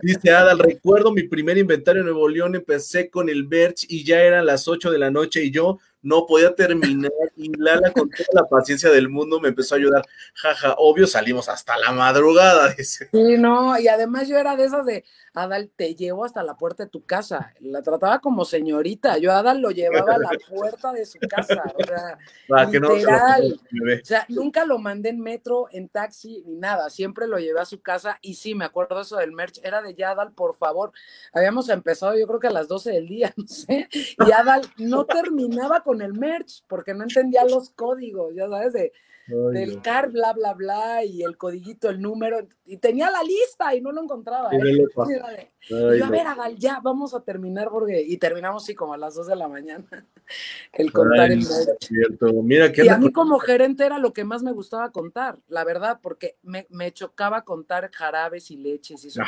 Dice 0.00 0.30
Adal, 0.32 0.58
recuerdo 0.58 1.12
mi 1.12 1.24
primer 1.24 1.58
inventario 1.58 2.00
en 2.00 2.06
Nuevo 2.06 2.28
León, 2.28 2.56
empecé 2.56 3.10
con 3.10 3.28
el 3.28 3.46
Berch 3.46 3.86
y 3.88 4.02
ya 4.02 4.22
eran 4.22 4.46
las 4.46 4.66
8 4.66 4.90
de 4.90 4.98
la 4.98 5.10
noche 5.10 5.44
y 5.44 5.50
yo 5.50 5.78
no 6.04 6.26
podía 6.26 6.54
terminar 6.54 7.10
y 7.36 7.50
Lala 7.58 7.90
con 7.90 8.08
toda 8.10 8.28
la 8.32 8.46
paciencia 8.46 8.90
del 8.90 9.08
mundo 9.08 9.40
me 9.40 9.48
empezó 9.48 9.74
a 9.74 9.78
ayudar. 9.78 10.04
Jaja, 10.34 10.74
obvio 10.78 11.06
salimos 11.06 11.48
hasta 11.48 11.76
la 11.78 11.92
madrugada, 11.92 12.72
dice. 12.78 13.08
sí, 13.10 13.38
no, 13.38 13.78
y 13.78 13.88
además 13.88 14.28
yo 14.28 14.38
era 14.38 14.54
de 14.54 14.64
esas 14.66 14.86
de, 14.86 15.04
Adal, 15.34 15.68
te 15.74 15.96
llevo 15.96 16.24
hasta 16.24 16.44
la 16.44 16.56
puerta 16.56 16.84
de 16.84 16.90
tu 16.90 17.04
casa, 17.04 17.52
la 17.60 17.82
trataba 17.82 18.20
como 18.20 18.44
señorita, 18.44 19.18
yo 19.18 19.32
a 19.32 19.38
Adal 19.38 19.60
lo 19.60 19.72
llevaba 19.72 20.14
a 20.14 20.18
la 20.18 20.30
puerta 20.48 20.92
de 20.92 21.04
su 21.04 21.18
casa, 21.18 21.64
o 21.74 21.84
sea, 21.84 22.18
no 22.80 22.94
Literal. 22.94 23.60
o 24.00 24.04
sea, 24.04 24.24
nunca 24.28 24.64
lo 24.64 24.78
mandé 24.78 25.08
en 25.08 25.18
metro, 25.18 25.66
en 25.72 25.88
taxi, 25.88 26.44
ni 26.46 26.54
nada, 26.54 26.88
siempre 26.88 27.26
lo 27.26 27.38
llevé 27.38 27.60
a 27.60 27.64
su 27.64 27.82
casa, 27.82 28.16
y 28.22 28.34
sí, 28.34 28.54
me 28.54 28.64
acuerdo 28.64 29.00
eso 29.00 29.16
del 29.16 29.32
merch, 29.32 29.58
era 29.64 29.82
de 29.82 29.94
ya, 29.94 30.10
Adal, 30.10 30.32
por 30.32 30.54
favor, 30.54 30.92
habíamos 31.32 31.68
empezado 31.68 32.16
yo 32.16 32.28
creo 32.28 32.38
que 32.38 32.46
a 32.46 32.52
las 32.52 32.68
12 32.68 32.92
del 32.92 33.08
día, 33.08 33.34
no 33.36 33.48
sé, 33.48 33.88
y 33.92 34.30
Adal 34.30 34.62
no 34.78 35.04
terminaba 35.04 35.80
con 35.80 36.00
el 36.00 36.14
merch, 36.14 36.62
porque 36.68 36.94
no 36.94 37.02
entendía 37.02 37.44
los 37.44 37.70
códigos, 37.70 38.34
ya 38.36 38.48
sabes, 38.48 38.72
de 38.72 38.92
Ay, 39.26 39.54
del 39.54 39.80
car, 39.80 40.10
bla, 40.10 40.32
bla, 40.34 40.52
bla, 40.52 41.04
y 41.04 41.22
el 41.22 41.36
codiguito, 41.38 41.88
el 41.88 42.00
número, 42.00 42.46
y 42.66 42.76
tenía 42.76 43.10
la 43.10 43.22
lista 43.22 43.74
y 43.74 43.80
no 43.80 43.90
lo 43.90 44.02
encontraba. 44.02 44.50
¿eh? 44.52 44.58
Y 45.66 45.74
Ay, 45.74 45.98
yo, 45.98 46.04
a 46.04 46.10
ver, 46.10 46.26
Adal, 46.26 46.58
ya, 46.58 46.78
vamos 46.82 47.14
a 47.14 47.22
terminar, 47.24 47.70
porque, 47.70 48.02
y 48.02 48.18
terminamos, 48.18 48.64
sí, 48.66 48.74
como 48.74 48.92
a 48.92 48.98
las 48.98 49.14
2 49.14 49.28
de 49.28 49.36
la 49.36 49.48
mañana, 49.48 49.86
el 50.74 50.92
contar 50.92 51.32
el 51.32 51.40
no, 51.42 51.48
merch. 51.48 51.68
es 51.80 51.88
cierto. 51.88 52.32
Mira, 52.42 52.70
¿qué 52.70 52.84
Y 52.84 52.88
a 52.88 52.98
mí 52.98 53.10
como 53.10 53.38
gerente 53.38 53.86
era 53.86 53.98
lo 53.98 54.12
que 54.12 54.24
más 54.24 54.42
me 54.42 54.52
gustaba 54.52 54.92
contar, 54.92 55.38
la 55.48 55.64
verdad, 55.64 56.00
porque 56.02 56.36
me, 56.42 56.66
me 56.68 56.92
chocaba 56.92 57.44
contar 57.44 57.90
jarabes 57.92 58.50
y 58.50 58.58
leches 58.58 59.04
y 59.04 59.08
eso 59.08 59.22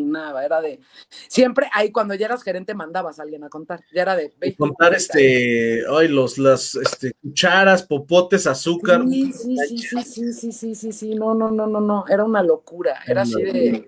patinaba, 0.00 0.44
era 0.44 0.60
de, 0.60 0.80
siempre 1.28 1.68
ahí 1.72 1.90
cuando 1.90 2.14
ya 2.14 2.26
eras 2.26 2.42
gerente 2.42 2.74
mandabas 2.74 3.18
a 3.18 3.22
alguien 3.22 3.44
a 3.44 3.48
contar, 3.48 3.80
ya 3.92 4.02
era 4.02 4.16
de... 4.16 4.32
Contar 4.56 4.94
este, 4.94 5.82
ay, 5.88 6.08
los, 6.08 6.38
las, 6.38 6.74
este, 6.74 7.12
cucharas, 7.22 7.82
popotes, 7.82 8.46
azúcar. 8.46 9.02
Sí, 9.08 9.32
sí, 9.32 9.56
sí, 9.56 9.78
sí, 9.78 10.32
sí, 10.32 10.52
sí, 10.52 10.74
sí, 10.74 10.92
sí, 10.92 11.14
no, 11.14 11.34
no, 11.34 11.50
no, 11.50 11.66
no, 11.66 11.80
no, 11.80 12.04
era 12.08 12.24
una 12.24 12.42
locura, 12.42 13.00
era 13.06 13.22
así 13.22 13.42
de 13.42 13.86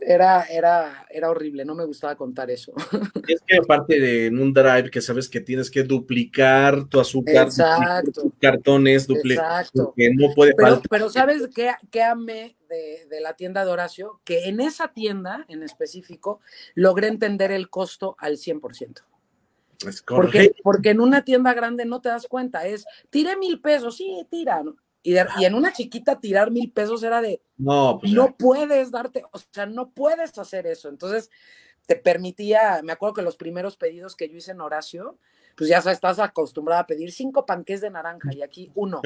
era, 0.00 0.44
era, 0.44 1.06
era 1.10 1.30
horrible, 1.30 1.64
no 1.64 1.74
me 1.74 1.84
gustaba 1.84 2.16
contar 2.16 2.50
eso. 2.50 2.72
Es 3.28 3.42
que 3.46 3.56
aparte 3.56 4.00
de 4.00 4.26
en 4.26 4.38
un 4.40 4.52
drive 4.52 4.90
que 4.90 5.00
sabes 5.00 5.28
que 5.28 5.40
tienes 5.40 5.70
que 5.70 5.82
duplicar 5.82 6.84
tu 6.88 7.00
azúcar, 7.00 7.46
Exacto. 7.46 8.22
tus 8.22 8.32
cartones, 8.40 9.06
duplicar, 9.06 9.66
que 9.96 10.14
no 10.14 10.32
puede 10.34 10.54
Pero, 10.54 10.68
faltar. 10.68 10.88
pero 10.88 11.10
¿sabes 11.10 11.48
qué, 11.54 11.72
qué 11.90 12.02
amé 12.02 12.56
de, 12.68 13.06
de 13.08 13.20
la 13.20 13.34
tienda 13.34 13.64
de 13.64 13.70
Horacio? 13.70 14.20
Que 14.24 14.48
en 14.48 14.60
esa 14.60 14.88
tienda 14.88 15.44
en 15.48 15.62
específico 15.62 16.40
logré 16.74 17.08
entender 17.08 17.52
el 17.52 17.68
costo 17.68 18.16
al 18.18 18.36
100%. 18.36 19.02
Es 19.86 20.02
Porque, 20.02 20.52
porque 20.64 20.90
en 20.90 21.00
una 21.00 21.22
tienda 21.22 21.54
grande 21.54 21.84
no 21.84 22.00
te 22.00 22.08
das 22.08 22.26
cuenta, 22.26 22.66
es, 22.66 22.84
tiré 23.10 23.36
mil 23.36 23.60
pesos, 23.60 23.96
sí, 23.96 24.26
tira. 24.30 24.62
¿no? 24.62 24.76
Y, 25.02 25.12
de- 25.12 25.26
y 25.38 25.44
en 25.44 25.54
una 25.54 25.72
chiquita 25.72 26.20
tirar 26.20 26.50
mil 26.50 26.70
pesos 26.72 27.02
era 27.02 27.20
de, 27.20 27.40
No, 27.56 27.98
pues 28.00 28.12
no 28.12 28.36
puedes 28.36 28.90
darte, 28.90 29.22
o 29.32 29.38
sea, 29.52 29.66
no 29.66 29.90
puedes 29.90 30.36
hacer 30.38 30.66
eso. 30.66 30.88
Entonces, 30.88 31.30
te 31.86 31.96
permitía, 31.96 32.80
me 32.82 32.92
acuerdo 32.92 33.14
que 33.14 33.22
los 33.22 33.36
primeros 33.36 33.76
pedidos 33.76 34.14
que 34.14 34.28
yo 34.28 34.36
hice 34.36 34.50
en 34.50 34.60
Horacio, 34.60 35.16
pues 35.56 35.70
ya 35.70 35.80
sabes, 35.80 35.96
estás 35.96 36.18
acostumbrada 36.18 36.82
a 36.82 36.86
pedir 36.86 37.10
cinco 37.10 37.46
panques 37.46 37.80
de 37.80 37.90
naranja 37.90 38.32
y 38.32 38.42
aquí 38.42 38.70
uno. 38.74 39.00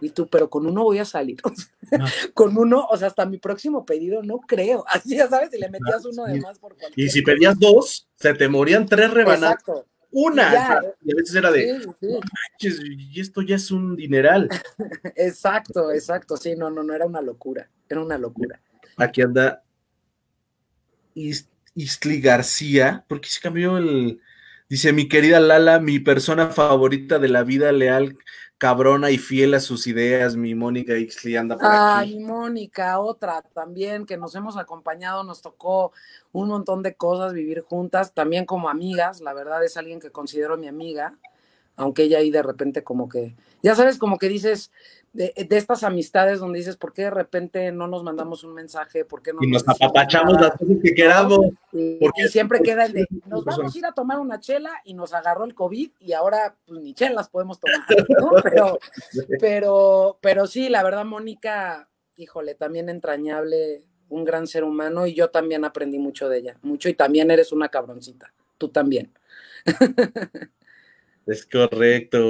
Y 0.00 0.10
tú, 0.10 0.28
pero 0.28 0.50
con 0.50 0.66
uno 0.66 0.84
voy 0.84 0.98
a 0.98 1.04
salir. 1.04 1.38
O 1.44 1.88
sea, 1.88 2.04
con 2.34 2.56
uno, 2.58 2.86
o 2.90 2.96
sea, 2.96 3.08
hasta 3.08 3.24
mi 3.26 3.38
próximo 3.38 3.86
pedido 3.86 4.22
no 4.22 4.40
creo. 4.40 4.84
Así 4.88 5.16
ya 5.16 5.28
sabes, 5.28 5.50
si 5.50 5.58
le 5.58 5.70
metías 5.70 6.04
uno 6.04 6.24
de 6.24 6.40
más 6.40 6.58
por 6.58 6.76
cualquier 6.76 7.06
Y 7.06 7.10
si 7.10 7.22
pedías 7.22 7.58
dos, 7.58 8.08
se 8.16 8.34
te 8.34 8.48
morían 8.48 8.86
tres 8.86 9.10
rebanadas. 9.12 9.52
Exacto. 9.60 9.86
Una. 10.10 10.80
Y, 11.02 11.12
a 11.12 11.16
veces 11.16 11.34
era 11.34 11.50
de, 11.50 11.86
y 12.60 13.20
esto 13.20 13.42
ya 13.42 13.56
es 13.56 13.70
un 13.70 13.96
dineral. 13.96 14.48
exacto, 15.16 15.90
exacto. 15.92 16.36
Sí, 16.36 16.54
no, 16.56 16.70
no, 16.70 16.82
no 16.82 16.94
era 16.94 17.06
una 17.06 17.20
locura. 17.20 17.68
Era 17.88 18.00
una 18.02 18.18
locura. 18.18 18.60
Aquí 18.96 19.22
anda 19.22 19.62
Istli 21.14 22.20
García, 22.20 23.04
porque 23.08 23.28
se 23.28 23.40
cambió 23.40 23.78
el. 23.78 24.20
Dice, 24.68 24.92
mi 24.92 25.08
querida 25.08 25.38
Lala, 25.38 25.78
mi 25.78 26.00
persona 26.00 26.48
favorita 26.48 27.20
de 27.20 27.28
la 27.28 27.44
vida 27.44 27.70
leal, 27.70 28.18
cabrona 28.58 29.12
y 29.12 29.18
fiel 29.18 29.54
a 29.54 29.60
sus 29.60 29.86
ideas, 29.86 30.34
mi 30.34 30.56
Mónica 30.56 30.96
Ixli 30.96 31.36
anda 31.36 31.56
por 31.56 31.68
Ay, 31.70 32.18
Mónica, 32.18 32.98
otra 32.98 33.42
también 33.54 34.06
que 34.06 34.16
nos 34.16 34.34
hemos 34.34 34.56
acompañado, 34.56 35.22
nos 35.22 35.40
tocó 35.40 35.92
un 36.32 36.48
montón 36.48 36.82
de 36.82 36.94
cosas 36.94 37.32
vivir 37.32 37.60
juntas, 37.60 38.12
también 38.12 38.44
como 38.44 38.68
amigas, 38.68 39.20
la 39.20 39.34
verdad 39.34 39.62
es 39.64 39.76
alguien 39.76 40.00
que 40.00 40.10
considero 40.10 40.56
mi 40.56 40.66
amiga, 40.66 41.16
aunque 41.76 42.02
ella 42.04 42.18
ahí 42.18 42.32
de 42.32 42.42
repente 42.42 42.82
como 42.82 43.08
que, 43.08 43.36
ya 43.62 43.76
sabes, 43.76 43.98
como 43.98 44.18
que 44.18 44.28
dices, 44.28 44.72
de, 45.16 45.48
estas 45.50 45.82
amistades 45.82 46.40
donde 46.40 46.58
dices, 46.58 46.76
¿por 46.76 46.92
qué 46.92 47.02
de 47.02 47.10
repente 47.10 47.72
no 47.72 47.86
nos 47.86 48.02
mandamos 48.02 48.44
un 48.44 48.54
mensaje? 48.54 49.04
¿Por 49.04 49.22
qué 49.22 49.32
no 49.32 49.38
y 49.42 49.48
nos, 49.48 49.66
apapachamos 49.66 50.34
las 50.40 50.50
cosas 50.52 50.76
que 50.82 50.94
queramos. 50.94 51.40
Y, 51.72 51.96
porque 51.96 52.28
siempre 52.28 52.60
queda 52.60 52.84
el 52.84 52.92
de, 52.92 53.06
nos 53.26 53.44
vamos 53.44 53.74
a 53.74 53.78
ir 53.78 53.86
a 53.86 53.92
tomar 53.92 54.20
una 54.20 54.40
chela 54.40 54.70
y 54.84 54.94
nos 54.94 55.14
agarró 55.14 55.44
el 55.44 55.54
COVID 55.54 55.90
y 56.00 56.12
ahora 56.12 56.56
pues 56.66 56.80
ni 56.80 56.94
chelas 56.94 57.28
podemos 57.28 57.58
tomar, 57.58 57.80
¿no? 58.20 58.30
Pero, 58.42 58.78
pero, 59.40 60.18
pero 60.20 60.46
sí, 60.46 60.68
la 60.68 60.82
verdad, 60.82 61.04
Mónica, 61.04 61.88
híjole, 62.16 62.54
también 62.54 62.88
entrañable, 62.88 63.84
un 64.08 64.24
gran 64.24 64.46
ser 64.46 64.64
humano 64.64 65.06
y 65.06 65.14
yo 65.14 65.30
también 65.30 65.64
aprendí 65.64 65.98
mucho 65.98 66.28
de 66.28 66.38
ella, 66.38 66.58
mucho 66.62 66.88
y 66.88 66.94
también 66.94 67.30
eres 67.30 67.52
una 67.52 67.68
cabroncita, 67.68 68.32
tú 68.58 68.68
también. 68.68 69.12
Es 71.26 71.44
correcto. 71.44 72.28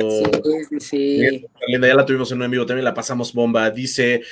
Sí, 0.80 0.80
sí, 0.80 1.46
ya 1.70 1.94
la 1.94 2.06
tuvimos 2.06 2.32
en 2.32 2.38
un 2.38 2.44
envío, 2.44 2.64
también 2.64 2.84
la 2.84 2.94
pasamos 2.94 3.34
bomba. 3.34 3.70
Dice 3.70 4.22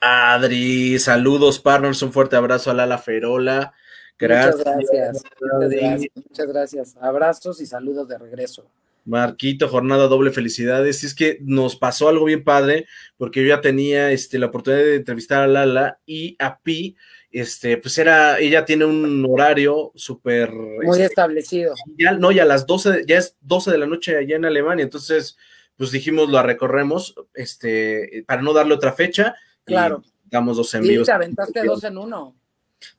Adri, 0.00 0.98
saludos, 1.00 1.58
partners, 1.58 2.02
un 2.02 2.12
fuerte 2.12 2.36
abrazo 2.36 2.70
a 2.70 2.74
Lala 2.74 2.98
Ferola. 2.98 3.74
Gracias. 4.18 4.64
Muchas 4.64 5.70
gracias. 5.70 6.10
Muchas 6.14 6.46
gracias. 6.46 6.96
Abrazos 7.00 7.60
y 7.60 7.66
saludos 7.66 8.08
de 8.08 8.16
regreso. 8.16 8.70
Marquito, 9.04 9.68
jornada 9.68 10.08
doble, 10.08 10.30
felicidades. 10.30 11.02
Y 11.02 11.06
es 11.06 11.14
que 11.14 11.38
nos 11.42 11.76
pasó 11.76 12.08
algo 12.08 12.24
bien 12.24 12.44
padre, 12.44 12.86
porque 13.16 13.42
yo 13.42 13.48
ya 13.48 13.60
tenía 13.60 14.10
este, 14.12 14.38
la 14.38 14.46
oportunidad 14.46 14.84
de 14.84 14.96
entrevistar 14.96 15.42
a 15.42 15.46
Lala 15.46 16.00
y 16.06 16.36
a 16.38 16.58
Pi 16.58 16.96
este, 17.40 17.76
pues 17.76 17.98
era, 17.98 18.38
ella 18.38 18.64
tiene 18.64 18.84
un 18.84 19.26
horario 19.28 19.92
súper... 19.94 20.52
Muy 20.52 20.90
este, 20.90 21.04
establecido. 21.04 21.74
Ya, 21.98 22.12
no, 22.12 22.32
ya 22.32 22.42
a 22.42 22.46
las 22.46 22.66
12, 22.66 23.04
ya 23.06 23.18
es 23.18 23.36
12 23.40 23.70
de 23.70 23.78
la 23.78 23.86
noche 23.86 24.16
allá 24.16 24.36
en 24.36 24.44
Alemania, 24.44 24.82
entonces, 24.82 25.36
pues 25.76 25.90
dijimos, 25.90 26.30
lo 26.30 26.42
recorremos, 26.42 27.14
este, 27.34 28.24
para 28.26 28.42
no 28.42 28.52
darle 28.52 28.74
otra 28.74 28.92
fecha. 28.92 29.34
Claro. 29.64 30.02
damos 30.24 30.56
dos 30.56 30.72
envíos. 30.74 31.06
Sí, 31.06 31.10
te 31.10 31.12
aventaste 31.12 31.64
dos 31.64 31.82
en 31.84 31.98
uno. 31.98 32.36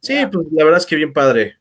Sí, 0.02 0.16
pues 0.32 0.48
la 0.52 0.64
verdad 0.66 0.80
es 0.80 0.86
que 0.86 0.96
bien 0.96 1.14
padre. 1.14 1.58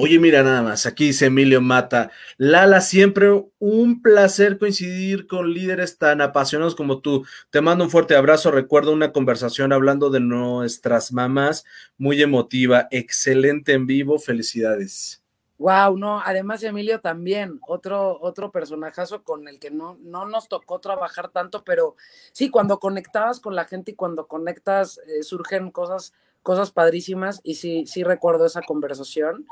Oye, 0.00 0.18
mira 0.18 0.42
nada 0.42 0.62
más, 0.62 0.86
aquí 0.86 1.06
dice 1.06 1.26
Emilio 1.26 1.60
Mata. 1.60 2.10
Lala, 2.36 2.80
siempre 2.80 3.44
un 3.60 4.02
placer 4.02 4.58
coincidir 4.58 5.28
con 5.28 5.54
líderes 5.54 5.98
tan 5.98 6.20
apasionados 6.20 6.74
como 6.74 7.00
tú. 7.00 7.24
Te 7.50 7.60
mando 7.60 7.84
un 7.84 7.90
fuerte 7.90 8.16
abrazo. 8.16 8.50
Recuerdo 8.50 8.92
una 8.92 9.12
conversación 9.12 9.72
hablando 9.72 10.10
de 10.10 10.18
nuestras 10.18 11.12
mamás, 11.12 11.64
muy 11.96 12.20
emotiva, 12.22 12.88
excelente 12.90 13.72
en 13.72 13.86
vivo. 13.86 14.18
Felicidades. 14.18 15.22
Wow, 15.58 15.96
no, 15.96 16.20
además 16.20 16.64
Emilio 16.64 17.00
también, 17.00 17.60
otro, 17.68 18.20
otro 18.20 18.50
personajazo 18.50 19.22
con 19.22 19.46
el 19.46 19.60
que 19.60 19.70
no, 19.70 19.96
no 20.02 20.26
nos 20.26 20.48
tocó 20.48 20.80
trabajar 20.80 21.28
tanto, 21.28 21.62
pero 21.62 21.94
sí, 22.32 22.50
cuando 22.50 22.80
conectabas 22.80 23.38
con 23.38 23.54
la 23.54 23.64
gente 23.64 23.92
y 23.92 23.94
cuando 23.94 24.26
conectas, 24.26 24.98
eh, 25.06 25.22
surgen 25.22 25.70
cosas 25.70 26.12
cosas 26.44 26.70
padrísimas 26.70 27.40
y 27.42 27.54
sí, 27.54 27.84
sí 27.86 28.04
recuerdo 28.04 28.46
esa 28.46 28.60
conversación 28.60 29.46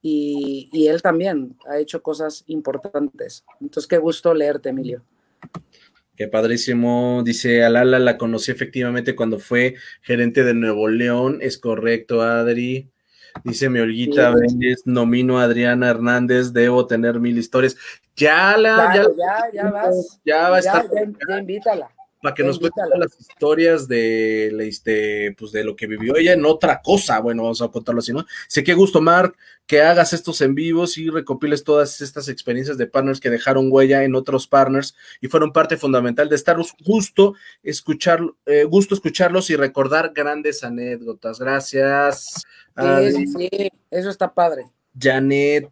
y, 0.00 0.70
y, 0.72 0.86
él 0.86 1.02
también 1.02 1.56
ha 1.68 1.78
hecho 1.78 2.00
cosas 2.00 2.44
importantes. 2.46 3.44
Entonces, 3.60 3.88
qué 3.88 3.98
gusto 3.98 4.32
leerte, 4.32 4.68
Emilio. 4.68 5.02
Qué 6.14 6.28
padrísimo. 6.28 7.22
Dice 7.24 7.64
Alala, 7.64 7.98
la 7.98 8.16
conocí 8.16 8.52
efectivamente 8.52 9.16
cuando 9.16 9.40
fue 9.40 9.74
gerente 10.02 10.44
de 10.44 10.54
Nuevo 10.54 10.88
León. 10.88 11.38
Es 11.40 11.58
correcto, 11.58 12.22
Adri. 12.22 12.88
Dice 13.42 13.68
mi 13.68 13.80
Olguita 13.80 14.32
nomino 14.84 15.40
a 15.40 15.44
Adriana 15.44 15.90
Hernández, 15.90 16.52
debo 16.52 16.86
tener 16.86 17.18
mil 17.18 17.36
historias. 17.36 17.76
Ya 18.14 18.56
la, 18.56 18.94
ya, 18.94 19.02
ya, 19.02 19.50
ya, 19.52 19.70
vas. 19.70 20.20
Ya 20.24 20.48
va 20.48 20.56
a 20.56 20.60
estar. 20.60 20.86
ya 21.28 21.38
invítala 21.38 21.90
para 22.26 22.34
que 22.34 22.42
nos 22.42 22.58
cuente 22.58 22.80
las 22.98 23.20
historias 23.20 23.86
de, 23.86 24.48
este, 24.66 25.32
pues 25.38 25.52
de 25.52 25.62
lo 25.62 25.76
que 25.76 25.86
vivió 25.86 26.16
ella 26.16 26.32
en 26.32 26.44
otra 26.44 26.82
cosa. 26.82 27.20
Bueno, 27.20 27.44
vamos 27.44 27.62
a 27.62 27.68
contarlo 27.68 28.00
así, 28.00 28.12
¿no? 28.12 28.26
Sé 28.48 28.64
que 28.64 28.74
gusto, 28.74 29.00
Mark, 29.00 29.36
que 29.64 29.80
hagas 29.80 30.12
estos 30.12 30.40
en 30.40 30.56
vivos 30.56 30.98
y 30.98 31.08
recopiles 31.08 31.62
todas 31.62 32.00
estas 32.00 32.28
experiencias 32.28 32.78
de 32.78 32.88
partners 32.88 33.20
que 33.20 33.30
dejaron 33.30 33.68
huella 33.70 34.02
en 34.02 34.16
otros 34.16 34.48
partners 34.48 34.96
y 35.20 35.28
fueron 35.28 35.52
parte 35.52 35.76
fundamental 35.76 36.28
de 36.28 36.34
estar 36.34 36.56
justo 36.84 37.34
escuchar, 37.62 38.20
eh, 38.46 38.64
gusto 38.64 38.96
escucharlos 38.96 39.48
y 39.50 39.54
recordar 39.54 40.12
grandes 40.12 40.64
anécdotas. 40.64 41.38
Gracias. 41.38 42.42
Sí, 42.76 43.26
sí, 43.28 43.70
eso 43.88 44.10
está 44.10 44.34
padre. 44.34 44.64
Janet 44.98 45.70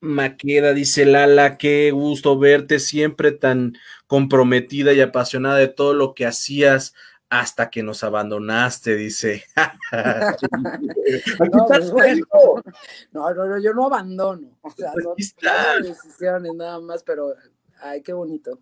Maqueda 0.00 0.74
dice 0.74 1.04
Lala, 1.04 1.58
qué 1.58 1.90
gusto 1.90 2.38
verte 2.38 2.78
siempre 2.78 3.32
tan 3.32 3.74
comprometida 4.06 4.92
y 4.92 5.00
apasionada 5.00 5.56
de 5.56 5.68
todo 5.68 5.92
lo 5.94 6.14
que 6.14 6.26
hacías 6.26 6.94
hasta 7.30 7.68
que 7.68 7.82
nos 7.82 8.04
abandonaste, 8.04 8.96
dice. 8.96 9.44
Pues 11.38 11.50
no, 13.12 13.34
no, 13.34 13.46
no, 13.46 13.58
yo 13.58 13.72
no 13.72 13.86
abandono. 13.86 14.58
O 14.62 14.70
sea, 14.70 14.92
no 15.02 15.14
decisiones 15.82 16.54
nada 16.54 16.80
más, 16.80 17.02
pero 17.02 17.34
ay, 17.80 18.02
qué 18.02 18.12
bonito. 18.12 18.60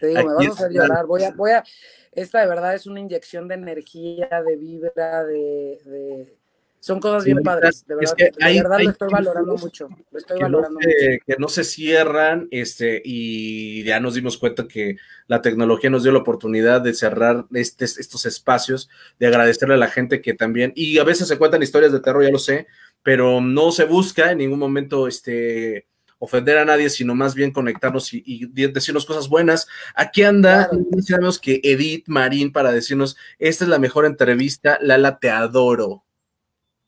Te 0.00 0.08
digo, 0.08 0.28
me 0.28 0.34
vas 0.34 0.46
a 0.46 0.50
hacer 0.50 0.72
llorar. 0.72 1.06
Voy 1.06 1.24
a, 1.24 1.32
voy 1.32 1.50
a, 1.52 1.64
esta 2.12 2.40
de 2.40 2.46
verdad 2.46 2.74
es 2.74 2.86
una 2.86 3.00
inyección 3.00 3.48
de 3.48 3.54
energía, 3.54 4.28
de 4.46 4.56
vibra, 4.56 5.24
de 5.24 6.37
son 6.80 7.00
cosas 7.00 7.24
bien 7.24 7.42
padres, 7.42 7.84
de 7.86 7.94
verdad, 7.94 8.14
de 8.16 8.62
verdad 8.62 8.80
lo 8.80 8.90
estoy 8.90 9.08
valorando 9.10 9.56
mucho, 9.56 9.88
lo 10.10 10.18
estoy 10.18 10.40
valorando 10.40 10.78
mucho. 10.78 10.88
Que 11.26 11.36
no 11.38 11.48
se 11.48 11.64
cierran, 11.64 12.48
este, 12.50 13.02
y 13.04 13.82
ya 13.84 14.00
nos 14.00 14.14
dimos 14.14 14.38
cuenta 14.38 14.68
que 14.68 14.96
la 15.26 15.42
tecnología 15.42 15.90
nos 15.90 16.02
dio 16.02 16.12
la 16.12 16.18
oportunidad 16.18 16.80
de 16.80 16.94
cerrar 16.94 17.46
este, 17.52 17.84
estos 17.84 18.26
espacios, 18.26 18.88
de 19.18 19.26
agradecerle 19.26 19.74
a 19.74 19.78
la 19.78 19.88
gente 19.88 20.20
que 20.20 20.34
también, 20.34 20.72
y 20.76 20.98
a 20.98 21.04
veces 21.04 21.28
se 21.28 21.38
cuentan 21.38 21.62
historias 21.62 21.92
de 21.92 22.00
terror, 22.00 22.22
ya 22.22 22.30
lo 22.30 22.38
sé, 22.38 22.66
pero 23.02 23.40
no 23.40 23.72
se 23.72 23.84
busca 23.84 24.30
en 24.30 24.38
ningún 24.38 24.58
momento, 24.58 25.08
este, 25.08 25.86
ofender 26.18 26.58
a 26.58 26.64
nadie, 26.64 26.90
sino 26.90 27.14
más 27.14 27.34
bien 27.34 27.52
conectarnos 27.52 28.12
y, 28.12 28.46
decirnos 28.52 29.06
cosas 29.06 29.28
buenas. 29.28 29.68
Aquí 29.94 30.22
anda, 30.22 30.68
claro. 31.06 31.30
que 31.40 31.60
Edith 31.62 32.08
Marín 32.08 32.52
para 32.52 32.72
decirnos, 32.72 33.16
esta 33.38 33.64
es 33.64 33.70
la 33.70 33.78
mejor 33.78 34.04
entrevista, 34.04 34.78
Lala, 34.80 35.18
te 35.18 35.30
adoro. 35.30 36.04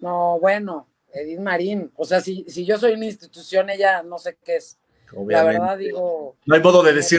No, 0.01 0.39
bueno, 0.41 0.89
Edith 1.13 1.41
Marín. 1.41 1.93
O 1.97 2.05
sea, 2.05 2.21
si, 2.21 2.45
si 2.49 2.65
yo 2.65 2.79
soy 2.79 2.93
una 2.93 3.07
institución, 3.07 3.71
ella 3.71 4.03
no 4.03 4.19
sé 4.19 4.39
qué 4.45 4.57
es. 4.57 4.79
La 5.27 5.43
verdad 5.43 5.77
digo. 5.77 6.37
No 6.47 6.55
hay 6.55 6.63
modo 6.63 6.83
de 6.83 6.93
decir 6.93 7.19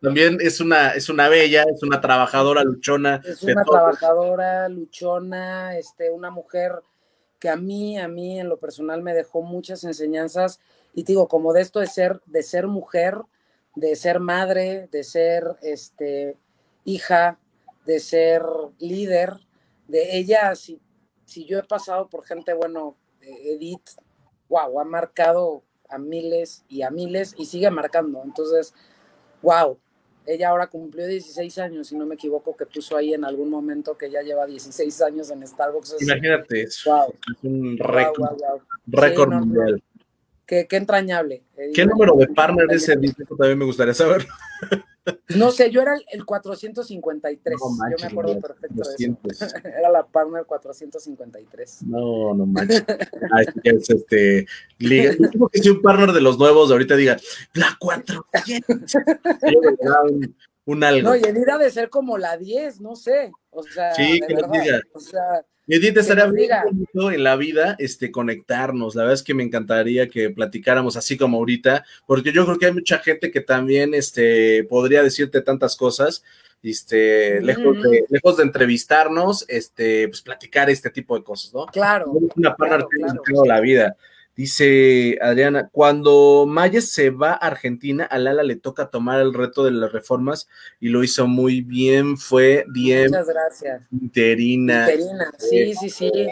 también 0.00 0.38
es 0.40 0.60
una, 0.60 0.92
es 0.92 1.08
una 1.08 1.28
bella, 1.28 1.64
es 1.64 1.82
una 1.82 2.00
trabajadora 2.00 2.64
luchona. 2.64 3.20
Es 3.24 3.42
una 3.42 3.64
trabajadora 3.64 4.68
luchona, 4.68 5.76
este, 5.76 6.10
una 6.10 6.30
mujer 6.30 6.72
que 7.38 7.50
a 7.50 7.56
mí, 7.56 7.98
a 7.98 8.08
mí 8.08 8.40
en 8.40 8.48
lo 8.48 8.56
personal 8.56 9.02
me 9.02 9.14
dejó 9.14 9.42
muchas 9.42 9.84
enseñanzas. 9.84 10.60
Y 10.94 11.02
digo, 11.02 11.28
como 11.28 11.52
de 11.52 11.60
esto 11.60 11.80
de 11.80 11.86
ser, 11.86 12.20
de 12.26 12.42
ser 12.42 12.66
mujer, 12.66 13.18
de 13.74 13.94
ser 13.94 14.20
madre, 14.20 14.88
de 14.90 15.04
ser 15.04 15.44
este 15.62 16.36
hija, 16.84 17.38
de 17.84 18.00
ser 18.00 18.42
líder, 18.78 19.34
de 19.86 20.16
ella, 20.16 20.54
si 20.54 20.80
si 21.28 21.44
yo 21.44 21.58
he 21.58 21.62
pasado 21.62 22.08
por 22.08 22.24
gente, 22.24 22.54
bueno, 22.54 22.96
eh, 23.20 23.52
Edith, 23.54 23.90
wow, 24.48 24.80
ha 24.80 24.84
marcado 24.84 25.62
a 25.90 25.98
miles 25.98 26.64
y 26.68 26.80
a 26.80 26.90
miles 26.90 27.34
y 27.36 27.44
sigue 27.44 27.70
marcando. 27.70 28.22
Entonces, 28.24 28.72
wow, 29.42 29.78
ella 30.24 30.48
ahora 30.48 30.68
cumplió 30.68 31.06
16 31.06 31.58
años, 31.58 31.88
si 31.88 31.96
no 31.96 32.06
me 32.06 32.14
equivoco, 32.14 32.56
que 32.56 32.64
puso 32.64 32.96
ahí 32.96 33.12
en 33.12 33.26
algún 33.26 33.50
momento 33.50 33.96
que 33.96 34.10
ya 34.10 34.22
lleva 34.22 34.46
16 34.46 35.02
años 35.02 35.30
en 35.30 35.46
Starbucks. 35.46 35.96
Imagínate, 36.00 36.62
es, 36.62 36.82
un 37.42 37.76
récord, 37.76 39.28
mundial. 39.30 39.82
Qué, 40.46 40.66
entrañable. 40.70 41.42
¿Qué 41.74 41.84
número 41.84 42.14
de 42.16 42.28
partner 42.28 42.66
es 42.70 42.88
Edith? 42.88 43.18
También 43.36 43.58
me 43.58 43.66
gustaría 43.66 43.92
saber. 43.92 44.26
No 45.36 45.50
sé, 45.50 45.70
yo 45.70 45.82
era 45.82 45.96
el, 46.12 46.24
453. 46.24 47.58
yo 47.60 47.96
me 48.00 48.06
acuerdo 48.06 48.40
perfecto 48.40 48.82
de 48.96 49.14
eso. 49.30 49.46
era 49.64 49.90
la 49.90 50.06
partner 50.06 50.44
453. 50.44 51.82
No, 51.86 52.34
no 52.34 52.46
manches. 52.46 52.84
es 53.62 53.90
este. 53.90 54.46
Liga. 54.78 55.12
que 55.52 55.62
si 55.62 55.70
un 55.70 55.82
partner 55.82 56.12
de 56.12 56.20
los 56.20 56.38
nuevos 56.38 56.70
ahorita 56.70 56.96
diga, 56.96 57.16
la 57.54 57.76
400. 57.78 58.96
un, 60.66 60.84
algo. 60.84 61.08
No, 61.08 61.16
y 61.16 61.20
Edith 61.20 61.48
ha 61.48 61.58
de 61.58 61.70
ser 61.70 61.90
como 61.90 62.18
la 62.18 62.36
10, 62.36 62.80
no 62.80 62.96
sé. 62.96 63.32
O 63.50 63.62
sea, 63.62 63.94
sí, 63.94 64.20
que 64.26 64.34
verdad, 64.34 64.50
diga. 64.52 64.80
O 64.92 65.00
sea, 65.00 65.44
Edith, 65.68 65.98
estaría 65.98 66.26
bonito 66.26 67.10
en 67.12 67.22
la 67.22 67.36
vida 67.36 67.76
este, 67.78 68.10
conectarnos. 68.10 68.94
La 68.94 69.02
verdad 69.02 69.14
es 69.14 69.22
que 69.22 69.34
me 69.34 69.42
encantaría 69.42 70.08
que 70.08 70.30
platicáramos 70.30 70.96
así 70.96 71.18
como 71.18 71.36
ahorita, 71.36 71.84
porque 72.06 72.32
yo 72.32 72.46
creo 72.46 72.58
que 72.58 72.66
hay 72.66 72.72
mucha 72.72 72.98
gente 72.98 73.30
que 73.30 73.42
también 73.42 73.92
este, 73.92 74.64
podría 74.64 75.02
decirte 75.02 75.42
tantas 75.42 75.76
cosas. 75.76 76.24
Este, 76.62 77.40
lejos, 77.40 77.80
de, 77.82 78.04
lejos 78.08 78.36
de 78.36 78.42
entrevistarnos, 78.42 79.44
este, 79.48 80.08
pues 80.08 80.22
platicar 80.22 80.68
este 80.70 80.90
tipo 80.90 81.16
de 81.16 81.22
cosas, 81.22 81.54
¿no? 81.54 81.66
Claro. 81.66 82.10
Una 82.10 82.56
claro, 82.56 82.88
claro. 82.88 83.44
la 83.44 83.60
vida. 83.60 83.96
Dice 84.38 85.18
Adriana, 85.20 85.68
cuando 85.72 86.44
Mayes 86.46 86.92
se 86.92 87.10
va 87.10 87.32
a 87.32 87.38
Argentina, 87.38 88.04
a 88.04 88.18
Lala 88.18 88.44
le 88.44 88.54
toca 88.54 88.88
tomar 88.88 89.20
el 89.20 89.34
reto 89.34 89.64
de 89.64 89.72
las 89.72 89.90
reformas 89.90 90.46
y 90.78 90.90
lo 90.90 91.02
hizo 91.02 91.26
muy 91.26 91.60
bien, 91.60 92.16
fue 92.16 92.64
bien. 92.68 93.06
Muchas 93.06 93.26
gracias. 93.26 93.82
Interina. 93.90 94.88
Interina, 94.88 95.32
sí, 95.38 95.74
sí, 95.74 95.90
sí. 95.90 96.28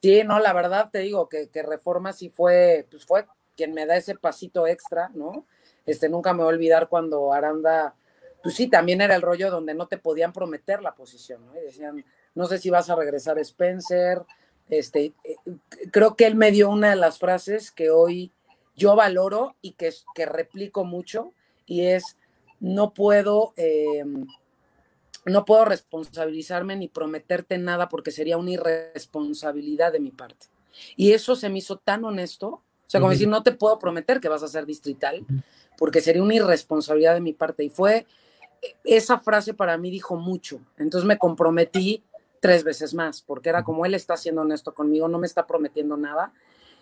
Sí, 0.00 0.22
no, 0.22 0.38
la 0.38 0.52
verdad 0.52 0.90
te 0.92 1.00
digo 1.00 1.28
que, 1.28 1.48
que 1.48 1.64
Reforma 1.64 2.12
sí 2.12 2.28
fue, 2.28 2.86
pues 2.88 3.04
fue 3.04 3.26
quien 3.56 3.74
me 3.74 3.84
da 3.84 3.96
ese 3.96 4.14
pasito 4.14 4.68
extra, 4.68 5.10
¿no? 5.12 5.44
Este, 5.86 6.08
nunca 6.08 6.34
me 6.34 6.44
voy 6.44 6.52
a 6.52 6.54
olvidar 6.54 6.88
cuando 6.88 7.32
Aranda, 7.32 7.96
pues 8.44 8.54
sí, 8.54 8.68
también 8.68 9.00
era 9.00 9.16
el 9.16 9.22
rollo 9.22 9.50
donde 9.50 9.74
no 9.74 9.88
te 9.88 9.98
podían 9.98 10.32
prometer 10.32 10.82
la 10.82 10.94
posición, 10.94 11.44
¿no? 11.46 11.56
Y 11.56 11.64
decían, 11.64 12.04
no 12.36 12.46
sé 12.46 12.58
si 12.58 12.70
vas 12.70 12.88
a 12.90 12.94
regresar 12.94 13.40
Spencer, 13.40 14.22
este, 14.70 15.12
eh, 15.24 15.36
creo 15.90 16.16
que 16.16 16.26
él 16.26 16.34
me 16.34 16.50
dio 16.50 16.70
una 16.70 16.90
de 16.90 16.96
las 16.96 17.18
frases 17.18 17.70
que 17.70 17.90
hoy 17.90 18.32
yo 18.76 18.96
valoro 18.96 19.56
y 19.60 19.72
que, 19.72 19.92
que 20.14 20.26
replico 20.26 20.84
mucho, 20.84 21.32
y 21.66 21.82
es, 21.82 22.16
no 22.60 22.92
puedo, 22.92 23.52
em, 23.56 24.26
no 25.24 25.44
puedo 25.44 25.64
responsabilizarme 25.64 26.76
ni 26.76 26.88
prometerte 26.88 27.58
nada 27.58 27.88
porque 27.88 28.10
sería 28.10 28.36
una 28.36 28.52
irresponsabilidad 28.52 29.92
de 29.92 30.00
mi 30.00 30.10
parte. 30.10 30.46
Y 30.96 31.12
eso 31.12 31.36
se 31.36 31.48
me 31.48 31.58
hizo 31.58 31.78
tan 31.78 32.04
honesto, 32.04 32.48
o 32.48 32.62
sea, 32.86 33.00
como 33.00 33.12
decir, 33.12 33.28
no 33.28 33.42
te 33.42 33.52
puedo 33.52 33.78
prometer 33.78 34.20
que 34.20 34.28
vas 34.28 34.42
a 34.42 34.48
ser 34.48 34.66
distrital, 34.66 35.24
porque 35.78 36.00
sería 36.00 36.22
una 36.22 36.34
irresponsabilidad 36.34 37.14
de 37.14 37.20
mi 37.20 37.32
parte. 37.32 37.64
Y 37.64 37.70
fue, 37.70 38.06
e, 38.60 38.74
esa 38.84 39.18
frase 39.20 39.54
para 39.54 39.78
mí 39.78 39.90
dijo 39.90 40.16
mucho. 40.16 40.60
Entonces 40.76 41.06
me 41.06 41.18
comprometí 41.18 42.02
tres 42.44 42.62
veces 42.62 42.92
más, 42.92 43.22
porque 43.22 43.48
era 43.48 43.64
como 43.64 43.86
él 43.86 43.94
está 43.94 44.18
siendo 44.18 44.42
honesto 44.42 44.74
conmigo, 44.74 45.08
no 45.08 45.18
me 45.18 45.26
está 45.26 45.46
prometiendo 45.46 45.96
nada. 45.96 46.34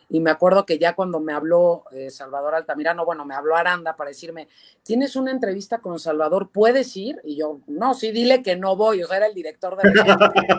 Y 0.09 0.19
me 0.19 0.33
acuerdo 0.33 0.67
que 0.67 0.77
ya 0.77 0.97
cuando 0.97 1.21
me 1.21 1.33
habló 1.33 1.85
eh, 1.93 2.11
Salvador 2.11 2.57
Altamirano, 2.57 3.05
bueno, 3.05 3.25
me 3.25 3.37
habló 3.37 3.55
Aranda 3.55 3.95
para 3.95 4.09
decirme, 4.09 4.49
tienes 4.83 5.15
una 5.15 5.31
entrevista 5.31 5.79
con 5.79 6.01
Salvador, 6.01 6.51
¿puedes 6.51 6.97
ir? 6.97 7.21
Y 7.23 7.37
yo, 7.37 7.61
no, 7.69 7.95
sí, 7.95 8.11
dile 8.11 8.43
que 8.43 8.57
no 8.57 8.75
voy, 8.75 9.05
o 9.05 9.07
sea, 9.07 9.19
era 9.19 9.27
el 9.27 9.35
director 9.35 9.77
de 9.77 9.95
la 9.95 10.05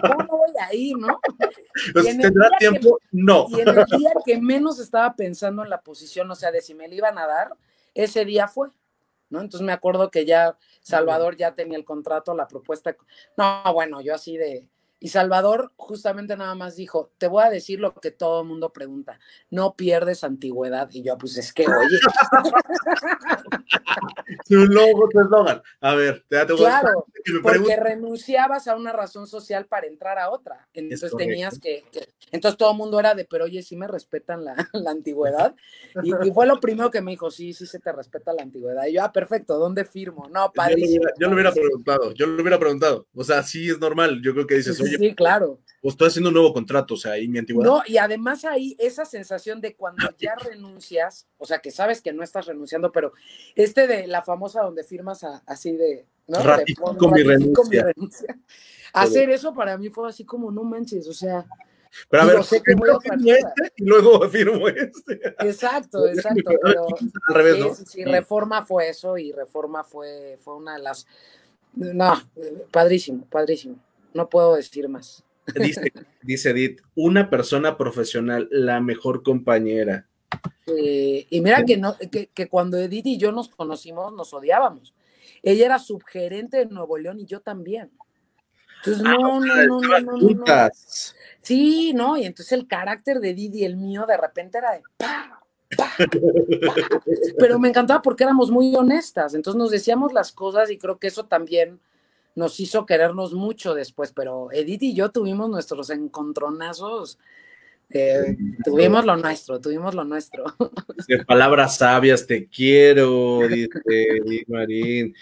¿cómo 0.02 0.24
no 0.32 0.38
voy 0.38 0.54
a 0.58 0.74
ir, 0.74 0.98
no? 0.98 1.20
Pues, 1.92 2.06
¿Tendrá 2.06 2.50
tiempo? 2.58 2.98
no. 3.12 3.48
Y 3.50 3.60
en 3.60 3.68
el 3.68 3.86
día 3.98 4.14
que 4.26 4.40
menos 4.40 4.80
estaba 4.80 5.18
pensando 5.18 5.66
en 5.66 5.70
la 5.70 5.82
posición, 5.82 6.32
o 6.32 6.36
sea, 6.36 6.50
de 6.50 6.62
si 6.62 6.76
me 6.76 6.88
le 6.88 6.96
iban 6.96 7.18
a 7.18 7.28
dar, 7.28 7.58
ese 7.94 8.24
día 8.24 8.48
fue. 8.48 8.70
¿no? 9.30 9.42
Entonces 9.42 9.66
me 9.66 9.74
acuerdo 9.74 10.12
que 10.12 10.26
ya 10.26 10.58
Salvador 10.80 11.36
ya 11.36 11.56
tenía 11.56 11.78
el 11.78 11.84
contrato, 11.84 12.34
la 12.36 12.48
propuesta. 12.48 12.96
No, 13.36 13.74
bueno, 13.74 14.00
yo 14.00 14.14
así 14.14 14.38
de, 14.38 14.70
y 15.04 15.10
Salvador 15.10 15.74
justamente 15.76 16.38
nada 16.38 16.56
más 16.56 16.78
dijo, 16.78 17.12
te 17.18 17.28
voy 17.28 17.44
a 17.44 17.50
decir 17.50 17.82
lo 17.82 17.94
que 17.94 18.10
todo 18.10 18.44
el 18.44 18.48
mundo 18.48 18.72
pregunta, 18.72 19.20
no 19.50 19.76
pierdes 19.76 20.24
antigüedad. 20.24 20.90
Y 20.94 21.04
yo, 21.04 21.18
pues 21.18 21.38
es 21.38 21.52
que, 21.52 21.66
oye. 21.68 22.00
Su 24.46 24.66
logo, 24.66 25.10
tu 25.10 25.20
eslogan. 25.20 25.62
A 25.82 25.96
ver, 25.96 26.24
te 26.30 26.42
voy 26.46 26.56
Claro, 26.56 27.06
porque 27.44 27.76
renunciabas 27.76 28.70
a 28.70 28.78
una 28.78 28.94
razón 28.94 29.28
social 29.28 29.66
para 29.66 29.88
entrar 29.88 30.18
a 30.18 30.30
otra. 30.30 30.70
Entonces 30.74 31.12
tenías 31.18 31.60
que, 31.60 31.84
Entonces 32.32 32.58
todo 32.58 32.72
el 32.72 32.78
mundo 32.78 32.98
era 32.98 33.14
de, 33.14 33.26
pero 33.26 33.44
oye, 33.44 33.62
sí 33.62 33.76
me 33.76 33.90
respetan 33.90 34.46
la, 34.46 34.56
antigüedad. 34.88 35.54
Y, 36.02 36.32
fue 36.32 36.48
lo 36.48 36.62
primero 36.62 36.90
que 36.90 37.02
me 37.02 37.12
dijo, 37.12 37.30
sí, 37.30 37.52
sí 37.52 37.66
se 37.66 37.80
te 37.80 37.92
respeta 37.92 38.32
la 38.32 38.44
antigüedad. 38.44 38.86
Y 38.86 38.94
yo, 38.94 39.04
ah, 39.04 39.12
perfecto, 39.12 39.58
¿dónde 39.58 39.84
firmo? 39.84 40.30
No, 40.30 40.50
padre. 40.54 40.82
Yo, 41.20 41.28
lo 41.28 41.34
hubiera 41.34 41.52
preguntado, 41.52 42.14
yo 42.14 42.26
lo 42.26 42.42
hubiera 42.42 42.58
preguntado. 42.58 43.06
O 43.14 43.26
sea, 43.26 43.44
sí 43.44 43.70
es 43.70 43.80
normal. 43.80 44.22
Yo 44.24 44.34
creo 44.34 44.48
que 44.48 44.56
dices, 44.56 44.80
oye, 44.80 44.93
sí, 44.98 45.16
claro. 45.16 45.60
Pues 45.82 45.96
estoy 45.96 46.08
haciendo 46.08 46.30
un 46.30 46.36
nuevo 46.36 46.54
contrato, 46.54 46.94
o 46.94 46.98
sea, 46.98 47.12
ahí 47.12 47.28
mi 47.28 47.40
antigüedad. 47.40 47.70
No, 47.70 47.84
y 47.86 47.98
además 47.98 48.46
ahí 48.46 48.76
esa 48.80 49.04
sensación 49.04 49.60
de 49.60 49.76
cuando 49.76 50.08
ya 50.18 50.34
renuncias, 50.36 51.28
o 51.38 51.46
sea, 51.46 51.60
que 51.60 51.72
sabes 51.72 52.02
que 52.02 52.14
no 52.14 52.24
estás 52.24 52.46
renunciando, 52.46 52.92
pero 52.92 53.12
este 53.56 53.86
de 53.86 54.08
la 54.08 54.22
famosa 54.22 54.62
donde 54.62 54.86
firmas 54.86 55.26
así 55.46 55.74
de, 55.74 56.06
¿no? 56.28 56.40
con, 56.98 57.12
mi 57.12 57.22
renuncia. 57.24 57.94
Hacer 58.94 59.30
eso 59.30 59.54
para 59.54 59.78
mí 59.78 59.90
fue 59.90 60.08
así 60.08 60.24
como, 60.24 60.52
no 60.52 60.64
manches, 60.64 61.06
o 61.10 61.14
sea, 61.14 61.46
pero 62.10 62.24
a 62.24 62.26
ver, 62.28 62.40
este 62.40 62.64
y 63.76 63.86
luego 63.86 64.22
firmo 64.30 64.68
este. 64.68 65.14
Exacto, 65.40 66.08
exacto. 66.08 66.52
Pero 66.62 66.88
al 67.28 67.36
revés, 67.36 67.60
¿no? 67.60 67.76
Sí, 67.76 68.04
Reforma 68.04 68.66
fue 68.66 68.90
eso 68.90 69.18
y 69.18 69.32
Reforma 69.32 69.84
fue, 69.84 70.38
fue 70.42 70.56
una 70.56 70.78
de 70.78 70.82
las. 70.82 71.06
No, 71.76 72.14
padrísimo, 72.72 73.26
padrísimo 73.30 73.76
no 74.14 74.30
puedo 74.30 74.56
decir 74.56 74.88
más. 74.90 75.24
Dice, 75.56 75.92
dice 76.22 76.50
Edith, 76.52 76.82
una 76.96 77.30
persona 77.30 77.78
profesional, 77.78 78.48
la 78.52 78.80
mejor 78.80 79.24
compañera. 79.24 80.08
Eh, 80.66 81.28
y 81.30 81.42
mira 81.42 81.64
que, 81.66 81.78
no, 81.78 81.96
que, 81.98 82.48
cuando 82.48 82.78
Edith 82.78 83.06
y 83.06 83.18
yo 83.18 83.32
nos 83.32 83.50
conocimos, 83.50 84.14
nos 84.14 84.34
odiábamos. 84.34 84.94
Ella 85.42 85.66
era 85.66 85.80
subgerente 85.80 86.58
de 86.58 86.66
Nuevo 86.68 86.98
León 86.98 87.20
y 87.20 87.26
yo 87.26 87.42
también. 87.42 87.92
Entonces, 88.78 89.04
ah, 89.06 89.12
no, 89.14 89.40
no, 89.40 89.56
no, 89.66 89.80
no, 89.80 90.00
no, 90.00 90.18
no, 90.18 90.70
Sí, 91.42 91.94
no, 91.94 92.18
y 92.18 92.26
entonces 92.26 92.52
el 92.54 92.68
carácter 92.68 93.20
de 93.20 93.32
Edith 93.32 93.56
y 93.56 93.66
el 93.66 93.78
mío 93.78 94.06
de 94.06 94.18
repente 94.18 94.58
era 94.58 94.72
de 94.72 94.82
Pero 97.38 97.60
me 97.60 97.70
encantaba 97.70 98.02
porque 98.02 98.24
éramos 98.24 98.52
muy 98.52 98.76
honestas, 98.76 99.34
entonces 99.34 99.58
nos 99.58 99.72
decíamos 99.72 100.14
las 100.14 100.32
cosas 100.32 100.70
y 100.70 100.78
creo 100.78 101.00
que 101.00 101.08
eso 101.08 101.26
también 101.26 101.80
nos 102.36 102.60
hizo 102.60 102.86
querernos 102.86 103.34
mucho 103.34 103.74
después, 103.74 104.12
pero 104.12 104.52
Edith 104.52 104.84
y 104.84 104.94
yo 104.94 105.10
tuvimos 105.10 105.50
nuestros 105.50 105.90
encontronazos. 105.90 107.20
Eh, 107.90 108.38
tuvimos 108.64 109.06
lo 109.06 109.16
nuestro, 109.18 109.60
tuvimos 109.60 109.94
lo 109.94 110.04
nuestro. 110.04 110.46
De 111.08 111.24
palabras 111.26 111.78
sabias, 111.78 112.26
te 112.26 112.48
quiero, 112.48 113.42
dice 113.48 114.46
Marín. 114.48 115.16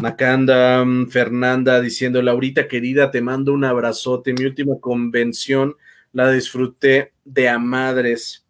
Macanda, 0.00 0.84
mm, 0.84 1.08
Fernanda 1.08 1.80
diciendo, 1.80 2.22
Laurita 2.22 2.68
querida, 2.68 3.10
te 3.10 3.20
mando 3.20 3.52
un 3.52 3.64
abrazote. 3.64 4.32
Mi 4.32 4.44
última 4.44 4.78
convención 4.80 5.76
la 6.12 6.30
disfruté 6.30 7.12
de 7.24 7.48
a 7.48 7.58
madres 7.58 8.46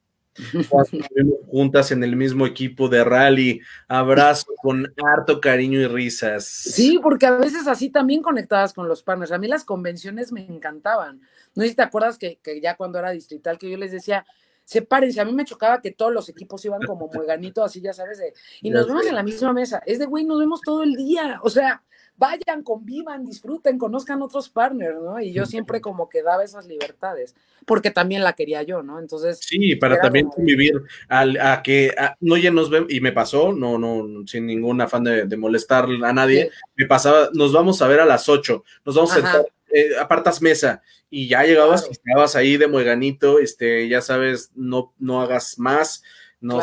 juntas 1.46 1.90
en 1.92 2.04
el 2.04 2.16
mismo 2.16 2.46
equipo 2.46 2.88
de 2.88 3.04
rally. 3.04 3.60
Abrazo 3.88 4.46
con 4.62 4.92
harto 5.04 5.40
cariño 5.40 5.80
y 5.80 5.86
risas. 5.86 6.44
Sí, 6.44 6.98
porque 7.02 7.26
a 7.26 7.32
veces 7.32 7.66
así 7.66 7.90
también 7.90 8.22
conectabas 8.22 8.72
con 8.72 8.88
los 8.88 9.02
partners. 9.02 9.32
A 9.32 9.38
mí 9.38 9.48
las 9.48 9.64
convenciones 9.64 10.32
me 10.32 10.44
encantaban. 10.44 11.20
No 11.54 11.62
sé 11.62 11.70
si 11.70 11.74
te 11.74 11.82
acuerdas 11.82 12.18
que, 12.18 12.38
ya 12.62 12.76
cuando 12.76 12.98
era 12.98 13.10
distrital, 13.10 13.58
que 13.58 13.70
yo 13.70 13.76
les 13.76 13.92
decía, 13.92 14.24
sepárense. 14.64 15.20
A 15.20 15.24
mí 15.24 15.32
me 15.32 15.44
chocaba 15.44 15.80
que 15.80 15.90
todos 15.90 16.12
los 16.12 16.28
equipos 16.28 16.64
iban 16.64 16.82
como 16.82 17.08
mueganito, 17.08 17.64
así 17.64 17.80
ya 17.80 17.92
sabes, 17.92 18.20
y 18.60 18.70
nos 18.70 18.86
vemos 18.86 19.06
en 19.06 19.14
la 19.14 19.22
misma 19.22 19.52
mesa. 19.52 19.82
Es 19.86 19.98
de, 19.98 20.06
güey, 20.06 20.24
nos 20.24 20.38
vemos 20.38 20.60
todo 20.62 20.82
el 20.82 20.94
día. 20.94 21.40
O 21.42 21.50
sea, 21.50 21.82
vayan, 22.20 22.62
convivan, 22.62 23.24
disfruten, 23.24 23.78
conozcan 23.78 24.20
otros 24.20 24.50
partners, 24.50 24.98
¿no? 25.02 25.18
Y 25.20 25.32
yo 25.32 25.46
siempre 25.46 25.80
como 25.80 26.10
que 26.10 26.22
daba 26.22 26.44
esas 26.44 26.66
libertades, 26.66 27.34
porque 27.64 27.90
también 27.90 28.22
la 28.22 28.34
quería 28.34 28.62
yo, 28.62 28.82
¿no? 28.82 29.00
Entonces... 29.00 29.40
Sí, 29.40 29.74
para 29.76 29.98
también 29.98 30.28
convivir, 30.28 30.82
a, 31.08 31.62
que 31.64 31.94
no 32.20 32.36
ya 32.36 32.50
nos 32.50 32.68
ven, 32.68 32.84
y 32.90 33.00
me 33.00 33.12
pasó, 33.12 33.54
no, 33.54 33.78
no, 33.78 34.26
sin 34.26 34.46
ningún 34.46 34.82
afán 34.82 35.04
de, 35.04 35.36
molestar 35.38 35.88
a 36.04 36.12
nadie, 36.12 36.50
me 36.76 36.84
pasaba, 36.84 37.30
nos 37.32 37.54
vamos 37.54 37.80
a 37.80 37.88
ver 37.88 38.00
a 38.00 38.06
las 38.06 38.28
ocho, 38.28 38.64
nos 38.84 38.94
vamos 38.94 39.12
a 39.12 39.14
sentar, 39.14 39.46
eh, 39.72 39.92
apartas 39.98 40.42
mesa, 40.42 40.82
y 41.08 41.26
ya 41.26 41.42
llegabas 41.44 41.86
y 41.88 41.92
estabas 41.92 42.36
ahí 42.36 42.58
de 42.58 42.68
mueganito, 42.68 43.38
este, 43.38 43.88
ya 43.88 44.02
sabes, 44.02 44.52
no, 44.54 44.92
no 44.98 45.22
hagas 45.22 45.58
más, 45.58 46.02
no 46.40 46.60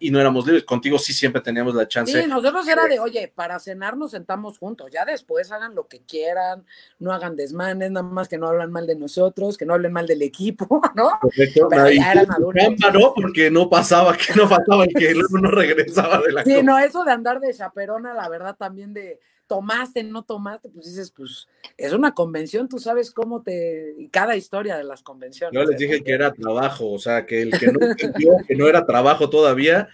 y 0.00 0.10
no 0.10 0.20
éramos 0.20 0.46
libres. 0.46 0.64
Contigo 0.64 0.98
sí 0.98 1.12
siempre 1.12 1.42
teníamos 1.42 1.74
la 1.74 1.86
chance. 1.86 2.20
Sí, 2.20 2.28
nosotros 2.28 2.66
era 2.66 2.86
de, 2.86 2.98
oye, 2.98 3.30
para 3.34 3.58
cenar 3.58 3.96
nos 3.96 4.12
sentamos 4.12 4.58
juntos, 4.58 4.90
ya 4.90 5.04
después 5.04 5.52
hagan 5.52 5.74
lo 5.74 5.86
que 5.86 6.00
quieran, 6.00 6.64
no 6.98 7.12
hagan 7.12 7.36
desmanes, 7.36 7.90
nada 7.90 8.06
más 8.06 8.28
que 8.28 8.38
no 8.38 8.48
hablan 8.48 8.72
mal 8.72 8.86
de 8.86 8.96
nosotros, 8.96 9.58
que 9.58 9.66
no 9.66 9.74
hablen 9.74 9.92
mal 9.92 10.06
del 10.06 10.22
equipo, 10.22 10.66
¿no? 10.94 11.10
Correcto. 11.20 11.68
Pero 11.68 11.90
ya 11.90 12.12
eran 12.12 12.30
adultos. 12.30 12.92
¿no? 12.92 13.12
Porque 13.14 13.50
no 13.50 13.68
pasaba, 13.68 14.16
que 14.16 14.34
no 14.34 14.48
pasaba 14.48 14.84
el 14.84 14.94
que 14.94 15.14
luego 15.14 15.38
no 15.38 15.50
regresaba 15.50 16.20
de 16.20 16.32
la 16.32 16.44
Sí, 16.44 16.62
no, 16.62 16.78
eso 16.78 17.04
de 17.04 17.12
andar 17.12 17.40
de 17.40 17.52
chaperona, 17.52 18.14
la 18.14 18.28
verdad, 18.28 18.56
también 18.56 18.94
de 18.94 19.20
tomaste, 19.52 20.02
no 20.02 20.22
tomaste, 20.22 20.70
pues 20.70 20.86
dices, 20.86 21.10
pues 21.10 21.46
es 21.76 21.92
una 21.92 22.14
convención, 22.14 22.70
tú 22.70 22.78
sabes 22.78 23.10
cómo 23.10 23.42
te, 23.42 23.94
y 23.98 24.08
cada 24.08 24.34
historia 24.34 24.78
de 24.78 24.84
las 24.84 25.02
convenciones. 25.02 25.52
Yo 25.52 25.68
les 25.68 25.78
dije 25.78 26.02
que 26.02 26.10
era 26.10 26.32
trabajo, 26.32 26.90
o 26.90 26.98
sea, 26.98 27.26
que 27.26 27.42
el 27.42 27.58
que 27.58 27.66
no 27.70 27.86
entendió 27.86 28.32
que 28.48 28.56
no 28.56 28.66
era 28.66 28.86
trabajo 28.86 29.28
todavía. 29.28 29.90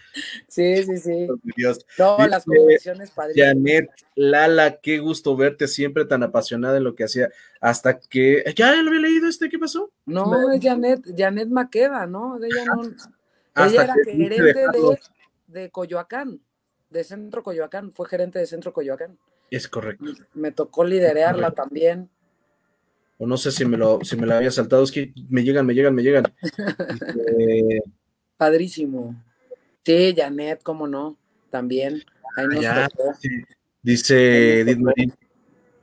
Sí, 0.47 0.85
sí, 0.85 0.97
sí. 0.99 1.27
Dios. 1.57 1.85
Todas 1.97 2.31
las 2.31 2.45
convenciones 2.45 3.11
padrísimas. 3.11 3.49
Janet, 3.49 3.91
Lala, 4.15 4.77
qué 4.77 5.01
gusto 5.01 5.37
verte 5.37 5.67
siempre 5.67 6.05
tan 6.05 6.23
apasionada 6.23 6.77
en 6.77 6.85
lo 6.85 6.95
que 6.95 7.03
hacía, 7.03 7.29
hasta 7.61 7.99
que, 7.99 8.45
¿ya 8.55 8.81
lo 8.81 8.91
había 8.91 9.01
leído 9.01 9.29
este? 9.29 9.49
¿Qué 9.49 9.59
pasó? 9.59 9.91
No, 10.07 10.53
es 10.53 10.63
Janet, 10.63 11.01
Janet 11.17 11.49
Maqueda, 11.49 12.07
¿no? 12.07 12.39
ella 12.41 12.65
no, 12.65 12.83
ella 13.67 13.83
era 13.83 13.95
gerente 14.05 14.45
de, 14.55 14.99
de 15.49 15.71
Coyoacán, 15.71 16.41
de 16.91 17.03
Centro 17.03 17.43
Coyoacán, 17.43 17.91
fue 17.91 18.07
gerente 18.07 18.39
de 18.39 18.47
Centro 18.47 18.73
Coyoacán. 18.73 19.19
Es 19.51 19.69
correcto. 19.69 20.05
Me 20.35 20.53
tocó 20.53 20.85
liderarla 20.85 21.51
también. 21.53 22.11
O 23.19 23.27
no 23.27 23.37
sé 23.37 23.51
si 23.51 23.65
me 23.65 23.77
lo, 23.77 23.99
si 24.05 24.17
me 24.17 24.27
la 24.27 24.37
había 24.37 24.51
saltado, 24.51 24.85
es 24.85 24.93
que 24.93 25.13
me 25.29 25.43
llegan, 25.43 25.67
me 25.67 25.75
llegan, 25.75 25.95
me 25.95 26.03
llegan. 26.03 26.25
Este, 26.99 27.83
Padrísimo. 28.37 29.21
Sí, 29.85 30.15
Janet, 30.17 30.63
cómo 30.63 30.87
no, 30.87 31.19
también. 31.51 32.05
Ahí 32.37 32.47
nos 32.47 32.91
tocó. 32.91 33.13
Dice 33.83 34.61
Edith 34.61 34.79
Marín, 34.79 35.13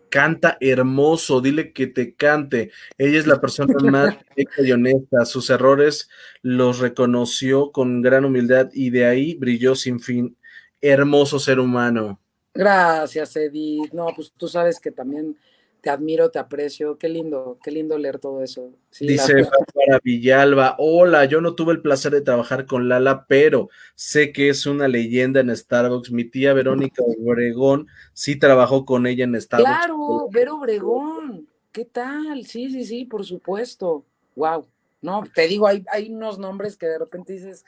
canta 0.10 0.58
hermoso, 0.62 1.42
dile 1.42 1.74
que 1.74 1.88
te 1.88 2.16
cante. 2.16 2.72
Ella 2.98 3.20
es 3.20 3.28
la 3.28 3.42
persona 3.42 3.74
más 3.92 4.16
y 4.58 4.72
honesta. 4.72 5.26
Sus 5.26 5.50
errores 5.50 6.10
los 6.42 6.80
reconoció 6.80 7.72
con 7.72 8.02
gran 8.02 8.24
humildad 8.24 8.70
y 8.74 8.92
de 8.92 9.06
ahí 9.06 9.36
brilló 9.36 9.76
sin 9.76 10.00
fin. 10.00 10.38
Hermoso 10.80 11.40
ser 11.40 11.60
humano. 11.60 12.22
Gracias, 12.56 13.36
Edith. 13.36 13.92
No, 13.92 14.08
pues 14.16 14.32
tú 14.36 14.48
sabes 14.48 14.80
que 14.80 14.90
también 14.90 15.38
te 15.82 15.90
admiro, 15.90 16.32
te 16.32 16.40
aprecio. 16.40 16.98
Qué 16.98 17.10
lindo, 17.10 17.60
qué 17.62 17.70
lindo 17.70 17.98
leer 17.98 18.18
todo 18.18 18.42
eso. 18.42 18.72
Dice 19.00 19.46
para 19.74 20.00
Villalba, 20.02 20.76
hola, 20.80 21.26
yo 21.26 21.42
no 21.42 21.54
tuve 21.54 21.74
el 21.74 21.82
placer 21.82 22.14
de 22.14 22.22
trabajar 22.22 22.66
con 22.66 22.88
Lala, 22.88 23.26
pero 23.28 23.70
sé 23.94 24.32
que 24.32 24.50
es 24.50 24.66
una 24.66 24.88
leyenda 24.88 25.42
en 25.42 25.56
Starbucks. 25.56 26.12
Mi 26.12 26.24
tía 26.24 26.54
Verónica 26.54 27.04
Obregón 27.04 27.88
sí 28.14 28.38
trabajó 28.38 28.86
con 28.86 29.06
ella 29.06 29.26
en 29.26 29.40
Starbucks. 29.40 29.70
Claro, 29.70 30.30
Vero 30.32 30.56
Obregón. 30.56 31.48
¿Qué 31.74 31.84
tal? 31.84 32.46
Sí, 32.46 32.72
sí, 32.72 32.86
sí, 32.86 33.04
por 33.04 33.26
supuesto. 33.26 34.06
Wow. 34.36 34.66
No, 35.02 35.24
te 35.36 35.46
digo, 35.48 35.68
hay, 35.68 35.84
hay 35.92 36.10
unos 36.10 36.40
nombres 36.40 36.78
que 36.78 36.88
de 36.88 37.00
repente 37.00 37.34
dices. 37.34 37.66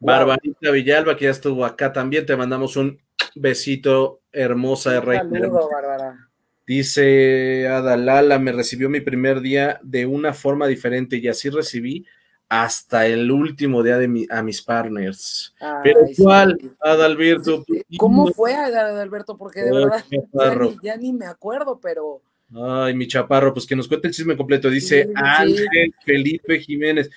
Barbarita 0.00 0.70
Villalba, 0.70 1.16
que 1.16 1.26
ya 1.26 1.30
estuvo 1.30 1.64
acá 1.66 1.92
también, 1.92 2.26
te 2.26 2.36
mandamos 2.36 2.76
un 2.76 3.03
besito, 3.34 4.20
hermosa 4.32 4.92
de 4.92 5.00
Rey. 5.00 5.18
Saludo, 5.18 5.68
Bárbara. 5.70 6.28
Dice 6.66 7.68
Adalala, 7.68 8.38
me 8.38 8.52
recibió 8.52 8.88
mi 8.88 9.00
primer 9.00 9.40
día 9.40 9.78
de 9.82 10.06
una 10.06 10.32
forma 10.32 10.66
diferente 10.66 11.18
y 11.18 11.28
así 11.28 11.50
recibí 11.50 12.06
hasta 12.48 13.06
el 13.06 13.30
último 13.30 13.82
día 13.82 13.98
de 13.98 14.26
a 14.30 14.42
mis 14.42 14.62
partners. 14.62 15.54
Pero 15.82 16.00
¿cuál, 16.16 16.58
Adalberto? 16.80 17.64
¿Cómo 17.98 18.28
fue 18.28 18.54
Adalberto? 18.54 19.36
Porque 19.36 19.60
de 19.62 19.72
verdad 19.72 20.04
ya 20.82 20.96
ni, 20.96 21.12
me 21.12 21.26
acuerdo, 21.26 21.78
pero... 21.80 22.22
Ay, 22.54 22.94
mi 22.94 23.08
chaparro, 23.08 23.52
pues 23.52 23.66
que 23.66 23.74
nos 23.74 23.88
cuente 23.88 24.08
el 24.08 24.14
chisme 24.14 24.36
completo. 24.36 24.70
Dice 24.70 25.10
Ángel 25.14 25.92
Felipe 26.04 26.60
Jiménez. 26.60 27.10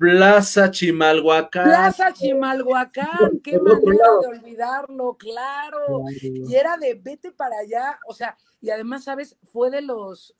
Plaza 0.00 0.70
Chimalhuacán. 0.70 1.64
Plaza 1.64 2.10
Chimalhuacán, 2.14 3.38
qué 3.44 3.58
manera 3.58 4.06
de 4.22 4.28
olvidarlo, 4.28 5.14
claro. 5.18 6.04
Y 6.22 6.54
era 6.54 6.78
de 6.78 6.94
vete 6.94 7.30
para 7.32 7.58
allá, 7.58 7.98
o 8.06 8.14
sea, 8.14 8.34
y 8.62 8.70
además, 8.70 9.04
¿sabes? 9.04 9.36
Fue 9.52 9.70
de 9.70 9.82
los, 9.82 10.34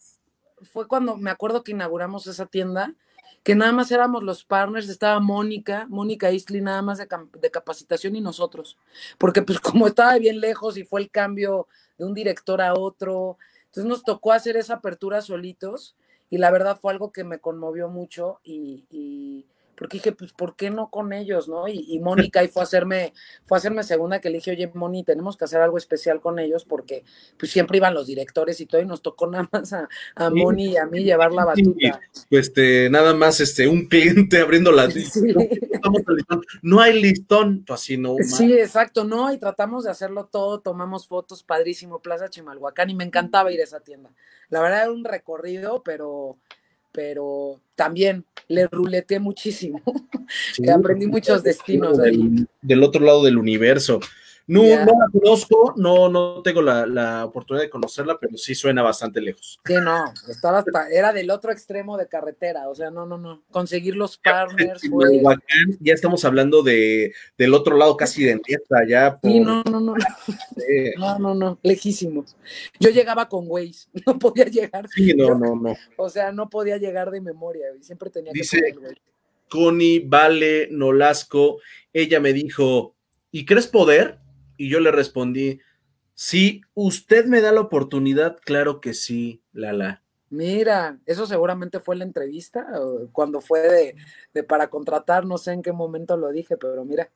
fue 0.62 0.89
cuando 0.89 1.19
me 1.19 1.31
acuerdo 1.31 1.62
que 1.62 1.73
inauguramos 1.73 2.27
esa 2.27 2.47
tienda, 2.47 2.95
que 3.43 3.55
nada 3.55 3.73
más 3.73 3.91
éramos 3.91 4.23
los 4.23 4.45
partners, 4.45 4.89
estaba 4.89 5.20
Mónica, 5.20 5.85
Mónica 5.91 6.31
Isley 6.31 6.62
nada 6.62 6.81
más 6.81 6.97
de, 6.97 7.07
de 7.39 7.51
capacitación 7.51 8.16
y 8.16 8.23
nosotros, 8.23 8.78
porque 9.19 9.43
pues 9.43 9.61
como 9.61 9.89
estaba 9.89 10.16
bien 10.16 10.41
lejos 10.41 10.78
y 10.78 10.85
fue 10.85 11.03
el 11.03 11.11
cambio 11.11 11.69
de 11.99 12.07
un 12.07 12.15
director 12.15 12.62
a 12.62 12.73
otro, 12.73 13.37
entonces 13.66 13.85
nos 13.85 14.05
tocó 14.05 14.32
hacer 14.32 14.57
esa 14.57 14.77
apertura 14.77 15.20
solitos 15.20 15.97
y 16.31 16.39
la 16.39 16.51
verdad 16.51 16.78
fue 16.81 16.93
algo 16.93 17.12
que 17.12 17.24
me 17.24 17.40
conmovió 17.40 17.89
mucho 17.89 18.40
y, 18.44 19.47
porque 19.81 19.97
dije, 19.97 20.12
pues, 20.12 20.35
¿por 20.35 20.57
qué 20.57 20.69
no 20.69 20.90
con 20.90 21.15
ellos, 21.15 21.48
no? 21.48 21.66
Y, 21.66 21.98
Mónica 22.01 22.40
ahí 22.40 22.48
fue 22.48 22.61
a 22.61 22.65
hacerme, 22.65 23.15
fue 23.44 23.57
a 23.57 23.61
hacerme 23.61 23.82
segunda 23.82 24.20
que 24.20 24.28
le 24.28 24.36
dije, 24.36 24.51
oye, 24.51 24.70
Moni, 24.74 25.05
tenemos 25.05 25.39
que 25.39 25.47
hacer 25.47 25.62
algo 25.62 25.78
especial 25.78 26.20
con 26.20 26.39
ellos 26.39 26.66
porque 26.66 27.02
pues 27.39 27.51
siempre 27.51 27.78
iban 27.78 27.94
los 27.94 28.07
directores 28.07 28.61
y 28.61 28.66
todo 28.66 28.82
y 28.82 28.85
nos 28.85 29.01
tocó 29.01 29.27
nada 29.27 29.48
más 29.51 29.73
a, 29.73 29.89
a 30.16 30.28
Moni 30.28 30.73
y 30.73 30.77
a 30.77 30.85
mí 30.85 31.02
llevar 31.02 31.32
la 31.32 31.47
batuta. 31.47 31.98
Pues 32.28 32.48
este, 32.48 32.90
nada 32.90 33.15
más 33.15 33.40
este, 33.40 33.69
un 33.69 33.86
cliente 33.86 34.39
abriendo 34.43 34.70
la 34.70 34.86
no, 36.61 36.81
hay 36.81 37.01
listón, 37.01 37.65
pues 37.66 37.81
así 37.81 37.97
no. 37.97 38.16
Sí, 38.20 38.52
exacto, 38.52 39.05
no, 39.05 39.32
y 39.32 39.39
tratamos 39.39 39.85
de 39.85 39.93
hacerlo 39.93 40.27
todo, 40.27 40.61
tomamos 40.61 41.07
fotos, 41.07 41.43
padrísimo, 41.43 42.01
Plaza 42.01 42.28
Chimalhuacán 42.28 42.90
y 42.90 42.94
me 42.94 43.05
encantaba 43.05 43.51
ir 43.51 43.61
a 43.62 43.65
esa 43.65 43.81
tienda. 43.81 44.11
La 44.51 44.61
verdad 44.61 44.82
era 44.82 44.93
un 44.93 45.05
recorrido, 45.05 45.82
pero, 45.82 46.36
pero 46.93 47.61
también 47.77 48.25
le 48.49 48.67
ruleteé 48.67 49.21
muchísimo. 49.21 49.81
aprendí 50.75 51.07
muchos 51.07 51.43
destinos 51.43 51.99
del, 51.99 52.47
Del 52.62 52.83
otro 52.83 53.05
lado 53.05 53.25
del 53.25 53.39
universo. 53.39 54.01
No, 54.51 54.63
no 54.63 54.93
la 54.99 55.07
conozco, 55.13 55.75
no, 55.77 56.09
no 56.09 56.43
tengo 56.43 56.61
la, 56.61 57.25
oportunidad 57.25 57.63
de 57.63 57.71
conocerla, 57.71 58.19
pero 58.19 58.37
sí 58.37 58.57
suena 58.57 58.83
bastante 58.83 59.21
lejos. 59.21 59.61
Sí, 59.65 59.75
no, 59.75 60.13
estaba 60.29 60.59
hasta, 60.59 60.89
era 60.89 61.13
del 61.13 61.31
otro 61.31 61.53
extremo 61.53 61.97
de 61.97 62.09
carretera, 62.09 62.69
o 62.69 62.75
sea, 62.75 62.91
no, 62.91 63.07
no, 63.07 63.17
no. 63.17 63.45
Conseguir 63.53 63.95
los 63.95 64.19
partners. 64.19 64.83
Ya 65.79 65.95
estamos 65.95 66.25
hablando 66.25 66.65
de, 66.65 67.13
del 67.39 67.55
otro 67.55 67.77
lado 67.77 67.97
casi 67.97 68.25
de 68.25 68.33
Entiesta, 68.33 68.85
ya. 68.89 69.21
Sí, 69.23 69.39
no, 69.39 69.63
no, 69.63 69.79
no. 69.79 69.95
No, 70.99 71.19
no, 71.21 71.35
no, 71.35 71.59
lejísimos. 71.63 72.37
Yo 72.81 72.91
llegaba 72.91 73.29
con 73.29 73.45
Waze, 73.47 73.87
no 74.05 74.19
podía 74.19 74.47
llegar. 74.47 74.89
Sí, 74.93 75.15
no, 75.15 75.39
no, 75.39 75.55
no. 75.55 75.77
O 75.97 76.11
sea, 76.11 76.33
no 76.33 76.51
podía 76.51 76.77
llegar 76.77 77.13
de 77.13 77.21
memoria, 77.21 77.67
y 77.79 77.85
siempre 77.85 78.11
tenía 78.11 78.33
que 78.33 78.41
Dice 78.41 78.75
Connie 79.49 80.01
Vale 80.05 80.67
Nolasco, 80.73 81.59
ella 81.93 82.19
me 82.19 82.33
dijo, 82.33 82.97
¿y 83.31 83.45
crees 83.45 83.69
poder? 83.69 84.20
Y 84.61 84.69
yo 84.69 84.78
le 84.78 84.93
respondí, 84.93 85.59
si 86.12 86.61
usted 86.74 87.24
me 87.24 87.41
da 87.41 87.51
la 87.51 87.62
oportunidad, 87.62 88.37
claro 88.45 88.78
que 88.78 88.93
sí, 88.93 89.41
Lala. 89.55 90.03
Mira, 90.28 90.99
eso 91.07 91.24
seguramente 91.24 91.81
fue 91.81 91.97
la 91.97 92.05
entrevista, 92.05 92.66
cuando 93.11 93.41
fue 93.41 93.95
de, 94.35 94.43
para 94.43 94.69
contratar, 94.69 95.24
no 95.24 95.39
sé 95.39 95.53
en 95.53 95.62
qué 95.62 95.73
momento 95.73 96.15
lo 96.19 96.31
dije, 96.31 96.59
pero 96.59 96.85
mira. 96.85 97.09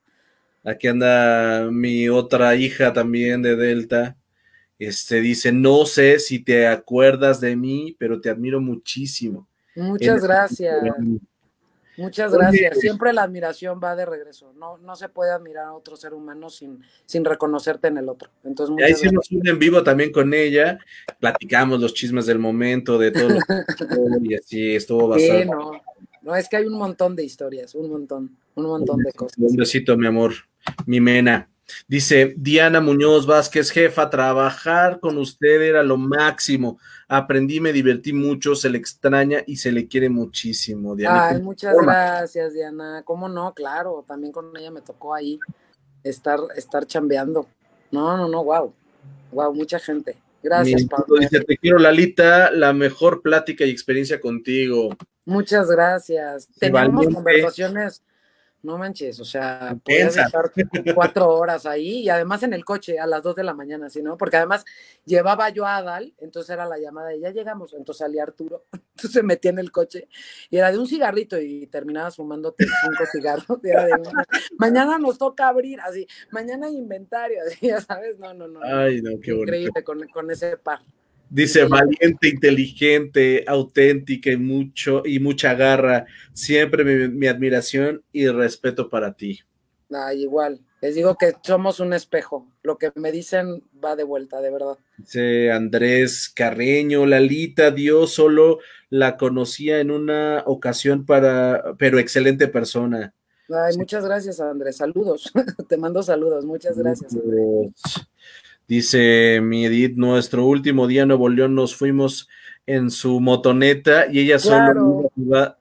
Aquí 0.63 0.87
anda 0.87 1.69
mi 1.69 2.09
otra 2.09 2.55
hija 2.55 2.93
también 2.93 3.43
de 3.43 3.55
Delta. 3.55 4.17
Este 4.79 5.21
dice, 5.21 5.51
no 5.51 5.85
sé 5.85 6.17
si 6.17 6.39
te 6.39 6.65
acuerdas 6.65 7.39
de 7.39 7.55
mí, 7.55 7.95
pero 7.99 8.19
te 8.19 8.31
admiro 8.31 8.59
muchísimo. 8.59 9.47
Muchas 9.75 10.23
gracias. 10.23 10.81
Muchas 11.97 12.33
gracias. 12.33 12.79
Siempre 12.79 13.13
la 13.13 13.23
admiración 13.23 13.79
va 13.83 13.95
de 13.95 14.05
regreso. 14.05 14.53
No, 14.57 14.77
no 14.77 14.95
se 14.95 15.09
puede 15.09 15.31
admirar 15.31 15.65
a 15.65 15.73
otro 15.73 15.95
ser 15.95 16.13
humano 16.13 16.49
sin, 16.49 16.81
sin 17.05 17.23
reconocerte 17.23 17.87
en 17.87 17.97
el 17.97 18.09
otro. 18.09 18.29
Entonces, 18.43 18.75
ahí 18.83 18.91
hicimos 18.91 19.31
un 19.31 19.47
en 19.47 19.59
vivo 19.59 19.83
también 19.83 20.11
con 20.11 20.33
ella. 20.33 20.79
Platicamos 21.19 21.79
los 21.79 21.93
chismes 21.93 22.25
del 22.25 22.39
momento, 22.39 22.97
de 22.97 23.11
todo. 23.11 23.37
y 24.21 24.35
así 24.35 24.75
estuvo 24.75 25.07
bastante. 25.07 25.35
Sí, 25.45 25.49
no. 25.49 25.71
no, 26.21 26.35
es 26.35 26.47
que 26.49 26.57
hay 26.57 26.65
un 26.65 26.77
montón 26.77 27.15
de 27.15 27.23
historias, 27.23 27.75
un 27.75 27.89
montón, 27.89 28.37
un 28.55 28.65
montón 28.65 28.99
de 28.99 29.11
cosas. 29.11 29.37
Un 29.37 29.55
besito, 29.55 29.97
mi 29.97 30.07
amor, 30.07 30.33
mi 30.85 30.99
mena. 30.99 31.49
Dice 31.87 32.35
Diana 32.37 32.81
Muñoz 32.81 33.25
Vázquez, 33.25 33.71
jefa, 33.71 34.09
trabajar 34.09 34.99
con 34.99 35.17
usted 35.17 35.61
era 35.61 35.83
lo 35.83 35.97
máximo. 35.97 36.79
Aprendí, 37.07 37.59
me 37.59 37.73
divertí 37.73 38.13
mucho, 38.13 38.55
se 38.55 38.69
le 38.69 38.77
extraña 38.77 39.43
y 39.45 39.57
se 39.57 39.71
le 39.71 39.87
quiere 39.87 40.09
muchísimo. 40.09 40.95
Diana. 40.95 41.29
Ay, 41.29 41.41
muchas 41.41 41.75
gracias, 41.75 42.53
Diana. 42.53 43.03
¿Cómo 43.03 43.29
no? 43.29 43.53
Claro, 43.53 44.03
también 44.07 44.31
con 44.31 44.55
ella 44.57 44.71
me 44.71 44.81
tocó 44.81 45.13
ahí 45.13 45.39
estar, 46.03 46.39
estar 46.55 46.85
chambeando. 46.85 47.47
No, 47.91 48.17
no, 48.17 48.27
no, 48.27 48.43
wow. 48.43 48.73
Wow, 49.31 49.53
mucha 49.53 49.79
gente. 49.79 50.17
Gracias, 50.41 50.85
Pablo. 50.85 51.17
Dice, 51.19 51.41
te 51.41 51.57
quiero, 51.57 51.79
Lalita, 51.79 52.51
la 52.51 52.71
mejor 52.71 53.21
plática 53.21 53.65
y 53.65 53.71
experiencia 53.71 54.21
contigo. 54.21 54.89
Muchas 55.25 55.69
gracias. 55.69 56.47
Tenemos 56.59 57.07
conversaciones 57.07 58.03
no 58.65 58.77
manches, 58.77 59.19
o 59.19 59.25
sea, 59.25 59.77
puedes 59.83 60.17
estar 60.17 60.51
cuatro 60.93 61.29
horas 61.29 61.65
ahí 61.65 61.99
y 61.99 62.09
además 62.09 62.43
en 62.43 62.53
el 62.53 62.65
coche 62.65 62.99
a 62.99 63.05
las 63.05 63.23
dos 63.23 63.35
de 63.35 63.43
la 63.43 63.53
mañana, 63.53 63.89
¿sí, 63.89 64.01
no? 64.01 64.17
Porque 64.17 64.37
además 64.37 64.65
llevaba 65.05 65.49
yo 65.49 65.65
a 65.65 65.77
Adal, 65.77 66.13
entonces 66.17 66.49
era 66.49 66.65
la 66.65 66.77
llamada 66.77 67.15
y 67.15 67.21
ya 67.21 67.29
llegamos, 67.31 67.73
entonces 67.73 67.99
salía 67.99 68.23
Arturo, 68.23 68.65
entonces 68.73 69.11
se 69.11 69.23
metía 69.23 69.51
en 69.51 69.59
el 69.59 69.71
coche 69.71 70.07
y 70.49 70.57
era 70.57 70.71
de 70.71 70.79
un 70.79 70.87
cigarrito 70.87 71.39
y 71.39 71.67
terminabas 71.67 72.15
fumándote 72.15 72.65
cinco 72.65 73.03
cigarros, 73.11 73.59
mañana 74.57 74.97
nos 74.97 75.17
toca 75.17 75.47
abrir, 75.47 75.79
así, 75.81 76.07
mañana 76.31 76.69
inventario, 76.69 77.39
así, 77.47 77.67
ya 77.67 77.79
sabes, 77.79 78.17
no, 78.19 78.33
no, 78.33 78.47
no. 78.47 78.59
Ay, 78.63 79.01
no, 79.01 79.19
qué 79.21 79.31
Increíble 79.31 79.83
con, 79.83 80.07
con 80.07 80.31
ese 80.31 80.57
par. 80.57 80.79
Dice 81.35 81.65
valiente, 81.65 82.29
inteligente, 82.29 83.43
auténtica 83.45 84.31
y 84.31 84.37
mucho 84.37 85.01
y 85.03 85.19
mucha 85.19 85.53
garra. 85.53 86.05
Siempre 86.31 87.09
mi, 87.09 87.27
admiración 87.27 88.05
y 88.13 88.29
respeto 88.29 88.89
para 88.89 89.17
ti. 89.17 89.41
Ah, 89.91 90.13
igual. 90.13 90.61
Les 90.79 90.95
digo 90.95 91.17
que 91.17 91.33
somos 91.43 91.81
un 91.81 91.91
espejo. 91.91 92.47
Lo 92.63 92.77
que 92.77 92.93
me 92.95 93.11
dicen 93.11 93.63
va 93.83 93.97
de 93.97 94.05
vuelta, 94.05 94.39
de 94.39 94.49
verdad. 94.49 94.77
Dice 94.97 95.51
Andrés 95.51 96.31
Carreño, 96.33 97.05
Lalita, 97.05 97.69
Dios 97.71 98.13
solo 98.13 98.59
la 98.89 99.17
conocía 99.17 99.81
en 99.81 99.91
una 99.91 100.41
ocasión 100.45 101.05
para, 101.05 101.75
pero 101.77 101.99
excelente 101.99 102.47
persona. 102.47 103.13
Ay, 103.49 103.75
muchas 103.75 104.05
gracias, 104.05 104.39
Andrés. 104.39 104.77
Saludos. 104.77 105.33
Te 105.67 105.75
mando 105.75 106.01
saludos. 106.01 106.45
Muchas 106.45 106.77
gracias. 106.77 107.13
Dice 108.67 109.41
mi 109.41 109.65
Edith, 109.65 109.95
nuestro 109.95 110.45
último 110.45 110.87
día 110.87 111.03
en 111.03 111.09
Nuevo 111.09 111.29
León 111.29 111.53
nos 111.53 111.75
fuimos 111.75 112.27
en 112.65 112.89
su 112.89 113.19
motoneta 113.19 114.07
y 114.11 114.19
ella 114.21 114.39
solo 114.39 115.11
iba 115.15 115.59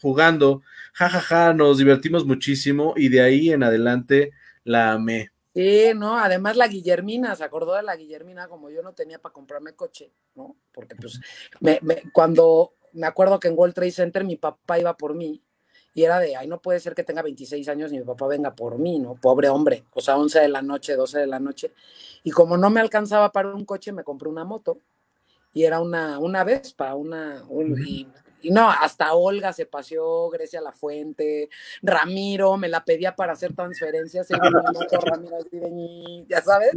jugando. 0.00 0.62
jajaja, 0.92 1.20
ja, 1.20 1.46
ja, 1.46 1.52
nos 1.54 1.78
divertimos 1.78 2.24
muchísimo 2.24 2.94
y 2.96 3.08
de 3.08 3.20
ahí 3.20 3.50
en 3.50 3.64
adelante 3.64 4.30
la 4.62 4.92
amé. 4.92 5.32
Sí, 5.54 5.90
no, 5.96 6.18
además 6.18 6.56
la 6.56 6.68
Guillermina, 6.68 7.34
se 7.34 7.42
acordó 7.42 7.74
de 7.74 7.82
la 7.82 7.96
Guillermina, 7.96 8.46
como 8.46 8.70
yo 8.70 8.82
no 8.82 8.92
tenía 8.92 9.18
para 9.18 9.32
comprarme 9.32 9.72
coche, 9.72 10.12
¿no? 10.34 10.54
Porque 10.70 10.94
pues 10.94 11.18
me, 11.60 11.80
cuando 12.12 12.74
me 12.92 13.06
acuerdo 13.06 13.40
que 13.40 13.48
en 13.48 13.58
World 13.58 13.74
Trade 13.74 13.90
Center 13.90 14.24
mi 14.24 14.36
papá 14.36 14.78
iba 14.78 14.96
por 14.96 15.14
mí 15.14 15.42
y 15.96 16.04
era 16.04 16.20
de, 16.20 16.36
ay, 16.36 16.46
no 16.46 16.60
puede 16.60 16.78
ser 16.78 16.94
que 16.94 17.04
tenga 17.04 17.22
26 17.22 17.66
años 17.70 17.90
y 17.90 17.96
mi 17.96 18.04
papá 18.04 18.26
venga 18.26 18.54
por 18.54 18.78
mí, 18.78 18.98
¿no? 18.98 19.14
Pobre 19.14 19.48
hombre, 19.48 19.86
o 19.94 20.02
sea, 20.02 20.18
11 20.18 20.40
de 20.40 20.48
la 20.48 20.60
noche, 20.60 20.94
12 20.94 21.20
de 21.20 21.26
la 21.26 21.40
noche. 21.40 21.72
Y 22.22 22.32
como 22.32 22.58
no 22.58 22.68
me 22.68 22.80
alcanzaba 22.80 23.32
para 23.32 23.54
un 23.54 23.64
coche, 23.64 23.92
me 23.92 24.04
compré 24.04 24.28
una 24.28 24.44
moto 24.44 24.78
y 25.54 25.64
era 25.64 25.80
una, 25.80 26.18
una 26.18 26.44
Vespa, 26.44 26.94
una, 26.94 27.42
y, 27.86 28.06
no, 28.50 28.70
hasta 28.70 29.14
Olga 29.14 29.52
se 29.52 29.66
paseó, 29.66 30.28
Grecia 30.30 30.60
La 30.60 30.72
Fuente, 30.72 31.48
Ramiro, 31.82 32.56
me 32.56 32.68
la 32.68 32.84
pedía 32.84 33.14
para 33.14 33.32
hacer 33.32 33.54
transferencias, 33.54 34.28
Ramiro, 34.30 35.38
ya 36.28 36.42
sabes. 36.42 36.70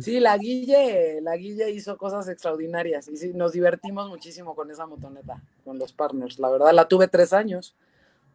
sí, 0.00 0.20
la 0.20 0.36
Guille, 0.38 1.20
la 1.20 1.36
Guille 1.36 1.70
hizo 1.70 1.96
cosas 1.96 2.28
extraordinarias 2.28 3.08
y 3.08 3.16
sí, 3.16 3.32
nos 3.34 3.52
divertimos 3.52 4.08
muchísimo 4.08 4.54
con 4.54 4.70
esa 4.70 4.86
motoneta, 4.86 5.40
con 5.64 5.78
los 5.78 5.92
partners. 5.92 6.38
La 6.38 6.50
verdad, 6.50 6.72
la 6.72 6.88
tuve 6.88 7.08
tres 7.08 7.32
años 7.32 7.74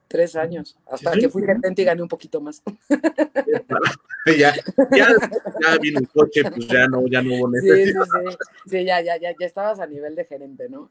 tres 0.09 0.35
años, 0.35 0.75
hasta 0.91 1.11
que 1.13 1.29
fui 1.29 1.43
gerente 1.43 1.81
y 1.81 1.85
gané 1.85 2.01
un 2.01 2.07
poquito 2.09 2.41
más. 2.41 2.61
ya, 4.25 4.53
ya, 4.91 5.07
ya 5.61 5.77
vino 5.79 5.99
el 5.99 6.09
coche, 6.09 6.43
pues 6.43 6.67
ya 6.67 6.87
no, 6.87 7.07
ya 7.07 7.21
no 7.21 7.35
hubo 7.35 7.49
necesidad. 7.49 8.03
Sí, 8.03 8.19
sí, 8.29 8.69
sí, 8.69 8.85
ya, 8.85 9.01
ya, 9.01 9.17
ya, 9.17 9.33
ya 9.39 9.45
estabas 9.45 9.79
a 9.79 9.87
nivel 9.87 10.15
de 10.15 10.25
gerente, 10.25 10.67
¿no? 10.67 10.89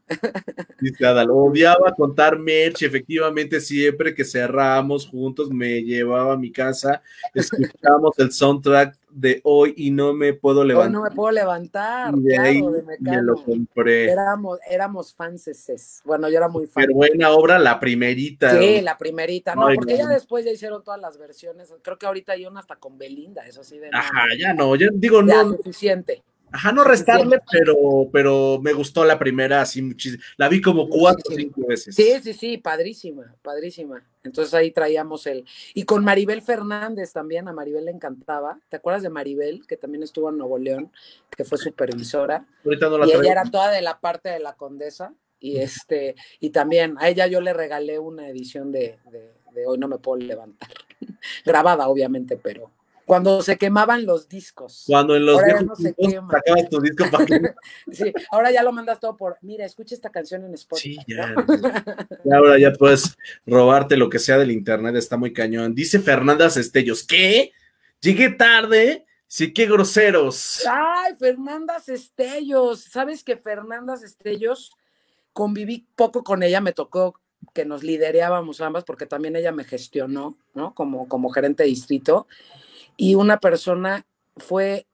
Adal, 1.05 1.29
odiaba 1.31 1.93
contar 1.95 2.39
merch, 2.39 2.83
efectivamente 2.83 3.59
siempre 3.59 4.15
que 4.15 4.23
cerrábamos 4.23 5.05
juntos 5.05 5.49
me 5.51 5.81
llevaba 5.83 6.33
a 6.33 6.37
mi 6.37 6.51
casa, 6.51 7.03
escuchábamos 7.33 8.17
el 8.19 8.31
soundtrack 8.31 8.98
de 9.11 9.41
hoy 9.43 9.73
y 9.77 9.91
no 9.91 10.13
me 10.13 10.33
puedo 10.33 10.63
levantar. 10.63 10.91
no 10.91 11.03
me 11.03 11.11
puedo 11.11 11.31
levantar, 11.31 12.13
de 12.15 12.35
claro, 12.35 12.71
de 12.71 12.97
me 12.99 13.21
lo 13.21 13.35
compré. 13.43 14.11
Éramos, 14.11 14.59
éramos 14.69 15.13
fanses. 15.13 16.01
Bueno, 16.05 16.29
yo 16.29 16.37
era 16.37 16.47
muy 16.47 16.67
fan. 16.67 16.85
Pero 16.85 16.95
buena 16.95 17.31
obra, 17.31 17.59
la 17.59 17.79
primerita. 17.79 18.57
Sí, 18.57 18.81
la 18.81 18.97
primerita. 18.97 19.55
No, 19.55 19.67
porque 19.73 19.97
ya 19.97 20.07
después 20.07 20.45
ya 20.45 20.51
hicieron 20.51 20.83
todas 20.83 20.99
las 20.99 21.17
versiones. 21.17 21.73
Creo 21.81 21.97
que 21.97 22.05
ahorita 22.05 22.33
hay 22.33 22.45
una 22.45 22.59
hasta 22.59 22.75
con 22.75 22.97
Belinda, 22.97 23.45
eso 23.45 23.63
sí. 23.63 23.79
De 23.79 23.89
Ajá, 23.91 24.25
ya 24.37 24.53
no, 24.53 24.75
yo 24.75 24.87
digo 24.93 25.21
no. 25.21 25.57
suficiente. 25.57 26.23
Ajá, 26.51 26.71
no 26.71 26.83
restarle, 26.83 27.39
pero, 27.51 28.09
pero 28.11 28.59
me 28.61 28.73
gustó 28.73 29.05
la 29.05 29.19
primera 29.19 29.61
así 29.61 29.81
muchísimo. 29.81 30.23
La 30.37 30.49
vi 30.49 30.61
como 30.61 30.89
cuatro 30.89 31.23
o 31.31 31.35
cinco 31.35 31.67
veces. 31.67 31.95
Sí, 31.95 32.11
sí, 32.21 32.33
sí, 32.33 32.57
padrísima, 32.57 33.35
padrísima. 33.41 34.03
Entonces 34.23 34.53
ahí 34.53 34.71
traíamos 34.71 35.27
el. 35.27 35.45
Y 35.73 35.83
con 35.83 36.03
Maribel 36.03 36.41
Fernández 36.41 37.13
también, 37.13 37.47
a 37.47 37.53
Maribel 37.53 37.85
le 37.85 37.91
encantaba. 37.91 38.59
¿Te 38.69 38.77
acuerdas 38.77 39.03
de 39.03 39.09
Maribel, 39.09 39.65
que 39.67 39.77
también 39.77 40.03
estuvo 40.03 40.29
en 40.29 40.37
Nuevo 40.37 40.57
León, 40.57 40.91
que 41.35 41.45
fue 41.45 41.57
supervisora? 41.57 42.45
Ahorita 42.65 42.89
no 42.89 42.97
la 42.97 43.07
y 43.07 43.11
ella 43.11 43.31
era 43.31 43.43
toda 43.43 43.71
de 43.71 43.81
la 43.81 43.99
parte 43.99 44.29
de 44.29 44.39
la 44.39 44.53
condesa. 44.53 45.13
Y 45.39 45.57
este, 45.57 46.15
y 46.41 46.49
también 46.49 46.95
a 46.99 47.07
ella 47.07 47.27
yo 47.27 47.39
le 47.39 47.53
regalé 47.53 47.97
una 47.97 48.27
edición 48.27 48.73
de, 48.73 48.99
de 49.09 49.39
Hoy 49.65 49.77
no 49.77 49.87
me 49.87 49.97
puedo 49.97 50.17
levantar. 50.17 50.69
Grabada, 51.45 51.87
obviamente, 51.89 52.37
pero 52.37 52.71
cuando 53.09 53.41
se 53.41 53.57
quemaban 53.57 54.05
los 54.05 54.29
discos. 54.29 54.83
Cuando 54.85 55.15
en 55.15 55.25
los 55.25 55.41
discos 55.43 55.79
sacabas 55.79 56.69
tu 56.69 56.79
disco 56.79 57.05
para 57.11 57.25
Sí, 57.91 58.13
ahora 58.29 58.51
ya 58.51 58.61
lo 58.61 58.71
mandas 58.71 58.99
todo 58.99 59.17
por, 59.17 59.39
mira, 59.41 59.65
escucha 59.65 59.95
esta 59.95 60.11
canción 60.11 60.45
en 60.45 60.53
Spotify. 60.53 61.03
Sí, 61.07 61.15
ya. 61.15 61.33
ahora 62.31 62.59
ya 62.59 62.71
puedes 62.71 63.17
robarte 63.47 63.97
lo 63.97 64.11
que 64.11 64.19
sea 64.19 64.37
del 64.37 64.51
internet, 64.51 64.95
está 64.95 65.17
muy 65.17 65.33
cañón. 65.33 65.73
Dice 65.73 65.99
Fernanda 65.99 66.51
Cestellos, 66.51 67.03
¿qué? 67.03 67.51
Llegué 67.99 68.29
tarde. 68.29 69.07
Sí, 69.25 69.53
qué 69.53 69.65
groseros. 69.65 70.63
Ay, 70.69 71.15
Fernanda 71.15 71.79
Cestellos. 71.79 72.83
¿Sabes 72.83 73.23
que 73.23 73.37
Fernanda 73.37 73.97
Cestellos 73.97 74.71
conviví 75.33 75.87
poco 75.95 76.23
con 76.23 76.43
ella? 76.43 76.61
Me 76.61 76.73
tocó 76.73 77.19
que 77.55 77.65
nos 77.65 77.83
lidereábamos 77.83 78.61
ambas 78.61 78.83
porque 78.83 79.07
también 79.07 79.35
ella 79.35 79.51
me 79.51 79.63
gestionó, 79.63 80.37
¿no? 80.53 80.75
Como, 80.75 81.07
como 81.07 81.29
gerente 81.29 81.63
de 81.63 81.69
distrito 81.69 82.27
y 82.99 83.15
una 83.15 83.39
persona 83.39 84.05
fue 84.35 84.85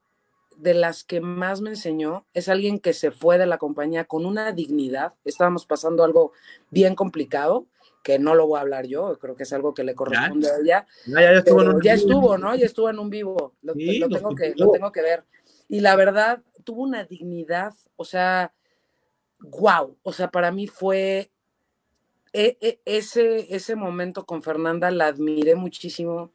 de 0.56 0.74
las 0.74 1.02
que 1.02 1.20
más 1.20 1.60
me 1.60 1.70
enseñó, 1.70 2.24
es 2.34 2.48
alguien 2.48 2.78
que 2.78 2.92
se 2.92 3.10
fue 3.10 3.36
de 3.36 3.46
la 3.46 3.58
compañía 3.58 4.04
con 4.04 4.24
una 4.24 4.52
dignidad, 4.52 5.14
estábamos 5.24 5.66
pasando 5.66 6.04
algo 6.04 6.30
bien 6.70 6.94
complicado, 6.94 7.66
que 8.04 8.20
no 8.20 8.36
lo 8.36 8.46
voy 8.46 8.58
a 8.58 8.60
hablar 8.60 8.86
yo, 8.86 9.18
creo 9.18 9.34
que 9.34 9.42
es 9.42 9.52
algo 9.52 9.74
que 9.74 9.82
le 9.82 9.96
corresponde 9.96 10.48
a 10.48 10.56
ella. 10.56 10.86
Ya, 11.04 11.32
estuvo, 11.32 11.80
ya 11.82 11.94
estuvo, 11.94 12.38
¿no? 12.38 12.54
Ya 12.54 12.66
estuvo 12.66 12.88
en 12.88 13.00
un 13.00 13.10
vivo, 13.10 13.54
lo, 13.62 13.74
tengo 13.74 14.36
que, 14.36 14.54
lo 14.56 14.70
tengo 14.70 14.92
que 14.92 15.02
ver. 15.02 15.24
Y 15.68 15.80
la 15.80 15.96
verdad, 15.96 16.44
tuvo 16.62 16.84
una 16.84 17.02
dignidad, 17.02 17.74
o 17.96 18.04
sea, 18.04 18.52
wow, 19.40 19.98
o 20.04 20.12
sea, 20.12 20.30
para 20.30 20.52
mí 20.52 20.68
fue 20.68 21.32
e, 22.32 22.56
e, 22.60 22.80
ese, 22.84 23.52
ese 23.52 23.74
momento 23.74 24.24
con 24.24 24.44
Fernanda, 24.44 24.92
la 24.92 25.08
admiré 25.08 25.56
muchísimo, 25.56 26.30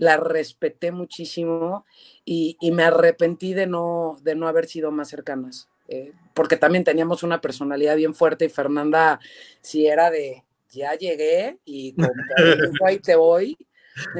la 0.00 0.16
respeté 0.16 0.92
muchísimo 0.92 1.84
y, 2.24 2.56
me 2.72 2.84
arrepentí 2.84 3.52
de 3.52 3.66
no, 3.66 4.18
de 4.22 4.34
no 4.34 4.48
haber 4.48 4.64
sido 4.64 4.90
más 4.90 5.08
cercanas, 5.08 5.68
eh, 5.88 6.12
porque 6.32 6.56
también 6.56 6.84
teníamos 6.84 7.22
una 7.22 7.42
personalidad 7.42 7.96
bien 7.96 8.14
fuerte 8.14 8.46
y 8.46 8.48
Fernanda, 8.48 9.20
si 9.60 9.86
era 9.86 10.10
de, 10.10 10.42
ya 10.70 10.94
llegué 10.94 11.58
y 11.66 11.92
con 11.92 12.08
ahí 12.86 12.98
te 12.98 13.14
voy. 13.14 13.58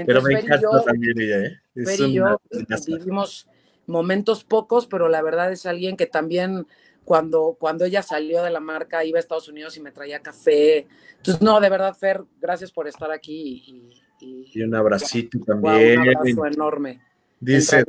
pero 0.07 0.21
me 0.21 0.35
encanta 0.35 0.85
también 0.85 1.19
ella, 1.19 1.47
¿eh? 1.47 1.61
y 1.75 2.13
yo 2.13 2.39
vivimos 2.87 3.49
momentos 3.87 4.45
pocos, 4.45 4.87
pero 4.87 5.09
la 5.09 5.23
verdad 5.23 5.51
es 5.51 5.65
alguien 5.65 5.97
que 5.97 6.07
también 6.07 6.67
cuando, 7.07 7.57
cuando 7.59 7.87
ella 7.87 8.03
salió 8.03 8.43
de 8.43 8.51
la 8.51 8.61
marca 8.61 9.03
iba 9.03 9.19
a 9.19 9.21
Estados 9.21 9.49
Unidos 9.49 9.79
y 9.79 9.81
me 9.81 9.93
traía 9.93 10.21
café. 10.21 10.87
Entonces, 11.17 11.41
no, 11.41 11.59
de 11.59 11.71
verdad, 11.71 11.95
Fer, 11.95 12.23
gracias 12.39 12.71
por 12.71 12.87
estar 12.87 13.11
aquí 13.11 13.65
y, 13.67 14.10
y, 14.21 14.63
un 14.63 14.75
abracito 14.75 15.39
también. 15.41 16.01
un 16.01 16.09
abrazo 16.09 16.47
enorme. 16.47 17.01
Dice, 17.39 17.85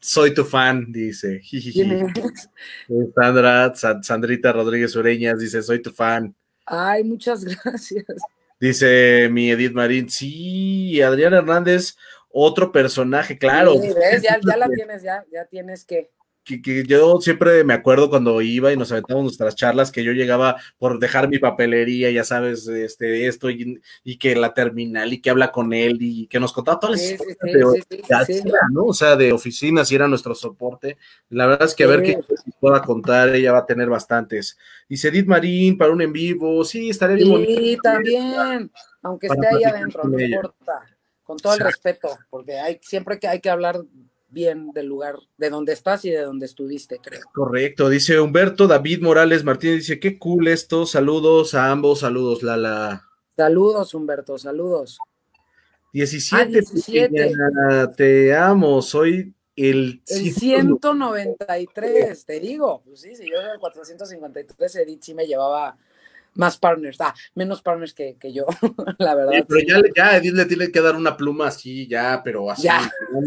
soy 0.00 0.34
tu 0.34 0.44
fan, 0.44 0.92
dice. 0.92 1.40
Sandra, 3.14 3.74
Sandrita 3.74 4.52
Rodríguez 4.52 4.94
Ureñas 4.96 5.38
dice, 5.38 5.62
soy 5.62 5.80
tu 5.80 5.90
fan. 5.90 6.34
Ay, 6.64 7.04
muchas 7.04 7.44
gracias. 7.64 8.04
Dice 8.58 9.28
mi 9.30 9.50
Edith 9.50 9.72
Marín, 9.72 10.08
sí, 10.08 11.00
Adrián 11.02 11.34
Hernández, 11.34 11.96
otro 12.30 12.72
personaje, 12.72 13.38
claro. 13.38 13.74
ya, 13.82 14.38
ya 14.40 14.56
la 14.56 14.68
tienes, 14.68 15.02
ya, 15.02 15.24
ya 15.32 15.44
tienes 15.44 15.84
que. 15.84 16.10
Que, 16.46 16.84
yo 16.86 17.20
siempre 17.20 17.64
me 17.64 17.74
acuerdo 17.74 18.08
cuando 18.08 18.40
iba 18.40 18.72
y 18.72 18.76
nos 18.76 18.92
aventamos 18.92 19.24
nuestras 19.24 19.56
charlas, 19.56 19.90
que 19.90 20.04
yo 20.04 20.12
llegaba 20.12 20.56
por 20.78 21.00
dejar 21.00 21.28
mi 21.28 21.38
papelería, 21.38 22.10
ya 22.10 22.22
sabes, 22.22 22.68
este, 22.68 23.26
esto, 23.26 23.50
y, 23.50 23.80
que 24.18 24.36
la 24.36 24.54
terminal, 24.54 25.12
y 25.12 25.20
que 25.20 25.30
habla 25.30 25.50
con 25.50 25.72
él, 25.72 25.98
y 26.00 26.28
que 26.28 26.38
nos 26.38 26.52
contaba 26.52 26.78
todas 26.78 27.00
las 27.00 27.10
historias 27.10 28.26
de, 28.28 28.42
¿no? 28.70 28.84
O 28.84 28.94
sea, 28.94 29.16
de 29.16 29.32
oficinas, 29.32 29.90
y 29.90 29.96
era 29.96 30.06
nuestro 30.06 30.34
soporte. 30.34 30.96
La 31.30 31.46
verdad 31.46 31.66
es 31.66 31.74
que 31.74 31.84
a 31.84 31.88
ver 31.88 32.02
qué 32.02 32.18
pueda 32.60 32.80
contar, 32.82 33.34
ella 33.34 33.52
va 33.52 33.58
a 33.58 33.66
tener 33.66 33.88
bastantes. 33.88 34.56
Dice 34.88 35.08
Edith 35.08 35.26
Marín 35.26 35.76
para 35.76 35.90
un 35.90 36.00
en 36.00 36.12
vivo, 36.12 36.64
sí, 36.64 36.90
estaría 36.90 37.16
bien 37.16 37.44
Sí, 37.44 37.78
también, 37.82 38.70
aunque 39.02 39.26
esté 39.26 39.46
ahí 39.48 39.64
adentro, 39.64 40.04
no 40.04 40.20
importa. 40.20 40.86
Con 41.24 41.38
todo 41.38 41.54
el 41.54 41.60
respeto, 41.60 42.08
porque 42.30 42.56
hay, 42.60 42.78
siempre 42.82 43.18
que 43.18 43.26
hay 43.26 43.40
que 43.40 43.50
hablar 43.50 43.80
bien 44.28 44.72
del 44.72 44.86
lugar 44.86 45.16
de 45.36 45.50
donde 45.50 45.72
estás 45.72 46.04
y 46.04 46.10
de 46.10 46.22
donde 46.22 46.46
estuviste, 46.46 46.98
creo. 47.02 47.20
Correcto, 47.32 47.88
dice 47.88 48.20
Humberto 48.20 48.66
David 48.66 49.02
Morales 49.02 49.44
Martínez, 49.44 49.78
dice, 49.78 50.00
qué 50.00 50.18
cool 50.18 50.48
esto, 50.48 50.86
saludos 50.86 51.54
a 51.54 51.70
ambos, 51.70 52.00
saludos, 52.00 52.42
Lala. 52.42 53.02
Saludos, 53.36 53.94
Humberto, 53.94 54.38
saludos. 54.38 54.98
17, 55.92 57.32
ah, 57.70 57.90
te 57.96 58.34
amo, 58.34 58.82
soy 58.82 59.34
el, 59.54 60.02
el 60.06 60.32
193, 60.32 62.24
te 62.26 62.40
digo, 62.40 62.82
pues 62.84 63.00
sí, 63.00 63.14
si 63.14 63.30
yo 63.30 63.36
era 63.40 63.54
el 63.54 63.58
453, 63.58 64.76
Edith 64.76 65.02
sí 65.02 65.14
me 65.14 65.26
llevaba 65.26 65.78
más 66.36 66.58
partners, 66.58 67.00
ah, 67.00 67.14
menos 67.34 67.62
partners 67.62 67.94
que, 67.94 68.16
que 68.18 68.32
yo, 68.32 68.46
la 68.98 69.14
verdad. 69.14 69.44
pero 69.48 69.60
ya, 69.66 69.82
ya 69.94 70.16
Edith 70.16 70.34
le 70.34 70.44
tiene 70.46 70.70
que 70.70 70.80
dar 70.80 70.96
una 70.96 71.16
pluma 71.16 71.48
así, 71.48 71.86
ya, 71.86 72.20
pero 72.22 72.50
así, 72.50 72.68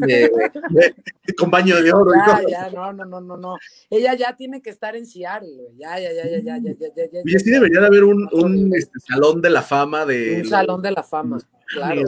De, 0.07 0.29
con 1.37 1.49
baño 1.49 1.81
de 1.81 1.91
oro. 1.91 2.11
Ya, 2.27 2.41
ya, 2.47 2.69
no, 2.69 2.93
no, 2.93 3.05
no, 3.05 3.21
no, 3.21 3.37
no. 3.37 3.57
Ella 3.89 4.15
ya 4.15 4.35
tiene 4.35 4.61
que 4.61 4.69
estar 4.69 4.95
en 4.95 5.05
Seattle, 5.05 5.69
ya, 5.77 5.99
ya, 5.99 6.13
ya, 6.13 6.29
ya, 6.29 6.39
ya, 6.39 6.57
ya, 6.57 6.73
ya, 6.95 7.11
ya. 7.11 7.19
Y 7.23 7.39
sí 7.39 7.51
debería 7.51 7.81
de 7.81 7.87
haber 7.87 8.03
un, 8.03 8.27
un 8.31 8.75
este, 8.75 8.99
salón 8.99 9.41
de 9.41 9.49
la 9.49 9.61
fama 9.61 10.05
de. 10.05 10.41
Un 10.41 10.47
salón 10.47 10.81
de 10.81 10.91
la 10.91 11.03
fama, 11.03 11.39
claro. 11.67 12.03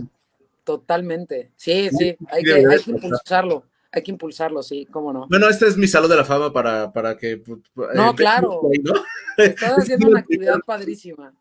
Totalmente. 0.64 1.52
Sí, 1.56 1.90
sí, 1.90 2.16
hay 2.28 2.44
que, 2.44 2.54
hay 2.54 2.80
que 2.84 2.92
impulsarlo 2.92 3.66
hay 3.92 4.04
que 4.04 4.12
impulsarlo, 4.12 4.64
sí, 4.64 4.88
cómo 4.90 5.12
no. 5.12 5.28
Bueno, 5.28 5.50
este 5.50 5.68
es 5.68 5.76
mi 5.76 5.88
salón 5.88 6.10
de 6.10 6.16
la 6.16 6.24
fama 6.24 6.54
para, 6.54 6.94
para 6.94 7.18
que. 7.18 7.32
Eh, 7.32 7.44
no, 7.94 8.16
claro. 8.16 8.62
Estás 9.38 9.80
haciendo 9.80 10.08
una 10.08 10.20
actividad 10.20 10.60
padrísima. 10.66 11.34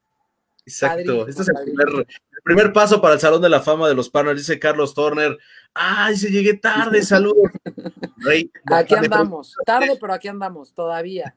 Exacto. 0.66 1.27
este 1.27 1.43
es 1.43 1.48
el 1.48 2.06
primer, 2.44 2.72
paso 2.72 3.01
para 3.01 3.14
el 3.14 3.20
Salón 3.20 3.43
de 3.43 3.48
la 3.48 3.60
Fama 3.60 3.89
de 3.89 3.94
los 3.94 4.09
Partners, 4.09 4.39
dice 4.39 4.59
Carlos 4.59 4.94
Turner. 4.94 5.36
¡Ay, 5.74 6.16
se 6.16 6.31
llegué 6.31 6.55
tarde! 6.55 7.02
¡Saludos! 7.02 7.51
aquí 8.66 8.94
andamos. 8.94 9.56
Tarde, 9.64 9.97
pero 10.01 10.12
aquí 10.12 10.28
andamos, 10.28 10.72
todavía. 10.72 11.35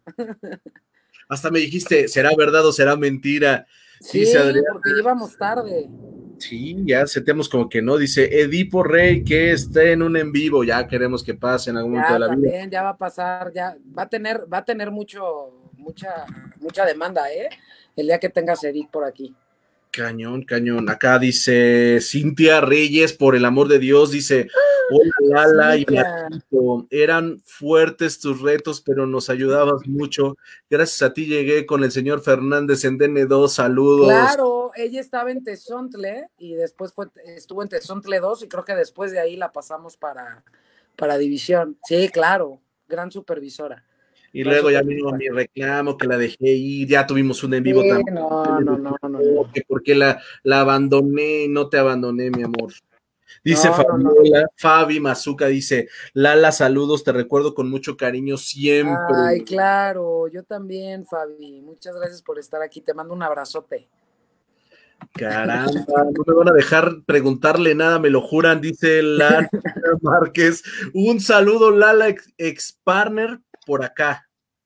Hasta 1.29 1.49
me 1.49 1.59
dijiste, 1.59 2.07
¿será 2.07 2.31
verdad 2.37 2.65
o 2.65 2.71
será 2.71 2.95
mentira? 2.95 3.65
Sí, 3.99 4.25
porque 4.71 4.91
llevamos 4.91 5.37
tarde. 5.37 5.89
Sí, 6.37 6.75
ya 6.85 7.07
sentemos 7.07 7.47
como 7.47 7.69
que 7.69 7.81
no, 7.81 7.97
dice 7.97 8.41
Edipo 8.41 8.83
Rey 8.83 9.23
que 9.23 9.51
esté 9.51 9.93
en 9.93 10.01
un 10.01 10.17
en 10.17 10.31
vivo, 10.31 10.63
ya 10.63 10.87
queremos 10.87 11.23
que 11.23 11.33
pase 11.33 11.69
en 11.69 11.77
algún 11.77 11.93
momento 11.93 12.13
de 12.13 12.19
la 12.19 12.27
también, 12.27 12.69
Ya 12.69 12.83
va 12.83 12.89
a 12.89 12.97
pasar, 12.97 13.51
ya 13.53 13.77
va 13.97 14.03
a 14.03 14.09
tener, 14.09 14.41
va 14.51 14.59
a 14.59 14.65
tener 14.65 14.91
mucho, 14.91 15.69
mucha, 15.77 16.25
mucha 16.59 16.85
demanda, 16.85 17.31
¿eh? 17.31 17.49
El 17.95 18.07
día 18.07 18.19
que 18.19 18.29
tengas 18.29 18.63
Edith 18.63 18.89
por 18.89 19.03
aquí. 19.05 19.35
Cañón, 19.93 20.41
cañón. 20.41 20.89
Acá 20.89 21.19
dice 21.19 21.99
Cintia 22.01 22.61
Reyes, 22.61 23.13
por 23.13 23.35
el 23.35 23.45
amor 23.45 23.67
de 23.67 23.77
Dios, 23.77 24.09
dice, 24.09 24.47
hola 24.89 25.45
Lala 25.47 25.77
y 25.77 25.85
eran 26.89 27.39
fuertes 27.45 28.19
tus 28.19 28.41
retos, 28.41 28.81
pero 28.81 29.05
nos 29.05 29.29
ayudabas 29.29 29.85
mucho. 29.85 30.35
Gracias 30.67 31.03
a 31.03 31.13
ti 31.13 31.27
llegué 31.27 31.67
con 31.67 31.83
el 31.83 31.91
señor 31.91 32.21
Fernández 32.21 32.85
en 32.85 32.97
DN2, 32.97 33.49
saludos. 33.49 34.07
Claro, 34.07 34.71
ella 34.75 34.99
estaba 34.99 35.29
en 35.29 35.43
Tezontle 35.43 36.27
y 36.39 36.55
después 36.55 36.91
fue, 36.91 37.05
estuvo 37.27 37.61
en 37.61 37.69
Tezontle 37.69 38.19
2 38.19 38.43
y 38.43 38.47
creo 38.47 38.65
que 38.65 38.73
después 38.73 39.11
de 39.11 39.19
ahí 39.19 39.35
la 39.35 39.51
pasamos 39.51 39.95
para, 39.95 40.43
para 40.95 41.19
División. 41.19 41.77
Sí, 41.83 42.09
claro, 42.09 42.61
gran 42.87 43.11
supervisora. 43.11 43.85
Y 44.33 44.43
luego 44.43 44.71
ya 44.71 44.81
vino 44.81 45.11
mi 45.11 45.29
reclamo 45.29 45.95
que 45.95 46.07
la 46.07 46.17
dejé 46.17 46.49
ir, 46.49 46.87
ya 46.87 47.05
tuvimos 47.05 47.43
un 47.43 47.53
en 47.53 47.63
vivo 47.63 47.81
también. 47.81 48.03
No, 48.13 48.59
no, 48.59 48.77
no, 48.77 48.97
no. 49.01 49.19
Porque 49.67 49.93
la, 49.93 50.19
la 50.41 50.61
abandoné 50.61 51.43
y 51.43 51.47
no 51.47 51.69
te 51.69 51.77
abandoné, 51.77 52.31
mi 52.31 52.43
amor. 52.43 52.73
Dice 53.43 53.69
Fabi 54.55 54.99
Mazuca, 54.99 55.47
dice, 55.47 55.89
Lala, 56.13 56.51
saludos, 56.51 57.03
te 57.03 57.11
recuerdo 57.11 57.53
con 57.53 57.69
mucho 57.69 57.97
cariño 57.97 58.37
siempre. 58.37 59.15
Ay, 59.15 59.43
claro, 59.43 60.27
yo 60.27 60.43
también, 60.43 61.05
Fabi. 61.05 61.61
Muchas 61.61 61.95
gracias 61.95 62.21
por 62.21 62.39
estar 62.39 62.61
aquí, 62.61 62.81
te 62.81 62.93
mando 62.93 63.13
un 63.13 63.21
abrazote. 63.21 63.87
Caramba, 65.13 65.71
no 65.93 66.23
me 66.25 66.33
van 66.33 66.49
a 66.49 66.53
dejar 66.53 67.03
preguntarle 67.05 67.75
nada, 67.75 67.99
me 67.99 68.09
lo 68.09 68.21
juran, 68.21 68.61
dice 68.61 69.03
Lala 69.03 69.49
Márquez. 70.01 70.63
Un 70.93 71.19
saludo, 71.19 71.71
Lala, 71.71 72.15
ex 72.37 72.79
partner, 72.83 73.39
por 73.65 73.83
acá. 73.83 74.22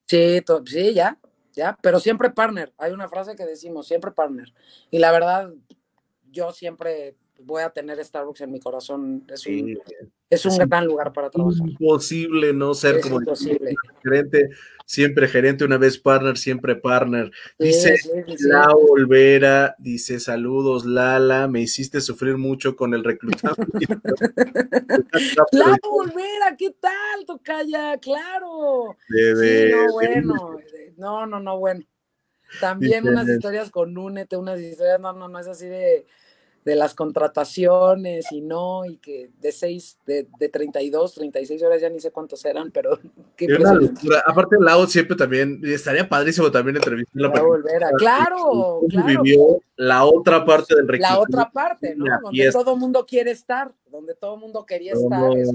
Sí, 0.08 0.42
sí, 0.66 0.94
ya, 0.94 1.20
ya, 1.54 1.78
pero 1.82 2.00
siempre 2.00 2.30
partner. 2.30 2.74
Hay 2.78 2.92
una 2.94 3.10
frase 3.10 3.36
que 3.36 3.46
decimos, 3.46 3.88
siempre 3.88 4.12
partner. 4.12 4.54
Y 4.90 5.00
la 5.00 5.12
verdad, 5.12 5.52
yo 6.32 6.52
siempre 6.52 7.16
voy 7.39 7.64
a 7.64 7.69
tener 7.69 8.03
Starbucks 8.03 8.41
en 8.41 8.51
mi 8.51 8.59
corazón. 8.59 9.23
Es 9.30 9.45
un, 9.45 9.80
es 10.30 10.45
un 10.45 10.57
gran 10.57 10.85
lugar 10.85 11.14
para 11.14 11.30
trabajar. 11.30 11.68
Imposible 11.68 12.53
no 12.53 12.73
ser 12.73 13.01
como 13.01 13.19
gerente, 14.03 14.49
siempre 14.85 15.27
gerente, 15.27 15.64
una 15.64 15.77
vez 15.77 15.97
partner, 15.97 16.38
siempre 16.38 16.76
partner. 16.76 17.31
Dice 17.57 17.95
La 18.39 18.68
Olvera, 18.72 19.76
dice 19.80 20.19
saludos 20.19 20.85
Lala, 20.85 21.47
me 21.47 21.61
hiciste 21.61 22.01
sufrir 22.01 22.38
mucho 22.38 22.76
con 22.76 22.93
el 22.93 23.03
reclutamiento. 23.03 23.55
La 25.51 25.77
Olvera, 25.84 26.55
¿qué 26.57 26.72
tal, 26.72 27.26
Tocaya? 27.26 27.97
Claro. 27.97 28.95
Sí, 29.07 29.72
no, 29.72 29.93
bueno, 29.93 30.57
no, 30.97 31.26
no, 31.26 31.39
no, 31.39 31.59
bueno. 31.59 31.85
También 32.61 33.05
unas 33.07 33.27
historias 33.27 33.69
con 33.69 33.97
Únete, 33.97 34.38
unas 34.38 34.59
historias, 34.59 35.01
no, 35.01 35.11
no, 35.11 35.27
no 35.27 35.38
es 35.38 35.47
así 35.47 35.68
de 35.68 36.05
de 36.68 36.76
las 36.76 36.94
contrataciones 36.94 38.30
y 38.30 38.41
no, 38.41 38.84
y 38.84 38.98
que 38.98 39.30
de 39.39 39.53
seis, 39.53 39.98
de, 40.06 40.27
de 40.38 40.49
32, 40.49 41.14
36 41.14 41.64
horas, 41.64 41.81
ya 41.81 41.89
ni 41.89 42.02
sé 42.02 42.11
cuántos 42.11 42.44
eran, 42.44 42.72
pero 42.72 42.99
qué 43.38 43.48
locura. 43.48 44.22
Aparte, 44.26 44.57
Lau 44.60 44.85
siempre 44.85 45.15
también, 45.15 45.61
estaría 45.64 46.10
padrísimo 46.10 46.52
también 46.52 46.76
entrevistarla. 46.76 47.31
Para 47.31 47.45
volver 47.45 47.85
a, 47.85 47.91
claro, 47.91 48.81
claro. 48.89 49.07
Vivió 49.07 49.61
la 49.77 50.03
otra 50.03 50.44
parte 50.44 50.76
del 50.76 50.99
La 50.99 51.19
otra 51.19 51.49
parte, 51.49 51.95
¿no? 51.95 52.06
Donde 52.22 52.52
todo 52.52 52.76
mundo 52.76 53.06
quiere 53.06 53.31
estar, 53.31 53.72
donde 53.89 54.14
todo 54.14 54.35
mundo 54.35 54.65
quería 54.65 54.91
estar. 54.91 55.38
es, 55.38 55.48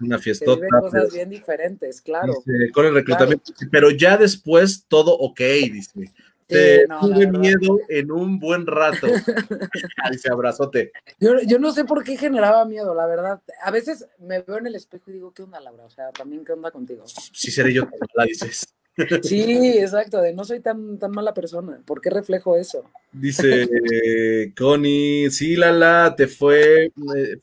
una 0.00 0.18
fiesta. 0.18 0.46
cosas 0.80 1.12
bien 1.12 1.28
diferentes, 1.28 2.00
claro. 2.00 2.32
con 2.72 2.86
el 2.86 2.94
reclutamiento, 2.94 3.52
pero 3.70 3.90
ya 3.90 4.16
después 4.16 4.86
todo 4.88 5.12
ok, 5.18 5.38
dice 5.38 6.10
te 6.50 6.86
tuve 7.00 7.26
miedo 7.26 7.78
en 7.88 8.10
un 8.10 8.38
buen 8.38 8.66
rato. 8.66 9.06
Dice 10.12 10.30
abrazote. 10.30 10.92
Yo, 11.18 11.40
yo, 11.46 11.58
no 11.58 11.72
sé 11.72 11.84
por 11.84 12.04
qué 12.04 12.16
generaba 12.16 12.64
miedo, 12.64 12.94
la 12.94 13.06
verdad. 13.06 13.40
A 13.62 13.70
veces 13.70 14.06
me 14.18 14.40
veo 14.42 14.58
en 14.58 14.66
el 14.66 14.74
espejo 14.74 15.10
y 15.10 15.14
digo, 15.14 15.32
¿qué 15.32 15.42
onda, 15.42 15.60
Laura? 15.60 15.84
O 15.84 15.90
sea, 15.90 16.10
también, 16.10 16.44
¿qué 16.44 16.52
onda 16.52 16.70
contigo? 16.70 17.04
Sí, 17.06 17.50
seré 17.50 17.72
yo, 17.72 17.88
la 18.14 18.24
dices. 18.24 18.74
Sí, 19.22 19.78
exacto, 19.78 20.20
de 20.20 20.34
no 20.34 20.44
soy 20.44 20.60
tan, 20.60 20.98
tan 20.98 21.12
mala 21.12 21.32
persona. 21.32 21.80
¿Por 21.86 22.00
qué 22.00 22.10
reflejo 22.10 22.56
eso? 22.56 22.84
Dice 23.12 24.52
Connie, 24.58 25.30
sí, 25.30 25.56
Lala, 25.56 26.14
te 26.16 26.26
fue, 26.26 26.92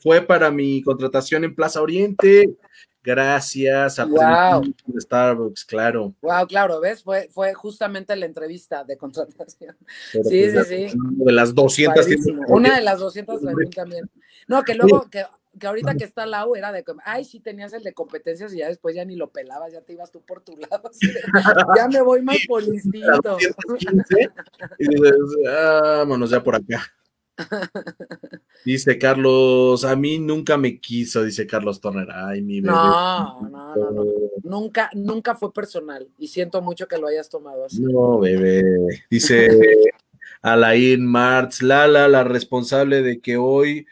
fue 0.00 0.22
para 0.22 0.50
mi 0.50 0.82
contratación 0.82 1.44
en 1.44 1.54
Plaza 1.54 1.82
Oriente. 1.82 2.54
Gracias 3.08 3.98
a 3.98 4.04
wow. 4.04 4.62
Starbucks, 4.98 5.64
claro. 5.64 6.14
Wow, 6.20 6.46
claro, 6.46 6.78
¿ves? 6.78 7.02
Fue, 7.02 7.30
fue 7.30 7.54
justamente 7.54 8.14
la 8.16 8.26
entrevista 8.26 8.84
de 8.84 8.98
contratación. 8.98 9.74
sí, 10.12 10.50
sí, 10.50 10.58
sí. 10.68 10.92
De 10.92 11.32
las 11.32 11.54
200. 11.54 12.06
Una 12.48 12.76
de 12.76 12.82
las 12.82 12.98
200 12.98 13.40
también. 13.74 14.10
No, 14.46 14.62
que 14.62 14.74
luego, 14.74 15.08
que, 15.08 15.24
que 15.58 15.66
ahorita 15.66 15.94
que 15.94 16.04
está 16.04 16.26
Lau 16.26 16.54
era 16.54 16.70
de, 16.70 16.84
ay, 17.02 17.24
sí 17.24 17.40
tenías 17.40 17.72
el 17.72 17.82
de 17.82 17.94
competencias 17.94 18.52
y 18.52 18.58
ya 18.58 18.68
después 18.68 18.94
ya 18.94 19.06
ni 19.06 19.16
lo 19.16 19.30
pelabas, 19.30 19.72
ya 19.72 19.80
te 19.80 19.94
ibas 19.94 20.12
tú 20.12 20.20
por 20.20 20.42
tu 20.42 20.58
lado. 20.58 20.90
ya 21.78 21.88
me 21.88 22.02
voy 22.02 22.20
más 22.20 22.36
por 22.46 22.62
instinto. 22.62 23.38
y 24.78 24.86
dices, 24.86 25.16
vámonos 25.46 26.28
ya 26.28 26.44
por 26.44 26.56
acá. 26.56 26.82
Dice 28.64 28.98
Carlos, 28.98 29.84
a 29.84 29.94
mí 29.96 30.18
nunca 30.18 30.56
me 30.58 30.78
quiso, 30.80 31.22
dice 31.22 31.46
Carlos 31.46 31.80
Turner. 31.80 32.08
Ay, 32.10 32.42
mi 32.42 32.60
bebé. 32.60 32.74
No, 32.74 33.40
no, 33.48 33.74
no, 33.90 34.04
Nunca, 34.42 34.90
nunca 34.94 35.34
fue 35.34 35.52
personal. 35.52 36.08
Y 36.18 36.28
siento 36.28 36.60
mucho 36.60 36.86
que 36.88 36.98
lo 36.98 37.06
hayas 37.06 37.28
tomado 37.28 37.64
así. 37.64 37.80
No, 37.80 38.18
bebé. 38.18 38.62
Dice 39.10 39.48
Alain 40.42 41.04
Martz, 41.06 41.62
Lala, 41.62 42.08
la 42.08 42.24
responsable 42.24 43.02
de 43.02 43.20
que 43.20 43.36
hoy 43.36 43.86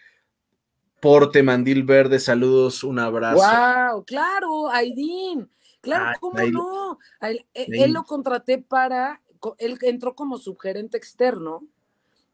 porte 1.00 1.42
mandil 1.42 1.84
verde. 1.84 2.18
Saludos, 2.18 2.82
un 2.84 2.98
abrazo. 2.98 3.36
Wow, 3.36 4.04
claro, 4.04 4.68
Aidín. 4.70 5.48
Claro, 5.80 6.18
¿cómo 6.20 6.38
no? 6.50 6.98
Él, 7.20 7.44
él- 7.54 7.66
ahí- 7.72 7.82
él 7.84 7.92
lo 7.92 8.02
contraté 8.04 8.58
para, 8.58 9.22
él 9.58 9.78
entró 9.82 10.16
como 10.16 10.36
subgerente 10.36 10.96
externo, 10.96 11.64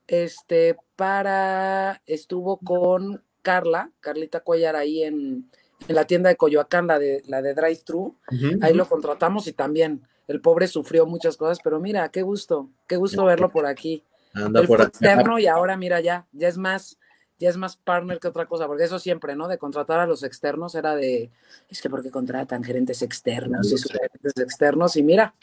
este, 0.07 0.77
para, 0.97 2.03
estuvo 2.07 2.59
con 2.59 3.23
Carla, 3.43 3.91
Carlita 4.01 4.41
Cuellar 4.41 4.77
ahí 4.77 5.03
en, 5.03 5.51
en 5.89 5.95
la 5.95 6.07
tienda 6.07 6.29
de 6.29 6.37
Coyoacán, 6.37 6.87
la 6.87 6.99
de, 6.99 7.23
la 7.27 7.43
de 7.43 7.55
Drive 7.55 7.83
Thru, 7.85 8.16
Ujú, 8.31 8.59
ahí 8.61 8.70
ujú. 8.70 8.79
lo 8.79 8.89
contratamos 8.89 9.47
y 9.47 9.53
también 9.53 10.03
el 10.29 10.41
pobre 10.41 10.69
sufrió 10.69 11.07
muchas 11.07 11.37
cosas, 11.37 11.59
pero 11.62 11.81
mira, 11.81 12.09
qué 12.11 12.23
gusto, 12.23 12.70
qué 12.87 12.97
gusto 12.97 13.24
verlo 13.24 13.51
por 13.51 13.66
aquí. 13.66 14.05
Anda 14.35 14.61
Él 14.61 14.66
por 14.66 14.79
fue 14.79 14.87
externo 14.89 15.39
y 15.39 15.47
ahora 15.47 15.77
mira 15.77 16.01
ya, 16.01 16.27
ya 16.33 16.49
es 16.49 16.57
más, 16.57 16.99
ya 17.39 17.49
es 17.51 17.57
más 17.57 17.77
partner 17.77 18.19
que 18.20 18.29
otra 18.29 18.47
cosa, 18.47 18.66
porque 18.66 18.85
eso 18.85 18.99
siempre, 18.99 19.35
¿no? 19.35 19.49
De 19.49 19.59
contratar 19.59 20.01
a 20.01 20.07
los 20.07 20.23
externos 20.23 20.74
era 20.74 20.95
de, 20.95 21.31
es 21.69 21.83
que 21.83 21.91
¿por 21.91 22.03
qué 22.03 22.11
contratan 22.11 22.62
gerentes 22.62 23.03
externos 23.03 23.70
y 23.73 23.79
sé. 23.79 23.89
gerentes 23.93 24.33
externos? 24.37 24.97
Y 24.97 25.03
mira, 25.03 25.35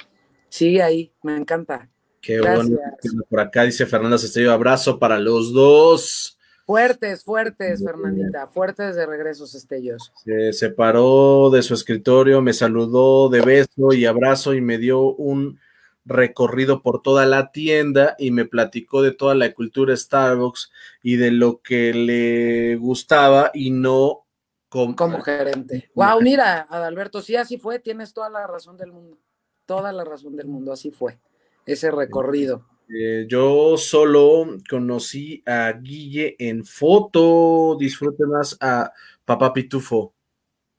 sigue 0.47 0.81
ahí, 0.81 1.13
me 1.21 1.35
encanta. 1.35 1.89
Qué 2.21 2.37
Gracias. 2.37 2.69
bueno. 2.69 3.23
Por 3.29 3.39
acá 3.39 3.63
dice 3.63 3.85
Fernanda 3.85 4.17
Cestello, 4.17 4.51
abrazo 4.51 4.99
para 4.99 5.19
los 5.19 5.53
dos. 5.53 6.37
Fuertes, 6.65 7.23
fuertes, 7.23 7.83
Fernandita, 7.83 8.45
fuertes 8.47 8.95
de 8.95 9.05
regresos, 9.07 9.55
Estellos. 9.55 10.11
Se 10.23 10.53
separó 10.53 11.49
de 11.49 11.63
su 11.63 11.73
escritorio, 11.73 12.41
me 12.43 12.53
saludó 12.53 13.27
de 13.29 13.41
beso 13.41 13.91
y 13.93 14.05
abrazo 14.05 14.53
y 14.53 14.61
me 14.61 14.77
dio 14.77 15.01
un 15.15 15.59
recorrido 16.05 16.81
por 16.83 17.01
toda 17.01 17.25
la 17.25 17.51
tienda 17.51 18.15
y 18.19 18.29
me 18.31 18.45
platicó 18.45 19.01
de 19.01 19.11
toda 19.11 19.33
la 19.33 19.51
cultura 19.53 19.95
Starbucks 19.97 20.71
y 21.01 21.15
de 21.15 21.31
lo 21.31 21.61
que 21.61 21.93
le 21.93 22.75
gustaba 22.75 23.49
y 23.53 23.71
no 23.71 24.25
com- 24.69 24.93
Como 24.95 25.21
gerente. 25.21 25.89
Wow, 25.95 26.21
mira, 26.21 26.67
Adalberto, 26.69 27.21
sí, 27.21 27.35
así 27.35 27.57
fue, 27.57 27.79
tienes 27.79 28.13
toda 28.13 28.29
la 28.29 28.45
razón 28.45 28.77
del 28.77 28.91
mundo. 28.91 29.17
Toda 29.65 29.91
la 29.91 30.03
razón 30.03 30.35
del 30.35 30.47
mundo, 30.47 30.71
así 30.71 30.91
fue. 30.91 31.17
Ese 31.69 31.91
recorrido. 31.91 32.65
Eh, 32.89 33.27
yo 33.29 33.77
solo 33.77 34.57
conocí 34.67 35.43
a 35.45 35.71
Guille 35.73 36.35
en 36.39 36.65
foto, 36.65 37.77
disfrute 37.79 38.25
más 38.25 38.57
a 38.59 38.91
Papá 39.23 39.53
Pitufo. 39.53 40.15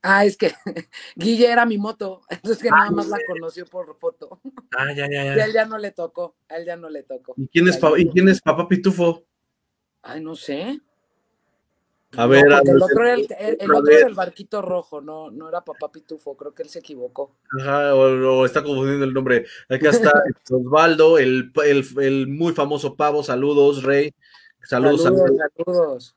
Ah, 0.03 0.25
es 0.25 0.37
que 0.37 0.51
Guille 1.15 1.47
era 1.49 1.65
mi 1.65 1.79
moto, 1.79 2.23
entonces 2.29 2.61
que 2.61 2.71
Ah, 2.71 2.79
nada 2.79 2.91
más 2.91 3.09
la 3.09 3.19
conoció 3.25 3.65
por 3.67 3.97
foto. 4.01 4.41
Ah, 4.77 4.93
ya, 4.93 5.09
ya, 5.09 5.25
Y 5.25 5.29
a 5.29 5.37
ya. 5.37 5.45
él 5.45 5.53
ya 5.53 5.65
no 5.65 5.79
le 5.79 5.93
tocó, 5.93 6.35
a 6.49 6.57
él 6.57 6.67
ya 6.67 6.75
no 6.77 6.91
le 6.91 7.05
tocó. 7.05 7.35
¿Y 7.37 7.47
quién 7.47 7.69
es, 7.69 7.79
pa- 7.79 7.97
¿y 7.97 8.09
quién 8.09 8.29
es 8.29 8.41
Papá 8.41 8.67
Pitufo? 8.67 9.25
Ay, 10.03 10.21
no 10.21 10.35
sé. 10.35 10.81
A 12.17 12.27
ver, 12.27 12.45
No, 12.47 12.57
a 12.57 12.59
porque 12.59 12.71
el 12.73 12.83
otro, 12.83 13.05
era 13.05 13.15
el, 13.15 13.21
el- 13.39 13.57
el 13.61 13.71
a 13.71 13.75
otro 13.75 13.83
ver. 13.85 13.99
era 14.01 14.09
el 14.09 14.15
barquito 14.15 14.63
rojo, 14.63 15.01
no, 15.01 15.31
no 15.31 15.49
era 15.49 15.65
papá 15.65 15.93
Pitufo, 15.93 16.37
creo 16.37 16.53
que 16.53 16.65
él 16.65 16.69
se 16.69 16.81
equivocó. 16.81 17.37
Ajá, 17.61 17.95
o, 17.95 18.41
o 18.41 18.45
está 18.47 18.63
confundiendo 18.65 19.05
el 19.05 19.13
nombre. 19.15 19.47
Acá 19.69 19.91
está 19.91 20.11
Osvaldo, 20.51 21.19
el, 21.19 21.53
el, 21.65 21.85
el 22.01 22.27
muy 22.27 22.53
famoso 22.53 22.97
pavo. 22.97 23.23
Saludos, 23.23 23.85
Rey. 23.85 24.13
Saludos, 24.63 25.03
Saludos, 25.05 25.29
saludos. 25.29 25.51
saludos. 25.65 26.17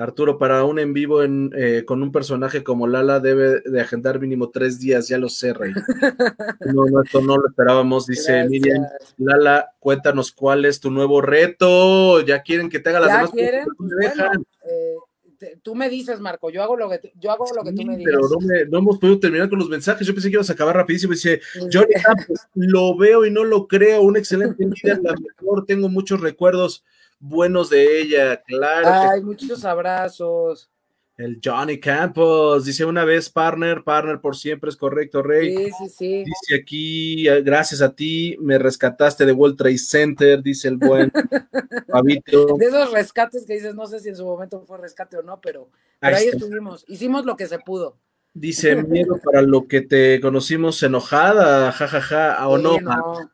Arturo. 0.00 0.38
Para 0.38 0.64
un 0.64 0.78
en 0.78 0.92
vivo 0.92 1.22
en, 1.22 1.50
eh, 1.56 1.84
con 1.86 2.02
un 2.02 2.10
personaje 2.12 2.62
como 2.64 2.86
Lala 2.86 3.20
debe 3.20 3.60
de 3.60 3.80
agendar 3.80 4.18
mínimo 4.20 4.50
tres 4.50 4.78
días, 4.80 5.08
ya 5.08 5.18
lo 5.18 5.28
sé, 5.28 5.52
Rey. 5.52 5.72
No, 6.74 6.84
no, 6.86 7.02
esto 7.02 7.20
no 7.20 7.36
lo 7.36 7.48
esperábamos. 7.48 8.06
Dice 8.06 8.32
Gracias. 8.32 8.50
Miriam, 8.50 8.84
Lala, 9.18 9.70
cuéntanos 9.78 10.32
cuál 10.32 10.64
es 10.64 10.80
tu 10.80 10.90
nuevo 10.90 11.20
reto. 11.20 12.20
Ya 12.22 12.42
quieren 12.42 12.68
que 12.68 12.78
te 12.80 12.90
haga 12.90 13.00
las 13.00 13.08
¿Ya 13.10 13.16
demás 13.16 13.30
quieren? 13.30 13.64
Pues 13.76 13.90
bueno, 14.16 14.32
eh, 14.64 14.94
te- 15.38 15.58
tú 15.62 15.74
me 15.74 15.88
dices, 15.88 16.20
Marco, 16.20 16.50
yo 16.50 16.62
hago 16.62 16.76
lo 16.76 16.88
que, 16.90 17.12
yo 17.18 17.30
hago 17.30 17.46
lo 17.56 17.62
que 17.64 17.72
tú 17.72 17.82
me 17.82 17.96
digas. 17.96 18.14
pero 18.14 18.28
no, 18.28 18.46
me- 18.46 18.64
no 18.66 18.78
hemos 18.78 18.98
podido 18.98 19.18
terminar 19.18 19.48
con 19.48 19.58
los 19.58 19.68
mensajes. 19.68 20.06
Yo 20.06 20.12
pensé 20.14 20.28
que 20.28 20.34
ibas 20.34 20.50
a 20.50 20.52
acabar 20.52 20.76
rapidísimo. 20.76 21.12
Dice, 21.12 21.40
Pues, 21.58 21.70
Johnny 21.74 21.94
Campos, 22.02 22.40
lo 22.54 22.96
veo 22.96 23.24
y 23.24 23.30
no 23.30 23.44
lo 23.44 23.66
creo. 23.66 24.02
Un 24.02 24.16
excelente 24.16 24.64
líder, 24.84 25.00
la 25.02 25.14
mejor. 25.14 25.64
Tengo 25.66 25.88
muchos 25.88 26.20
recuerdos 26.20 26.84
buenos 27.20 27.70
de 27.70 28.00
ella. 28.00 28.42
Claro. 28.42 28.82
que 28.84 29.08
Ay, 29.14 29.22
muchos 29.22 29.64
abrazos. 29.64 30.70
El 31.16 31.38
Johnny 31.44 31.78
Campos. 31.78 32.64
Dice 32.64 32.84
una 32.86 33.04
vez, 33.04 33.28
partner, 33.28 33.84
partner 33.84 34.20
por 34.22 34.36
siempre. 34.36 34.70
Es 34.70 34.76
correcto, 34.76 35.22
Rey. 35.22 35.54
Sí, 35.54 35.70
sí, 35.78 35.88
sí. 35.90 36.24
Dice 36.24 36.62
aquí, 36.62 37.28
eh, 37.28 37.42
gracias 37.42 37.82
a 37.82 37.94
ti, 37.94 38.36
me 38.40 38.58
rescataste 38.58 39.26
de 39.26 39.32
World 39.32 39.58
Trade 39.58 39.76
Center. 39.78 40.42
Dice 40.42 40.68
el 40.68 40.78
buen 40.78 41.12
Fabito. 41.88 42.56
De 42.56 42.66
esos 42.66 42.90
rescates 42.92 43.44
que 43.44 43.52
dices, 43.52 43.74
no 43.74 43.86
sé 43.86 44.00
si 44.00 44.08
en 44.08 44.16
su 44.16 44.24
momento 44.24 44.64
fue 44.66 44.78
rescate 44.78 45.18
o 45.18 45.22
no, 45.22 45.38
pero, 45.42 45.68
pero 46.00 46.16
Ahí 46.16 46.28
estuvimos. 46.28 46.86
Hicimos 46.88 47.26
lo 47.26 47.36
que 47.36 47.46
se 47.46 47.58
pudo. 47.58 47.98
Dice, 48.32 48.76
miedo 48.84 49.18
para 49.22 49.42
lo 49.42 49.66
que 49.68 49.82
te 49.82 50.20
conocimos 50.22 50.82
enojada, 50.82 51.70
jajaja, 51.72 52.38
o 52.48 52.56
Sí, 52.56 52.62
no. 52.62 52.80
no. 52.80 53.30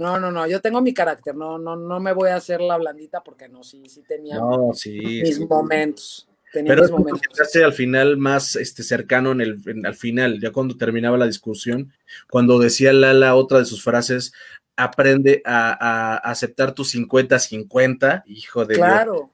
No, 0.00 0.18
no, 0.18 0.30
no, 0.32 0.46
yo 0.46 0.62
tengo 0.62 0.80
mi 0.80 0.94
carácter, 0.94 1.36
no, 1.36 1.58
no, 1.58 1.76
no 1.76 2.00
me 2.00 2.14
voy 2.14 2.30
a 2.30 2.36
hacer 2.36 2.62
la 2.62 2.78
blandita 2.78 3.22
porque 3.22 3.50
no, 3.50 3.62
sí, 3.62 3.82
sí 3.86 4.02
tenía 4.08 4.36
No, 4.36 4.70
sí. 4.72 4.98
mis 4.98 5.36
sí. 5.36 5.46
momentos. 5.46 6.26
Tenía 6.50 6.70
Pero 6.70 6.82
mis 6.84 6.90
momentos. 6.90 7.54
al 7.62 7.72
final 7.74 8.16
más 8.16 8.56
este, 8.56 8.82
cercano 8.82 9.32
en 9.32 9.42
el, 9.42 9.60
en- 9.66 9.84
al 9.84 9.94
final, 9.94 10.40
ya 10.40 10.52
cuando 10.52 10.78
terminaba 10.78 11.18
la 11.18 11.26
discusión, 11.26 11.92
cuando 12.30 12.58
decía 12.58 12.94
Lala 12.94 13.34
otra 13.34 13.58
de 13.58 13.66
sus 13.66 13.84
frases, 13.84 14.32
aprende 14.74 15.42
a, 15.44 15.72
a 15.72 16.16
aceptar 16.16 16.72
tu 16.74 16.84
50-50, 16.84 18.22
hijo 18.24 18.64
de 18.64 18.76
Dios. 18.76 18.86
Claro. 18.86 19.30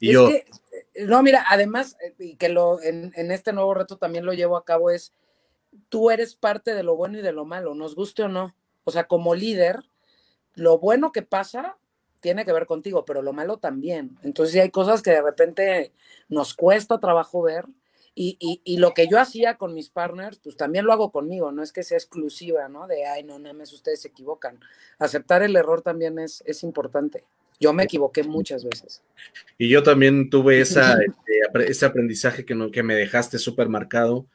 Y 0.00 0.08
es 0.08 0.14
yo, 0.14 0.28
que, 0.28 0.36
eh, 0.94 1.06
no, 1.06 1.22
mira, 1.22 1.44
además, 1.48 1.96
eh, 2.04 2.14
y 2.18 2.34
que 2.34 2.48
lo, 2.48 2.82
en, 2.82 3.12
en 3.14 3.30
este 3.30 3.52
nuevo 3.52 3.72
reto 3.72 3.98
también 3.98 4.26
lo 4.26 4.32
llevo 4.32 4.56
a 4.56 4.64
cabo, 4.64 4.90
es 4.90 5.12
tú 5.88 6.10
eres 6.10 6.34
parte 6.34 6.74
de 6.74 6.82
lo 6.82 6.96
bueno 6.96 7.18
y 7.18 7.22
de 7.22 7.30
lo 7.32 7.44
malo, 7.44 7.76
nos 7.76 7.94
guste 7.94 8.24
o 8.24 8.28
no. 8.28 8.56
O 8.84 8.90
sea, 8.90 9.04
como 9.04 9.34
líder, 9.36 9.84
lo 10.58 10.78
bueno 10.78 11.12
que 11.12 11.22
pasa 11.22 11.76
tiene 12.20 12.44
que 12.44 12.52
ver 12.52 12.66
contigo, 12.66 13.04
pero 13.04 13.22
lo 13.22 13.32
malo 13.32 13.58
también. 13.58 14.18
Entonces, 14.22 14.52
sí 14.52 14.58
hay 14.60 14.70
cosas 14.70 15.02
que 15.02 15.10
de 15.12 15.22
repente 15.22 15.92
nos 16.28 16.52
cuesta 16.54 16.98
trabajo 16.98 17.42
ver. 17.42 17.64
Y, 18.14 18.36
y, 18.40 18.60
y 18.64 18.78
lo 18.78 18.94
que 18.94 19.06
yo 19.06 19.20
hacía 19.20 19.56
con 19.56 19.72
mis 19.74 19.90
partners, 19.90 20.40
pues 20.42 20.56
también 20.56 20.84
lo 20.84 20.92
hago 20.92 21.12
conmigo, 21.12 21.52
no 21.52 21.62
es 21.62 21.72
que 21.72 21.84
sea 21.84 21.96
exclusiva, 21.96 22.68
¿no? 22.68 22.88
De, 22.88 23.06
ay, 23.06 23.22
no, 23.22 23.38
nada 23.38 23.54
más 23.54 23.72
ustedes 23.72 24.00
se 24.02 24.08
equivocan. 24.08 24.58
Aceptar 24.98 25.44
el 25.44 25.54
error 25.54 25.82
también 25.82 26.18
es, 26.18 26.42
es 26.44 26.64
importante. 26.64 27.22
Yo 27.60 27.72
me 27.72 27.84
equivoqué 27.84 28.24
muchas 28.24 28.64
veces. 28.64 29.02
y 29.56 29.68
yo 29.68 29.84
también 29.84 30.30
tuve 30.30 30.60
esa, 30.60 30.94
este, 30.94 31.70
ese 31.70 31.86
aprendizaje 31.86 32.44
que, 32.44 32.56
no- 32.56 32.72
que 32.72 32.82
me 32.82 32.96
dejaste 32.96 33.38
súper 33.38 33.68
marcado. 33.68 34.26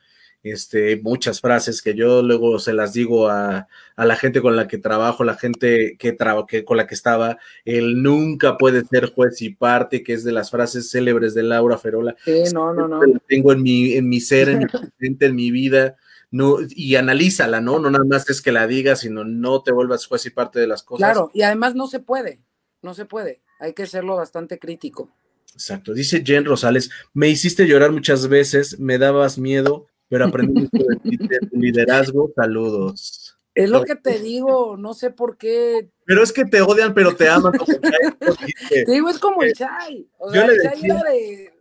Este, 0.43 0.97
muchas 0.97 1.39
frases 1.39 1.81
que 1.81 1.95
yo 1.95 2.21
luego 2.21 2.59
se 2.59 2.73
las 2.73 2.91
digo 2.91 3.29
a, 3.29 3.67
a 3.95 4.05
la 4.05 4.15
gente 4.17 4.41
con 4.41 4.57
la 4.57 4.67
que 4.67 4.77
trabajo, 4.77 5.23
la 5.23 5.35
gente 5.35 5.95
que, 5.97 6.11
traba- 6.11 6.45
que 6.45 6.65
con 6.65 6.75
la 6.75 6.85
que 6.85 6.95
estaba, 6.95 7.37
el 7.63 8.03
nunca 8.03 8.57
puede 8.57 8.83
ser 8.85 9.13
juez 9.13 9.41
y 9.41 9.51
parte, 9.51 10.03
que 10.03 10.11
es 10.13 10.25
de 10.25 10.33
las 10.33 10.51
frases 10.51 10.91
célebres 10.91 11.33
de 11.33 11.43
Laura 11.43 11.77
Ferola. 11.77 12.15
Sí, 12.25 12.43
no, 12.53 12.73
no, 12.73 12.89
no. 12.89 13.01
la 13.05 13.19
tengo 13.27 13.53
en 13.53 13.63
mi, 13.63 13.93
en 13.93 14.09
mi 14.09 14.19
ser, 14.19 14.49
en 14.49 14.59
mi 14.59 14.65
presente, 14.67 15.27
en 15.27 15.35
mi 15.35 15.49
vida, 15.49 15.95
no, 16.29 16.57
y 16.69 16.95
analízala, 16.95 17.61
¿no? 17.61 17.79
No 17.79 17.89
nada 17.89 18.03
más 18.03 18.29
es 18.29 18.41
que 18.41 18.51
la 18.51 18.67
digas, 18.67 18.99
sino 18.99 19.23
no 19.23 19.63
te 19.63 19.71
vuelvas 19.71 20.05
juez 20.07 20.25
y 20.25 20.29
parte 20.31 20.59
de 20.59 20.67
las 20.67 20.83
cosas. 20.83 21.09
Claro, 21.13 21.31
y 21.33 21.43
además 21.43 21.73
no 21.73 21.87
se 21.87 21.99
puede, 22.01 22.41
no 22.81 22.93
se 22.93 23.05
puede. 23.05 23.41
Hay 23.61 23.71
que 23.73 23.85
serlo 23.85 24.17
bastante 24.17 24.59
crítico. 24.59 25.09
Exacto. 25.53 25.93
Dice 25.93 26.21
Jen 26.25 26.43
Rosales, 26.43 26.89
me 27.13 27.29
hiciste 27.29 27.65
llorar 27.67 27.91
muchas 27.91 28.27
veces, 28.27 28.79
me 28.79 28.97
dabas 28.97 29.37
miedo, 29.37 29.85
pero 30.13 30.25
aprendí 30.25 30.61
mucho 30.71 30.85
de 30.87 30.95
ti, 30.97 31.17
de 31.17 31.39
tu 31.39 31.57
liderazgo. 31.57 32.31
Saludos. 32.35 33.35
Es 33.55 33.69
lo 33.69 33.83
que 33.83 33.95
te 33.95 34.19
digo, 34.19 34.77
no 34.77 34.93
sé 34.93 35.09
por 35.11 35.37
qué. 35.37 35.89
Pero 36.05 36.23
es 36.23 36.31
que 36.31 36.45
te 36.45 36.61
odian, 36.61 36.93
pero 36.93 37.15
te 37.15 37.27
aman. 37.29 37.53
como 37.57 37.73
Chai. 37.73 38.83
Te 38.85 38.91
digo, 38.91 39.09
es 39.09 39.19
como 39.19 39.43
el 39.43 39.53
Chai. 39.53 40.07
O 40.17 40.31
sea, 40.31 40.45
el 40.45 40.61
Chai 40.61 40.71
decía- 40.75 40.99
era 40.99 41.09
de, 41.11 41.53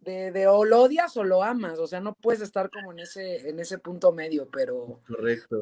de, 0.00 0.32
de 0.32 0.46
o 0.46 0.64
lo 0.64 0.82
odias 0.82 1.16
o 1.16 1.24
lo 1.24 1.42
amas. 1.42 1.78
O 1.78 1.86
sea, 1.86 2.00
no 2.00 2.14
puedes 2.14 2.40
estar 2.42 2.70
como 2.70 2.92
en 2.92 3.00
ese, 3.00 3.48
en 3.48 3.60
ese 3.60 3.78
punto 3.78 4.12
medio, 4.12 4.48
pero 4.50 5.00
Correcto. 5.06 5.60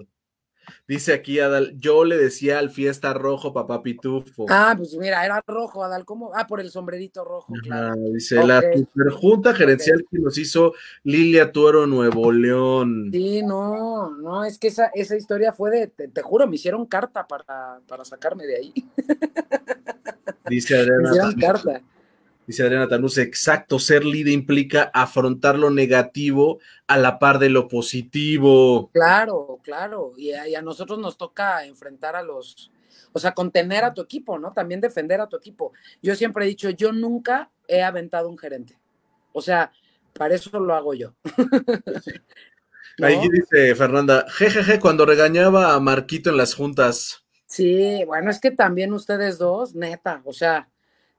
Dice 0.86 1.12
aquí 1.12 1.40
Adal, 1.40 1.74
yo 1.78 2.04
le 2.04 2.16
decía 2.16 2.58
al 2.58 2.70
fiesta 2.70 3.14
rojo, 3.14 3.52
papá 3.52 3.82
pitufo. 3.82 4.46
Ah, 4.48 4.74
pues 4.76 4.94
mira, 4.96 5.24
era 5.24 5.42
rojo, 5.46 5.82
Adal, 5.84 6.04
¿cómo? 6.04 6.32
Ah, 6.34 6.46
por 6.46 6.60
el 6.60 6.70
sombrerito 6.70 7.24
rojo, 7.24 7.54
claro. 7.62 7.88
Ajá, 7.88 7.96
dice 8.12 8.36
la 8.44 8.58
Ok. 8.58 9.12
junta 9.12 9.54
gerencial 9.54 10.04
que 10.10 10.18
nos 10.18 10.36
hizo 10.38 10.74
Lilia 11.02 11.52
Tuero 11.52 11.86
Nuevo 11.86 12.32
León. 12.32 13.10
Sí, 13.12 13.42
no, 13.42 14.10
no, 14.16 14.44
es 14.44 14.58
que 14.58 14.68
esa, 14.68 14.90
esa 14.94 15.16
historia 15.16 15.52
fue 15.52 15.70
de, 15.70 15.86
te, 15.88 16.08
te 16.08 16.22
juro, 16.22 16.46
me 16.46 16.56
hicieron 16.56 16.86
carta 16.86 17.26
para, 17.26 17.80
para 17.86 18.04
sacarme 18.04 18.46
de 18.46 18.56
ahí. 18.56 18.72
Dice 20.48 20.74
Me 20.74 20.80
Adriana, 20.80 21.08
hicieron 21.10 21.34
carta. 21.34 21.82
Dice 22.46 22.62
Adriana 22.62 22.88
Tanuse, 22.88 23.22
exacto, 23.22 23.78
ser 23.78 24.04
líder 24.04 24.32
implica 24.32 24.90
afrontar 24.92 25.58
lo 25.58 25.70
negativo 25.70 26.58
a 26.86 26.98
la 26.98 27.18
par 27.18 27.38
de 27.38 27.50
lo 27.50 27.68
positivo. 27.68 28.90
Claro, 28.92 29.60
claro. 29.62 30.12
Y 30.16 30.32
a, 30.32 30.48
y 30.48 30.54
a 30.54 30.62
nosotros 30.62 30.98
nos 30.98 31.16
toca 31.16 31.64
enfrentar 31.64 32.16
a 32.16 32.22
los, 32.22 32.70
o 33.12 33.18
sea, 33.18 33.32
contener 33.32 33.84
a 33.84 33.94
tu 33.94 34.02
equipo, 34.02 34.38
¿no? 34.38 34.52
También 34.52 34.80
defender 34.80 35.20
a 35.20 35.28
tu 35.28 35.36
equipo. 35.36 35.72
Yo 36.02 36.14
siempre 36.14 36.44
he 36.44 36.48
dicho, 36.48 36.70
yo 36.70 36.92
nunca 36.92 37.50
he 37.68 37.82
aventado 37.82 38.28
un 38.28 38.38
gerente. 38.38 38.78
O 39.32 39.42
sea, 39.42 39.72
para 40.12 40.34
eso 40.34 40.58
lo 40.60 40.74
hago 40.74 40.94
yo. 40.94 41.14
Ahí 43.02 43.28
dice 43.28 43.74
Fernanda, 43.74 44.26
jejeje, 44.28 44.78
cuando 44.78 45.04
regañaba 45.04 45.74
a 45.74 45.80
Marquito 45.80 46.30
en 46.30 46.36
las 46.36 46.54
juntas. 46.54 47.24
Sí, 47.46 48.04
bueno, 48.06 48.30
es 48.30 48.40
que 48.40 48.50
también 48.50 48.92
ustedes 48.92 49.38
dos, 49.38 49.74
neta, 49.74 50.22
o 50.24 50.32
sea, 50.32 50.68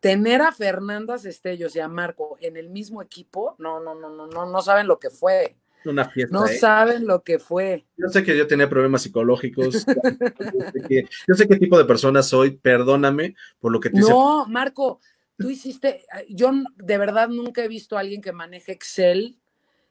tener 0.06 0.44
a 0.44 0.52
Fernanda 0.52 1.18
Cestellos 1.18 1.76
y 1.76 1.80
a 1.80 1.88
Marco 1.88 2.38
en 2.40 2.58
el 2.58 2.70
mismo 2.70 3.02
equipo, 3.02 3.56
no, 3.58 3.80
no, 3.80 3.96
no, 3.96 4.08
no, 4.08 4.28
no, 4.28 4.46
no 4.46 4.62
saben 4.62 4.86
lo 4.86 5.00
que 5.00 5.10
fue. 5.10 5.56
Una 5.84 6.08
fiesta. 6.08 6.38
No 6.38 6.46
¿eh? 6.46 6.60
saben 6.60 7.08
lo 7.08 7.24
que 7.24 7.40
fue. 7.40 7.88
Yo 7.98 8.08
sé 8.10 8.24
que 8.24 8.38
yo 8.38 8.46
tenía 8.46 8.70
problemas 8.70 9.02
psicológicos. 9.02 9.84
yo, 11.28 11.34
sé 11.34 11.48
qué 11.48 11.56
tipo 11.56 11.80
de 11.80 11.86
persona 11.86 12.22
soy, 12.22 12.52
perdóname 12.52 13.34
por 13.60 13.72
lo 13.72 13.80
que 13.80 13.90
te 13.90 13.98
No, 13.98 14.46
Marco, 14.46 15.00
tú 15.40 15.50
hiciste, 15.50 16.06
yo 16.30 16.52
de 16.76 16.98
verdad 17.00 17.30
nunca 17.30 17.64
he 17.64 17.68
visto 17.68 17.98
a 17.98 18.02
alguien 18.02 18.22
que 18.22 18.32
maneje 18.32 18.74
Excel 18.74 19.40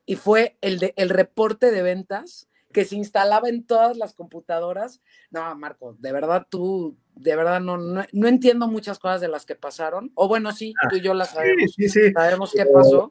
y 0.07 0.15
fue 0.15 0.57
el, 0.61 0.79
de, 0.79 0.95
el 0.97 1.09
reporte 1.09 1.73
de 1.73 1.83
ventas 1.83 2.49
que 2.73 2.85
se 2.85 2.95
instalaba 2.95 3.49
en 3.49 3.65
todas 3.65 3.97
las 3.97 4.15
computadoras. 4.15 5.01
No, 5.33 5.53
Marco, 5.57 5.97
de 5.99 6.13
verdad 6.13 6.47
tú, 6.49 6.97
de 7.17 7.37
verdad 7.37 7.61
no, 7.61 7.77
no, 7.77 8.29
entiendo 8.29 8.67
muchas 8.67 8.99
cosas 8.99 9.21
de 9.21 9.29
las 9.29 9.47
que 9.47 9.55
pasaron. 9.55 10.11
O 10.15 10.29
bueno, 10.29 10.53
sí, 10.53 10.75
ah, 10.83 10.89
tú 10.89 10.97
y 10.97 11.01
yo 11.01 11.15
las 11.15 11.31
sabemos. 11.31 11.73
Sí, 11.77 11.89
sí, 11.89 12.13
Sabemos 12.13 12.53
qué 12.53 12.67
pasó. 12.67 13.09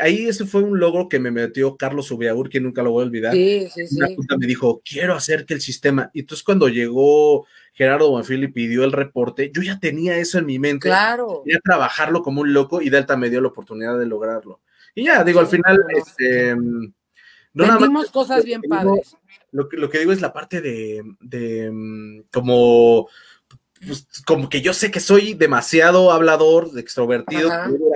ahí 0.00 0.26
ese 0.26 0.44
fue 0.44 0.62
un 0.62 0.78
logro 0.78 1.08
que 1.08 1.18
me 1.18 1.30
metió 1.30 1.76
Carlos 1.76 2.10
Ubiaur, 2.10 2.48
que 2.48 2.60
nunca 2.60 2.82
lo 2.82 2.90
voy 2.90 3.02
a 3.02 3.06
olvidar. 3.06 3.32
Sí, 3.32 3.68
sí, 3.72 3.86
sí. 3.86 3.98
me 4.38 4.46
dijo, 4.46 4.82
quiero 4.84 5.14
hacer 5.14 5.46
que 5.46 5.54
el 5.54 5.60
sistema. 5.60 6.10
Y 6.12 6.20
entonces 6.20 6.44
cuando 6.44 6.68
llegó 6.68 7.46
Gerardo 7.72 8.10
Bonfil 8.10 8.44
y 8.44 8.48
pidió 8.48 8.84
el 8.84 8.92
reporte, 8.92 9.50
yo 9.54 9.62
ya 9.62 9.78
tenía 9.80 10.16
eso 10.16 10.38
en 10.38 10.46
mi 10.46 10.58
mente. 10.58 10.88
Claro. 10.88 11.42
Quería 11.44 11.60
trabajarlo 11.64 12.22
como 12.22 12.42
un 12.42 12.52
loco 12.52 12.82
y 12.82 12.90
Delta 12.90 13.16
me 13.16 13.30
dio 13.30 13.40
la 13.40 13.48
oportunidad 13.48 13.98
de 13.98 14.06
lograrlo. 14.06 14.60
Y 14.94 15.04
ya, 15.04 15.24
digo, 15.24 15.40
al 15.40 15.46
final, 15.46 15.78
este 15.96 16.54
no 16.54 16.92
Vendimos 17.52 18.10
cosas 18.10 18.44
bien 18.44 18.62
padres. 18.62 19.16
Lo 19.50 19.68
que, 19.68 19.76
lo 19.76 19.90
que 19.90 19.98
digo 19.98 20.12
es 20.12 20.20
la 20.20 20.32
parte 20.32 20.60
de, 20.60 21.02
de 21.20 21.70
mm, 21.70 22.22
como 22.32 23.08
pues, 23.86 24.06
como 24.24 24.48
que 24.48 24.60
yo 24.60 24.72
sé 24.74 24.90
que 24.90 25.00
soy 25.00 25.34
demasiado 25.34 26.12
hablador, 26.12 26.70
extrovertido, 26.76 27.50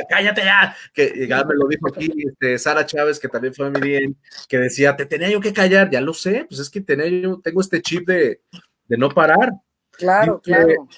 cállate 0.09 0.43
ya, 0.43 0.77
que 0.93 1.27
ya 1.29 1.45
me 1.45 1.55
lo 1.55 1.69
dijo 1.69 1.89
aquí 1.89 2.11
este, 2.29 2.59
Sara 2.59 2.85
Chávez, 2.85 3.21
que 3.21 3.29
también 3.29 3.55
fue 3.55 3.67
a 3.67 3.71
mi 3.71 3.81
bien, 3.81 4.17
que 4.49 4.59
decía, 4.59 4.97
te 4.97 5.07
tenía 5.07 5.31
yo 5.31 5.41
que 5.41 5.53
callar, 5.53 5.89
ya 5.91 6.01
lo 6.01 6.13
sé, 6.13 6.45
pues 6.49 6.61
es 6.61 6.71
que 6.71 6.81
tenía 6.81 7.07
yo, 7.07 7.41
tengo 7.43 7.61
este 7.61 7.81
chip 7.83 8.07
de, 8.07 8.41
de 8.89 8.99
no 8.99 9.11
parar. 9.11 9.53
Claro, 9.93 10.41
claro. 10.43 10.89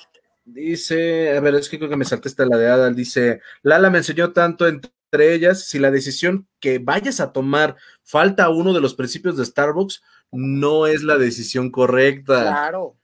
Dice, 0.44 1.36
a 1.36 1.40
ver, 1.40 1.56
es 1.56 1.68
que 1.68 1.76
creo 1.76 1.90
que 1.90 1.96
me 1.96 2.06
salté 2.06 2.28
esta 2.28 2.46
la 2.46 2.56
de 2.56 2.68
Adal, 2.68 2.96
dice, 2.96 3.42
Lala 3.62 3.90
me 3.90 3.98
enseñó 3.98 4.32
tanto 4.32 4.66
entre 5.10 5.34
ellas, 5.34 5.64
si 5.64 5.78
la 5.78 5.90
decisión 5.90 6.46
que 6.60 6.78
vayas 6.78 7.20
a 7.20 7.32
tomar 7.32 7.76
falta 8.02 8.50
uno 8.50 8.74
de 8.74 8.80
los 8.80 8.94
principios 8.94 9.36
de 9.36 9.44
Starbucks, 9.46 10.02
no 10.30 10.86
es 10.86 11.02
la 11.02 11.16
decisión 11.16 11.70
correcta. 11.70 12.42
Claro, 12.42 12.96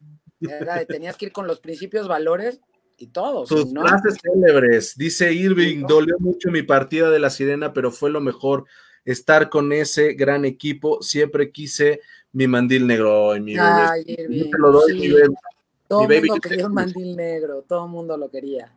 tenías 0.86 1.16
que 1.16 1.26
ir 1.26 1.32
con 1.32 1.46
los 1.46 1.60
principios, 1.60 2.06
valores 2.06 2.60
y 2.98 3.06
todo. 3.06 3.46
Sus 3.46 3.72
frases 3.72 4.18
célebres, 4.22 4.94
dice 4.96 5.32
Irving, 5.32 5.86
dolió 5.86 6.16
mucho 6.18 6.50
mi 6.50 6.62
partida 6.62 7.10
de 7.10 7.18
la 7.18 7.30
Sirena, 7.30 7.72
pero 7.72 7.90
fue 7.90 8.10
lo 8.10 8.20
mejor 8.20 8.66
estar 9.06 9.48
con 9.48 9.72
ese 9.72 10.12
gran 10.12 10.44
equipo, 10.44 11.02
siempre 11.02 11.52
quise 11.52 12.00
mi 12.32 12.46
mandil 12.46 12.86
negro. 12.86 13.34
mi 13.40 13.56
Ay, 13.58 14.04
Irving, 14.06 14.50
todo 15.88 16.10
el 16.10 16.20
mundo 16.20 16.40
quería 16.40 16.66
un 16.66 16.74
mandil 16.74 17.16
negro, 17.16 17.64
todo 17.66 17.86
el 17.86 17.90
mundo 17.90 18.16
lo 18.18 18.30
quería. 18.30 18.70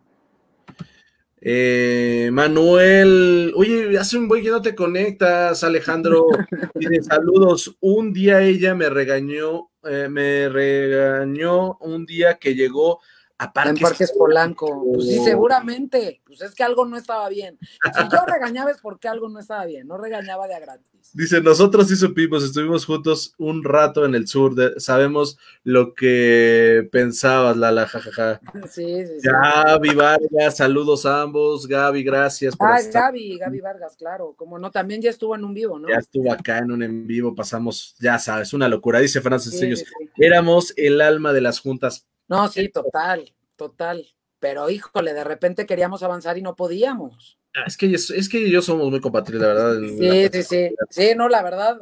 Eh, 1.40 2.30
Manuel, 2.34 3.54
oye, 3.56 3.98
hace 3.98 4.18
un 4.18 4.28
buen 4.28 4.44
que 4.44 4.50
no 4.50 4.62
te 4.62 4.76
conectas, 4.76 5.64
Alejandro. 5.64 6.28
Tiene 6.80 7.02
saludos. 7.04 7.78
Un 7.80 8.12
día 8.12 8.42
ella 8.42 8.74
me 8.74 8.90
regañó, 8.90 9.70
eh, 9.84 10.08
me 10.10 10.50
regañó 10.50 11.78
un 11.78 12.06
día 12.06 12.40
que 12.40 12.56
llegó 12.56 13.02
a 13.40 13.54
Parques, 13.54 13.78
en 13.78 13.82
Parques 13.82 14.12
Polanco. 14.18 14.84
Pues 14.94 15.06
sí, 15.08 15.20
seguramente. 15.24 16.22
Pues 16.26 16.42
es 16.42 16.56
que 16.56 16.64
algo 16.64 16.86
no 16.86 16.98
estaba 16.98 17.30
bien. 17.30 17.58
Si 17.62 18.04
yo 18.12 18.26
regañaba 18.26 18.72
es 18.72 18.78
porque 18.82 19.08
algo 19.08 19.30
no 19.30 19.40
estaba 19.40 19.66
bien. 19.66 19.88
No 19.88 19.98
regañaba 19.98 20.48
de 20.48 20.56
a 20.56 20.60
gratis. 20.60 21.12
Dice, 21.14 21.42
nosotros 21.42 21.88
sí 21.88 21.96
supimos, 21.96 22.44
estuvimos 22.44 22.86
juntos 22.86 23.34
un 23.38 23.64
rato 23.64 24.06
en 24.06 24.16
el 24.16 24.28
sur. 24.28 24.56
sabemos 24.80 25.38
lo 25.64 25.94
que 25.94 26.88
pensabas, 26.92 27.58
Lala, 27.58 27.88
jajaja. 27.88 28.42
Sí, 28.70 29.06
sí, 29.06 29.20
sí. 29.20 29.28
Gaby 29.30 29.96
Vargas, 29.96 30.58
saludos 30.58 31.06
a 31.06 31.22
ambos. 31.22 31.68
Gaby, 31.68 32.04
gracias. 32.04 32.56
Por 32.56 32.68
ah, 32.68 32.80
Gaby, 32.92 33.38
Gaby 33.38 33.62
Vargas, 33.62 33.96
claro. 33.96 34.34
Como 34.36 34.58
no, 34.58 34.72
también 34.72 35.02
ya 35.02 35.10
estuvo 35.10 35.36
en 35.36 35.46
un 35.46 35.54
vivo, 35.54 35.80
¿no? 35.80 35.88
Ya 35.88 35.98
estuvo 35.98 36.32
acá 36.32 36.60
en 36.60 36.72
un 36.72 36.84
en 36.84 37.06
vivo, 37.06 37.36
pasamos, 37.36 37.96
ya 38.00 38.18
sabes, 38.20 38.54
una 38.54 38.68
locura. 38.68 39.00
Dice 39.00 39.22
Francis 39.22 39.60
sí, 39.60 39.74
éramos 40.18 40.74
el 40.76 41.02
alma 41.02 41.34
de 41.34 41.42
las 41.42 41.60
juntas 41.60 42.08
no, 42.28 42.48
sí, 42.48 42.70
total, 42.70 43.34
total. 43.56 44.06
Pero 44.40 44.70
híjole, 44.70 45.14
de 45.14 45.24
repente 45.24 45.66
queríamos 45.66 46.04
avanzar 46.04 46.38
y 46.38 46.42
no 46.42 46.56
podíamos. 46.56 47.40
Ah, 47.56 47.64
es 47.66 47.76
que, 47.76 47.92
es 47.92 48.30
que 48.30 48.50
yo 48.50 48.62
somos 48.62 48.90
muy 48.90 49.02
compatibles, 49.02 49.42
la 49.42 49.48
verdad. 49.48 49.80
Sí, 49.82 50.30
sí, 50.32 50.44
sí. 50.44 50.76
Sí, 50.90 51.16
no, 51.16 51.28
la 51.28 51.42
verdad, 51.42 51.80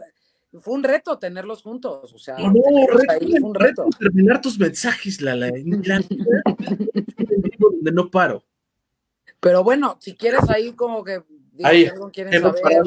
fue 0.61 0.73
un 0.73 0.83
reto 0.83 1.17
tenerlos 1.19 1.61
juntos. 1.61 2.13
O 2.13 2.17
sea, 2.17 2.37
no, 2.37 2.53
ahí 3.09 3.29
fue 3.29 3.41
un 3.41 3.55
reto. 3.55 3.87
Terminar 3.99 4.41
tus 4.41 4.57
mensajes, 4.57 5.21
Lala. 5.21 5.47
La, 5.83 6.01
donde 7.59 7.91
no 7.91 8.09
paro. 8.09 8.43
Pero 9.39 9.63
bueno, 9.63 9.97
si 9.99 10.15
quieres 10.15 10.49
ahí 10.49 10.71
como 10.71 11.03
que 11.03 11.23
digo, 11.51 11.69
ahí, 11.69 11.89
quieren 12.11 12.41
saber, 12.41 12.83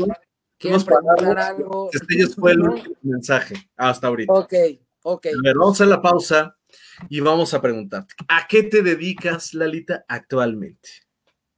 quieren 0.58 0.82
preguntar 0.82 1.38
algo. 1.38 1.90
Este 1.92 2.26
fue 2.28 2.52
el 2.52 2.62
mensaje 3.02 3.54
hasta 3.76 4.06
ahorita. 4.08 4.32
Ok, 4.32 4.54
ok. 5.02 5.26
Vamos 5.54 5.80
a 5.80 5.86
la 5.86 6.00
pausa 6.00 6.57
y 7.08 7.20
vamos 7.20 7.54
a 7.54 7.60
preguntarte, 7.60 8.14
¿a 8.28 8.46
qué 8.48 8.62
te 8.62 8.82
dedicas, 8.82 9.54
Lalita, 9.54 10.04
actualmente? 10.08 10.88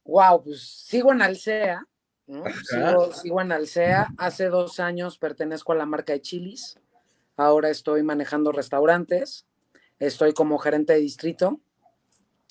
Wow, 0.03 0.43
pues 0.43 0.61
sigo 0.61 1.11
en 1.11 1.21
Alsea, 1.21 1.85
Sigo, 3.21 3.41
en 3.41 3.51
Alsea. 3.51 4.07
Hace 4.17 4.47
dos 4.49 4.79
años 4.79 5.17
pertenezco 5.17 5.73
a 5.73 5.75
la 5.75 5.85
marca 5.85 6.13
de 6.13 6.21
Chilis. 6.21 6.79
Ahora 7.35 7.69
estoy 7.69 8.03
manejando 8.03 8.51
restaurantes. 8.51 9.45
Estoy 9.99 10.33
como 10.33 10.57
gerente 10.57 10.93
de 10.93 10.99
distrito. 10.99 11.59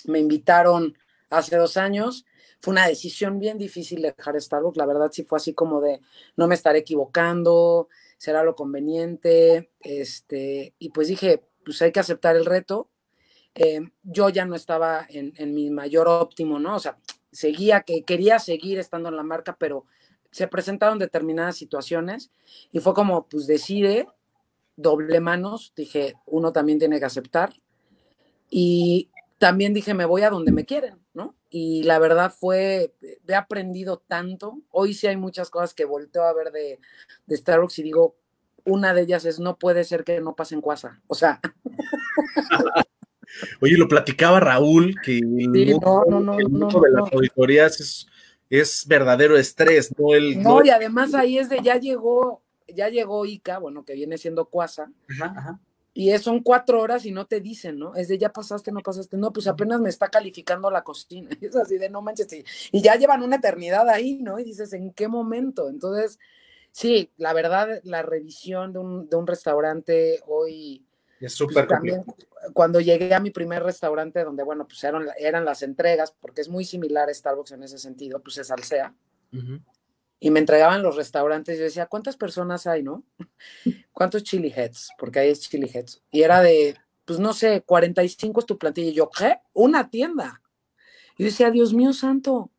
Me 0.05 0.19
invitaron 0.19 0.97
hace 1.31 1.57
dos 1.57 1.77
años. 1.77 2.27
Fue 2.61 2.73
una 2.73 2.87
decisión 2.87 3.39
bien 3.39 3.57
difícil 3.57 4.03
dejar 4.03 4.39
Starbucks. 4.41 4.77
La 4.77 4.87
verdad 4.87 5.11
sí 5.13 5.25
fue 5.25 5.39
así 5.39 5.55
como 5.55 5.81
de 5.81 6.01
no 6.37 6.47
me 6.47 6.55
estaré 6.55 6.81
equivocando, 6.81 7.89
será 8.19 8.45
lo 8.45 8.55
conveniente. 8.55 9.71
Este, 9.81 10.75
y 10.79 10.91
pues 10.91 11.09
dije, 11.09 11.43
pues 11.65 11.81
hay 11.83 11.93
que 11.93 12.01
aceptar 12.01 12.37
el 12.37 12.47
reto. 12.47 12.89
Eh, 13.55 13.81
yo 14.03 14.29
ya 14.29 14.45
no 14.45 14.55
estaba 14.55 15.07
en, 15.09 15.55
mi 15.55 15.71
mayor 15.71 16.09
óptimo, 16.09 16.59
¿no? 16.59 16.77
O 16.77 16.79
sea, 16.79 16.99
seguía, 17.33 17.83
que 17.83 18.05
quería 18.05 18.39
seguir 18.39 18.79
estando 18.79 19.09
en 19.09 19.17
la 19.17 19.23
marca, 19.23 19.57
pero 19.59 19.87
se 20.31 20.47
presentaron 20.47 20.99
determinadas 20.99 21.57
situaciones 21.57 22.31
y 22.71 22.79
fue 22.79 22.95
como, 22.95 23.27
pues 23.27 23.47
decide, 23.47 24.07
doble 24.77 25.21
manos, 25.21 25.73
dije, 25.77 26.15
uno 26.27 26.53
también 26.53 26.79
tiene 26.79 26.99
que 26.99 27.07
aceptar. 27.07 27.53
Y 28.49 29.11
también 29.39 29.75
dije, 29.75 29.95
me 29.95 30.05
voy 30.05 30.23
a 30.23 30.31
donde 30.31 30.53
me 30.53 30.65
quieren, 30.65 30.99
¿no? 31.15 31.35
Y 31.49 31.83
la 31.85 31.99
verdad 31.99 32.33
fue, 32.33 32.95
he 33.27 33.35
aprendido 33.35 33.99
tanto. 33.99 34.61
Hoy 34.71 34.95
sí 34.95 35.07
hay 35.07 35.17
muchas 35.17 35.51
cosas 35.51 35.75
que 35.75 35.85
volteo 35.85 36.25
a 36.25 36.33
ver 36.33 36.53
de, 36.53 36.79
de 37.27 37.37
Starbucks 37.37 37.79
y 37.81 37.83
digo, 37.83 38.17
una 38.71 38.95
de 38.95 39.03
ellas 39.03 39.25
es 39.25 39.39
no 39.39 39.57
puede 39.57 39.85
ser 39.85 40.05
que 40.05 40.21
no 40.21 40.35
pasen 40.35 40.61
cuasa. 40.61 41.01
O 41.07 41.15
sea. 41.15 41.41
Oye, 43.61 43.77
lo 43.77 43.89
platicaba 43.89 44.41
Raúl, 44.41 44.97
que 45.03 45.19
el, 45.19 45.79
no, 45.81 46.05
no, 46.05 46.21
no, 46.21 46.37
de 46.37 46.91
las 46.91 47.13
auditorías 47.13 48.07
es, 48.49 48.87
verdadero 48.87 49.37
estrés, 49.37 49.95
¿no? 49.97 50.15
El, 50.15 50.43
no, 50.43 50.65
y 50.65 50.71
además 50.71 51.15
ahí 51.15 51.39
es 51.39 51.49
de 51.49 51.61
ya 51.63 51.77
llegó, 51.77 52.43
ya 52.67 52.89
llegó 52.89 53.25
ICA, 53.25 53.59
bueno, 53.59 53.85
que 53.85 53.95
viene 53.95 54.19
siendo 54.19 54.47
cuasa. 54.47 54.91
Y 55.93 56.17
son 56.19 56.41
cuatro 56.41 56.81
horas 56.81 57.05
y 57.05 57.11
no 57.11 57.27
te 57.27 57.41
dicen, 57.41 57.79
¿no? 57.79 57.95
Es 57.97 58.09
de 58.09 58.17
ya 58.17 58.33
pasaste, 58.33 58.71
no 58.71 58.81
pasaste. 58.81 59.17
No, 59.17 59.33
pues 59.33 59.49
apenas 59.49 59.81
me 59.81 59.89
está 59.89 60.09
calificando 60.09 60.71
la 60.71 60.83
cocina. 60.83 61.31
Es 61.41 61.57
así 61.57 61.79
de 61.79 61.91
no 61.91 62.01
manches. 62.01 62.29
Y 62.71 62.81
ya 62.81 62.95
llevan 62.95 63.23
una 63.23 63.37
eternidad 63.37 63.89
ahí, 63.89 64.21
¿no? 64.23 64.39
Y 64.39 64.45
dices, 64.45 64.73
¿en 64.73 64.93
qué 64.93 65.09
momento? 65.09 65.69
Entonces, 65.69 66.19
Sí, 66.73 67.11
la 67.17 67.33
verdad, 67.33 67.81
la 67.85 68.03
revisión 68.03 68.73
de 68.73 68.79
un, 68.79 69.09
de 69.09 69.17
un 69.17 69.27
restaurante 69.27 70.21
hoy... 70.27 70.87
Es 71.21 71.35
súper 71.35 71.67
también 71.67 72.03
Cuando 72.55 72.81
llegué 72.81 73.15
a 73.15 73.21
mi 73.21 73.31
primer 73.31 73.63
restaurante, 73.63 74.25
donde, 74.25 74.43
bueno, 74.43 74.67
pues 74.67 74.83
eran, 74.85 75.07
eran 75.19 75.45
las 75.45 75.63
entregas, 75.63 76.15
porque 76.19 76.41
es 76.41 76.49
muy 76.49 76.65
similar 76.65 77.11
a 77.11 77.15
Starbucks 77.15 77.53
en 77.53 77.63
ese 77.63 77.79
sentido, 77.79 78.23
pues 78.23 78.39
es 78.39 78.51
Alsea. 78.51 78.95
Y 80.19 80.31
me 80.31 80.41
entregaban 80.41 80.83
los 80.83 80.97
restaurantes 80.97 81.57
y 81.57 81.59
yo 81.59 81.65
decía, 81.65 81.87
¿cuántas 81.87 82.17
personas 82.17 82.67
hay, 82.67 82.83
no? 82.83 83.05
¿Cuántos 83.93 84.23
chili 84.23 84.53
heads? 84.55 84.91
Porque 84.99 85.19
ahí 85.19 85.31
es 85.31 85.41
chili 85.41 85.71
heads. 85.73 86.03
Y 86.11 86.23
era 86.23 86.43
de, 86.43 86.77
pues 87.05 87.19
no 87.19 87.33
sé, 87.33 87.63
45 87.63 88.41
es 88.41 88.47
tu 88.47 88.59
plantilla. 88.59 88.91
Y 88.91 88.95
yo, 88.95 89.11
¿qué? 89.11 89.39
Una 89.53 89.91
tienda. 89.91 90.43
Y 91.17 91.25
yo 91.25 91.27
decía, 91.27 91.51
Dios 91.51 91.75
mío 91.75 91.93
santo. 91.93 92.51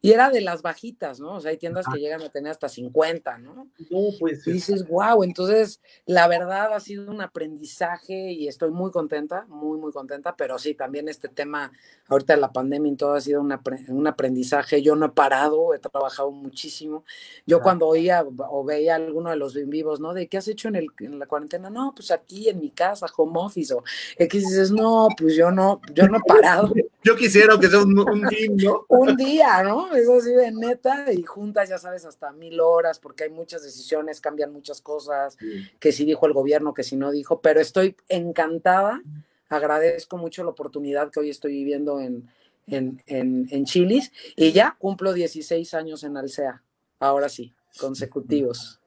Y 0.00 0.12
era 0.12 0.30
de 0.30 0.40
las 0.40 0.62
bajitas, 0.62 1.20
¿no? 1.20 1.34
O 1.34 1.40
sea, 1.40 1.50
hay 1.50 1.56
tiendas 1.56 1.86
que 1.92 1.98
llegan 1.98 2.22
a 2.22 2.28
tener 2.28 2.50
hasta 2.50 2.68
50, 2.68 3.38
¿no? 3.38 3.68
No, 3.90 4.08
pues. 4.18 4.46
Y 4.46 4.52
dices, 4.52 4.86
wow, 4.88 5.24
entonces 5.24 5.80
la 6.04 6.28
verdad 6.28 6.72
ha 6.72 6.80
sido 6.80 7.10
un 7.10 7.20
aprendizaje 7.20 8.32
y 8.32 8.48
estoy 8.48 8.70
muy 8.70 8.90
contenta, 8.90 9.46
muy, 9.48 9.78
muy 9.78 9.92
contenta, 9.92 10.36
pero 10.36 10.58
sí, 10.58 10.74
también 10.74 11.08
este 11.08 11.28
tema, 11.28 11.72
ahorita 12.08 12.34
de 12.34 12.40
la 12.40 12.52
pandemia 12.52 12.92
y 12.92 12.96
todo 12.96 13.14
ha 13.14 13.20
sido 13.20 13.40
un 13.40 14.06
aprendizaje. 14.06 14.82
Yo 14.82 14.96
no 14.96 15.06
he 15.06 15.10
parado, 15.10 15.74
he 15.74 15.78
trabajado 15.78 16.30
muchísimo. 16.30 17.04
Yo 17.46 17.60
cuando 17.60 17.86
oía 17.86 18.24
o 18.48 18.64
veía 18.64 18.94
alguno 18.94 19.30
de 19.30 19.36
los 19.36 19.56
en 19.56 19.70
vivos, 19.70 20.00
¿no? 20.00 20.14
De 20.14 20.28
qué 20.28 20.38
has 20.38 20.48
hecho 20.48 20.68
en, 20.68 20.76
el, 20.76 20.88
en 21.00 21.18
la 21.18 21.26
cuarentena, 21.26 21.70
no, 21.70 21.92
pues 21.94 22.10
aquí 22.10 22.48
en 22.48 22.60
mi 22.60 22.70
casa, 22.70 23.06
home 23.16 23.32
office, 23.36 23.74
o 23.74 23.82
X 24.18 24.42
dices, 24.42 24.70
no, 24.70 25.08
pues 25.16 25.36
yo 25.36 25.50
no, 25.50 25.80
yo 25.92 26.06
no 26.08 26.18
he 26.18 26.20
parado. 26.20 26.72
Yo 27.06 27.14
quisiera 27.14 27.56
que 27.56 27.68
sea 27.68 27.82
un, 27.82 27.96
un 27.96 28.28
un 28.88 29.16
día, 29.16 29.62
¿no? 29.62 29.94
Eso 29.94 30.20
sí, 30.20 30.32
de 30.32 30.50
neta, 30.50 31.12
y 31.12 31.22
juntas, 31.22 31.68
ya 31.68 31.78
sabes, 31.78 32.04
hasta 32.04 32.32
mil 32.32 32.58
horas, 32.58 32.98
porque 32.98 33.22
hay 33.22 33.30
muchas 33.30 33.62
decisiones, 33.62 34.20
cambian 34.20 34.52
muchas 34.52 34.80
cosas, 34.80 35.36
que 35.78 35.92
si 35.92 36.04
dijo 36.04 36.26
el 36.26 36.32
gobierno, 36.32 36.74
que 36.74 36.82
si 36.82 36.96
no 36.96 37.12
dijo, 37.12 37.40
pero 37.40 37.60
estoy 37.60 37.94
encantada, 38.08 39.00
agradezco 39.48 40.16
mucho 40.16 40.42
la 40.42 40.50
oportunidad 40.50 41.12
que 41.12 41.20
hoy 41.20 41.30
estoy 41.30 41.52
viviendo 41.52 42.00
en, 42.00 42.28
en, 42.66 43.00
en, 43.06 43.46
en 43.52 43.64
Chilis, 43.66 44.10
y 44.34 44.50
ya 44.50 44.74
cumplo 44.76 45.12
16 45.12 45.74
años 45.74 46.02
en 46.02 46.16
Alsea, 46.16 46.64
ahora 46.98 47.28
sí, 47.28 47.54
consecutivos. 47.78 48.80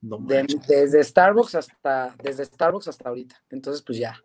desde 0.00 1.02
Starbucks 1.02 1.56
hasta, 1.56 2.14
desde 2.22 2.44
Starbucks 2.44 2.86
hasta 2.86 3.08
ahorita. 3.08 3.42
Entonces, 3.50 3.82
pues 3.82 3.98
ya, 3.98 4.22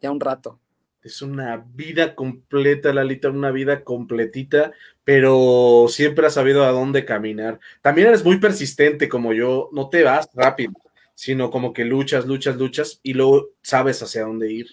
ya 0.00 0.12
un 0.12 0.20
rato. 0.20 0.60
Es 1.02 1.22
una 1.22 1.64
vida 1.74 2.14
completa, 2.14 2.92
Lalita, 2.92 3.30
una 3.30 3.50
vida 3.50 3.84
completita, 3.84 4.72
pero 5.04 5.86
siempre 5.88 6.26
has 6.26 6.34
sabido 6.34 6.64
a 6.64 6.72
dónde 6.72 7.04
caminar. 7.04 7.60
También 7.80 8.08
eres 8.08 8.24
muy 8.24 8.38
persistente 8.38 9.08
como 9.08 9.32
yo, 9.32 9.70
no 9.72 9.88
te 9.88 10.02
vas 10.02 10.28
rápido, 10.34 10.72
sino 11.14 11.50
como 11.50 11.72
que 11.72 11.84
luchas, 11.84 12.26
luchas, 12.26 12.56
luchas 12.56 13.00
y 13.02 13.14
luego 13.14 13.50
sabes 13.62 14.02
hacia 14.02 14.22
dónde 14.22 14.52
ir. 14.52 14.66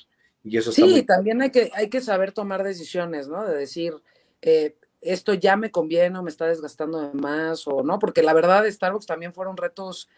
Y 0.43 0.57
eso 0.57 0.71
sí, 0.71 1.03
también 1.03 1.41
hay 1.41 1.51
que, 1.51 1.71
hay 1.73 1.89
que 1.89 2.01
saber 2.01 2.31
tomar 2.33 2.63
decisiones, 2.63 3.27
¿no? 3.27 3.45
De 3.45 3.55
decir, 3.55 3.93
eh, 4.41 4.75
esto 5.03 5.33
ya 5.33 5.55
me 5.55 5.71
conviene 5.71 6.17
o 6.17 6.23
me 6.23 6.29
está 6.29 6.47
desgastando 6.47 6.99
de 6.99 7.13
más 7.13 7.67
o 7.67 7.83
no, 7.83 7.99
porque 7.99 8.23
la 8.23 8.33
verdad 8.33 8.65
Starbucks 8.69 9.05
también 9.05 9.33
fueron 9.33 9.57
retos 9.57 10.09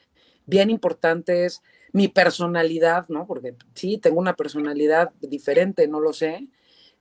bien 0.45 0.69
importantes, 0.69 1.61
mi 1.91 2.07
personalidad, 2.07 3.07
¿no? 3.07 3.26
Porque 3.26 3.55
sí, 3.73 3.97
tengo 3.97 4.19
una 4.19 4.35
personalidad 4.35 5.11
diferente, 5.22 5.88
no 5.88 5.99
lo 5.99 6.13
sé. 6.13 6.47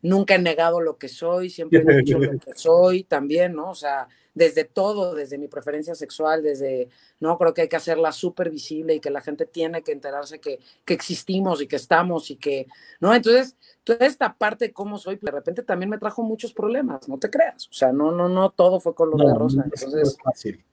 Nunca 0.02 0.34
he 0.34 0.38
negado 0.38 0.80
lo 0.80 0.98
que 0.98 1.08
soy, 1.08 1.50
siempre 1.50 1.80
he 1.80 1.96
dicho 1.98 2.18
lo 2.18 2.38
que 2.38 2.54
soy 2.54 3.04
también, 3.04 3.54
¿no? 3.54 3.70
O 3.70 3.74
sea, 3.74 4.06
desde 4.34 4.64
todo, 4.64 5.14
desde 5.14 5.38
mi 5.38 5.48
preferencia 5.48 5.94
sexual, 5.94 6.42
desde, 6.42 6.90
no, 7.20 7.38
creo 7.38 7.54
que 7.54 7.62
hay 7.62 7.68
que 7.68 7.76
hacerla 7.76 8.12
súper 8.12 8.50
visible 8.50 8.94
y 8.94 9.00
que 9.00 9.10
la 9.10 9.20
gente 9.20 9.46
tiene 9.46 9.82
que 9.82 9.92
enterarse 9.92 10.40
que, 10.40 10.60
que, 10.84 10.94
existimos 10.94 11.62
y 11.62 11.66
que 11.66 11.76
estamos 11.76 12.30
y 12.30 12.36
que, 12.36 12.66
¿no? 13.00 13.14
Entonces, 13.14 13.56
toda 13.84 14.06
esta 14.06 14.34
parte 14.34 14.66
de 14.66 14.72
cómo 14.72 14.98
soy, 14.98 15.18
de 15.22 15.30
repente 15.30 15.62
también 15.62 15.90
me 15.90 15.98
trajo 15.98 16.22
muchos 16.22 16.52
problemas, 16.52 17.08
no 17.08 17.18
te 17.18 17.30
creas. 17.30 17.68
O 17.68 17.72
sea, 17.72 17.92
no, 17.92 18.12
no, 18.12 18.28
no, 18.28 18.50
todo 18.50 18.80
fue 18.80 18.94
color 18.94 19.24
de 19.24 19.34
rosa. 19.34 19.62
Entonces, 19.64 20.08
es 20.08 20.18
fácil. 20.22 20.64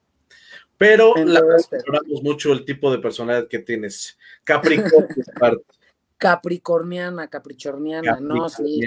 Pero 0.82 1.14
la 1.14 1.42
valoramos 1.44 2.24
mucho 2.24 2.52
el 2.52 2.66
tipo 2.66 2.92
de 2.92 2.98
personalidad 2.98 3.48
que 3.48 3.60
tienes. 3.60 4.18
Capricornio. 4.44 5.08
Capricorniana, 6.22 7.28
capricorniana, 7.28 8.20
no, 8.20 8.48
sí. 8.48 8.80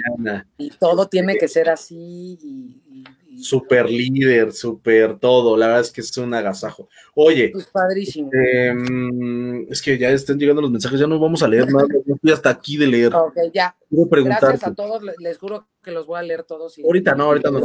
Y 0.57 0.69
todo 0.69 1.09
tiene 1.09 1.37
que 1.37 1.49
ser 1.49 1.69
así 1.69 2.39
y, 2.41 3.03
super 3.43 3.89
líder, 3.89 4.53
super 4.53 5.19
todo. 5.19 5.57
La 5.57 5.67
verdad 5.67 5.81
es 5.81 5.91
que 5.91 5.99
es 5.99 6.17
un 6.17 6.33
agasajo. 6.33 6.87
Oye. 7.13 7.49
Pues 7.51 7.65
padrísimo. 7.65 8.29
Em, 8.31 9.69
es 9.69 9.81
que 9.81 9.97
ya 9.97 10.11
están 10.11 10.39
llegando 10.39 10.61
los 10.61 10.71
mensajes, 10.71 10.97
ya 10.97 11.07
no 11.07 11.19
vamos 11.19 11.43
a 11.43 11.49
leer 11.49 11.69
nada. 11.69 11.85
No 12.05 12.15
estoy 12.15 12.31
hasta 12.31 12.51
aquí 12.51 12.77
de 12.77 12.87
leer. 12.87 13.13
Ok, 13.13 13.35
ya. 13.53 13.75
Gracias 13.89 14.63
a 14.63 14.73
todos, 14.73 15.03
les 15.19 15.37
juro 15.37 15.67
que 15.83 15.91
los 15.91 16.07
voy 16.07 16.19
a 16.19 16.23
leer 16.23 16.43
todos. 16.43 16.79
ahorita 16.79 17.15
no, 17.15 17.25
ahorita 17.25 17.51
no. 17.51 17.59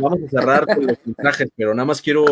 Vamos 0.00 0.20
a 0.22 0.28
cerrar 0.28 0.66
con 0.66 0.86
los 0.86 0.98
mensajes, 1.02 1.48
pero 1.56 1.74
nada 1.74 1.86
más 1.86 2.02
quiero, 2.02 2.26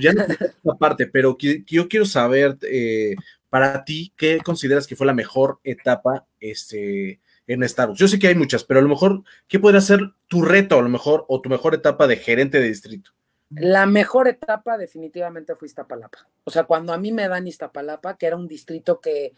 ya 0.00 0.12
no 0.12 0.22
esta 0.22 0.78
parte, 0.78 1.08
pero 1.08 1.36
yo 1.66 1.88
quiero 1.88 2.06
saber, 2.06 2.56
eh, 2.70 3.16
para 3.50 3.84
ti, 3.84 4.14
¿qué 4.16 4.38
consideras 4.38 4.86
que 4.86 4.96
fue 4.96 5.06
la 5.06 5.12
mejor 5.12 5.60
etapa 5.64 6.26
este, 6.38 7.20
en 7.46 7.68
Starbucks? 7.68 7.98
Yo 7.98 8.08
sé 8.08 8.18
que 8.18 8.28
hay 8.28 8.34
muchas, 8.34 8.64
pero 8.64 8.80
a 8.80 8.82
lo 8.82 8.88
mejor, 8.88 9.24
¿qué 9.48 9.58
podría 9.58 9.80
ser 9.80 10.00
tu 10.28 10.42
reto, 10.42 10.78
a 10.78 10.82
lo 10.82 10.88
mejor, 10.88 11.26
o 11.28 11.40
tu 11.40 11.50
mejor 11.50 11.74
etapa 11.74 12.06
de 12.06 12.16
gerente 12.16 12.60
de 12.60 12.68
distrito? 12.68 13.10
La 13.50 13.84
mejor 13.86 14.28
etapa 14.28 14.78
definitivamente 14.78 15.56
fue 15.56 15.66
Iztapalapa. 15.66 16.28
O 16.44 16.50
sea, 16.52 16.64
cuando 16.64 16.92
a 16.92 16.98
mí 16.98 17.10
me 17.10 17.28
dan 17.28 17.48
Iztapalapa, 17.48 18.16
que 18.16 18.26
era 18.26 18.36
un 18.36 18.46
distrito 18.46 19.00
que, 19.00 19.34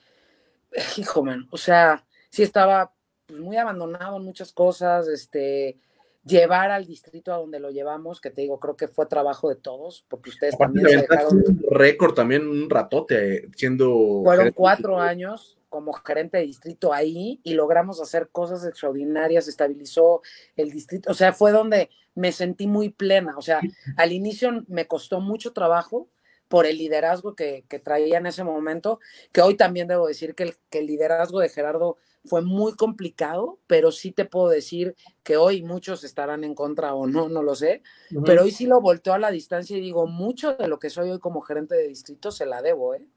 hijo, 0.99 1.25
man, 1.25 1.49
o 1.51 1.57
sea, 1.57 2.05
sí 2.29 2.43
estaba 2.43 2.93
pues, 3.27 3.41
muy 3.41 3.57
abandonado 3.57 4.19
en 4.19 4.25
muchas 4.25 4.53
cosas, 4.53 5.09
este, 5.09 5.79
llevar 6.25 6.71
al 6.71 6.87
distrito 6.87 7.33
a 7.33 7.39
donde 7.39 7.61
lo 7.61 7.71
llevamos, 7.71 8.21
que 8.21 8.31
te 8.31 8.43
digo, 8.43 8.61
creo 8.61 8.77
que 8.77 8.89
fue 8.89 9.07
trabajo 9.07 9.49
de 9.49 9.57
todos, 9.57 10.05
porque 10.09 10.31
ustedes 10.31 10.57
también 10.57 10.89
se 10.89 10.97
dejaron... 10.99 11.37
Un 11.37 11.63
récord 11.71 12.15
también, 12.15 12.47
un 12.47 12.71
ratote, 12.71 13.49
siendo... 13.57 14.23
Fueron 14.25 14.53
cuatro 14.53 14.99
años 14.99 15.59
como 15.69 15.93
gerente 15.95 16.37
de 16.37 16.45
distrito 16.45 16.93
ahí 16.93 17.41
y 17.43 17.55
logramos 17.55 18.01
hacer 18.01 18.29
cosas 18.31 18.65
extraordinarias, 18.67 19.49
estabilizó 19.49 20.21
el 20.55 20.71
distrito, 20.71 21.11
o 21.11 21.15
sea, 21.15 21.33
fue 21.33 21.51
donde 21.51 21.89
me 22.15 22.31
sentí 22.31 22.67
muy 22.67 22.91
plena, 22.91 23.39
o 23.39 23.43
sea, 23.43 23.61
al 23.97 24.13
inicio 24.13 24.65
me 24.69 24.87
costó 24.87 25.21
mucho 25.21 25.55
trabajo 25.55 26.09
por 26.53 26.67
el 26.67 26.77
liderazgo 26.77 27.35
que, 27.35 27.65
que 27.67 27.79
traía 27.79 28.19
en 28.19 28.27
ese 28.27 28.45
momento, 28.45 29.01
que 29.33 29.41
hoy 29.41 29.57
también 29.57 29.89
debo 29.89 30.07
decir 30.07 30.35
que 30.35 30.43
el, 30.43 30.55
que 30.69 30.81
el 30.81 30.87
liderazgo 30.87 31.41
de 31.41 31.49
Gerardo 31.49 31.97
fue 32.27 32.43
muy 32.43 32.75
complicado, 32.75 33.59
pero 33.67 33.91
sí 33.91 34.13
te 34.13 34.27
puedo 34.27 34.51
decir 34.51 34.95
que 35.23 35.39
hoy 35.39 35.63
muchos 35.63 36.05
estarán 36.05 36.45
en 36.45 36.55
contra 36.55 36.93
o 36.93 37.07
no, 37.07 37.31
no 37.31 37.43
lo 37.43 37.55
sé, 37.55 37.83
pero 38.27 38.43
hoy 38.43 38.51
sí 38.51 38.67
lo 38.67 38.83
volteo 38.83 39.15
a 39.15 39.19
la 39.19 39.31
distancia 39.31 39.79
y 39.79 39.81
digo, 39.81 40.07
mucho 40.07 40.53
de 40.53 40.69
lo 40.69 40.79
que 40.79 40.91
soy 40.91 41.09
hoy 41.09 41.21
como 41.21 41.41
gerente 41.41 41.75
de 41.75 41.89
distrito 41.89 42.31
se 42.31 42.45
la 42.45 42.61
debo, 42.61 42.97
¿eh? 42.97 43.09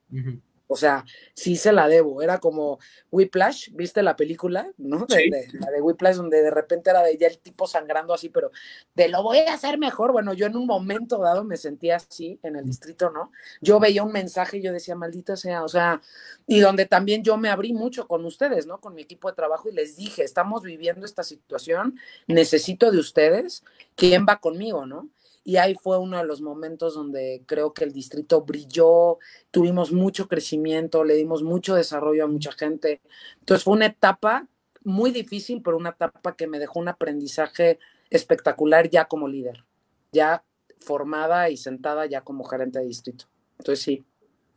O 0.68 0.76
sea, 0.76 1.06
sí 1.34 1.56
se 1.56 1.72
la 1.72 1.88
debo. 1.88 2.22
Era 2.22 2.40
como 2.40 2.80
Whiplash, 3.12 3.70
¿viste 3.74 4.02
la 4.02 4.16
película? 4.16 4.72
¿No? 4.78 5.06
De, 5.06 5.48
la 5.54 5.72
de 5.72 5.82
Whiplash, 5.82 6.16
donde 6.16 6.42
de 6.42 6.52
repente 6.52 6.90
era 6.90 7.04
de 7.04 7.18
ya 7.18 7.28
el 7.28 7.38
tipo 7.38 7.68
sangrando 7.68 8.14
así, 8.14 8.30
pero 8.30 8.52
de 8.96 9.10
lo 9.10 9.22
voy 9.22 9.40
a 9.40 9.54
hacer 9.54 9.78
mejor. 9.78 10.12
Bueno, 10.12 10.34
yo 10.34 10.48
en 10.48 10.56
un 10.56 10.66
momento 10.66 11.20
dado 11.20 11.44
me 11.44 11.58
sentía 11.58 11.98
así 11.98 12.40
en 12.44 12.56
el 12.56 12.66
distrito, 12.66 13.10
¿no? 13.12 13.32
Yo 13.62 13.80
veía 13.80 14.04
un 14.04 14.12
mensaje 14.12 14.58
y 14.58 14.62
yo 14.62 14.74
decía, 14.74 14.96
maldita 14.96 15.36
sea, 15.36 15.64
o 15.64 15.68
sea, 15.68 16.02
y 16.48 16.60
donde 16.60 16.86
también 16.86 17.24
yo 17.24 17.38
me 17.38 17.50
abrí 17.50 17.74
mucho 17.74 18.08
con 18.08 18.26
ustedes, 18.26 18.66
¿no? 18.66 18.80
Con 18.80 18.96
mi 18.96 19.04
equipo 19.04 19.30
de 19.30 19.36
trabajo 19.36 19.70
y 19.70 19.74
les 19.74 19.96
dije, 19.98 20.24
estamos 20.24 20.64
viviendo 20.64 21.06
esta 21.06 21.24
situación, 21.24 22.00
necesito 22.28 22.92
de 22.92 23.00
ustedes, 23.00 23.64
¿quién 23.96 24.26
va 24.28 24.40
conmigo, 24.40 24.86
no? 24.86 25.10
Y 25.48 25.58
ahí 25.58 25.76
fue 25.76 26.00
uno 26.00 26.18
de 26.18 26.26
los 26.26 26.42
momentos 26.42 26.96
donde 26.96 27.44
creo 27.46 27.72
que 27.72 27.84
el 27.84 27.94
distrito 27.94 28.42
brilló, 28.42 29.20
tuvimos 29.52 29.92
mucho 29.92 30.28
crecimiento, 30.28 31.04
le 31.04 31.14
dimos 31.14 31.44
mucho 31.44 31.76
desarrollo 31.76 32.24
a 32.24 32.28
mucha 32.28 32.52
gente. 32.52 33.00
Entonces 33.40 33.64
fue 33.64 33.76
una 33.76 33.86
etapa 33.86 34.48
muy 34.84 35.12
difícil, 35.12 35.62
pero 35.62 35.78
una 35.78 35.92
etapa 35.92 36.36
que 36.36 36.48
me 36.48 36.58
dejó 36.58 36.80
un 36.80 36.88
aprendizaje 36.88 37.78
espectacular 38.10 38.90
ya 38.90 39.06
como 39.06 39.28
líder, 39.28 39.66
ya 40.12 40.44
formada 40.80 41.52
y 41.52 41.58
sentada 41.58 42.08
ya 42.08 42.22
como 42.22 42.44
gerente 42.44 42.80
de 42.80 42.86
distrito. 42.86 43.26
Entonces 43.60 43.84
sí, 43.84 44.04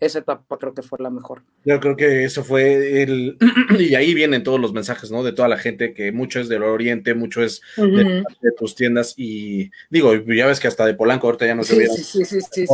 esa 0.01 0.20
etapa 0.20 0.59
creo 0.59 0.75
que 0.75 0.83
fue 0.83 0.99
la 1.01 1.11
mejor. 1.11 1.43
Yo 1.65 1.81
creo 1.81 1.97
que 1.97 2.25
eso 2.25 2.45
fue 2.45 3.03
el, 3.03 3.37
y 3.79 3.95
ahí 3.95 4.15
vienen 4.15 4.43
todos 4.45 4.61
los 4.61 4.73
mensajes, 4.73 5.11
¿no? 5.11 5.25
De 5.25 5.33
toda 5.33 5.49
la 5.49 5.59
gente, 5.59 5.93
que 5.93 6.12
mucho 6.12 6.41
es 6.41 6.49
del 6.49 6.62
oriente, 6.62 7.15
mucho 7.15 7.43
es 7.43 7.62
de, 7.77 8.25
tus 8.57 8.75
tiendas, 8.75 9.15
y 9.16 9.70
digo, 9.91 10.15
ya 10.15 10.47
ves 10.47 10.61
que 10.61 10.69
hasta 10.69 10.87
de 10.87 10.95
Polanco 10.95 11.27
ahorita 11.27 11.47
ya 11.47 11.55
no 11.55 11.65
se 11.65 11.87
sí, 11.89 12.03
sí, 12.05 12.25
sí, 12.25 12.41
sí, 12.41 12.66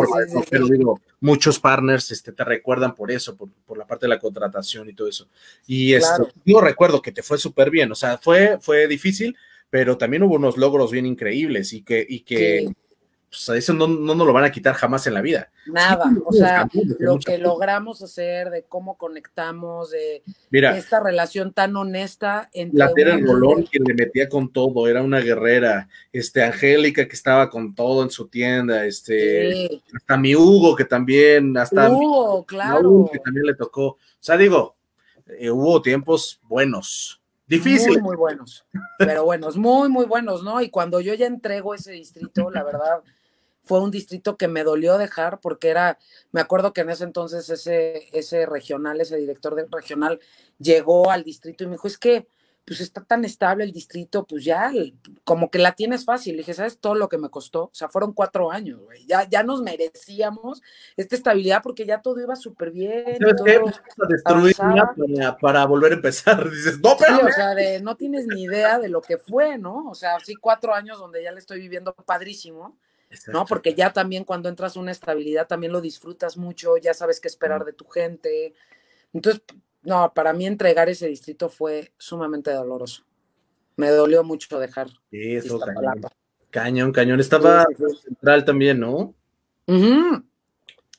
pero 0.51 0.69
digo, 0.69 1.01
muchos 1.21 1.59
partners 1.59 2.11
este, 2.11 2.33
te 2.33 2.45
recuerdan 2.45 2.95
por 2.95 3.11
eso, 3.11 3.37
por, 3.37 3.49
por 3.67 3.79
la 3.79 3.87
parte 3.87 4.05
de 4.07 4.11
la 4.11 4.19
contratación 4.19 4.89
y 4.89 4.95
todo 4.95 5.09
eso. 5.09 5.29
Y 5.67 5.95
este, 5.95 6.25
yo 6.45 6.61
recuerdo 6.61 7.01
que 7.01 7.13
te 7.13 7.23
fue 7.23 7.39
súper 7.39 7.71
bien, 7.71 7.91
o 7.91 7.95
sea, 7.95 8.19
fue, 8.19 8.59
fue 8.61 8.87
difícil, 8.87 9.37
pero 9.71 9.99
también 9.99 10.23
hubo 10.23 10.37
unos 10.37 10.57
logros 10.57 10.93
bien 10.93 11.07
increíbles 11.07 11.73
y 11.73 11.83
que, 11.83 12.07
y 12.09 12.21
que 12.21 12.69
pues 13.35 13.59
eso 13.59 13.73
no, 13.73 13.89
no 13.89 14.15
nos 14.15 14.27
lo 14.27 14.33
van 14.33 14.45
a 14.45 14.53
quitar 14.53 14.75
jamás 14.75 15.07
en 15.07 15.15
la 15.15 15.21
vida. 15.21 15.51
Nada, 15.67 16.13
o 16.25 16.33
sea, 16.33 16.69
lo 16.99 17.19
que 17.19 17.39
logramos 17.39 18.01
hacer, 18.03 18.51
de 18.51 18.63
cómo 18.65 18.97
conectamos, 18.97 19.91
de 19.91 20.23
esta 20.51 21.01
relación 21.01 21.53
tan 21.53 21.75
honesta 21.77 22.49
entre... 22.53 22.79
La 22.79 22.93
Tera 22.93 23.19
Rolón, 23.19 23.65
quien 23.65 23.85
le 23.85 23.95
metía 23.95 24.29
con 24.29 24.53
todo, 24.53 24.87
era 24.87 25.03
una 25.03 25.21
guerrera, 25.21 25.89
este, 26.13 26.45
Angélica, 26.45 27.09
que 27.09 27.17
estaba 27.17 27.51
con 27.51 27.75
todo 27.75 28.05
en 28.05 28.11
su 28.11 28.29
tienda, 28.29 28.85
este, 28.85 29.83
hasta 29.93 30.17
mi 30.17 30.37
Hugo, 30.37 30.77
que 30.77 30.85
también, 30.85 31.57
hasta 31.57 31.91
Hugo, 31.91 32.45
claro. 32.45 33.11
que 33.13 33.19
también 33.19 33.47
le 33.47 33.55
tocó, 33.55 33.87
o 33.87 33.99
sea, 34.21 34.37
digo, 34.37 34.77
eh, 35.27 35.51
hubo 35.51 35.83
tiempos 35.83 36.41
buenos. 36.45 37.21
Difícil. 37.47 37.93
Muy, 37.93 38.03
muy 38.03 38.17
buenos, 38.17 38.65
pero 38.99 39.25
buenos, 39.25 39.57
muy, 39.57 39.91
muy 39.91 40.07
buenos, 40.07 40.43
¿no? 40.43 40.63
Y 40.63 40.71
cuando 40.71 41.01
yo 41.01 41.13
ya 41.13 41.27
entrego 41.27 41.75
ese 41.75 41.93
distrito, 41.93 42.51
la 42.51 42.63
verdad, 42.63 43.03
fue 43.65 43.81
un 43.81 43.91
distrito 43.91 44.37
que 44.37 44.49
me 44.49 44.65
dolió 44.65 44.99
dejar 44.99 45.41
porque 45.41 45.69
era, 45.69 45.99
me 46.33 46.41
acuerdo 46.41 46.73
que 46.73 46.83
en 46.83 46.91
ese 46.91 47.05
entonces 47.05 47.49
ese, 47.51 48.09
ese 48.13 48.47
regional, 48.47 49.01
ese 49.01 49.17
director 49.17 49.55
de 49.55 49.67
regional 49.71 50.21
llegó 50.59 51.11
al 51.11 51.25
distrito 51.25 51.65
y 51.65 51.67
me 51.67 51.73
dijo, 51.73 51.89
es 51.89 51.99
que 51.99 52.27
pues 52.67 52.81
está 52.81 53.05
tan 53.05 53.25
estable 53.25 53.65
el 53.65 53.73
distrito, 53.73 54.25
pues 54.27 54.45
ya 54.45 54.73
como 55.25 55.51
que 55.51 55.59
la 55.59 55.73
tienes 55.73 56.05
fácil. 56.05 56.33
Le 56.33 56.39
dije, 56.39 56.55
¿sabes 56.55 56.79
todo 56.79 56.95
lo 56.95 57.09
que 57.09 57.19
me 57.19 57.29
costó? 57.29 57.65
O 57.65 57.71
sea, 57.75 57.89
fueron 57.89 58.13
cuatro 58.13 58.51
años, 58.51 58.81
güey. 58.81 59.07
Ya, 59.07 59.29
ya 59.29 59.43
nos 59.43 59.61
merecíamos 59.61 60.63
esta 60.97 61.15
estabilidad 61.15 61.63
porque 61.63 61.85
ya 61.85 62.01
todo 62.01 62.21
iba 62.21 62.37
súper 62.37 62.71
bien. 62.71 63.19
¿Sabes 63.19 64.57
para, 64.57 65.37
para, 65.37 65.67
volver 65.67 65.93
a 65.93 65.97
empezar. 65.97 66.43
Dices, 66.51 66.81
no, 66.81 66.97
pero. 66.99 67.27
o 67.27 67.33
sea, 67.33 67.55
de, 67.55 67.81
no 67.81 67.97
tienes 67.97 68.27
ni 68.27 68.45
idea 68.45 68.79
de 68.79 68.89
lo 68.89 69.03
que 69.03 69.19
fue, 69.19 69.59
¿no? 69.59 69.91
O 69.91 69.95
sea, 69.95 70.19
sí, 70.21 70.35
cuatro 70.35 70.75
años 70.75 70.99
donde 70.99 71.23
ya 71.23 71.33
le 71.33 71.41
estoy 71.41 71.61
viviendo 71.61 71.95
padrísimo. 71.95 72.79
¿No? 73.33 73.45
Porque 73.47 73.75
ya 73.75 73.93
también 73.93 74.25
cuando 74.25 74.49
entras 74.49 74.77
a 74.77 74.81
una 74.81 74.93
estabilidad 74.93 75.47
también 75.47 75.73
lo 75.73 75.81
disfrutas 75.81 76.37
mucho, 76.37 76.77
ya 76.77 76.95
sabes 76.95 77.21
qué 77.21 77.29
esperar 77.29 77.65
de 77.65 77.73
tu 77.73 77.85
gente. 77.87 78.55
Entonces, 79.13 79.43
no, 79.83 80.13
para 80.15 80.33
mí 80.33 80.47
entregar 80.47 80.89
ese 80.89 81.07
distrito 81.09 81.49
fue 81.49 81.93
sumamente 81.99 82.51
doloroso. 82.53 83.05
Me 83.77 83.91
dolió 83.91 84.25
mucho 84.25 84.59
dejar. 84.59 84.89
Sí, 85.11 85.37
eso, 85.37 85.59
cañón. 85.59 86.03
cañón, 86.51 86.93
cañón. 86.93 87.21
Estaba 87.21 87.67
central 88.03 88.45
también, 88.45 88.81
¿no? 88.81 89.15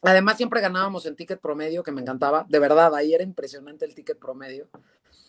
Además, 0.02 0.38
siempre 0.38 0.62
ganábamos 0.62 1.06
en 1.06 1.16
ticket 1.16 1.40
promedio, 1.40 1.84
que 1.84 1.92
me 1.92 2.02
encantaba. 2.02 2.46
De 2.48 2.60
verdad, 2.60 2.94
ahí 2.96 3.14
era 3.14 3.24
impresionante 3.24 3.86
el 3.86 3.96
ticket 3.96 4.20
promedio. 4.20 4.68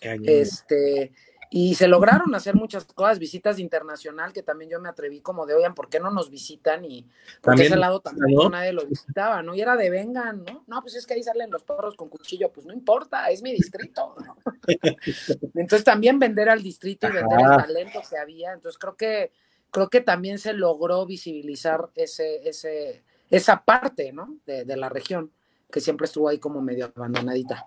Cañón. 0.01 0.25
Este, 0.27 1.13
y 1.59 1.75
se 1.75 1.89
lograron 1.89 2.35
hacer 2.35 2.55
muchas 2.55 2.85
cosas, 2.85 3.19
visitas 3.19 3.59
internacional, 3.59 4.31
que 4.35 4.43
también 4.43 4.71
yo 4.71 4.79
me 4.79 4.91
atreví 4.91 5.23
como 5.23 5.47
de, 5.47 5.55
oigan, 5.55 5.75
¿por 5.75 5.89
qué 5.89 5.99
no 5.99 6.11
nos 6.11 6.29
visitan? 6.29 6.85
Y 6.85 7.07
porque 7.41 7.65
ese 7.65 7.77
lado 7.77 8.01
también 8.01 8.37
nadie 8.51 8.75
lo 8.75 8.85
visitaba, 8.85 9.43
¿no? 9.43 9.55
Y 9.55 9.63
era 9.63 9.75
de, 9.75 9.89
vengan, 9.89 10.45
¿no? 10.45 10.65
No, 10.67 10.83
pues 10.83 10.97
es 10.97 11.07
que 11.07 11.15
ahí 11.15 11.23
salen 11.23 11.51
los 11.51 11.63
perros 11.63 11.97
con 11.97 12.11
cuchillo, 12.11 12.53
pues 12.53 12.67
no 12.67 12.75
importa, 12.75 13.31
es 13.31 13.41
mi 13.41 13.53
distrito, 13.53 14.15
¿no? 14.23 14.37
entonces 15.55 15.83
también 15.83 16.19
vender 16.19 16.51
al 16.51 16.63
distrito 16.63 17.09
y 17.09 17.13
vender 17.13 17.41
el 17.41 17.57
talento 17.57 18.03
que 18.07 18.19
había, 18.19 18.53
entonces 18.53 18.79
creo 18.79 18.95
que, 18.95 19.33
creo 19.71 19.89
que 19.89 20.03
también 20.03 20.39
se 20.39 20.53
logró 20.53 21.07
visibilizar 21.07 21.89
ese, 21.95 22.47
ese, 22.47 23.03
esa 23.31 23.65
parte, 23.65 24.13
¿no? 24.13 24.37
De, 24.45 24.67
de 24.67 24.77
la 24.77 24.91
región, 24.91 25.33
que 25.73 25.81
siempre 25.81 26.05
estuvo 26.05 26.29
ahí 26.29 26.37
como 26.37 26.61
medio 26.61 26.93
abandonadita. 26.95 27.65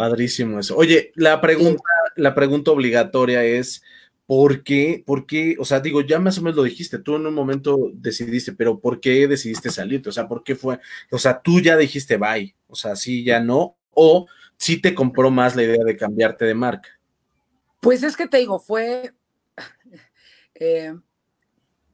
Padrísimo 0.00 0.58
eso. 0.58 0.78
Oye, 0.78 1.12
la 1.14 1.42
pregunta, 1.42 1.82
la 2.16 2.34
pregunta 2.34 2.70
obligatoria 2.70 3.44
es, 3.44 3.82
¿por 4.24 4.62
qué? 4.62 5.04
¿Por 5.04 5.26
qué? 5.26 5.56
O 5.58 5.66
sea, 5.66 5.80
digo, 5.80 6.00
ya 6.00 6.18
más 6.18 6.38
o 6.38 6.40
menos 6.40 6.56
lo 6.56 6.62
dijiste, 6.62 6.98
tú 7.00 7.16
en 7.16 7.26
un 7.26 7.34
momento 7.34 7.90
decidiste, 7.92 8.54
pero 8.54 8.80
¿por 8.80 8.98
qué 8.98 9.28
decidiste 9.28 9.68
salirte? 9.68 10.08
O 10.08 10.12
sea, 10.12 10.26
¿por 10.26 10.42
qué 10.42 10.56
fue? 10.56 10.80
O 11.10 11.18
sea, 11.18 11.42
tú 11.42 11.60
ya 11.60 11.76
dijiste 11.76 12.16
bye, 12.16 12.56
o 12.66 12.74
sea, 12.74 12.96
sí, 12.96 13.24
ya 13.24 13.40
no, 13.40 13.76
o 13.90 14.26
sí 14.56 14.80
te 14.80 14.94
compró 14.94 15.30
más 15.30 15.54
la 15.54 15.64
idea 15.64 15.84
de 15.84 15.98
cambiarte 15.98 16.46
de 16.46 16.54
marca. 16.54 16.88
Pues 17.80 18.02
es 18.02 18.16
que 18.16 18.26
te 18.26 18.38
digo, 18.38 18.58
fue 18.58 19.12
eh, 20.54 20.94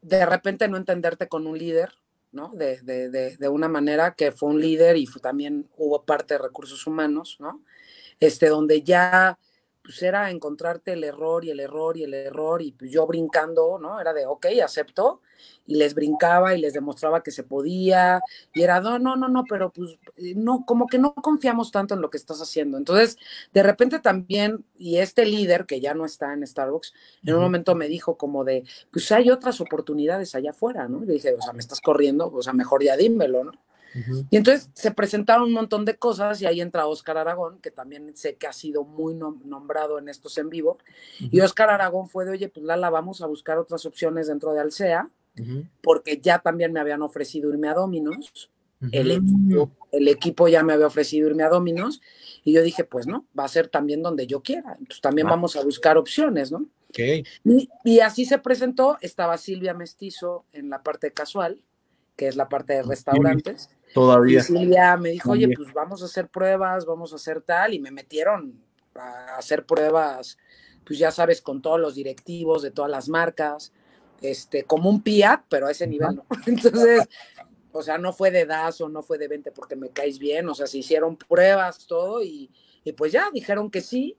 de 0.00 0.26
repente 0.26 0.68
no 0.68 0.76
entenderte 0.76 1.26
con 1.26 1.48
un 1.48 1.58
líder, 1.58 1.94
¿no? 2.30 2.52
De, 2.54 2.80
de, 2.82 3.10
de, 3.10 3.36
de, 3.36 3.48
una 3.48 3.66
manera 3.66 4.14
que 4.14 4.30
fue 4.30 4.50
un 4.50 4.60
líder 4.60 4.96
y 4.96 5.06
también 5.20 5.68
hubo 5.76 6.04
parte 6.04 6.34
de 6.34 6.38
recursos 6.38 6.86
humanos, 6.86 7.38
¿no? 7.40 7.64
Este, 8.20 8.48
donde 8.48 8.82
ya 8.82 9.38
pues 9.86 10.02
era 10.02 10.30
encontrarte 10.32 10.94
el 10.94 11.04
error 11.04 11.44
y 11.44 11.50
el 11.50 11.60
error 11.60 11.96
y 11.96 12.02
el 12.02 12.12
error 12.12 12.60
y 12.60 12.72
pues 12.72 12.90
yo 12.90 13.06
brincando, 13.06 13.78
¿no? 13.78 14.00
Era 14.00 14.12
de, 14.12 14.26
ok, 14.26 14.46
acepto 14.64 15.20
y 15.64 15.76
les 15.76 15.94
brincaba 15.94 16.56
y 16.56 16.60
les 16.60 16.72
demostraba 16.74 17.22
que 17.22 17.30
se 17.30 17.44
podía 17.44 18.20
y 18.52 18.62
era, 18.62 18.80
no, 18.80 18.98
no, 18.98 19.14
no, 19.14 19.28
no, 19.28 19.44
pero 19.48 19.70
pues 19.70 19.96
eh, 20.16 20.34
no, 20.34 20.64
como 20.66 20.88
que 20.88 20.98
no 20.98 21.14
confiamos 21.14 21.70
tanto 21.70 21.94
en 21.94 22.00
lo 22.00 22.10
que 22.10 22.16
estás 22.16 22.42
haciendo. 22.42 22.78
Entonces, 22.78 23.16
de 23.52 23.62
repente 23.62 24.00
también, 24.00 24.64
y 24.76 24.98
este 24.98 25.24
líder 25.24 25.66
que 25.66 25.80
ya 25.80 25.94
no 25.94 26.04
está 26.04 26.32
en 26.32 26.44
Starbucks, 26.44 26.92
en 27.24 27.34
un 27.36 27.42
momento 27.42 27.76
me 27.76 27.86
dijo 27.86 28.16
como 28.16 28.42
de, 28.42 28.64
pues 28.90 29.12
hay 29.12 29.30
otras 29.30 29.60
oportunidades 29.60 30.34
allá 30.34 30.50
afuera, 30.50 30.88
¿no? 30.88 31.04
Y 31.04 31.06
le 31.06 31.12
dije, 31.14 31.32
o 31.32 31.40
sea, 31.42 31.52
me 31.52 31.60
estás 31.60 31.80
corriendo, 31.80 32.28
o 32.32 32.42
sea, 32.42 32.52
mejor 32.52 32.82
ya 32.82 32.96
dímelo, 32.96 33.44
¿no? 33.44 33.52
Y 34.30 34.36
entonces 34.36 34.70
se 34.74 34.90
presentaron 34.90 35.44
un 35.44 35.52
montón 35.52 35.84
de 35.84 35.96
cosas 35.96 36.40
y 36.42 36.46
ahí 36.46 36.60
entra 36.60 36.86
Oscar 36.86 37.16
Aragón, 37.18 37.58
que 37.60 37.70
también 37.70 38.16
sé 38.16 38.36
que 38.36 38.46
ha 38.46 38.52
sido 38.52 38.84
muy 38.84 39.14
nombrado 39.14 39.98
en 39.98 40.08
estos 40.08 40.36
en 40.38 40.50
vivo. 40.50 40.78
Y 41.18 41.40
Oscar 41.40 41.70
Aragón 41.70 42.08
fue 42.08 42.24
de, 42.24 42.32
oye, 42.32 42.48
pues 42.48 42.64
Lala, 42.64 42.90
vamos 42.90 43.22
a 43.22 43.26
buscar 43.26 43.58
otras 43.58 43.86
opciones 43.86 44.26
dentro 44.26 44.52
de 44.52 44.60
Alsea, 44.60 45.08
porque 45.82 46.20
ya 46.20 46.38
también 46.38 46.72
me 46.72 46.80
habían 46.80 47.02
ofrecido 47.02 47.50
irme 47.50 47.68
a 47.68 47.74
Dominos. 47.74 48.50
el, 48.92 49.10
equipo, 49.10 49.70
el 49.92 50.08
equipo 50.08 50.48
ya 50.48 50.62
me 50.62 50.74
había 50.74 50.86
ofrecido 50.86 51.28
irme 51.28 51.42
a 51.42 51.48
Dominos. 51.48 52.00
Y 52.44 52.52
yo 52.52 52.62
dije, 52.62 52.84
pues 52.84 53.06
no, 53.06 53.26
va 53.38 53.44
a 53.44 53.48
ser 53.48 53.68
también 53.68 54.02
donde 54.02 54.26
yo 54.26 54.42
quiera. 54.42 54.76
Entonces 54.78 55.00
también 55.00 55.26
ah. 55.28 55.30
vamos 55.30 55.56
a 55.56 55.62
buscar 55.62 55.96
opciones, 55.96 56.52
¿no? 56.52 56.66
Y, 57.44 57.68
y, 57.84 58.00
así 58.00 58.24
se 58.24 58.38
presentó, 58.38 58.96
estaba 59.02 59.36
Silvia 59.36 59.74
Mestizo 59.74 60.46
en 60.52 60.70
la 60.70 60.82
parte 60.82 61.12
casual, 61.12 61.60
que 62.16 62.26
es 62.28 62.36
la 62.36 62.48
parte 62.48 62.72
de 62.72 62.82
restaurantes. 62.82 63.68
Todavía. 63.94 64.40
Y 64.40 64.42
Silvia 64.42 64.96
me 64.96 65.10
dijo, 65.10 65.32
oye, 65.32 65.48
pues 65.54 65.72
vamos 65.72 66.02
a 66.02 66.06
hacer 66.06 66.28
pruebas, 66.28 66.84
vamos 66.84 67.12
a 67.12 67.16
hacer 67.16 67.40
tal, 67.40 67.74
y 67.74 67.80
me 67.80 67.90
metieron 67.90 68.60
a 68.94 69.36
hacer 69.36 69.64
pruebas, 69.66 70.38
pues 70.84 70.98
ya 70.98 71.10
sabes, 71.10 71.40
con 71.42 71.62
todos 71.62 71.80
los 71.80 71.94
directivos 71.94 72.62
de 72.62 72.70
todas 72.70 72.90
las 72.90 73.08
marcas, 73.08 73.72
este, 74.20 74.64
como 74.64 74.90
un 74.90 75.02
PIAT, 75.02 75.44
pero 75.48 75.66
a 75.66 75.70
ese 75.70 75.86
nivel, 75.86 76.16
¿no? 76.16 76.26
Entonces, 76.46 77.08
o 77.72 77.82
sea, 77.82 77.98
no 77.98 78.12
fue 78.12 78.30
de 78.30 78.46
DAS 78.46 78.80
o 78.80 78.88
no 78.88 79.02
fue 79.02 79.18
de 79.18 79.28
20 79.28 79.52
porque 79.52 79.76
me 79.76 79.90
caes 79.90 80.18
bien, 80.18 80.48
o 80.48 80.54
sea, 80.54 80.66
se 80.66 80.78
hicieron 80.78 81.16
pruebas, 81.16 81.86
todo, 81.86 82.22
y, 82.22 82.50
pues 82.96 83.12
ya 83.12 83.30
dijeron 83.32 83.70
que 83.70 83.80
sí, 83.80 84.16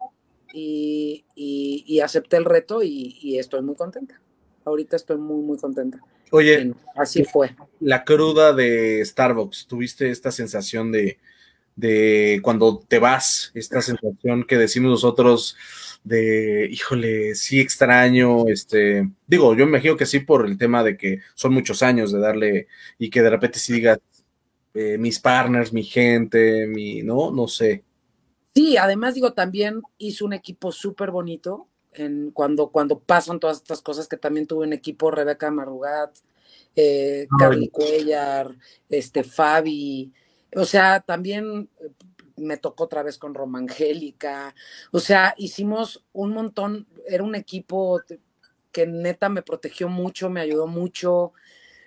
y, 0.53 1.25
y, 1.35 1.99
acepté 2.01 2.37
el 2.37 2.45
reto 2.45 2.83
y, 2.83 3.17
y 3.21 3.37
estoy 3.37 3.61
muy 3.61 3.75
contenta. 3.75 4.21
Ahorita 4.65 4.95
estoy 4.95 5.17
muy, 5.17 5.41
muy 5.41 5.57
contenta. 5.57 6.01
Oye, 6.31 6.73
así 6.95 7.23
fue. 7.23 7.55
La 7.79 8.03
cruda 8.03 8.53
de 8.53 9.03
Starbucks, 9.05 9.67
¿tuviste 9.67 10.09
esta 10.09 10.31
sensación 10.31 10.91
de, 10.91 11.19
de 11.75 12.39
cuando 12.43 12.79
te 12.79 12.99
vas, 12.99 13.51
esta 13.53 13.81
sensación 13.81 14.43
que 14.43 14.57
decimos 14.57 14.91
nosotros 14.91 15.55
de, 16.03 16.67
híjole, 16.71 17.35
sí 17.35 17.59
extraño, 17.59 18.47
este, 18.47 19.09
digo, 19.27 19.53
yo 19.53 19.65
me 19.65 19.71
imagino 19.71 19.97
que 19.97 20.05
sí 20.05 20.19
por 20.19 20.45
el 20.45 20.57
tema 20.57 20.83
de 20.83 20.97
que 20.97 21.19
son 21.35 21.53
muchos 21.53 21.83
años 21.83 22.11
de 22.11 22.19
darle 22.19 22.67
y 22.97 23.09
que 23.09 23.21
de 23.21 23.29
repente 23.29 23.59
sí 23.59 23.73
digas, 23.73 23.99
eh, 24.73 24.97
mis 24.97 25.19
partners, 25.19 25.73
mi 25.73 25.83
gente, 25.83 26.65
mi, 26.67 27.01
¿no? 27.03 27.31
No 27.31 27.47
sé. 27.47 27.83
Sí, 28.55 28.77
además 28.77 29.15
digo, 29.15 29.33
también 29.33 29.81
hizo 29.97 30.25
un 30.25 30.33
equipo 30.33 30.71
súper 30.71 31.11
bonito, 31.11 31.67
cuando, 32.33 32.69
cuando 32.69 32.99
pasan 32.99 33.39
todas 33.39 33.57
estas 33.57 33.81
cosas, 33.81 34.07
que 34.07 34.17
también 34.17 34.47
tuve 34.47 34.65
un 34.65 34.73
equipo, 34.73 35.11
Rebeca 35.11 35.51
Marugat, 35.51 36.17
eh, 36.75 37.27
Carly 37.39 37.69
Cuellar, 37.69 38.55
este, 38.89 39.23
Fabi, 39.23 40.11
o 40.55 40.65
sea, 40.65 40.99
también 40.99 41.69
eh, 41.81 41.89
me 42.37 42.57
tocó 42.57 42.85
otra 42.85 43.03
vez 43.03 43.17
con 43.17 43.33
Romangélica, 43.33 44.53
o 44.91 44.99
sea, 44.99 45.33
hicimos 45.37 46.05
un 46.13 46.33
montón, 46.33 46.87
era 47.07 47.23
un 47.23 47.35
equipo 47.35 48.01
que 48.71 48.85
neta 48.85 49.27
me 49.29 49.41
protegió 49.41 49.89
mucho, 49.89 50.29
me 50.29 50.41
ayudó 50.41 50.67
mucho. 50.67 51.33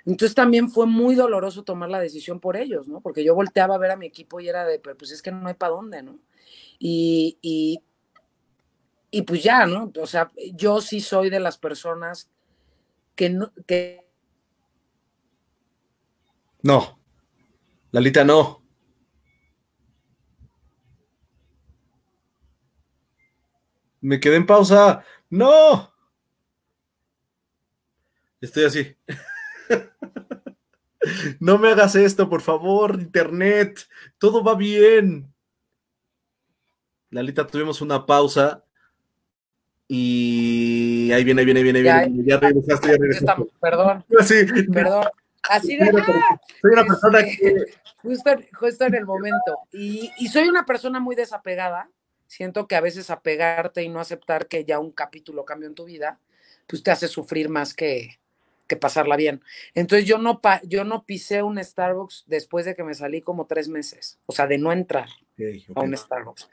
Entonces 0.07 0.35
también 0.35 0.71
fue 0.71 0.87
muy 0.87 1.15
doloroso 1.15 1.63
tomar 1.63 1.89
la 1.89 2.01
decisión 2.01 2.41
por 2.41 2.57
ellos, 2.57 2.89
¿no? 2.89 3.01
Porque 3.01 3.23
yo 3.23 3.35
volteaba 3.35 3.77
a 3.77 3.79
ver 3.79 3.93
a 3.93 3.97
mi 3.97 4.07
equipo 4.07 4.41
y 4.41 4.49
era 4.49 4.65
de, 4.67 4.81
pues 4.81 5.13
es 5.13 5.23
que 5.23 5.31
no 5.31 5.47
hay 5.47 5.55
para 5.55 5.75
dónde, 5.75 6.03
¿no? 6.03 6.19
Y, 6.81 7.39
y, 7.43 7.81
y 9.11 9.23
pues 9.23 9.43
ya, 9.43 9.67
¿no? 9.67 9.93
O 10.01 10.07
sea, 10.07 10.31
yo 10.55 10.81
sí 10.81 11.01
soy 11.01 11.31
de 11.31 11.41
las 11.41 11.59
personas 11.59 12.31
que 13.17 13.31
no, 13.31 13.53
que... 13.67 14.07
No, 16.63 17.01
Lalita 17.91 18.25
no. 18.25 18.63
Me 24.01 24.21
quedé 24.21 24.37
en 24.37 24.47
pausa. 24.47 25.05
No. 25.29 25.93
Estoy 28.41 28.65
así. 28.65 28.97
no 31.41 31.59
me 31.59 31.71
hagas 31.71 31.95
esto, 31.97 32.29
por 32.29 32.43
favor, 32.43 32.99
internet. 33.01 33.89
Todo 34.19 34.43
va 34.43 34.55
bien. 34.55 35.35
Lalita, 37.11 37.47
tuvimos 37.47 37.81
una 37.81 38.07
pausa 38.07 38.65
y 39.93 41.11
ahí 41.11 41.25
viene, 41.25 41.45
viene, 41.45 41.65
viene, 41.65 41.83
viene. 41.83 42.23
Ya, 42.25 42.39
regresaste, 42.39 42.87
ya 42.87 42.97
regresaste. 42.97 43.45
perdón. 43.61 44.05
Sí. 44.25 44.47
Perdón. 44.73 45.05
Así 45.49 45.77
de. 45.77 45.91
Soy 45.91 46.71
una 46.71 46.85
persona 46.85 47.25
que. 47.25 47.55
Justo, 47.97 48.31
justo 48.57 48.85
en 48.85 48.95
el 48.95 49.05
momento. 49.05 49.59
Y, 49.73 50.13
y, 50.19 50.29
soy 50.29 50.49
una 50.49 50.65
persona 50.65 51.01
muy 51.01 51.17
desapegada. 51.17 51.91
Siento 52.29 52.69
que 52.69 52.77
a 52.77 52.81
veces 52.81 53.11
apegarte 53.11 53.83
y 53.83 53.89
no 53.89 53.99
aceptar 53.99 54.47
que 54.47 54.65
ya 54.65 54.79
un 54.79 54.93
capítulo 54.93 55.45
cambió 55.45 55.69
en 55.69 55.75
tu 55.75 55.87
vida, 55.87 56.21
pues 56.69 56.85
te 56.85 56.93
hace 56.93 57.09
sufrir 57.09 57.49
más 57.49 57.75
que, 57.75 58.21
que 58.71 58.77
pasarla 58.77 59.17
bien. 59.17 59.43
Entonces 59.75 60.07
yo 60.07 60.17
no, 60.17 60.41
yo 60.63 60.85
no 60.85 61.05
pisé 61.05 61.43
un 61.43 61.63
Starbucks 61.63 62.23
después 62.29 62.65
de 62.65 62.77
que 62.77 62.85
me 62.85 62.95
salí 62.95 63.21
como 63.21 63.47
tres 63.47 63.69
meses, 63.69 64.21
o 64.27 64.33
sea, 64.33 64.47
de 64.47 64.59
no 64.59 64.71
entrar 64.71 65.09
a 65.75 65.81
un 65.81 65.97
Starbucks. 65.97 66.49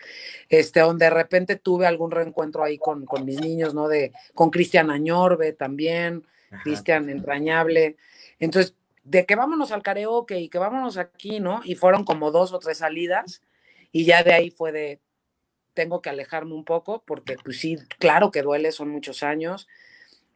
Este, 0.49 0.79
donde 0.79 1.05
de 1.05 1.11
repente 1.11 1.57
tuve 1.57 1.85
algún 1.85 2.09
reencuentro 2.09 2.63
ahí 2.63 2.79
con, 2.79 3.05
con 3.05 3.23
mis 3.23 3.39
niños, 3.39 3.75
¿no? 3.75 3.87
De, 3.87 4.13
con 4.33 4.49
Cristian 4.49 4.89
Añorbe 4.89 5.53
también, 5.53 6.25
Cristian 6.63 7.07
Entrañable. 7.11 7.97
Entonces, 8.39 8.73
de 9.03 9.27
que 9.27 9.35
vámonos 9.35 9.71
al 9.71 9.83
karaoke 9.83 10.39
y 10.39 10.49
que 10.49 10.57
vámonos 10.57 10.97
aquí, 10.97 11.39
¿no? 11.39 11.61
Y 11.65 11.75
fueron 11.75 12.03
como 12.03 12.31
dos 12.31 12.51
o 12.51 12.57
tres 12.57 12.79
salidas 12.79 13.43
y 13.91 14.05
ya 14.05 14.23
de 14.23 14.33
ahí 14.33 14.49
fue 14.49 14.71
de, 14.71 15.01
tengo 15.75 16.01
que 16.01 16.09
alejarme 16.09 16.55
un 16.55 16.65
poco 16.65 17.03
porque 17.05 17.35
pues 17.43 17.59
sí, 17.59 17.77
claro 17.99 18.31
que 18.31 18.41
duele, 18.41 18.71
son 18.71 18.89
muchos 18.89 19.21
años. 19.21 19.67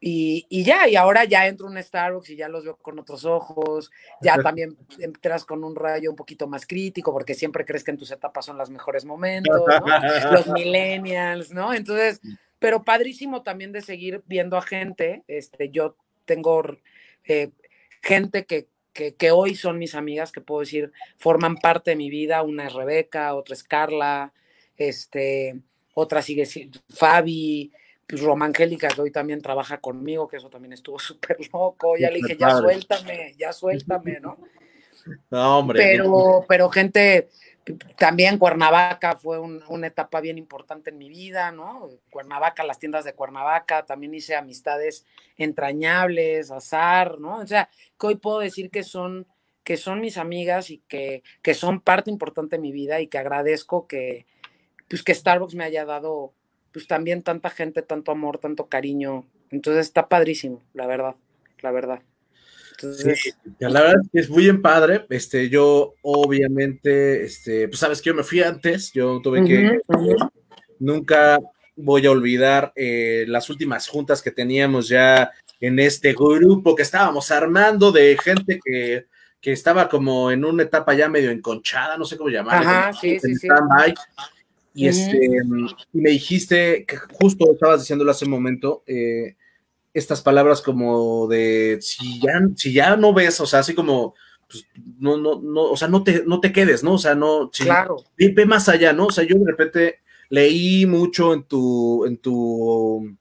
Y, 0.03 0.47
y, 0.49 0.63
ya, 0.63 0.87
y 0.87 0.95
ahora 0.95 1.25
ya 1.25 1.45
entro 1.45 1.67
en 1.67 1.77
un 1.77 1.83
Starbucks 1.83 2.31
y 2.31 2.35
ya 2.35 2.49
los 2.49 2.63
veo 2.63 2.75
con 2.75 2.97
otros 2.97 3.23
ojos, 3.23 3.91
ya 4.19 4.35
también 4.41 4.75
entras 4.97 5.45
con 5.45 5.63
un 5.63 5.75
rayo 5.75 6.09
un 6.09 6.15
poquito 6.15 6.47
más 6.47 6.65
crítico, 6.65 7.13
porque 7.13 7.35
siempre 7.35 7.65
crees 7.65 7.83
que 7.83 7.91
en 7.91 7.97
tus 7.97 8.09
etapas 8.09 8.45
son 8.45 8.57
los 8.57 8.71
mejores 8.71 9.05
momentos, 9.05 9.61
¿no? 9.67 9.85
los 10.31 10.47
millennials, 10.47 11.51
¿no? 11.51 11.71
Entonces, 11.71 12.19
pero 12.57 12.83
padrísimo 12.83 13.43
también 13.43 13.71
de 13.71 13.81
seguir 13.81 14.23
viendo 14.25 14.57
a 14.57 14.63
gente, 14.63 15.23
este, 15.27 15.69
yo 15.69 15.95
tengo 16.25 16.63
eh, 17.25 17.51
gente 18.01 18.45
que, 18.45 18.67
que, 18.93 19.13
que, 19.13 19.29
hoy 19.29 19.53
son 19.53 19.77
mis 19.77 19.93
amigas, 19.93 20.31
que 20.31 20.41
puedo 20.41 20.61
decir, 20.61 20.91
forman 21.17 21.57
parte 21.57 21.91
de 21.91 21.97
mi 21.97 22.09
vida, 22.09 22.41
una 22.41 22.65
es 22.65 22.73
Rebeca, 22.73 23.35
otra 23.35 23.53
es 23.53 23.63
Carla, 23.63 24.33
este, 24.77 25.61
otra 25.93 26.23
sigue 26.23 26.47
Fabi, 26.89 27.71
Roma 28.17 28.45
Angélica, 28.45 28.87
que 28.87 29.01
hoy 29.01 29.11
también 29.11 29.41
trabaja 29.41 29.79
conmigo, 29.79 30.27
que 30.27 30.37
eso 30.37 30.49
también 30.49 30.73
estuvo 30.73 30.99
súper 30.99 31.37
loco, 31.51 31.95
ya 31.97 32.09
le 32.09 32.17
dije, 32.17 32.37
ya 32.37 32.51
suéltame, 32.51 33.35
ya 33.37 33.53
suéltame, 33.53 34.19
¿no? 34.19 34.37
No, 35.31 35.57
hombre. 35.57 35.79
Pero, 35.79 36.45
pero 36.47 36.69
gente, 36.69 37.29
también 37.97 38.37
Cuernavaca 38.37 39.15
fue 39.15 39.39
una 39.39 39.87
etapa 39.87 40.21
bien 40.21 40.37
importante 40.37 40.89
en 40.89 40.97
mi 40.97 41.09
vida, 41.09 41.51
¿no? 41.51 41.89
Cuernavaca, 42.09 42.63
las 42.63 42.79
tiendas 42.79 43.05
de 43.05 43.13
Cuernavaca, 43.13 43.83
también 43.85 44.13
hice 44.13 44.35
amistades 44.35 45.05
entrañables, 45.37 46.51
azar, 46.51 47.19
¿no? 47.19 47.37
O 47.37 47.47
sea, 47.47 47.69
que 47.99 48.07
hoy 48.07 48.15
puedo 48.15 48.39
decir 48.39 48.69
que 48.69 48.83
son, 48.83 49.27
que 49.63 49.77
son 49.77 50.01
mis 50.01 50.17
amigas 50.17 50.69
y 50.69 50.79
que, 50.87 51.23
que 51.41 51.53
son 51.53 51.81
parte 51.81 52.11
importante 52.11 52.57
de 52.57 52.61
mi 52.61 52.71
vida 52.71 52.99
y 53.01 53.07
que 53.07 53.17
agradezco 53.17 53.87
que, 53.87 54.25
pues 54.89 55.03
que 55.03 55.13
Starbucks 55.13 55.55
me 55.55 55.63
haya 55.63 55.85
dado 55.85 56.33
pues 56.71 56.87
también 56.87 57.21
tanta 57.21 57.49
gente, 57.49 57.81
tanto 57.81 58.11
amor, 58.11 58.37
tanto 58.37 58.67
cariño. 58.67 59.25
Entonces 59.49 59.87
está 59.87 60.07
padrísimo, 60.07 60.61
la 60.73 60.87
verdad, 60.87 61.15
la 61.61 61.71
verdad. 61.71 62.01
Entonces... 62.71 63.35
la 63.59 63.81
verdad 63.81 64.01
es 64.13 64.29
muy 64.29 64.47
en 64.47 64.61
padre. 64.61 65.05
Este, 65.09 65.49
yo 65.49 65.95
obviamente, 66.01 67.23
este, 67.23 67.67
pues 67.67 67.79
sabes 67.79 68.01
que 68.01 68.09
yo 68.09 68.15
me 68.15 68.23
fui 68.23 68.41
antes, 68.41 68.91
yo 68.93 69.19
tuve 69.21 69.43
que, 69.45 69.79
nunca 70.79 71.39
voy 71.75 72.05
a 72.05 72.11
olvidar 72.11 72.71
eh, 72.75 73.25
las 73.27 73.49
últimas 73.49 73.87
juntas 73.87 74.21
que 74.21 74.31
teníamos 74.31 74.87
ya 74.87 75.31
en 75.59 75.79
este 75.79 76.13
grupo 76.13 76.75
que 76.75 76.81
estábamos 76.81 77.31
armando 77.31 77.91
de 77.91 78.17
gente 78.17 78.59
que, 78.63 79.05
que 79.39 79.51
estaba 79.51 79.87
como 79.87 80.31
en 80.31 80.43
una 80.43 80.63
etapa 80.63 80.93
ya 80.93 81.07
medio 81.07 81.31
enconchada, 81.31 81.97
no 81.97 82.05
sé 82.05 82.17
cómo 82.17 82.29
llamarlo. 82.29 82.69
Ajá, 82.69 82.93
sí, 82.93 83.19
sí, 83.19 83.35
sí. 83.35 83.47
Y, 84.73 84.87
este, 84.87 85.19
y 85.93 85.99
me 85.99 86.11
dijiste 86.11 86.85
que 86.85 86.97
justo 86.97 87.51
estabas 87.51 87.81
diciéndolo 87.81 88.11
hace 88.11 88.25
un 88.25 88.31
momento, 88.31 88.83
eh, 88.87 89.35
estas 89.93 90.21
palabras 90.21 90.61
como 90.61 91.27
de 91.27 91.79
si 91.81 92.21
ya, 92.21 92.41
si 92.55 92.73
ya 92.73 92.95
no 92.95 93.13
ves, 93.13 93.39
o 93.41 93.45
sea, 93.45 93.59
así 93.59 93.73
como, 93.73 94.15
pues, 94.49 94.65
no, 94.99 95.17
no, 95.17 95.41
no, 95.41 95.63
o 95.63 95.77
sea, 95.77 95.89
no 95.89 96.03
te, 96.03 96.23
no 96.25 96.39
te 96.39 96.53
quedes, 96.53 96.83
¿no? 96.83 96.93
O 96.93 96.97
sea, 96.97 97.15
no, 97.15 97.49
claro. 97.51 97.97
ve, 98.17 98.45
más 98.45 98.69
allá, 98.69 98.93
¿no? 98.93 99.07
O 99.07 99.11
sea, 99.11 99.25
yo 99.25 99.35
de 99.35 99.51
repente 99.51 99.99
leí 100.29 100.85
mucho 100.85 101.33
en 101.33 101.43
tu, 101.43 102.05
en 102.05 102.17
tu, 102.17 103.17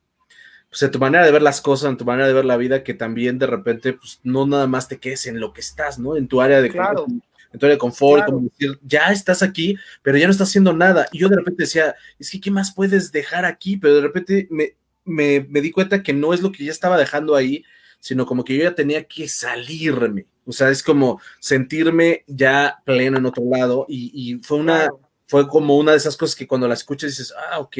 pues 0.68 0.82
en 0.85 0.90
tu 0.93 1.01
manera 1.01 1.24
de 1.24 1.32
ver 1.32 1.43
las 1.43 1.60
cosas, 1.60 1.90
en 1.90 1.97
tu 1.97 2.05
manera 2.05 2.28
de 2.28 2.35
ver 2.35 2.44
la 2.44 2.56
vida, 2.56 2.85
que 2.85 2.94
también 2.94 3.40
de 3.40 3.48
repente, 3.48 3.94
pues 3.94 4.20
no 4.22 4.47
nada 4.47 4.68
más 4.68 4.86
te 4.86 4.98
quedes 4.98 5.27
en 5.27 5.40
lo 5.40 5.52
que 5.52 5.60
estás, 5.62 5.98
¿no? 5.98 6.16
En 6.16 6.28
tu 6.28 6.40
área 6.40 6.62
de 6.62 6.70
claro 6.70 7.06
entonces 7.52 7.74
de 7.74 7.78
confort, 7.78 8.27
como 8.27 8.40
decir, 8.40 8.78
ya 8.82 9.10
estás 9.10 9.43
aquí, 9.43 9.77
pero 10.02 10.16
ya 10.18 10.27
no 10.27 10.32
estás 10.32 10.48
haciendo 10.48 10.72
nada. 10.72 11.06
Y 11.12 11.18
yo 11.18 11.28
de 11.28 11.36
repente 11.36 11.64
decía, 11.64 11.94
es 12.18 12.31
que, 12.31 12.40
¿qué 12.40 12.51
más 12.51 12.72
puedes 12.72 13.10
dejar 13.10 13.44
aquí? 13.44 13.77
Pero 13.77 13.97
de 13.97 14.02
repente 14.02 14.47
me, 14.51 14.77
me, 15.05 15.47
me 15.48 15.60
di 15.60 15.70
cuenta 15.70 16.02
que 16.02 16.12
no 16.12 16.32
es 16.32 16.43
lo 16.43 16.52
que 16.52 16.64
ya 16.64 16.70
estaba 16.70 16.97
dejando 16.97 17.35
ahí, 17.35 17.64
sino 17.98 18.24
como 18.24 18.44
que 18.44 18.56
yo 18.56 18.62
ya 18.62 18.74
tenía 18.74 19.05
que 19.05 19.28
salirme. 19.28 20.27
O 20.47 20.52
sea, 20.52 20.70
es 20.70 20.82
como 20.82 21.20
sentirme 21.39 22.24
ya 22.27 22.81
pleno 22.85 23.18
en 23.18 23.27
otro 23.27 23.44
lado. 23.44 23.86
Y, 23.89 24.10
y 24.14 24.39
fue 24.43 24.59
una, 24.59 24.89
fue 25.27 25.47
como 25.48 25.77
una 25.77 25.93
de 25.93 25.98
esas 25.98 26.16
cosas 26.16 26.36
que 26.36 26.47
cuando 26.47 26.68
la 26.68 26.74
escuchas 26.74 27.10
dices, 27.10 27.35
ah, 27.51 27.60
ok, 27.60 27.77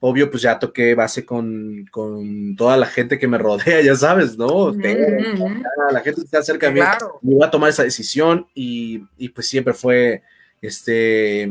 obvio, 0.00 0.30
pues 0.30 0.42
ya 0.42 0.58
toqué 0.58 0.94
base 0.94 1.24
con, 1.24 1.86
con, 1.90 2.56
toda 2.56 2.76
la 2.76 2.86
gente 2.86 3.18
que 3.18 3.28
me 3.28 3.38
rodea, 3.38 3.80
ya 3.82 3.94
sabes, 3.94 4.36
¿no? 4.36 4.72
La 4.72 6.00
gente 6.00 6.20
que 6.20 6.24
está 6.24 6.42
cerca 6.42 6.66
de 6.66 6.74
mí, 6.74 6.80
me 7.22 7.34
iba 7.34 7.46
a 7.46 7.50
tomar 7.50 7.70
esa 7.70 7.82
decisión 7.82 8.46
y, 8.54 9.02
y, 9.16 9.30
pues 9.30 9.48
siempre 9.48 9.74
fue, 9.74 10.22
este, 10.60 11.50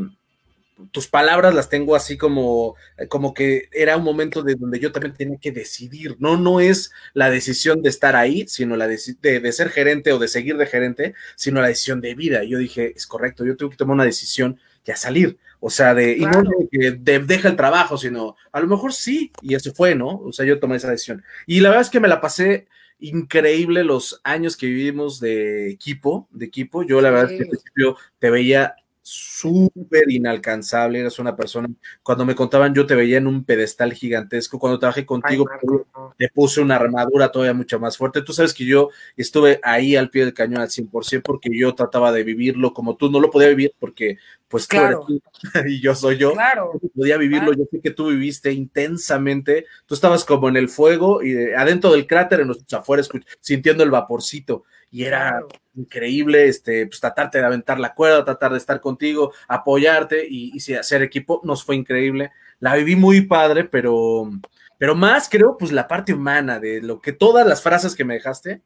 tus 0.90 1.08
palabras 1.08 1.54
las 1.54 1.68
tengo 1.68 1.96
así 1.96 2.18
como, 2.18 2.76
como 3.08 3.32
que 3.32 3.68
era 3.72 3.96
un 3.96 4.04
momento 4.04 4.42
de 4.42 4.56
donde 4.56 4.78
yo 4.78 4.92
también 4.92 5.14
tenía 5.14 5.38
que 5.38 5.50
decidir, 5.50 6.16
no, 6.18 6.36
no 6.36 6.60
es 6.60 6.92
la 7.14 7.30
decisión 7.30 7.82
de 7.82 7.88
estar 7.88 8.14
ahí, 8.14 8.46
sino 8.46 8.76
la 8.76 8.86
de, 8.86 8.98
de, 9.22 9.52
ser 9.52 9.70
gerente 9.70 10.12
o 10.12 10.18
de 10.18 10.28
seguir 10.28 10.56
de 10.56 10.66
gerente, 10.66 11.14
sino 11.34 11.60
la 11.60 11.68
decisión 11.68 12.00
de 12.00 12.14
vida. 12.14 12.44
Y 12.44 12.50
yo 12.50 12.58
dije, 12.58 12.92
es 12.94 13.06
correcto, 13.06 13.44
yo 13.44 13.56
tengo 13.56 13.70
que 13.70 13.76
tomar 13.76 13.94
una 13.94 14.04
decisión 14.04 14.60
ya 14.84 14.96
salir. 14.96 15.38
O 15.66 15.70
sea, 15.70 15.94
de, 15.94 16.16
y 16.16 16.20
no 16.20 16.44
de 16.44 16.68
que 16.70 17.18
deja 17.18 17.48
el 17.48 17.56
trabajo, 17.56 17.98
sino 17.98 18.36
a 18.52 18.60
lo 18.60 18.68
mejor 18.68 18.92
sí, 18.92 19.32
y 19.42 19.56
eso 19.56 19.74
fue, 19.74 19.96
¿no? 19.96 20.20
O 20.20 20.32
sea, 20.32 20.46
yo 20.46 20.60
tomé 20.60 20.76
esa 20.76 20.92
decisión. 20.92 21.24
Y 21.44 21.58
la 21.58 21.70
verdad 21.70 21.82
es 21.82 21.90
que 21.90 21.98
me 21.98 22.06
la 22.06 22.20
pasé 22.20 22.68
increíble 23.00 23.82
los 23.82 24.20
años 24.22 24.56
que 24.56 24.66
vivimos 24.66 25.18
de 25.18 25.68
equipo, 25.68 26.28
de 26.30 26.46
equipo. 26.46 26.84
Yo 26.84 27.00
la 27.00 27.10
verdad 27.10 27.32
es 27.32 27.38
que 27.38 27.42
al 27.42 27.50
principio 27.50 27.96
te 28.20 28.30
veía 28.30 28.76
súper 29.08 30.10
inalcanzable, 30.10 30.98
eras 30.98 31.20
una 31.20 31.36
persona, 31.36 31.68
cuando 32.02 32.24
me 32.26 32.34
contaban 32.34 32.74
yo 32.74 32.86
te 32.86 32.96
veía 32.96 33.18
en 33.18 33.28
un 33.28 33.44
pedestal 33.44 33.92
gigantesco, 33.92 34.58
cuando 34.58 34.80
trabajé 34.80 35.06
contigo 35.06 35.46
te 36.18 36.28
puse 36.28 36.60
una 36.60 36.74
armadura 36.74 37.30
todavía 37.30 37.54
mucho 37.54 37.78
más 37.78 37.96
fuerte, 37.96 38.22
tú 38.22 38.32
sabes 38.32 38.52
que 38.52 38.64
yo 38.64 38.88
estuve 39.16 39.60
ahí 39.62 39.94
al 39.94 40.10
pie 40.10 40.24
del 40.24 40.34
cañón 40.34 40.60
al 40.60 40.70
100% 40.70 41.22
porque 41.22 41.50
yo 41.52 41.72
trataba 41.76 42.10
de 42.10 42.24
vivirlo 42.24 42.74
como 42.74 42.96
tú, 42.96 43.08
no 43.08 43.20
lo 43.20 43.30
podía 43.30 43.48
vivir 43.48 43.72
porque 43.78 44.18
pues 44.48 44.66
tú 44.66 44.76
eres 44.76 44.96
tú 45.06 45.22
y 45.68 45.80
yo 45.80 45.94
soy 45.94 46.16
yo, 46.16 46.32
claro. 46.32 46.72
podía 46.92 47.16
vivirlo, 47.16 47.52
yo 47.52 47.64
sé 47.70 47.80
que 47.80 47.92
tú 47.92 48.08
viviste 48.08 48.50
intensamente, 48.50 49.66
tú 49.86 49.94
estabas 49.94 50.24
como 50.24 50.48
en 50.48 50.56
el 50.56 50.68
fuego 50.68 51.22
y 51.22 51.52
adentro 51.52 51.92
del 51.92 52.08
cráter, 52.08 52.40
en 52.40 52.48
los 52.48 52.58
afuera, 52.72 53.04
sintiendo 53.38 53.84
el 53.84 53.90
vaporcito, 53.92 54.64
y 54.96 55.04
era 55.04 55.44
increíble, 55.74 56.48
este, 56.48 56.86
pues 56.86 57.00
tratarte 57.00 57.36
de 57.36 57.44
aventar 57.44 57.78
la 57.78 57.92
cuerda, 57.92 58.24
tratar 58.24 58.52
de 58.52 58.56
estar 58.56 58.80
contigo, 58.80 59.30
apoyarte 59.46 60.26
y, 60.26 60.52
y 60.54 60.72
hacer 60.72 61.02
equipo, 61.02 61.42
nos 61.44 61.62
fue 61.62 61.76
increíble. 61.76 62.32
La 62.60 62.74
viví 62.76 62.96
muy 62.96 63.20
padre, 63.20 63.64
pero, 63.64 64.30
pero 64.78 64.94
más 64.94 65.28
creo, 65.28 65.58
pues 65.58 65.70
la 65.70 65.86
parte 65.86 66.14
humana 66.14 66.58
de 66.58 66.80
lo 66.80 67.02
que 67.02 67.12
todas 67.12 67.46
las 67.46 67.60
frases 67.60 67.94
que 67.94 68.06
me 68.06 68.14
dejaste 68.14 68.62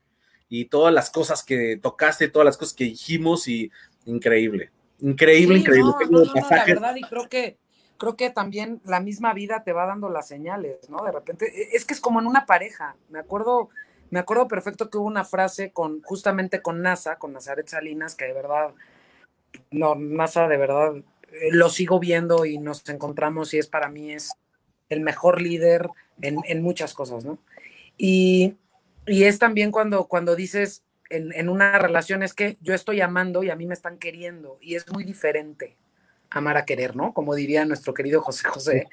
y 0.49 0.67
todas 0.67 0.95
las 0.95 1.11
cosas 1.11 1.43
que 1.43 1.81
tocaste, 1.83 2.29
todas 2.29 2.47
las 2.47 2.57
cosas 2.57 2.75
que 2.75 2.85
dijimos 2.85 3.49
y 3.49 3.73
increíble, 4.05 4.71
increíble, 5.01 5.59
increíble. 5.59 5.93
No, 6.11 6.23
no, 6.23 6.33
la 6.49 6.65
verdad 6.65 6.95
y 6.95 7.01
creo 7.01 7.29
que 7.29 7.59
creo 7.99 8.15
que 8.15 8.31
también 8.31 8.81
la 8.85 9.01
misma 9.01 9.35
vida 9.35 9.65
te 9.65 9.73
va 9.73 9.85
dando 9.85 10.09
las 10.09 10.29
señales, 10.29 10.89
¿no? 10.89 11.05
De 11.05 11.11
repente, 11.11 11.47
e, 11.47 11.77
es 11.77 11.85
que 11.85 11.93
es 11.93 12.01
como 12.01 12.21
en 12.21 12.29
una 12.29 12.47
pareja. 12.47 12.95
Me 13.09 13.19
acuerdo 13.19 13.71
me 14.11 14.19
acuerdo 14.19 14.49
perfecto 14.49 14.91
que 14.91 14.99
hubo 14.99 15.07
una 15.07 15.25
frase 15.25 15.73
con, 15.73 16.03
justamente 16.03 16.63
con 16.63 16.83
NASA, 16.83 17.17
con 17.17 17.33
Nazaret 17.33 17.69
Salinas, 17.69 18.15
que 18.15 18.27
de 18.27 18.33
verdad, 18.33 18.75
no, 19.71 19.95
NASA 19.95 20.49
de 20.49 20.57
verdad, 20.57 20.97
eh, 20.97 21.49
lo 21.53 21.69
sigo 21.71 21.99
viendo 21.99 22.45
y 22.45 22.59
nos 22.59 22.89
encontramos 22.89 23.55
y 23.55 23.59
es 23.59 23.69
para 23.69 23.89
mí 23.89 24.13
es 24.13 24.33
el 24.89 25.01
mejor 25.01 25.41
líder 25.41 25.89
en, 26.21 26.63
muchas 26.63 26.95
cosas, 26.95 27.25
¿no? 27.25 27.39
Y, 27.97 28.57
es 29.07 29.39
también 29.39 29.71
cuando, 29.71 30.07
cuando 30.07 30.37
dices 30.37 30.83
en, 31.09 31.33
en, 31.33 31.49
una 31.49 31.79
relación 31.79 32.23
es 32.23 32.35
que 32.35 32.59
yo 32.61 32.75
estoy 32.75 33.01
amando 33.01 33.43
y 33.43 33.51
a 33.51 33.57
mí 33.57 33.67
me 33.67 33.75
están 33.75 33.99
queriendo 33.99 34.59
y 34.61 34.75
es 34.75 34.89
muy 34.93 35.05
diferente 35.05 35.77
amar 36.31 36.57
a 36.57 36.65
querer, 36.65 36.97
¿no? 36.97 37.13
Como 37.13 37.35
diría 37.35 37.65
nuestro 37.65 37.95
querido 37.95 38.21
José 38.21 38.49
José. 38.49 38.89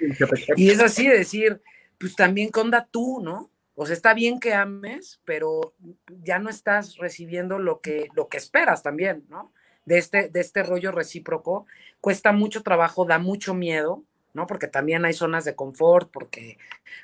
Y 0.56 0.69
es 0.69 0.80
así 0.80 1.07
de 1.07 1.18
decir, 1.19 1.61
pues 1.99 2.15
también 2.15 2.49
conda 2.49 2.88
tú, 2.89 3.19
¿no? 3.22 3.49
O 3.80 3.86
sea, 3.86 3.94
está 3.94 4.16
bien 4.16 4.40
que 4.40 4.56
ames, 4.56 5.22
pero 5.24 5.76
ya 6.24 6.40
no 6.40 6.49
estás 6.49 6.98
recibiendo 6.98 7.60
lo 7.60 7.80
que, 7.80 8.10
lo 8.16 8.28
que 8.28 8.38
esperas 8.38 8.82
también, 8.82 9.24
¿no? 9.30 9.54
De 9.86 9.99
este, 9.99 10.30
de 10.30 10.40
este 10.40 10.64
rollo 10.64 10.91
recíproco. 10.91 11.68
Cuesta 12.02 12.32
mucho 12.32 12.64
trabajo, 12.64 13.06
da 13.06 13.20
mucho 13.20 13.54
miedo, 13.54 14.04
¿no? 14.34 14.48
Porque 14.48 14.68
también 14.68 15.06
hay 15.06 15.14
zonas 15.14 15.45
de 15.45 15.56
confort, 15.56 16.10
porque 16.12 16.58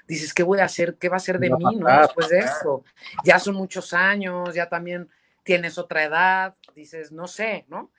dices, 0.08 0.34
¿qué 0.34 0.41
voy 0.41 0.62
a 0.62 0.66
hacer? 0.66 0.95
¿Qué 0.95 1.10
va 1.10 1.18
a 1.18 1.20
ser 1.20 1.38
de 1.38 1.52
mí, 1.52 1.76
no? 1.76 2.02
Después 2.02 2.30
de 2.30 2.40
esto. 2.40 2.84
Ya 3.24 3.38
son 3.38 3.54
muchos 3.54 3.94
años, 3.94 4.56
ya 4.56 4.68
también 4.68 5.10
tienes 5.44 5.78
otra 5.78 6.04
edad, 6.04 6.56
dices, 6.74 7.12
no 7.12 7.28
sé, 7.28 7.66
¿no? 7.68 7.91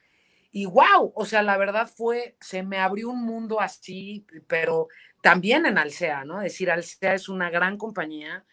Y 0.50 0.66
wow, 0.66 1.12
o 1.14 1.24
sea, 1.24 1.42
la 1.42 1.56
verdad 1.56 1.88
fue, 1.94 2.36
se 2.40 2.64
me 2.64 2.78
abrió 2.78 3.10
un 3.10 3.24
mundo 3.24 3.60
así, 3.60 4.26
pero 4.48 4.88
también 5.20 5.64
en 5.64 5.78
Alsea, 5.78 6.24
¿no? 6.24 6.40
Decir, 6.40 6.72
Alsea 6.72 7.14
es 7.14 7.28
una 7.28 7.50
gran 7.50 7.76
compañía, 7.76 8.44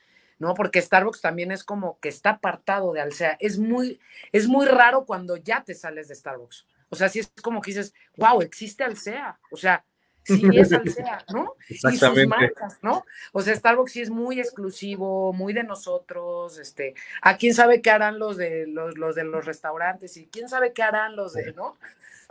¿no? 0.42 0.56
Porque 0.56 0.82
Starbucks 0.82 1.22
también 1.22 1.52
es 1.52 1.64
como 1.64 2.00
que 2.00 2.10
está 2.10 2.32
apartado 2.32 2.94
de 2.94 3.00
Alsea. 3.00 3.38
Es 3.40 3.60
muy, 3.60 4.00
es 4.32 4.48
muy 4.48 4.66
raro 4.66 5.06
cuando 5.06 5.38
ya 5.38 5.64
te 5.64 5.76
sales 5.76 6.08
de 6.08 6.16
Starbucks. 6.16 6.66
O 6.90 6.96
sea, 6.96 7.10
si 7.10 7.20
es 7.20 7.32
como 7.44 7.62
que 7.62 7.70
dices, 7.70 7.94
wow, 8.18 8.42
existe 8.42 8.84
Alsea. 8.84 9.40
O 9.52 9.56
sea, 9.56 9.86
sí 10.24 10.42
es 10.56 10.74
Alsea, 10.74 11.24
¿no? 11.32 11.54
Y 11.70 11.78
sus 11.78 12.28
marcas, 12.28 12.80
¿no? 12.82 13.06
O 13.34 13.44
sea, 13.44 13.56
Starbucks 13.56 13.92
sí 13.92 14.02
es 14.02 14.10
muy 14.10 14.40
exclusivo, 14.40 15.32
muy 15.32 15.54
de 15.54 15.64
nosotros, 15.64 16.58
este, 16.58 16.96
a 17.22 17.38
quién 17.38 17.54
sabe 17.54 17.84
qué 17.84 17.92
harán 17.92 18.18
los 18.18 18.36
de 18.36 18.66
los, 18.66 18.98
los 18.98 19.14
de 19.14 19.26
los 19.26 19.46
restaurantes 19.46 20.18
y 20.18 20.26
quién 20.26 20.50
sabe 20.50 20.74
qué 20.74 20.82
harán 20.82 21.16
los 21.16 21.34
de, 21.34 21.54
¿no? 21.54 21.78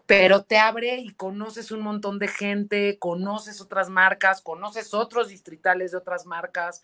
Pero 0.07 0.43
te 0.43 0.59
abre 0.59 0.97
y 0.97 1.15
conoces 1.15 1.71
un 1.71 1.83
montón 1.83 2.19
de 2.19 2.27
gente, 2.27 2.99
conoces 2.99 3.61
otras 3.61 3.89
marcas, 3.89 4.41
conoces 4.41 4.95
otros 4.95 5.29
distritales 5.29 5.93
de 5.93 5.99
otras 5.99 6.27
marcas, 6.27 6.83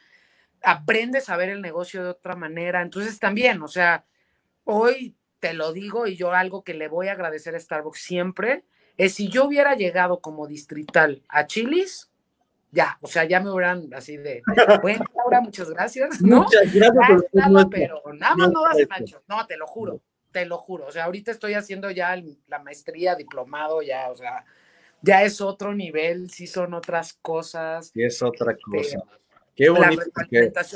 aprendes 0.67 1.29
a 1.29 1.37
ver 1.37 1.49
el 1.49 1.63
negocio 1.63 2.03
de 2.03 2.11
otra 2.11 2.35
manera. 2.35 2.83
Entonces 2.83 3.21
también, 3.21 3.63
o 3.63 3.69
sea, 3.69 4.05
hoy 4.65 5.15
te 5.39 5.55
lo 5.55 5.73
digo 5.73 6.09
y 6.09 6.17
yo 6.17 6.33
algo 6.33 6.65
que 6.65 6.75
le 6.75 6.89
voy 6.89 7.07
a 7.07 7.13
agradecer 7.13 7.55
a 7.55 7.61
Starbucks 7.61 8.01
siempre 8.01 8.65
es 8.97 9.15
si 9.15 9.29
yo 9.29 9.45
hubiera 9.45 9.77
llegado 9.77 10.21
como 10.21 10.49
distrital 10.49 11.23
a 11.29 11.47
Chilis, 11.47 12.11
ya, 12.73 12.99
o 13.01 13.07
sea, 13.07 13.23
ya 13.25 13.39
me 13.39 13.51
hubieran 13.51 13.95
así 13.95 14.17
de, 14.17 14.43
bueno, 14.83 15.05
Laura, 15.15 15.41
muchas 15.41 15.71
gracias, 15.71 16.21
¿no? 16.21 16.39
Muchas 16.43 16.73
gracias, 16.75 17.27
Ya 17.33 17.49
pero 17.71 18.03
nada 18.15 18.35
más 18.35 18.51
no 18.51 18.63
das 18.65 18.79
es 18.81 18.89
Nacho, 18.89 19.23
no, 19.29 19.47
te 19.47 19.57
lo 19.57 19.69
juro, 19.69 20.01
te 20.33 20.47
lo 20.47 20.59
juro, 20.59 20.87
o 20.87 20.91
sea, 20.91 21.05
ahorita 21.05 21.31
estoy 21.31 21.55
haciendo 21.55 21.93
ya 21.93 22.13
el- 22.15 22.39
la 22.49 22.59
maestría, 22.59 23.15
diplomado, 23.15 23.83
ya, 23.83 24.11
o 24.11 24.17
sea, 24.17 24.45
ya 25.01 25.23
es 25.23 25.41
otro 25.41 25.75
nivel, 25.75 26.29
sí 26.29 26.49
son 26.49 26.75
otras 26.75 27.13
cosas, 27.13 27.93
Y 27.95 28.05
es 28.05 28.21
otra 28.21 28.57
cosa. 28.57 28.81
este, 28.81 28.99
Qué 29.57 29.71
bonito. 29.71 30.03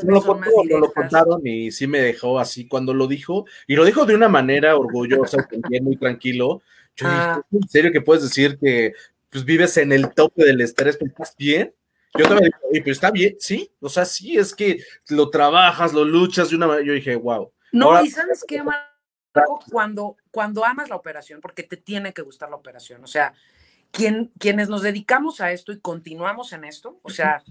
no 0.05 0.15
lo, 0.15 0.23
contó, 0.23 0.51
no 0.81 0.90
contaron 0.93 1.47
y 1.47 1.70
sí 1.70 1.86
me 1.86 2.01
dejó 2.01 2.39
así 2.40 2.66
cuando 2.66 2.94
lo 2.94 3.07
dijo. 3.07 3.44
Y 3.66 3.77
lo 3.77 3.85
dijo 3.85 4.07
de 4.07 4.15
una 4.15 4.28
manera 4.28 4.74
orgullosa, 4.77 5.47
muy 5.82 5.97
tranquilo. 5.97 6.62
Yo 6.97 7.07
Ah. 7.09 7.44
dije, 7.51 7.62
¿en 7.65 7.69
serio 7.69 7.93
que 7.93 8.01
puedes 8.01 8.23
decir 8.23 8.59
que 8.59 8.94
pues, 9.28 9.44
vives 9.44 9.77
en 9.77 9.93
el 9.93 10.12
tope 10.15 10.44
del 10.44 10.62
estrés? 10.62 10.97
pero 10.97 11.11
¿Estás 11.11 11.36
bien? 11.36 11.74
Yo 12.19 12.27
también 12.27 12.51
dije, 12.70 12.82
pero 12.82 12.93
está 12.93 13.11
bien, 13.11 13.36
sí. 13.39 13.70
O 13.81 13.89
sea, 13.90 14.05
sí, 14.07 14.36
es 14.39 14.55
que 14.55 14.82
lo 15.11 15.28
trabajas, 15.31 15.93
lo 15.93 16.05
luchas 16.05 16.48
de 16.51 16.57
una 16.57 16.66
manera. 16.66 16.86
Yo 16.86 16.94
dije, 16.94 17.15
wow. 17.16 17.52
No, 17.73 17.86
Ahora- 17.86 18.02
y 18.05 18.11
sabes 18.11 18.43
qué, 18.48 18.62
Marco, 18.62 19.61
cuando, 19.70 20.16
cuando 20.31 20.65
amas 20.65 20.89
la 20.89 20.97
operación, 20.97 21.40
porque 21.40 21.62
te 21.62 21.77
tiene 21.77 22.12
que 22.15 22.23
gustar 22.23 22.48
la 22.51 22.57
operación, 22.57 23.05
o 23.05 23.07
sea, 23.07 23.32
quien, 23.93 24.32
quienes 24.39 24.69
nos 24.69 24.82
dedicamos 24.82 25.40
a 25.40 25.52
esto 25.52 25.70
y 25.70 25.78
continuamos 25.81 26.52
en 26.52 26.65
esto, 26.65 26.98
o 27.02 27.11
sea, 27.11 27.43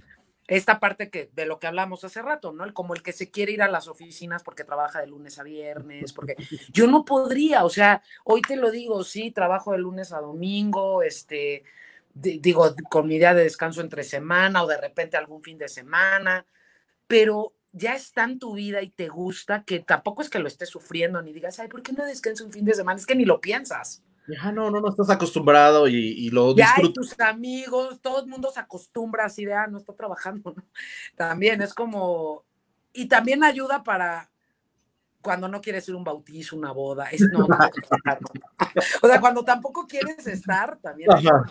esta 0.49 0.79
parte 0.79 1.09
que 1.09 1.29
de 1.33 1.45
lo 1.45 1.59
que 1.59 1.67
hablamos 1.67 2.03
hace 2.03 2.21
rato, 2.21 2.51
¿no? 2.51 2.65
El, 2.65 2.73
como 2.73 2.93
el 2.95 3.03
que 3.03 3.11
se 3.13 3.31
quiere 3.31 3.51
ir 3.53 3.61
a 3.61 3.67
las 3.69 3.87
oficinas 3.87 4.43
porque 4.43 4.63
trabaja 4.63 4.99
de 4.99 5.07
lunes 5.07 5.39
a 5.39 5.43
viernes, 5.43 6.13
porque 6.13 6.35
yo 6.73 6.87
no 6.87 7.05
podría, 7.05 7.63
o 7.65 7.69
sea, 7.69 8.01
hoy 8.25 8.41
te 8.41 8.55
lo 8.55 8.71
digo, 8.71 9.03
sí, 9.03 9.31
trabajo 9.31 9.71
de 9.73 9.77
lunes 9.79 10.11
a 10.11 10.19
domingo, 10.21 11.03
este, 11.03 11.63
di- 12.13 12.39
digo, 12.39 12.73
con 12.89 13.07
mi 13.07 13.15
idea 13.15 13.33
de 13.33 13.43
descanso 13.43 13.81
entre 13.81 14.03
semana 14.03 14.63
o 14.63 14.67
de 14.67 14.77
repente 14.77 15.17
algún 15.17 15.43
fin 15.43 15.57
de 15.57 15.69
semana, 15.69 16.45
pero 17.07 17.53
ya 17.71 17.95
está 17.95 18.23
en 18.23 18.39
tu 18.39 18.53
vida 18.55 18.81
y 18.81 18.89
te 18.89 19.07
gusta, 19.09 19.63
que 19.63 19.79
tampoco 19.79 20.21
es 20.21 20.29
que 20.29 20.39
lo 20.39 20.47
estés 20.47 20.69
sufriendo 20.69 21.21
ni 21.21 21.33
digas, 21.33 21.59
ay, 21.59 21.67
¿por 21.67 21.83
qué 21.83 21.93
no 21.93 22.05
descanso 22.05 22.45
un 22.45 22.51
fin 22.51 22.65
de 22.65 22.73
semana? 22.73 22.99
Es 22.99 23.05
que 23.05 23.15
ni 23.15 23.25
lo 23.25 23.41
piensas. 23.41 24.03
Ah, 24.41 24.51
no, 24.51 24.69
no, 24.69 24.81
no 24.81 24.89
estás 24.89 25.09
acostumbrado 25.09 25.87
y, 25.87 25.95
y 25.95 26.29
lo 26.29 26.53
Ya 26.53 26.65
disfrutas. 26.75 26.93
tus 26.93 27.19
amigos, 27.19 27.99
todo 28.01 28.21
el 28.21 28.27
mundo 28.27 28.51
se 28.51 28.59
acostumbra 28.59 29.25
así 29.25 29.45
de, 29.45 29.53
ah, 29.53 29.67
no 29.67 29.77
está 29.77 29.93
trabajando, 29.93 30.53
¿no? 30.55 30.63
También 31.15 31.61
es 31.61 31.73
como, 31.73 32.43
y 32.93 33.07
también 33.07 33.43
ayuda 33.43 33.83
para 33.83 34.29
cuando 35.21 35.47
no 35.47 35.59
quieres 35.61 35.87
ir 35.89 35.95
a 35.95 35.97
un 35.97 36.03
bautizo, 36.03 36.55
una 36.55 36.71
boda, 36.71 37.09
es 37.11 37.21
no, 37.29 37.39
no 37.47 37.57
estar, 37.81 38.21
¿no? 38.21 38.29
o 39.01 39.07
sea, 39.07 39.19
cuando 39.19 39.43
tampoco 39.43 39.85
quieres 39.87 40.25
estar, 40.27 40.77
también 40.77 41.09
¿no? 41.09 41.43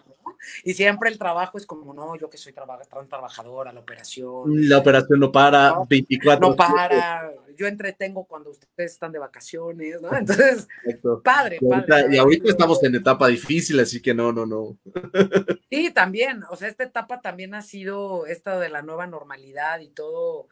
Y 0.65 0.73
siempre 0.75 1.11
el 1.11 1.19
trabajo 1.19 1.59
es 1.59 1.67
como, 1.67 1.93
no, 1.93 2.17
yo 2.17 2.31
que 2.31 2.39
soy 2.39 2.53
traba- 2.53 2.79
tan 2.85 3.09
trabajadora, 3.09 3.73
la 3.73 3.81
operación, 3.81 4.69
La 4.69 4.79
operación 4.79 5.19
no 5.21 5.33
para, 5.33 5.71
No, 5.71 5.87
24 5.87 6.49
no 6.49 6.57
para, 6.57 7.33
yo 7.57 7.67
entretengo 7.67 8.25
cuando 8.25 8.51
ustedes 8.51 8.93
están 8.93 9.11
de 9.13 9.19
vacaciones, 9.19 10.01
¿no? 10.01 10.09
Entonces, 10.17 10.69
Exacto. 10.85 11.23
padre, 11.25 11.59
Y 11.61 11.67
ahorita, 11.67 11.87
padre. 11.89 12.15
y 12.15 12.19
ahorita 12.19 12.49
estamos 12.51 12.83
en 12.85 12.95
etapa 12.95 13.27
difícil, 13.29 13.81
así 13.81 14.01
que 14.01 14.15
no, 14.15 14.33
no, 14.33 14.47
no. 14.47 14.77
Sí, 15.71 15.91
también, 15.91 16.43
o 16.51 16.57
sea, 16.57 16.69
esta 16.69 16.85
etapa 16.85 17.21
también 17.21 17.55
ha 17.55 17.63
sido 17.63 18.27
esta 18.27 18.59
de 18.59 18.69
la 18.69 18.83
nueva 18.83 19.07
normalidad 19.07 19.81
y 19.81 19.89
todo, 19.89 20.49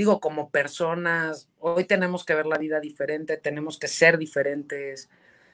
digo, 0.00 0.18
como 0.18 0.48
personas, 0.48 1.50
hoy 1.58 1.84
tenemos 1.84 2.24
que 2.24 2.34
ver 2.34 2.46
la 2.46 2.56
vida 2.56 2.80
diferente, 2.80 3.36
tenemos 3.36 3.78
que 3.78 3.86
ser 3.86 4.16
diferentes, 4.16 5.10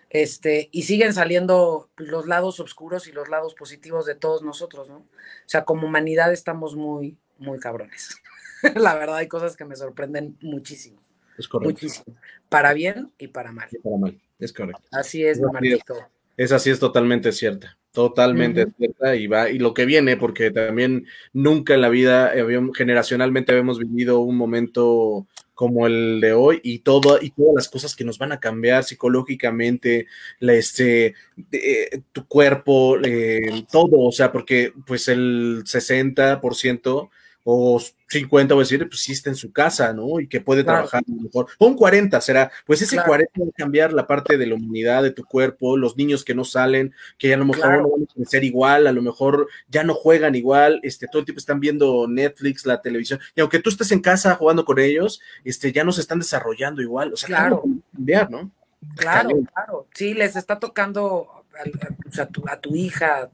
este, 0.08 0.68
y 0.70 0.82
siguen 0.82 1.12
saliendo 1.12 1.90
los 1.96 2.28
lados 2.28 2.60
oscuros 2.60 3.08
y 3.08 3.12
los 3.12 3.28
lados 3.28 3.56
positivos 3.56 4.06
de 4.06 4.14
todos 4.14 4.44
nosotros, 4.44 4.88
¿no? 4.88 4.98
O 4.98 5.46
sea, 5.46 5.64
como 5.64 5.88
humanidad 5.88 6.32
estamos 6.32 6.76
muy, 6.76 7.18
muy 7.38 7.58
cabrones. 7.58 8.22
La 8.76 8.94
verdad, 8.94 9.16
hay 9.16 9.26
cosas 9.26 9.56
que 9.56 9.64
me 9.64 9.74
sorprenden 9.74 10.38
muchísimo, 10.40 11.02
Es 11.36 11.48
correcto. 11.48 11.72
muchísimo, 11.72 12.16
para 12.48 12.72
bien 12.72 13.12
y 13.18 13.26
para 13.26 13.50
mal. 13.50 13.68
Y 13.72 13.78
para 13.78 13.96
mal. 13.96 14.20
Es 14.38 14.52
correcto. 14.52 14.86
Así 14.92 15.26
es. 15.26 15.40
Marquito. 15.40 15.96
Esa 16.36 16.60
sí 16.60 16.70
es 16.70 16.78
totalmente 16.78 17.32
cierta. 17.32 17.76
Totalmente 17.96 18.66
cierta. 18.76 19.16
Y 19.16 19.26
va, 19.26 19.48
y 19.48 19.58
lo 19.58 19.72
que 19.72 19.86
viene, 19.86 20.18
porque 20.18 20.50
también 20.50 21.06
nunca 21.32 21.72
en 21.72 21.80
la 21.80 21.88
vida 21.88 22.30
generacionalmente 22.74 23.52
habíamos 23.52 23.78
vivido 23.78 24.20
un 24.20 24.36
momento 24.36 25.26
como 25.54 25.86
el 25.86 26.20
de 26.20 26.34
hoy 26.34 26.60
y 26.62 26.80
todo, 26.80 27.18
y 27.18 27.30
todas 27.30 27.54
las 27.54 27.68
cosas 27.70 27.96
que 27.96 28.04
nos 28.04 28.18
van 28.18 28.32
a 28.32 28.38
cambiar 28.38 28.84
psicológicamente, 28.84 30.08
la, 30.40 30.52
este, 30.52 31.14
eh, 31.50 32.02
tu 32.12 32.26
cuerpo, 32.26 32.98
eh, 33.02 33.64
todo, 33.72 34.00
o 34.00 34.12
sea, 34.12 34.30
porque 34.30 34.74
pues 34.86 35.08
el 35.08 35.62
60% 35.64 37.08
o 37.48 37.80
50, 38.08 38.54
voy 38.54 38.62
a 38.62 38.64
decir, 38.64 38.88
pues 38.88 39.00
sí 39.02 39.12
está 39.12 39.30
en 39.30 39.36
su 39.36 39.52
casa, 39.52 39.92
¿no? 39.92 40.18
Y 40.18 40.26
que 40.26 40.40
puede 40.40 40.64
Claro. 40.64 40.78
trabajar 40.78 41.04
a 41.06 41.12
lo 41.14 41.22
mejor. 41.22 41.46
O 41.58 41.66
un 41.68 41.76
40 41.76 42.20
será, 42.20 42.50
pues 42.66 42.82
ese 42.82 42.96
Claro. 42.96 43.06
40 43.08 43.32
va 43.40 43.46
a 43.46 43.52
cambiar 43.56 43.92
la 43.92 44.04
parte 44.06 44.36
de 44.36 44.46
la 44.46 44.56
humanidad 44.56 45.04
de 45.04 45.12
tu 45.12 45.24
cuerpo, 45.24 45.76
los 45.76 45.96
niños 45.96 46.24
que 46.24 46.34
no 46.34 46.44
salen, 46.44 46.92
que 47.18 47.32
a 47.32 47.36
lo 47.36 47.44
mejor 47.44 47.62
Claro. 47.62 47.82
no 47.82 47.90
van 47.90 48.02
a 48.02 48.14
crecer 48.14 48.42
igual, 48.42 48.88
a 48.88 48.92
lo 48.92 49.00
mejor 49.00 49.46
ya 49.68 49.84
no 49.84 49.94
juegan 49.94 50.34
igual, 50.34 50.80
este, 50.82 51.06
todo 51.06 51.20
el 51.20 51.24
tiempo 51.24 51.38
están 51.38 51.60
viendo 51.60 52.08
Netflix, 52.08 52.66
la 52.66 52.82
televisión, 52.82 53.20
y 53.36 53.40
aunque 53.40 53.60
tú 53.60 53.70
estés 53.70 53.92
en 53.92 54.00
casa 54.00 54.34
jugando 54.34 54.64
con 54.64 54.80
ellos, 54.80 55.20
este, 55.44 55.70
ya 55.70 55.84
no 55.84 55.92
se 55.92 56.00
están 56.00 56.18
desarrollando 56.18 56.82
igual, 56.82 57.12
o 57.12 57.16
sea, 57.16 57.28
Claro. 57.28 57.60
¿cómo 57.60 57.74
va 57.76 57.80
a 57.80 57.96
cambiar, 57.96 58.30
¿no? 58.30 58.50
Claro, 58.96 59.30
claro. 59.54 59.86
Sí, 59.94 60.14
les 60.14 60.34
está 60.34 60.58
tocando 60.58 61.44
a, 61.56 62.10
sea, 62.10 62.24
a 62.24 62.26
tu, 62.28 62.42
a 62.48 62.60
tu 62.60 62.74
hija, 62.74 63.30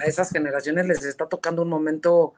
a 0.00 0.04
esas 0.06 0.30
generaciones 0.30 0.86
les 0.86 1.04
está 1.04 1.26
tocando 1.26 1.62
un 1.62 1.68
momento 1.68 2.34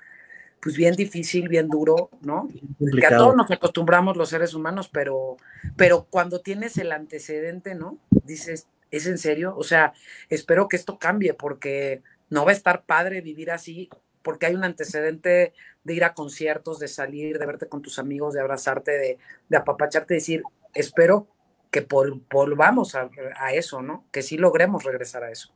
pues 0.60 0.76
bien 0.76 0.94
difícil, 0.94 1.48
bien 1.48 1.68
duro, 1.68 2.10
¿no? 2.22 2.48
Que 2.78 3.06
a 3.06 3.16
todos 3.16 3.36
nos 3.36 3.51
acostumbramos 3.51 4.16
los 4.16 4.28
seres 4.28 4.55
humanos, 4.55 4.89
pero, 4.89 5.36
pero 5.76 6.06
cuando 6.10 6.40
tienes 6.40 6.78
el 6.78 6.93
antecedente, 6.93 7.74
¿no? 7.74 7.98
Dices, 8.24 8.66
¿es 8.90 9.06
en 9.06 9.18
serio? 9.18 9.55
O 9.56 9.62
sea, 9.62 9.93
espero 10.28 10.68
que 10.68 10.76
esto 10.76 10.98
cambie 10.98 11.35
porque 11.35 12.02
no 12.30 12.44
va 12.44 12.51
a 12.51 12.55
estar 12.55 12.85
padre 12.85 13.20
vivir 13.20 13.51
así, 13.51 13.89
porque 14.22 14.47
hay 14.47 14.55
un 14.55 14.64
antecedente 14.64 15.52
de 15.85 15.94
ir 15.94 16.05
a 16.05 16.14
conciertos, 16.14 16.78
de 16.78 16.89
salir, 16.89 17.39
de 17.39 17.47
verte 17.47 17.68
con 17.68 17.80
tus 17.80 17.98
amigos, 17.98 18.35
de 18.35 18.40
abrazarte, 18.40 18.93
de, 18.93 19.18
de 19.48 19.56
apapacharte, 19.56 20.14
de 20.14 20.20
decir, 20.20 20.43
espero 20.74 21.28
que 21.70 21.86
vol- 21.86 22.23
volvamos 22.31 22.95
a, 22.95 23.09
a 23.36 23.53
eso, 23.53 23.82
¿no? 23.82 24.05
Que 24.11 24.23
sí 24.23 24.39
logremos 24.39 24.85
regresar 24.85 25.24
a 25.24 25.31
eso. 25.31 25.51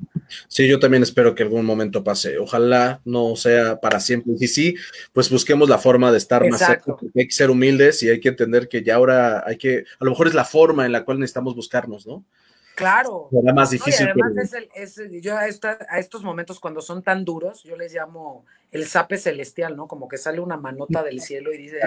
Sí, 0.48 0.66
yo 0.68 0.78
también 0.78 1.02
espero 1.02 1.34
que 1.34 1.42
algún 1.42 1.64
momento 1.64 2.04
pase. 2.04 2.38
Ojalá 2.38 3.00
no 3.04 3.36
sea 3.36 3.80
para 3.80 4.00
siempre. 4.00 4.34
Y 4.38 4.48
sí, 4.48 4.76
pues 5.12 5.30
busquemos 5.30 5.68
la 5.68 5.78
forma 5.78 6.10
de 6.10 6.18
estar 6.18 6.48
más 6.48 6.60
cerca, 6.60 6.96
porque 6.96 7.20
hay 7.20 7.26
que 7.26 7.32
ser 7.34 7.50
humildes 7.50 8.02
y 8.02 8.10
hay 8.10 8.20
que 8.20 8.30
entender 8.30 8.68
que 8.68 8.82
ya 8.82 8.96
ahora 8.96 9.44
hay 9.46 9.56
que, 9.56 9.84
a 9.98 10.04
lo 10.04 10.10
mejor 10.10 10.28
es 10.28 10.34
la 10.34 10.44
forma 10.44 10.86
en 10.86 10.92
la 10.92 11.04
cual 11.04 11.18
necesitamos 11.18 11.54
buscarnos, 11.54 12.06
¿no? 12.06 12.24
Claro. 12.74 13.28
Será 13.30 13.52
más 13.52 13.70
No, 13.70 13.74
y 13.74 13.78
difícil. 13.78 14.08
además 14.08 14.32
es 14.42 14.52
el- 14.54 14.68
es- 14.74 15.22
yo 15.22 15.36
a, 15.36 15.46
esta- 15.46 15.78
a 15.88 15.98
estos 15.98 16.22
momentos 16.22 16.58
cuando 16.58 16.80
son 16.80 17.02
tan 17.02 17.24
duros, 17.24 17.62
yo 17.64 17.76
les 17.76 17.92
llamo 17.94 18.44
el 18.70 18.86
sape 18.86 19.18
celestial, 19.18 19.76
¿no? 19.76 19.86
Como 19.86 20.08
que 20.08 20.16
sale 20.16 20.40
una 20.40 20.56
manota 20.56 21.02
del 21.02 21.20
cielo 21.20 21.52
y 21.52 21.58
dice, 21.58 21.80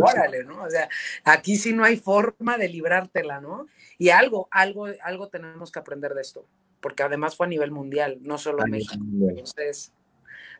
órale, 0.00 0.44
¿no? 0.44 0.62
O 0.64 0.70
sea, 0.70 0.88
aquí 1.24 1.56
sí 1.56 1.72
no 1.72 1.84
hay 1.84 1.96
forma 1.96 2.58
de 2.58 2.68
librártela, 2.68 3.40
¿no? 3.40 3.66
Y 3.98 4.08
algo, 4.10 4.48
algo, 4.50 4.86
algo 5.04 5.28
tenemos 5.28 5.70
que 5.70 5.78
aprender 5.78 6.14
de 6.14 6.22
esto, 6.22 6.44
porque 6.80 7.04
además 7.04 7.36
fue 7.36 7.46
a 7.46 7.48
nivel 7.48 7.70
mundial, 7.70 8.18
no 8.22 8.38
solo 8.38 8.62
a 8.62 8.66
México. 8.66 8.96
mundial. 8.98 9.30
Entonces, 9.38 9.92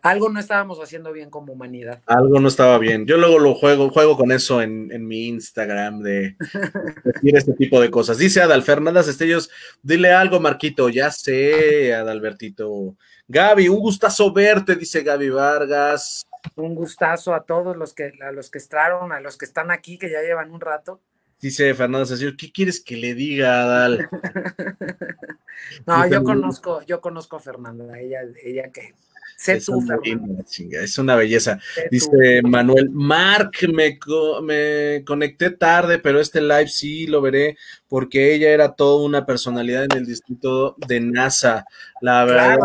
algo 0.03 0.29
no 0.29 0.41
estábamos 0.41 0.81
haciendo 0.81 1.13
bien 1.13 1.31
como 1.31 1.53
humanidad. 1.53 2.03
Algo 2.07 2.41
no 2.41 2.49
estaba 2.49 2.77
bien. 2.79 3.07
Yo 3.07 3.17
luego 3.17 3.39
lo 3.39 3.55
juego, 3.55 3.89
juego 3.91 4.17
con 4.17 4.33
eso 4.33 4.61
en, 4.61 4.89
mi 5.07 5.29
Instagram 5.29 6.01
de, 6.01 6.37
decir 7.05 7.37
este 7.37 7.53
tipo 7.53 7.81
de 7.81 7.91
cosas. 7.91 8.19
Dice 8.19 8.43
Adal 8.43 8.65
Fernández 8.65 9.07
Estellos, 9.07 9.49
dile 9.81 10.13
algo, 10.13 10.41
Marquito. 10.41 10.89
Ya 10.89 11.13
sé, 11.13 11.95
Adalbertito. 11.95 12.97
Gaby, 13.29 13.69
un 13.69 13.79
gustazo 13.79 14.33
verte, 14.33 14.75
dice 14.75 15.03
Gaby 15.03 15.31
Vargas. 15.31 16.27
Un 16.57 16.75
gustazo 16.75 17.33
a 17.33 17.45
todos 17.45 17.77
los 17.77 17.95
que, 17.95 18.13
a 18.27 18.33
los 18.33 18.51
que 18.51 18.59
entraron, 18.59 19.13
a 19.13 19.21
los 19.21 19.39
que 19.39 19.45
están 19.45 19.71
aquí, 19.71 19.99
que 19.99 20.11
ya 20.11 20.21
llevan 20.21 20.51
un 20.51 20.61
rato. 20.61 21.01
Dice 21.41 21.75
Fernando 21.75 22.07
Cecilio, 22.07 22.35
¿qué 22.37 22.51
quieres 22.51 22.83
que 22.83 22.97
le 22.97 23.15
diga, 23.15 23.63
Adal? 23.63 24.09
no, 25.87 26.07
yo 26.09 26.25
conozco, 26.25 26.83
yo 26.83 27.01
conozco 27.01 27.37
a 27.37 27.41
Fernanda, 27.41 27.99
ella, 27.99 28.21
ella 28.45 28.71
que 28.71 28.95
es, 29.47 29.69
una 29.69 29.99
es 30.05 30.99
una 30.99 31.17
belleza. 31.17 31.59
Dice 31.91 32.43
Manuel, 32.43 32.91
Mark, 32.91 33.53
me, 33.73 33.99
me 34.43 35.05
conecté 35.05 35.51
tarde, 35.51 35.99
pero 35.99 36.21
este 36.21 36.41
live 36.41 36.69
sí 36.69 37.07
lo 37.07 37.21
veré 37.21 37.57
porque 37.89 38.35
ella 38.35 38.51
era 38.51 38.75
toda 38.75 39.05
una 39.05 39.27
personalidad 39.27 39.85
en 39.85 39.93
el 39.93 40.07
distrito 40.07 40.77
de 40.87 41.01
NASA. 41.01 41.67
La 42.01 42.25
verdad, 42.25 42.59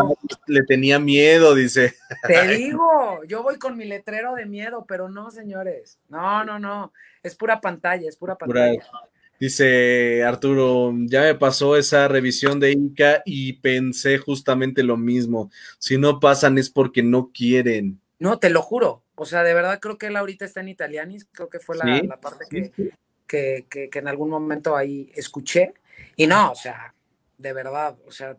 le 0.48 0.64
tenía 0.64 1.00
miedo, 1.00 1.56
dice. 1.56 1.96
Te 2.26 2.48
digo, 2.58 3.24
yo 3.28 3.44
voy 3.44 3.58
con 3.58 3.78
mi 3.78 3.86
letrero 3.86 4.36
de 4.36 4.46
miedo, 4.46 4.86
pero 4.88 5.10
no, 5.10 5.32
señores. 5.32 6.00
No, 6.10 6.44
no, 6.44 6.60
no. 6.60 6.94
Es 7.24 7.36
pura 7.36 7.60
pantalla, 7.60 8.08
es 8.08 8.16
pura 8.16 8.38
pantalla. 8.38 8.80
Dice 9.40 10.24
Arturo, 10.24 10.94
ya 11.06 11.22
me 11.22 11.36
pasó 11.36 11.78
esa 11.78 12.08
revisión 12.08 12.60
de 12.60 12.72
Inca 12.72 13.22
y 13.26 13.54
pensé 13.54 14.18
justamente 14.18 14.82
lo 14.84 14.98
mismo. 14.98 15.52
Si 15.78 15.98
no 15.98 16.20
pasan 16.20 16.58
es 16.58 16.70
porque 16.70 17.04
no 17.04 17.32
quieren. 17.32 18.02
No, 18.20 18.40
te 18.40 18.50
lo 18.50 18.62
juro. 18.64 19.04
O 19.16 19.26
sea, 19.26 19.44
de 19.44 19.54
verdad 19.54 19.80
creo 19.80 19.98
que 19.98 20.08
él 20.08 20.16
ahorita 20.16 20.46
está 20.46 20.62
en 20.62 20.70
Italianis. 20.70 21.28
Creo 21.32 21.50
que 21.50 21.60
fue 21.60 21.78
la, 21.78 22.18
parte 22.20 22.46
que, 23.28 23.66
que, 23.70 23.90
en 23.94 24.08
algún 24.08 24.30
momento 24.30 24.76
ahí 24.76 25.12
escuché. 25.16 25.74
Y 26.16 26.26
no, 26.26 26.52
o 26.52 26.56
sea, 26.56 26.96
de 27.38 27.54
verdad, 27.54 27.98
o 28.08 28.12
sea, 28.12 28.36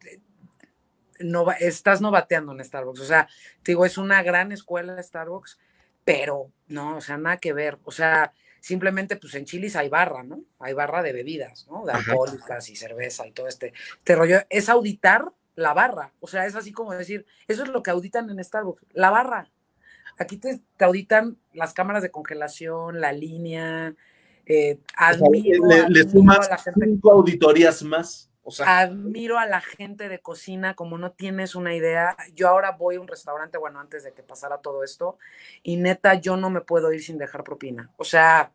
no, 1.20 1.46
estás 1.52 2.00
no 2.00 2.10
bateando 2.10 2.52
en 2.52 2.64
Starbucks. 2.64 3.00
O 3.00 3.04
sea, 3.04 3.28
te 3.62 3.72
digo, 3.72 3.84
es 3.86 3.98
una 3.98 4.22
gran 4.22 4.52
escuela 4.52 5.00
Starbucks, 5.00 5.58
pero 6.04 6.50
no, 6.66 6.96
o 6.96 7.00
sea, 7.00 7.18
nada 7.18 7.36
que 7.36 7.52
ver. 7.52 7.78
O 7.84 7.92
sea, 7.92 8.32
simplemente 8.60 9.16
pues 9.16 9.34
en 9.34 9.44
Chilis 9.44 9.76
hay 9.76 9.88
barra, 9.88 10.22
¿no? 10.22 10.42
Hay 10.58 10.74
barra 10.74 11.02
de 11.02 11.12
bebidas, 11.12 11.66
¿no? 11.70 11.84
De 11.84 11.92
alcohólicas 11.92 12.68
y 12.70 12.76
cerveza 12.76 13.26
y 13.26 13.32
todo 13.32 13.48
este, 13.48 13.72
este, 13.96 14.16
rollo. 14.16 14.40
Es 14.50 14.68
auditar 14.68 15.26
la 15.54 15.74
barra, 15.74 16.12
o 16.20 16.28
sea, 16.28 16.46
es 16.46 16.54
así 16.54 16.72
como 16.72 16.92
decir, 16.92 17.26
eso 17.48 17.64
es 17.64 17.68
lo 17.68 17.82
que 17.82 17.90
auditan 17.90 18.30
en 18.30 18.42
Starbucks, 18.42 18.84
la 18.92 19.10
barra. 19.10 19.50
Aquí 20.18 20.36
te, 20.36 20.60
auditan 20.80 21.36
las 21.52 21.72
cámaras 21.72 22.02
de 22.02 22.10
congelación, 22.10 23.00
la 23.00 23.12
línea, 23.12 23.94
eh, 24.46 24.78
admiro, 24.96 25.64
le, 25.88 26.08
sumas 26.08 26.48
cinco 26.74 27.12
auditorías 27.12 27.82
más. 27.82 28.30
Admiro 28.66 29.38
a 29.38 29.46
la 29.46 29.60
gente 29.60 30.08
de 30.08 30.20
cocina, 30.20 30.74
como 30.74 30.98
no 30.98 31.12
tienes 31.12 31.54
una 31.54 31.74
idea. 31.74 32.16
Yo 32.34 32.48
ahora 32.48 32.72
voy 32.72 32.96
a 32.96 33.00
un 33.00 33.08
restaurante, 33.08 33.58
bueno, 33.58 33.80
antes 33.80 34.04
de 34.04 34.12
que 34.12 34.22
pasara 34.22 34.58
todo 34.58 34.84
esto, 34.84 35.18
y 35.62 35.76
neta, 35.76 36.14
yo 36.14 36.36
no 36.36 36.50
me 36.50 36.60
puedo 36.60 36.92
ir 36.92 37.02
sin 37.02 37.18
dejar 37.18 37.44
propina. 37.44 37.90
O 37.96 38.04
sea, 38.04 38.52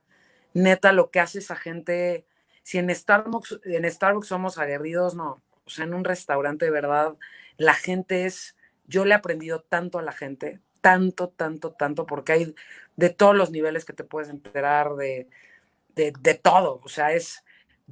neta, 0.54 0.92
lo 0.92 1.12
que 1.12 1.20
hace 1.20 1.40
esa 1.40 1.56
gente, 1.56 2.26
si 2.64 2.78
en 2.78 2.94
Starbucks, 2.94 3.62
en 3.66 3.90
Starbucks 3.90 4.28
somos 4.28 4.58
aguerridos, 4.58 5.16
no. 5.16 5.42
O 5.66 5.70
sea, 5.70 5.86
en 5.86 5.94
un 5.94 6.04
restaurante, 6.04 6.66
de 6.66 6.72
verdad, 6.72 7.16
la 7.58 7.74
gente 7.74 8.26
es, 8.26 8.56
yo 8.86 9.06
le 9.06 9.12
he 9.12 9.18
aprendido 9.18 9.62
tanto 9.62 10.00
a 10.00 10.02
la 10.02 10.12
gente, 10.12 10.60
tanto, 10.82 11.30
tanto, 11.30 11.72
tanto, 11.72 12.06
porque 12.06 12.34
hay 12.34 12.56
de 12.96 13.10
todos 13.10 13.36
los 13.36 13.52
niveles 13.52 13.86
que 13.86 13.94
te 13.94 14.04
puedes 14.04 14.30
enterar, 14.30 14.96
de, 14.96 15.28
de, 15.96 16.14
de 16.20 16.34
todo. 16.36 16.82
O 16.84 16.90
sea, 16.90 17.14
es 17.14 17.44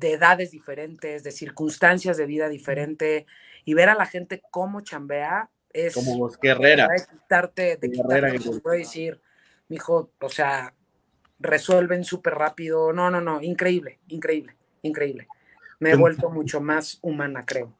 de 0.01 0.13
edades 0.13 0.51
diferentes, 0.51 1.23
de 1.23 1.31
circunstancias 1.31 2.17
de 2.17 2.25
vida 2.25 2.49
diferente, 2.49 3.27
y 3.63 3.75
ver 3.75 3.87
a 3.87 3.95
la 3.95 4.07
gente 4.07 4.41
cómo 4.49 4.81
chambea 4.81 5.49
es 5.71 5.93
como 5.93 6.27
guerrera. 6.41 6.87
De 6.87 7.17
quitarte, 7.17 7.77
de 7.77 7.91
quitarte, 7.91 8.59
puedo 8.61 8.77
decir, 8.77 9.21
mi 9.69 9.77
hijo, 9.77 10.11
o 10.19 10.29
sea, 10.29 10.73
resuelven 11.39 12.03
súper 12.03 12.33
rápido. 12.33 12.91
No, 12.91 13.09
no, 13.11 13.21
no, 13.21 13.41
increíble, 13.41 13.99
increíble, 14.07 14.55
increíble. 14.81 15.27
Me 15.79 15.91
he 15.91 15.95
vuelto 15.95 16.29
mucho 16.31 16.59
más 16.59 16.97
humana, 17.01 17.45
creo. 17.45 17.73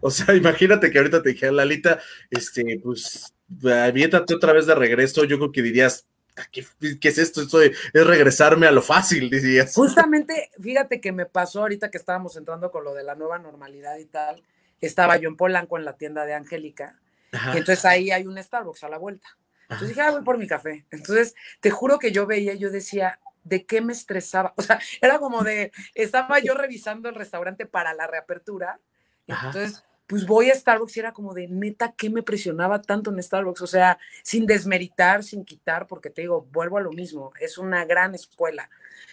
O 0.00 0.10
sea, 0.10 0.34
imagínate 0.34 0.90
que 0.90 0.98
ahorita 0.98 1.22
te 1.22 1.30
dije, 1.30 1.50
Lalita, 1.50 2.00
este, 2.30 2.80
pues, 2.82 3.32
aviéntate 3.64 4.34
otra 4.34 4.52
vez 4.52 4.66
de 4.66 4.74
regreso, 4.74 5.24
yo 5.24 5.38
creo 5.38 5.52
que 5.52 5.62
dirías, 5.62 6.06
¿Qué, 6.52 7.08
es 7.08 7.18
esto? 7.18 7.42
es 7.60 7.76
regresarme 7.92 8.66
a 8.66 8.70
lo 8.70 8.82
fácil, 8.82 9.30
decías. 9.30 9.74
Justamente, 9.74 10.50
fíjate 10.60 11.00
que 11.00 11.12
me 11.12 11.26
pasó 11.26 11.62
ahorita 11.62 11.90
que 11.90 11.98
estábamos 11.98 12.36
entrando 12.36 12.70
con 12.70 12.84
lo 12.84 12.94
de 12.94 13.04
la 13.04 13.14
nueva 13.14 13.38
normalidad 13.38 13.96
y 13.98 14.04
tal. 14.04 14.42
Estaba 14.80 15.16
yo 15.16 15.28
en 15.28 15.36
Polanco 15.36 15.78
en 15.78 15.84
la 15.84 15.96
tienda 15.96 16.26
de 16.26 16.34
Angélica. 16.34 16.98
Y 17.32 17.58
entonces 17.58 17.84
ahí 17.84 18.10
hay 18.10 18.26
un 18.26 18.42
Starbucks 18.42 18.84
a 18.84 18.88
la 18.88 18.98
vuelta. 18.98 19.28
Entonces 19.62 19.88
dije, 19.88 20.00
ah, 20.00 20.10
voy 20.10 20.22
por 20.22 20.38
mi 20.38 20.46
café. 20.46 20.86
Entonces, 20.90 21.34
te 21.60 21.70
juro 21.70 21.98
que 21.98 22.12
yo 22.12 22.26
veía, 22.26 22.54
yo 22.54 22.70
decía, 22.70 23.18
¿de 23.42 23.64
qué 23.64 23.80
me 23.80 23.92
estresaba? 23.92 24.52
O 24.56 24.62
sea, 24.62 24.78
era 25.00 25.18
como 25.18 25.42
de, 25.42 25.72
estaba 25.94 26.38
yo 26.38 26.54
revisando 26.54 27.08
el 27.08 27.14
restaurante 27.14 27.66
para 27.66 27.94
la 27.94 28.06
reapertura. 28.06 28.78
Entonces, 29.26 29.82
pues 30.06 30.26
voy 30.26 30.50
a 30.50 30.54
Starbucks 30.54 30.96
y 30.96 31.00
era 31.00 31.12
como 31.12 31.34
de 31.34 31.48
neta, 31.48 31.94
¿qué 31.96 32.10
me 32.10 32.22
presionaba 32.22 32.80
tanto 32.82 33.10
en 33.10 33.22
Starbucks? 33.22 33.62
O 33.62 33.66
sea, 33.66 33.98
sin 34.22 34.46
desmeritar, 34.46 35.24
sin 35.24 35.44
quitar, 35.44 35.86
porque 35.86 36.10
te 36.10 36.22
digo, 36.22 36.46
vuelvo 36.52 36.78
a 36.78 36.80
lo 36.82 36.92
mismo, 36.92 37.32
es 37.40 37.58
una 37.58 37.84
gran 37.84 38.14
escuela, 38.14 38.70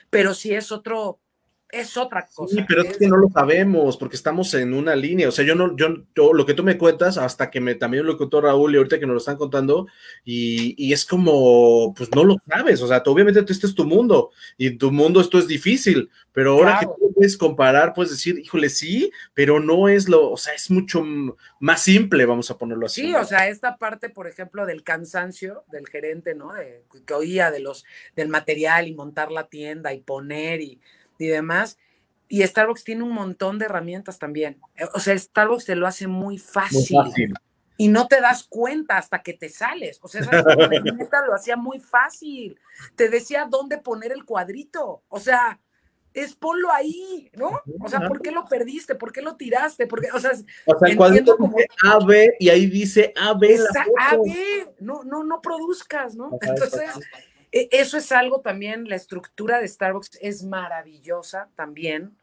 pero 0.10 0.34
si 0.34 0.54
es 0.54 0.72
otro, 0.72 1.20
es 1.74 1.98
otra 1.98 2.28
cosa. 2.34 2.56
Sí, 2.56 2.64
pero 2.68 2.84
es, 2.84 2.98
que 2.98 3.08
no 3.08 3.18
lo 3.18 3.30
sabemos, 3.30 3.98
porque 3.98 4.16
estamos 4.16 4.54
en 4.54 4.74
una 4.74 4.96
línea. 4.96 5.28
O 5.28 5.32
sea, 5.32 5.44
yo 5.44 5.56
no, 5.56 5.76
yo, 5.76 5.90
lo 6.34 6.46
que 6.46 6.54
tú 6.54 6.64
me 6.64 6.78
cuentas, 6.78 7.18
hasta 7.18 7.50
que 7.50 7.60
me 7.60 7.74
también 7.74 8.06
lo 8.06 8.16
contó 8.16 8.42
Raúl 8.42 8.74
y 8.74 8.78
ahorita 8.78 9.00
que 9.00 9.08
nos 9.08 9.14
lo 9.14 9.20
están 9.20 9.38
contando, 9.38 9.88
y, 10.24 10.76
y 10.78 10.94
es 10.94 11.04
como, 11.06 11.94
pues 11.96 12.10
no 12.16 12.24
lo 12.24 12.38
sabes. 12.48 12.82
O 12.82 12.88
sea, 12.88 13.02
tú, 13.02 13.12
obviamente 13.12 13.40
este 13.40 13.66
es 13.66 13.74
tu 13.74 13.86
mundo, 13.86 14.30
y 14.56 14.68
en 14.68 14.78
tu 14.78 14.92
mundo 14.92 15.20
esto 15.20 15.40
es 15.40 15.48
difícil, 15.48 16.10
pero 16.32 16.54
ahora 16.54 16.80
que 16.80 16.86
tú 16.86 17.14
puedes 17.14 17.38
comparar, 17.38 17.94
puedes 17.94 18.12
decir, 18.12 18.40
híjole, 18.40 18.70
sí, 18.70 19.12
pero 19.34 19.60
no 19.60 19.90
es 19.90 20.08
lo, 20.08 20.32
o 20.32 20.38
sea, 20.38 20.54
es 20.54 20.70
mucho 20.70 21.04
más 21.60 21.82
simple, 21.82 22.26
vamos 22.26 22.52
a 22.52 22.58
ponerlo 22.58 22.86
así. 22.86 23.02
Sí, 23.02 23.16
o 23.16 23.26
sea, 23.26 23.50
esta 23.50 23.78
parte, 23.78 24.10
por 24.10 24.28
ejemplo, 24.28 24.66
del 24.66 24.84
cansancio 24.84 25.64
del 25.72 25.88
gerente, 25.88 26.36
¿no? 26.36 26.54
De, 26.54 26.84
que 27.06 27.14
oía 27.14 27.50
de 27.50 27.60
los, 27.60 27.84
del 28.16 28.30
material 28.30 28.88
y 28.88 28.94
montar 28.94 29.32
la 29.32 29.48
tienda 29.48 29.94
y 29.94 30.02
poner 30.02 30.62
y 30.62 30.80
y 31.18 31.28
demás. 31.28 31.78
Y 32.28 32.42
Starbucks 32.42 32.84
tiene 32.84 33.04
un 33.04 33.12
montón 33.12 33.60
de 33.60 33.66
herramientas 33.66 34.18
también. 34.18 34.60
Eh, 34.76 34.86
o 34.94 35.00
sea, 35.00 35.18
Starbucks 35.18 35.66
te 35.66 35.76
lo 35.76 35.88
hace 35.88 36.08
muy 36.08 36.38
fácil. 36.38 36.98
Y 37.78 37.88
no 37.88 38.08
te 38.08 38.22
das 38.22 38.44
cuenta 38.44 38.98
hasta 38.98 39.22
que 39.22 39.34
te 39.34 39.50
sales. 39.50 40.00
O 40.02 40.08
sea, 40.08 40.22
neta 40.22 41.26
lo 41.28 41.34
hacía 41.34 41.56
muy 41.56 41.80
fácil. 41.80 42.60
Te 42.96 43.10
decía 43.10 43.48
dónde 43.50 43.78
poner 43.78 44.12
el 44.12 44.26
cuadrito. 44.26 45.04
O 45.10 45.20
sea, 45.20 45.60
es 46.14 46.36
ponlo 46.36 46.72
ahí, 46.72 47.30
¿no? 47.36 47.62
O 47.82 47.90
sea, 47.90 48.08
¿por 48.08 48.22
qué 48.22 48.32
lo 48.32 48.46
perdiste? 48.46 48.96
¿Por 48.96 49.12
qué 49.12 49.22
lo 49.22 49.36
tiraste? 49.36 49.88
Porque, 49.88 50.10
o 50.14 50.20
sea, 50.20 50.32
o 50.66 50.78
sea 50.78 50.90
el 50.90 50.96
cuadrito 50.96 51.36
como... 51.38 51.58
AB 51.84 52.36
y 52.40 52.50
ahí 52.50 52.68
dice 52.68 53.14
AB. 53.16 53.44
AB, 54.12 54.76
no, 54.80 55.04
no, 55.04 55.24
no 55.24 55.42
produzcas, 55.42 56.16
¿no? 56.16 56.38
Entonces, 56.42 56.92
eso 57.54 57.98
es 57.98 58.12
algo 58.12 58.42
también, 58.42 58.90
la 58.90 58.96
estructura 58.96 59.60
de 59.60 59.68
Starbucks 59.68 60.18
es 60.22 60.44
maravillosa 60.44 61.50
también. 61.56 62.18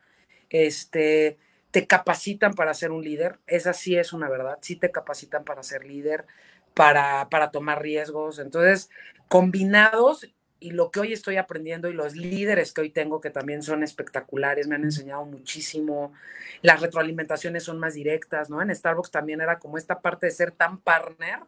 Este, 0.50 1.38
te 1.70 1.86
capacitan 1.86 2.54
para 2.54 2.74
ser 2.74 2.90
un 2.90 3.04
líder, 3.04 3.38
esa 3.46 3.72
sí 3.72 3.96
es 3.96 4.12
una 4.12 4.28
verdad, 4.28 4.58
sí 4.60 4.74
te 4.74 4.90
capacitan 4.90 5.44
para 5.44 5.62
ser 5.62 5.84
líder, 5.84 6.26
para, 6.74 7.28
para 7.30 7.52
tomar 7.52 7.80
riesgos. 7.80 8.40
Entonces, 8.40 8.90
combinados 9.28 10.28
y 10.60 10.72
lo 10.72 10.90
que 10.90 11.00
hoy 11.00 11.12
estoy 11.14 11.38
aprendiendo 11.38 11.88
y 11.88 11.94
los 11.94 12.14
líderes 12.14 12.72
que 12.72 12.82
hoy 12.82 12.90
tengo 12.90 13.20
que 13.20 13.30
también 13.30 13.62
son 13.62 13.82
espectaculares, 13.82 14.68
me 14.68 14.74
han 14.74 14.84
enseñado 14.84 15.24
muchísimo. 15.24 16.12
Las 16.60 16.80
retroalimentaciones 16.80 17.64
son 17.64 17.78
más 17.78 17.94
directas, 17.94 18.50
¿no? 18.50 18.60
En 18.60 18.74
Starbucks 18.74 19.10
también 19.10 19.40
era 19.40 19.58
como 19.58 19.78
esta 19.78 20.00
parte 20.00 20.26
de 20.26 20.32
ser 20.32 20.52
tan 20.52 20.78
partner 20.78 21.40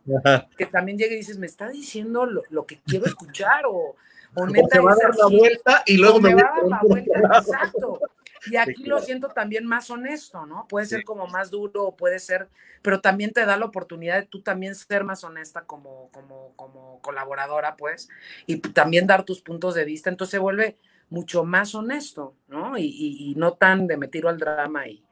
que 0.57 0.67
también 0.67 0.97
llega 0.97 1.13
y 1.13 1.19
dices, 1.19 1.39
me 1.39 1.47
está 1.47 1.69
diciendo 1.69 2.25
lo, 2.27 2.67
que 2.67 2.81
quiero 2.87 3.05
escuchar 3.07 3.67
o, 3.67 3.97
o 4.35 4.47
neta 4.47 4.81
va 4.81 4.93
a 4.93 4.97
dar 4.97 5.15
la 5.15 5.27
vuelta 5.27 5.83
y 5.87 5.99
luego 5.99 6.19
me, 6.19 6.35
va 6.35 6.41
a 6.41 6.61
dar 6.61 6.69
la 6.69 6.81
vuelta, 6.83 7.21
exacto. 7.39 8.01
Y 8.47 8.57
aquí 8.57 8.85
lo 8.85 9.01
siento 9.01 9.29
también 9.29 9.67
más 9.67 9.91
honesto, 9.91 10.47
¿no? 10.47 10.67
Puede 10.69 10.87
ser 10.87 11.05
como 11.05 11.27
más 11.27 11.51
duro, 11.51 11.95
puede 11.97 12.19
ser, 12.19 12.49
pero 12.83 13.01
también 13.01 13.33
te 13.33 13.47
da 13.47 13.57
la 13.57 13.67
oportunidad 13.67 14.21
de 14.21 14.27
tú 14.27 14.43
también 14.43 14.75
ser 14.75 15.05
más 15.05 15.23
honesta 15.25 15.63
como, 15.63 16.11
como, 16.13 16.53
como 16.57 17.01
colaboradora, 17.03 17.77
pues, 17.77 18.09
y 18.47 18.57
también 18.57 19.07
dar 19.07 19.25
tus 19.25 19.41
puntos 19.41 19.75
de 19.75 19.85
vista. 19.85 20.11
Entonces 20.11 20.33
se 20.33 20.39
vuelve 20.39 20.77
mucho 21.11 21.45
más 21.45 21.75
honesto, 21.75 22.35
¿no? 22.49 22.77
Y, 22.79 22.85
y, 22.87 23.35
no 23.37 23.53
tan 23.53 23.87
de 23.87 23.97
me 23.97 24.09
tiro 24.09 24.29
al 24.31 24.39
drama 24.39 24.89
y, 24.89 25.05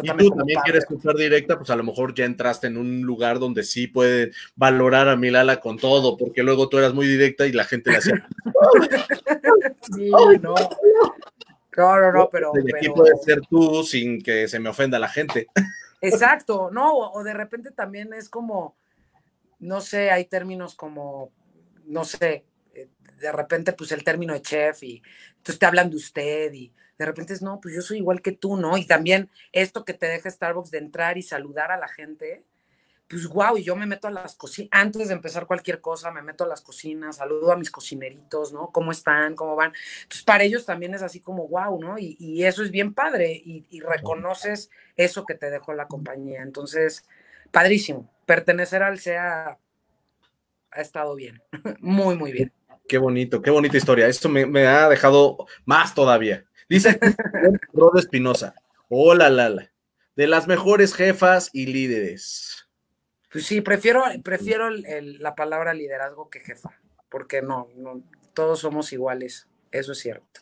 y 0.00 0.08
tú 0.16 0.30
también 0.30 0.60
quieres 0.62 0.84
escuchar 0.84 1.16
directa, 1.16 1.58
pues 1.58 1.68
a 1.70 1.76
lo 1.76 1.82
mejor 1.82 2.14
ya 2.14 2.24
entraste 2.24 2.68
en 2.68 2.76
un 2.76 3.02
lugar 3.02 3.40
donde 3.40 3.64
sí 3.64 3.88
puede 3.88 4.30
valorar 4.54 5.08
a 5.08 5.16
Milala 5.16 5.60
con 5.60 5.76
todo, 5.78 6.16
porque 6.16 6.42
luego 6.42 6.68
tú 6.68 6.78
eras 6.78 6.94
muy 6.94 7.06
directa 7.06 7.46
y 7.46 7.52
la 7.52 7.64
gente 7.64 7.90
le 7.90 7.96
hacía. 7.96 8.28
sí, 9.94 10.10
no. 10.40 10.54
No, 11.76 12.00
no, 12.00 12.12
no, 12.12 12.28
pero. 12.30 12.52
Aquí 12.76 12.88
puedes 12.88 13.22
ser 13.22 13.40
tú 13.48 13.82
sin 13.84 14.22
que 14.22 14.48
se 14.48 14.58
me 14.58 14.68
ofenda 14.68 14.98
la 14.98 15.08
gente. 15.08 15.48
Exacto, 16.00 16.70
no, 16.72 16.96
o 16.96 17.22
de 17.22 17.34
repente 17.34 17.70
también 17.70 18.12
es 18.14 18.28
como, 18.28 18.74
no 19.58 19.80
sé, 19.80 20.10
hay 20.10 20.24
términos 20.24 20.74
como, 20.74 21.30
no 21.84 22.04
sé, 22.04 22.44
eh, 22.74 22.88
de 23.18 23.32
repente 23.32 23.72
pues 23.74 23.92
el 23.92 24.02
término 24.02 24.32
de 24.32 24.40
chef 24.40 24.82
y 24.82 25.02
entonces 25.36 25.58
te 25.58 25.66
hablan 25.66 25.90
de 25.90 25.96
usted 25.96 26.52
y 26.54 26.72
de 26.98 27.06
repente 27.06 27.34
es, 27.34 27.42
no, 27.42 27.60
pues 27.60 27.74
yo 27.74 27.82
soy 27.82 27.98
igual 27.98 28.22
que 28.22 28.32
tú, 28.32 28.56
¿no? 28.56 28.76
Y 28.76 28.86
también 28.86 29.30
esto 29.52 29.84
que 29.84 29.94
te 29.94 30.06
deja 30.06 30.30
Starbucks 30.30 30.70
de 30.70 30.78
entrar 30.78 31.18
y 31.18 31.22
saludar 31.22 31.70
a 31.70 31.78
la 31.78 31.88
gente, 31.88 32.44
pues 33.10 33.26
wow, 33.26 33.56
y 33.56 33.64
yo 33.64 33.74
me 33.74 33.86
meto 33.86 34.06
a 34.06 34.12
las 34.12 34.36
cocinas, 34.36 34.68
antes 34.70 35.08
de 35.08 35.14
empezar 35.14 35.48
cualquier 35.48 35.80
cosa, 35.80 36.12
me 36.12 36.22
meto 36.22 36.44
a 36.44 36.46
las 36.46 36.60
cocinas, 36.60 37.16
saludo 37.16 37.50
a 37.50 37.56
mis 37.56 37.68
cocineritos, 37.68 38.52
¿no? 38.52 38.70
¿Cómo 38.70 38.92
están? 38.92 39.34
¿Cómo 39.34 39.56
van? 39.56 39.72
Entonces, 40.02 40.22
para 40.22 40.44
ellos 40.44 40.64
también 40.64 40.94
es 40.94 41.02
así 41.02 41.18
como 41.18 41.48
wow, 41.48 41.80
¿no? 41.80 41.96
Y, 41.98 42.44
eso 42.44 42.62
es 42.62 42.70
bien 42.70 42.94
padre 42.94 43.32
y, 43.32 43.66
y, 43.68 43.80
reconoces 43.80 44.70
eso 44.94 45.26
que 45.26 45.34
te 45.34 45.50
dejó 45.50 45.74
la 45.74 45.88
compañía. 45.88 46.42
Entonces, 46.42 47.04
padrísimo. 47.50 48.08
Pertenecer 48.26 48.84
al 48.84 49.00
SEA 49.00 49.58
ha 50.70 50.80
estado 50.80 51.16
bien, 51.16 51.42
muy, 51.80 52.16
muy 52.16 52.30
bien. 52.30 52.52
Qué 52.86 52.98
bonito, 52.98 53.42
qué 53.42 53.50
bonita 53.50 53.76
historia. 53.76 54.06
Esto 54.06 54.28
me, 54.28 54.46
me 54.46 54.68
ha 54.68 54.88
dejado 54.88 55.48
más 55.64 55.96
todavía. 55.96 56.44
Dice 56.68 57.00
Rod 57.72 57.98
Espinosa. 57.98 58.54
Hola, 58.88 59.30
Lala. 59.30 59.72
De 60.14 60.28
las 60.28 60.46
mejores 60.46 60.94
jefas 60.94 61.50
y 61.52 61.66
líderes. 61.66 62.59
Pues 63.32 63.46
sí, 63.46 63.60
prefiero, 63.60 64.02
prefiero 64.24 64.70
la 64.70 65.34
palabra 65.34 65.72
liderazgo 65.72 66.30
que 66.30 66.40
jefa, 66.40 66.70
porque 67.08 67.42
no, 67.42 67.68
no, 67.76 68.02
todos 68.34 68.60
somos 68.60 68.92
iguales, 68.92 69.46
eso 69.70 69.92
es 69.92 69.98
cierto. 69.98 70.40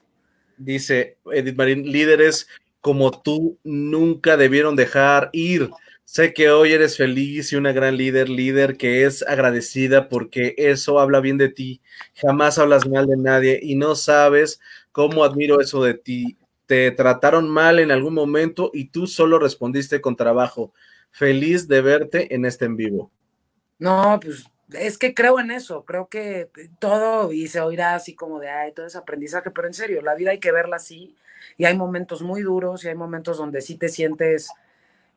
Dice 0.56 1.19
Edith 1.31 1.56
Marín, 1.56 1.90
líderes 1.90 2.48
como 2.81 3.10
tú 3.23 3.59
nunca 3.62 4.36
debieron 4.36 4.77
dejar 4.77 5.31
ir. 5.32 5.70
Sé 6.05 6.32
que 6.32 6.48
hoy 6.48 6.73
eres 6.73 6.97
feliz 6.97 7.52
y 7.52 7.56
una 7.56 7.73
gran 7.73 7.98
líder, 7.98 8.31
líder 8.31 8.78
que 8.78 9.05
es 9.05 9.23
agradecida 9.23 10.09
porque 10.09 10.55
eso 10.56 10.98
habla 10.98 11.20
bien 11.20 11.36
de 11.36 11.51
ti. 11.51 11.82
Jamás 12.15 12.59
hablas 12.59 12.89
mal 12.89 13.06
de 13.06 13.19
nadie 13.19 13.60
y 13.62 13.74
no 13.74 13.94
sabes 13.94 14.60
cómo 14.90 15.23
admiro 15.23 15.60
eso 15.60 15.85
de 15.85 15.94
ti. 15.94 16.39
Te 16.65 16.90
trataron 16.93 17.51
mal 17.51 17.78
en 17.78 17.90
algún 17.90 18.15
momento 18.15 18.70
y 18.73 18.86
tú 18.89 19.06
solo 19.06 19.39
respondiste 19.39 20.01
con 20.01 20.16
trabajo. 20.16 20.73
Feliz 21.10 21.68
de 21.68 21.80
verte 21.80 22.35
en 22.35 22.44
este 22.44 22.64
en 22.64 22.76
vivo. 22.76 23.10
No, 23.78 24.18
pues 24.22 24.47
es 24.72 24.98
que 24.98 25.14
creo 25.14 25.40
en 25.40 25.51
eso, 25.51 25.85
creo 25.85 26.09
que 26.09 26.51
todo 26.78 27.32
y 27.32 27.48
se 27.48 27.60
oirá 27.60 27.94
así 27.94 28.14
como 28.14 28.39
de, 28.39 28.51
ay, 28.51 28.72
todo 28.72 28.86
es 28.86 28.97
aprendizaje, 28.97 29.51
pero 29.51 29.66
en 29.66 29.74
serio, 29.74 30.02
la 30.02 30.14
vida 30.14 30.30
hay 30.30 30.40
que 30.40 30.52
verla 30.52 30.76
así 30.76 31.16
y 31.56 31.64
hay 31.64 31.76
momentos 31.76 32.22
muy 32.22 32.43
duros 32.43 32.85
y 32.85 32.89
hay 32.89 32.94
momentos 32.94 33.39
donde 33.39 33.60
sí 33.62 33.76
te 33.76 33.89
sientes 33.89 34.51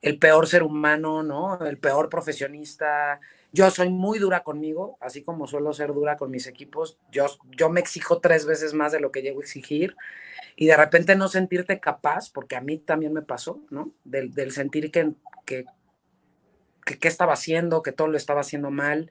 el 0.02 0.18
peor 0.18 0.48
ser 0.48 0.64
humano, 0.64 1.22
¿no? 1.22 1.64
El 1.66 1.78
peor 1.78 2.10
profesionista, 2.10 3.20
yo 3.52 3.70
soy 3.70 3.90
muy 3.90 4.18
dura 4.18 4.44
conmigo, 4.44 4.98
así 5.00 5.22
como 5.22 5.48
suelo 5.48 5.74
ser 5.74 5.94
dura 5.94 6.18
con 6.18 6.32
mis 6.32 6.48
equipos. 6.48 6.98
Yo, 7.12 7.28
yo 7.52 7.70
me 7.70 7.80
exijo 7.80 8.20
tres 8.20 8.46
veces 8.46 8.74
más 8.74 8.92
de 8.92 9.00
lo 9.00 9.12
que 9.12 9.22
llego 9.22 9.42
a 9.42 9.44
exigir 9.44 9.96
y 10.56 10.68
de 10.68 10.78
repente 10.78 11.16
no 11.16 11.28
sentirte 11.28 11.80
capaz, 11.80 12.30
porque 12.30 12.56
a 12.56 12.62
mí 12.62 12.78
también 12.78 13.14
me 13.14 13.22
pasó, 13.22 13.60
¿no? 13.70 13.92
Del, 14.04 14.52
sentir 14.52 14.92
que, 14.92 15.12
que, 15.46 15.66
que, 17.00 17.08
estaba 17.08 17.34
haciendo, 17.34 17.82
que 17.82 17.92
todo 17.92 18.08
lo 18.08 18.18
estaba 18.18 18.42
haciendo 18.42 18.72
mal 18.72 19.10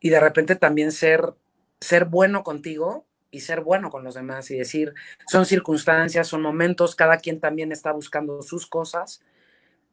y 0.00 0.10
de 0.10 0.20
repente 0.20 0.56
también 0.56 0.92
ser, 0.92 1.34
ser 1.80 2.06
bueno 2.06 2.42
contigo 2.42 3.06
y 3.30 3.40
ser 3.40 3.62
bueno 3.62 3.90
con 3.90 4.04
los 4.04 4.14
demás 4.14 4.50
y 4.50 4.56
decir, 4.56 4.94
son 5.26 5.46
circunstancias, 5.46 6.28
son 6.28 6.42
momentos, 6.42 6.94
cada 6.94 7.18
quien 7.18 7.40
también 7.40 7.72
está 7.72 7.92
buscando 7.92 8.42
sus 8.42 8.66
cosas 8.66 9.22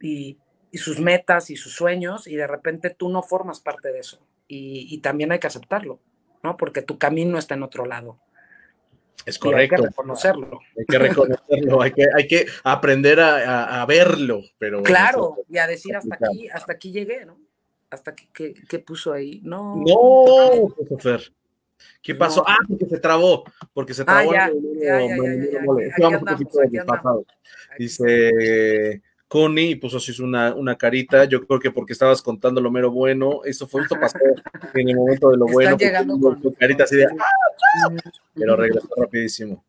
y 0.02 0.38
y 0.72 0.78
sus 0.78 1.00
metas 1.00 1.50
y 1.50 1.56
sus 1.56 1.74
sueños 1.74 2.28
y 2.28 2.36
de 2.36 2.48
repente 2.48 2.90
tú 2.90 3.10
no 3.10 3.24
formas 3.24 3.60
parte 3.60 3.92
de 3.92 4.00
eso. 4.00 4.20
Y, 4.52 4.98
también 5.02 5.32
hay 5.32 5.38
que 5.38 5.46
aceptarlo, 5.46 6.00
¿no? 6.42 6.58
Porque 6.58 6.82
tu 6.82 6.98
camino 6.98 7.38
está 7.38 7.54
en 7.54 7.62
otro 7.62 7.86
lado. 7.86 8.20
Es 9.26 9.38
correcto. 9.38 9.76
hay 9.76 9.82
que 9.82 9.88
reconocerlo. 9.88 10.60
Hay 10.78 10.86
que 10.86 10.98
reconocerlo, 10.98 11.82
hay 11.82 11.92
que, 11.92 12.06
hay 12.16 12.28
que 12.28 12.46
aprender 12.64 13.20
a, 13.20 13.86
verlo, 13.86 14.42
pero... 14.58 14.82
Claro, 14.84 15.38
y 15.50 15.58
a 15.58 15.68
decir 15.68 15.96
hasta 15.96 16.16
aquí, 16.16 16.48
hasta 16.50 16.74
aquí 16.74 16.92
llegué, 16.92 17.26
¿no? 17.26 17.38
Hasta 17.90 18.16
que, 18.16 18.54
que, 18.54 18.80
puso 18.80 19.12
ahí. 19.12 19.42
No. 19.44 19.78
No, 19.78 20.98
Fer. 21.00 21.34
¿Qué 22.02 22.14
pasó? 22.16 22.44
Ah, 22.48 22.58
porque 22.68 22.86
se 22.86 23.00
trabó, 23.00 23.44
porque 23.74 23.94
se 23.94 24.06
trabó. 24.06 24.32
Ah, 24.32 24.50
ya, 24.50 24.52
Dice, 27.78 29.02
Connie 29.30 29.70
y 29.70 29.76
puso 29.76 29.98
así 29.98 30.20
una, 30.22 30.56
una 30.56 30.76
carita. 30.76 31.24
Yo 31.26 31.46
creo 31.46 31.60
que 31.60 31.72
porque 31.72 31.94
estabas 31.94 32.22
contando 32.22 32.60
lo 32.60 32.72
mero 32.72 32.92
bueno. 32.92 33.42
Eso 33.46 33.68
fue 33.68 33.84
esto 33.84 33.96
pasó 33.98 34.18
en 34.74 34.90
el 34.90 34.96
momento 34.96 35.30
de 35.30 35.38
lo 35.38 35.46
bueno. 35.46 35.78
Llegando 35.78 36.20
con 36.20 36.42
tu 36.42 36.52
carita 36.54 36.84
así 36.84 36.98
de. 36.98 37.06
¡Ah! 37.06 37.90
Pero 38.34 38.56
regresó 38.56 38.90
rapidísimo. 38.98 39.64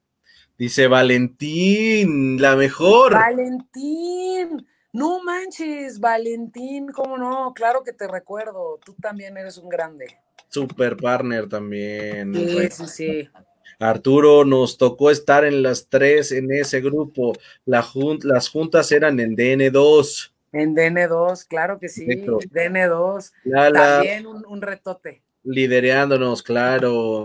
Dice 0.59 0.89
Valentín, 0.89 2.41
la 2.41 2.57
mejor. 2.57 3.13
Valentín, 3.13 4.67
no 4.93 5.23
manches, 5.23 6.01
Valentín, 6.01 6.89
¿cómo 6.89 7.19
no? 7.19 7.53
Claro 7.55 7.83
que 7.85 7.93
te 7.93 8.09
recuerdo. 8.09 8.81
Tú 8.85 8.95
también 8.95 9.37
eres 9.37 9.59
un 9.59 9.69
grande. 9.69 10.07
Super 10.49 10.97
partner 10.97 11.49
también. 11.49 12.35
Sí, 12.35 12.71
sí, 12.71 12.87
sí. 12.87 13.29
Arturo, 13.81 14.45
nos 14.45 14.77
tocó 14.77 15.11
estar 15.11 15.45
en 15.45 15.63
las 15.63 15.89
tres 15.89 16.33
en 16.33 16.53
ese 16.53 16.83
grupo. 16.83 17.33
las 17.65 18.49
juntas 18.51 18.93
eran 18.93 19.19
en 19.21 19.35
DN2. 19.35 20.33
En 20.53 20.77
DN2, 20.77 21.47
claro 21.49 21.79
que 21.79 21.89
sí. 21.89 22.07
DN2. 22.07 23.33
También 23.73 24.27
un, 24.27 24.61
retote. 24.61 25.23
Lidereándonos, 25.45 26.43
claro. 26.43 27.25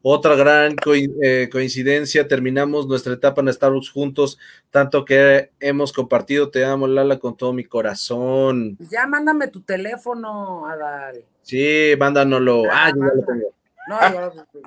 Otra 0.00 0.34
gran 0.34 0.76
eh, 1.22 1.50
coincidencia, 1.52 2.26
terminamos 2.26 2.86
nuestra 2.86 3.12
etapa 3.12 3.42
en 3.42 3.52
Starbucks 3.52 3.90
juntos, 3.90 4.38
tanto 4.70 5.04
que 5.04 5.50
hemos 5.60 5.92
compartido, 5.92 6.50
te 6.50 6.64
amo, 6.64 6.86
Lala, 6.86 7.18
con 7.18 7.36
todo 7.36 7.52
mi 7.52 7.64
corazón. 7.64 8.78
Ya 8.90 9.06
mándame 9.06 9.48
tu 9.48 9.60
teléfono, 9.60 10.66
Adal. 10.66 11.22
Sí, 11.42 11.94
mándanoslo. 11.98 12.62
Ah, 12.70 12.90
yo 12.96 13.02
ya 13.06 13.14
lo 13.14 13.22
tengo. 13.26 13.61
No, 13.88 13.98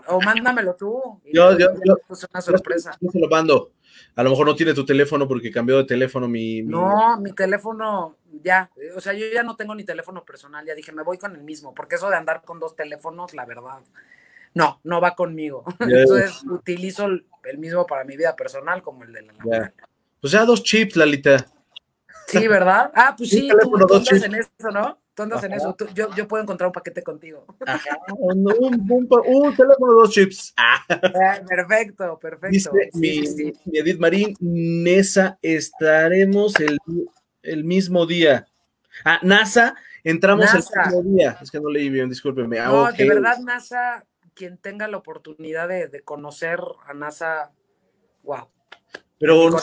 o 0.07 0.21
mándamelo 0.21 0.75
tú. 0.75 1.21
yo, 1.31 1.57
yo, 1.57 1.67
yo, 1.85 1.97
una 2.31 2.41
sorpresa. 2.41 2.97
Yo, 2.99 3.09
se 3.11 3.19
lo 3.19 3.29
mando. 3.29 3.71
A 4.15 4.23
lo 4.23 4.29
mejor 4.29 4.45
no 4.45 4.55
tiene 4.55 4.73
tu 4.73 4.85
teléfono 4.85 5.27
porque 5.27 5.51
cambió 5.51 5.77
de 5.77 5.85
teléfono 5.85 6.27
mi, 6.27 6.61
No, 6.61 7.17
mi 7.19 7.31
teléfono 7.31 8.17
ya. 8.43 8.69
O 8.95 9.01
sea, 9.01 9.13
yo 9.13 9.25
ya 9.33 9.43
no 9.43 9.55
tengo 9.55 9.73
ni 9.73 9.83
teléfono 9.83 10.25
personal. 10.25 10.65
Ya 10.65 10.75
dije, 10.75 10.91
me 10.91 11.03
voy 11.03 11.17
con 11.17 11.35
el 11.35 11.43
mismo. 11.43 11.73
Porque 11.73 11.95
eso 11.95 12.09
de 12.09 12.17
andar 12.17 12.43
con 12.43 12.59
dos 12.59 12.75
teléfonos, 12.75 13.33
la 13.33 13.45
verdad, 13.45 13.79
no, 14.53 14.81
no 14.83 14.99
va 14.99 15.15
conmigo. 15.15 15.63
Entonces 15.79 16.43
utilizo 16.43 17.05
el 17.05 17.57
mismo 17.57 17.85
para 17.85 18.03
mi 18.03 18.17
vida 18.17 18.35
personal 18.35 18.81
como 18.81 19.03
el 19.03 19.13
de 19.13 19.21
la 19.21 19.33
ya. 19.45 19.73
Pues 20.19 20.33
ya 20.33 20.43
dos 20.43 20.63
chips, 20.63 20.95
Lalita. 20.95 21.45
Sí, 22.27 22.47
¿verdad? 22.47 22.91
Ah, 22.95 23.13
pues 23.15 23.29
sí, 23.29 23.47
tú, 23.47 23.69
tú 23.87 24.15
en 24.15 24.35
eso, 24.35 24.71
¿no? 24.73 24.97
Tú 25.15 25.23
andas 25.23 25.43
en 25.45 25.53
eso. 25.53 25.75
yo, 25.93 26.13
yo, 26.13 26.27
puedo 26.27 26.43
encontrar 26.43 26.67
un 26.67 26.73
paquete 26.73 27.01
contigo. 27.01 27.45
un, 28.19 28.45
un, 28.49 29.55
teléfono, 29.55 29.93
dos 29.93 30.11
chips. 30.11 30.53
Ah. 30.57 30.83
Ah, 30.89 31.39
perfecto, 31.47 32.19
perfecto. 32.19 32.49
Dice 32.49 32.69
mi, 32.93 33.53
Edith 33.71 33.97
Marín, 33.97 34.35
Nesa, 34.41 35.39
estaremos 35.41 36.59
el, 36.59 36.77
el, 37.43 37.63
mismo 37.63 38.05
día. 38.05 38.45
Ah, 39.05 39.19
NASA, 39.23 39.75
entramos 40.03 40.53
el 40.53 40.63
mismo 40.85 41.03
día. 41.03 41.37
Es 41.41 41.49
que 41.49 41.61
no 41.61 41.69
leí 41.69 41.89
bien, 41.89 42.09
discúlpeme. 42.09 42.59
Ah, 42.59 42.67
no, 42.67 42.91
de 42.91 43.07
verdad, 43.07 43.37
NASA, 43.39 44.05
quien 44.33 44.57
tenga 44.57 44.89
la 44.89 44.97
oportunidad 44.97 45.69
de, 45.69 45.87
de 45.87 46.01
conocer 46.01 46.59
a 46.85 46.93
NASA, 46.93 47.53
wow. 48.23 48.49
Pero 49.17 49.49
no 49.49 49.57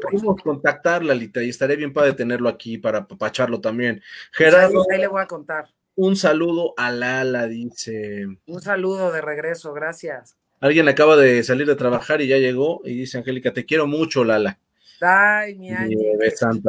podemos 0.00 0.42
contactar, 0.42 1.04
Lalita, 1.04 1.42
y 1.42 1.50
estaré 1.50 1.76
bien 1.76 1.92
para 1.92 2.14
tenerlo 2.16 2.48
aquí 2.48 2.78
para 2.78 3.06
papacharlo 3.06 3.60
también. 3.60 4.02
Gerardo. 4.32 4.84
Ahí 4.90 4.98
le 4.98 5.06
voy 5.06 5.22
a 5.22 5.26
contar. 5.26 5.68
Un 5.94 6.16
saludo 6.16 6.74
a 6.76 6.90
Lala, 6.90 7.46
dice. 7.46 8.26
Un 8.46 8.60
saludo 8.60 9.10
de 9.12 9.20
regreso, 9.20 9.72
gracias. 9.72 10.36
Alguien 10.60 10.88
acaba 10.88 11.16
de 11.16 11.42
salir 11.44 11.66
de 11.66 11.76
trabajar 11.76 12.20
y 12.20 12.28
ya 12.28 12.38
llegó 12.38 12.80
y 12.84 12.94
dice, 12.94 13.18
Angélica, 13.18 13.52
te 13.52 13.64
quiero 13.64 13.86
mucho, 13.86 14.24
Lala. 14.24 14.58
Ay, 15.00 15.54
mi 15.56 15.70
Angie. 15.70 16.18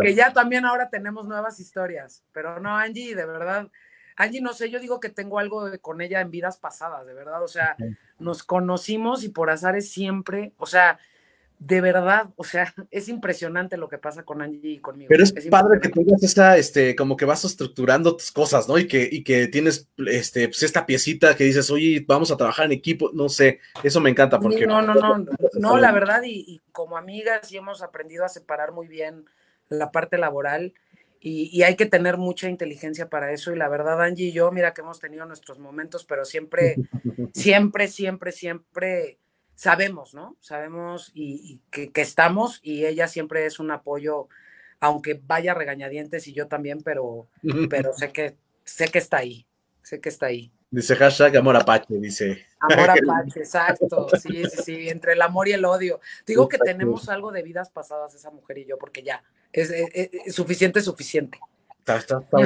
Que, 0.01 0.13
ya 0.13 0.33
también 0.33 0.65
ahora 0.65 0.89
tenemos 0.89 1.27
nuevas 1.27 1.59
historias. 1.59 2.23
Pero 2.31 2.59
no, 2.59 2.77
Angie, 2.77 3.15
de 3.15 3.25
verdad. 3.25 3.67
Angie, 4.15 4.41
no 4.41 4.53
sé, 4.53 4.69
yo 4.69 4.79
digo 4.79 4.99
que 4.99 5.09
tengo 5.09 5.39
algo 5.39 5.69
con 5.81 6.01
ella 6.01 6.21
en 6.21 6.29
vidas 6.29 6.57
pasadas, 6.57 7.05
de 7.05 7.13
verdad. 7.13 7.43
O 7.43 7.47
sea, 7.47 7.75
nos 8.19 8.43
conocimos 8.43 9.23
y 9.23 9.29
por 9.29 9.49
azares 9.49 9.89
siempre, 9.91 10.53
o 10.57 10.65
sea, 10.65 10.99
de 11.59 11.81
verdad, 11.81 12.29
o 12.37 12.45
sea, 12.45 12.73
es 12.91 13.09
impresionante 13.09 13.77
lo 13.77 13.89
que 13.89 13.97
pasa 13.97 14.23
con 14.23 14.41
Angie 14.41 14.71
y 14.71 14.79
conmigo. 14.79 15.09
Pero 15.09 15.23
es, 15.23 15.33
padre 15.49 15.79
que 15.81 15.89
tengas 15.89 16.23
esa, 16.23 16.57
este, 16.57 16.95
como 16.95 17.17
que 17.17 17.25
vas 17.25 17.43
estructurando 17.43 18.15
tus 18.15 18.31
cosas, 18.31 18.67
¿no? 18.67 18.77
Y 18.77 18.87
que, 18.87 19.07
y 19.11 19.23
que 19.23 19.47
tienes, 19.47 19.89
este, 20.07 20.47
pues 20.47 20.63
esta 20.63 20.85
piecita 20.85 21.35
que 21.35 21.43
dices, 21.43 21.69
oye, 21.69 22.03
vamos 22.07 22.31
a 22.31 22.37
trabajar 22.37 22.65
en 22.65 22.71
equipo, 22.71 23.11
no 23.13 23.27
sé, 23.27 23.59
eso 23.83 23.99
me 23.99 24.09
encanta 24.09 24.39
porque... 24.39 24.65
No, 24.65 24.81
no, 24.81 24.93
no, 24.95 25.25
no, 25.53 25.77
la 25.77 25.91
verdad, 25.91 26.23
y, 26.23 26.45
y, 26.47 26.61
como 26.71 26.97
amigas 26.97 27.47
sí 27.47 27.57
hemos 27.57 27.83
aprendido 27.83 28.23
a 28.23 28.29
separar 28.29 28.71
muy 28.71 28.87
bien 28.87 29.25
la 29.67 29.91
parte 29.91 30.17
laboral 30.17 30.73
y, 31.19 31.49
y, 31.51 31.63
hay 31.63 31.75
que 31.75 31.85
tener 31.85 32.15
mucha 32.15 32.47
inteligencia 32.47 33.09
para 33.09 33.33
eso. 33.33 33.51
Y 33.51 33.57
la 33.57 33.67
verdad, 33.67 34.01
Angie 34.01 34.27
y 34.27 34.31
yo, 34.31 34.49
mira 34.51 34.73
que 34.73 34.79
hemos 34.79 35.01
tenido 35.01 35.25
nuestros 35.25 35.59
momentos, 35.59 36.05
pero 36.05 36.23
siempre, 36.23 36.77
siempre, 37.33 37.89
siempre, 37.89 38.31
siempre 38.31 39.17
sabemos, 39.59 40.13
¿no? 40.13 40.37
Sabemos 40.39 41.11
y, 41.13 41.59
que, 41.69 41.91
estamos 41.95 42.61
y 42.63 42.85
ella 42.85 43.09
siempre 43.09 43.45
es 43.45 43.59
un 43.59 43.71
apoyo, 43.71 44.29
aunque 44.79 45.19
vaya 45.21 45.53
regañadientes 45.53 46.27
y 46.29 46.33
yo 46.33 46.47
también, 46.47 46.81
pero, 46.81 47.27
pero 47.69 47.91
sé 47.91 48.13
que 48.13 48.37
sé 48.63 48.87
que 48.87 48.99
está 48.99 49.17
ahí, 49.17 49.45
sé 49.83 49.99
que 49.99 50.07
está 50.07 50.27
ahí. 50.27 50.49
Dice 50.71 50.95
hashtag 50.95 51.35
amor 51.35 51.57
apache, 51.57 51.95
dice. 51.95 52.45
Amor 52.61 52.89
apache, 53.03 53.41
exacto. 53.41 54.07
Sí, 54.17 54.43
sí, 54.45 54.63
sí, 54.63 54.89
entre 54.89 55.11
el 55.11 55.21
amor 55.21 55.49
y 55.49 55.51
el 55.51 55.65
odio. 55.65 55.99
Digo 56.25 56.47
que 56.47 56.57
tenemos 56.57 57.09
algo 57.09 57.33
de 57.33 57.43
vidas 57.43 57.69
pasadas 57.69 58.15
esa 58.15 58.31
mujer 58.31 58.59
y 58.59 58.65
yo, 58.65 58.77
porque 58.77 59.03
ya, 59.03 59.21
es, 59.51 59.73
suficiente, 60.33 60.79
suficiente. 60.81 61.37
Está, 61.79 61.97
está, 61.97 62.19
está 62.19 62.37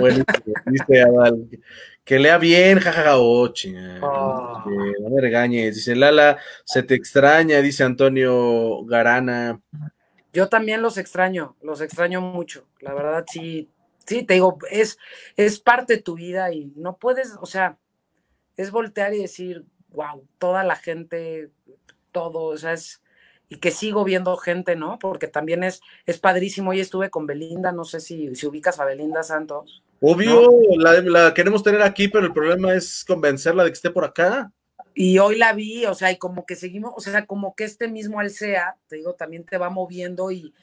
dice 0.66 1.02
Adal, 1.02 1.48
que 2.04 2.20
lea 2.20 2.38
bien, 2.38 2.80
jajaja, 2.80 3.18
oh, 3.18 3.54
no 4.66 5.10
me 5.10 5.22
regañes. 5.22 5.76
Dice 5.76 5.96
Lala, 5.96 6.38
se 6.66 6.84
te 6.84 6.96
extraña, 6.96 7.62
dice 7.62 7.84
Antonio 7.84 8.84
Garana. 8.86 9.62
Yo 10.34 10.50
también 10.50 10.82
los 10.82 10.98
extraño, 10.98 11.56
los 11.62 11.80
extraño 11.82 12.20
mucho. 12.20 12.68
La 12.80 12.94
verdad, 12.94 13.24
sí, 13.32 13.70
sí, 14.06 14.24
te 14.24 14.34
digo, 14.34 14.58
es, 14.70 14.98
es 15.38 15.60
parte 15.60 15.96
de 15.96 16.02
tu 16.02 16.16
vida 16.16 16.52
y 16.52 16.74
no 16.76 16.98
puedes, 16.98 17.36
o 17.40 17.46
sea, 17.46 17.78
es 18.58 18.72
voltear 18.72 19.14
y 19.14 19.22
decir, 19.22 19.64
wow, 19.90 20.28
toda 20.40 20.64
la 20.64 20.76
gente, 20.76 21.52
todo, 22.12 22.46
o 22.46 22.58
sea, 22.58 22.74
es, 22.74 23.02
y 23.48 23.58
que 23.58 23.72
sigo 23.72 24.04
viendo 24.04 24.36
gente, 24.38 24.76
¿no? 24.76 24.98
Porque 25.00 25.28
también 25.28 25.64
es, 25.64 25.82
es 26.06 26.18
padrísimo. 26.20 26.72
Hoy 26.72 26.80
estuve 26.80 27.10
con 27.10 27.28
Belinda, 27.28 27.72
no 27.72 27.86
sé 27.86 28.00
si, 28.00 28.36
si 28.36 28.48
ubicas 28.48 28.80
a 28.80 28.86
Belinda 28.86 29.22
Santos. 29.22 29.84
Obvio, 30.06 30.52
la, 30.78 31.34
queremos 31.34 31.64
tener 31.64 31.82
aquí, 31.82 32.10
pero 32.10 32.26
el 32.26 32.34
problema 32.34 32.74
es 32.74 33.06
convencerla 33.06 33.64
de 33.64 33.70
que 33.70 33.76
esté 33.76 33.90
por 33.90 34.04
acá. 34.04 34.52
Y 34.94 35.18
hoy 35.20 35.38
la 35.38 35.54
vi, 35.54 35.86
o 35.86 35.96
sea, 35.96 36.12
y 36.12 36.18
como 36.18 36.46
que 36.46 36.58
seguimos, 36.58 36.92
o 36.94 37.00
sea, 37.00 37.26
como 37.26 37.56
que 37.56 37.64
este 37.64 37.88
mismo 37.88 38.20
Alsea, 38.20 38.76
te 38.88 38.98
digo, 38.98 39.16
también 39.16 39.46
te 39.46 39.58
va 39.58 39.70
moviendo 39.70 40.30
y, 40.30 40.54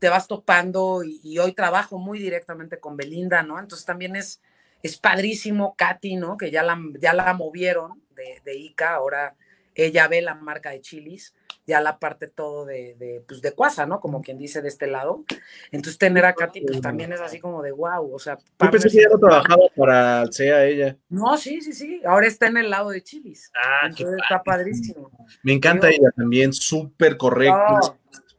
te 0.00 0.08
vas 0.08 0.26
topando, 0.26 1.02
y, 1.04 1.38
hoy 1.38 1.52
trabajo 1.52 1.98
muy 1.98 2.18
directamente 2.18 2.80
con 2.80 2.96
Belinda, 2.96 3.42
¿no? 3.42 3.58
Entonces 3.58 3.84
también 3.84 4.16
es, 4.16 4.40
es 4.82 4.96
padrísimo 4.96 5.74
Katy, 5.76 6.16
¿no? 6.16 6.38
Que 6.38 6.50
ya 6.50 6.62
la, 6.62 6.78
ya 6.98 7.12
la 7.12 7.34
movieron 7.34 8.02
de, 8.16 8.40
de 8.42 8.56
ICA, 8.56 8.94
ahora 8.94 9.36
ella 9.84 10.08
ve 10.08 10.22
la 10.22 10.34
marca 10.34 10.70
de 10.70 10.80
chilis 10.80 11.34
ya 11.68 11.82
la 11.82 11.98
parte 11.98 12.28
todo 12.28 12.64
de, 12.64 12.96
de, 12.98 13.22
pues 13.28 13.42
de 13.42 13.52
cuasa, 13.52 13.84
¿no? 13.84 14.00
Como 14.00 14.22
quien 14.22 14.38
dice 14.38 14.62
de 14.62 14.68
este 14.68 14.86
lado. 14.86 15.24
Entonces 15.70 15.98
tener 15.98 16.24
a 16.24 16.34
Katy 16.34 16.62
pues 16.62 16.80
también 16.80 17.12
es 17.12 17.20
así 17.20 17.38
como 17.38 17.62
de 17.62 17.72
wow, 17.72 18.10
o 18.10 18.18
sea. 18.18 18.38
Yo 18.58 18.70
pensé 18.70 18.88
que 18.88 19.02
ya 19.02 19.08
no 19.12 19.18
trabajaba 19.18 19.64
para 19.76 20.26
SEA 20.32 20.64
ella. 20.64 20.96
No, 21.10 21.36
sí, 21.36 21.60
sí, 21.60 21.74
sí, 21.74 22.00
ahora 22.06 22.26
está 22.26 22.46
en 22.46 22.56
el 22.56 22.70
lado 22.70 22.88
de 22.88 23.02
Chilis. 23.02 23.52
Ah, 23.54 23.86
Entonces 23.86 24.16
está 24.22 24.42
padrísimo. 24.42 25.10
Me 25.42 25.52
encanta 25.52 25.90
ella 25.90 26.10
también, 26.16 26.54
súper 26.54 27.18
correcta. 27.18 27.80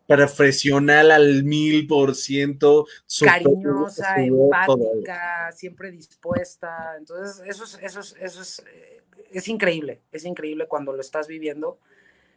profesional 0.07 1.11
al 1.11 1.43
mil 1.43 1.85
por 1.85 2.15
ciento, 2.15 2.87
cariñosa, 3.23 4.15
empática, 4.17 5.51
siempre 5.51 5.91
dispuesta. 5.91 6.95
Entonces, 6.97 7.47
eso 7.47 7.63
es, 7.63 7.77
eso 7.83 7.99
es, 7.99 8.15
eso 8.19 8.41
es, 8.41 8.63
eh, 8.65 8.98
es 9.31 9.47
increíble, 9.47 10.01
es 10.11 10.25
increíble 10.25 10.67
cuando 10.67 10.93
lo 10.93 11.01
estás 11.01 11.27
viviendo. 11.27 11.79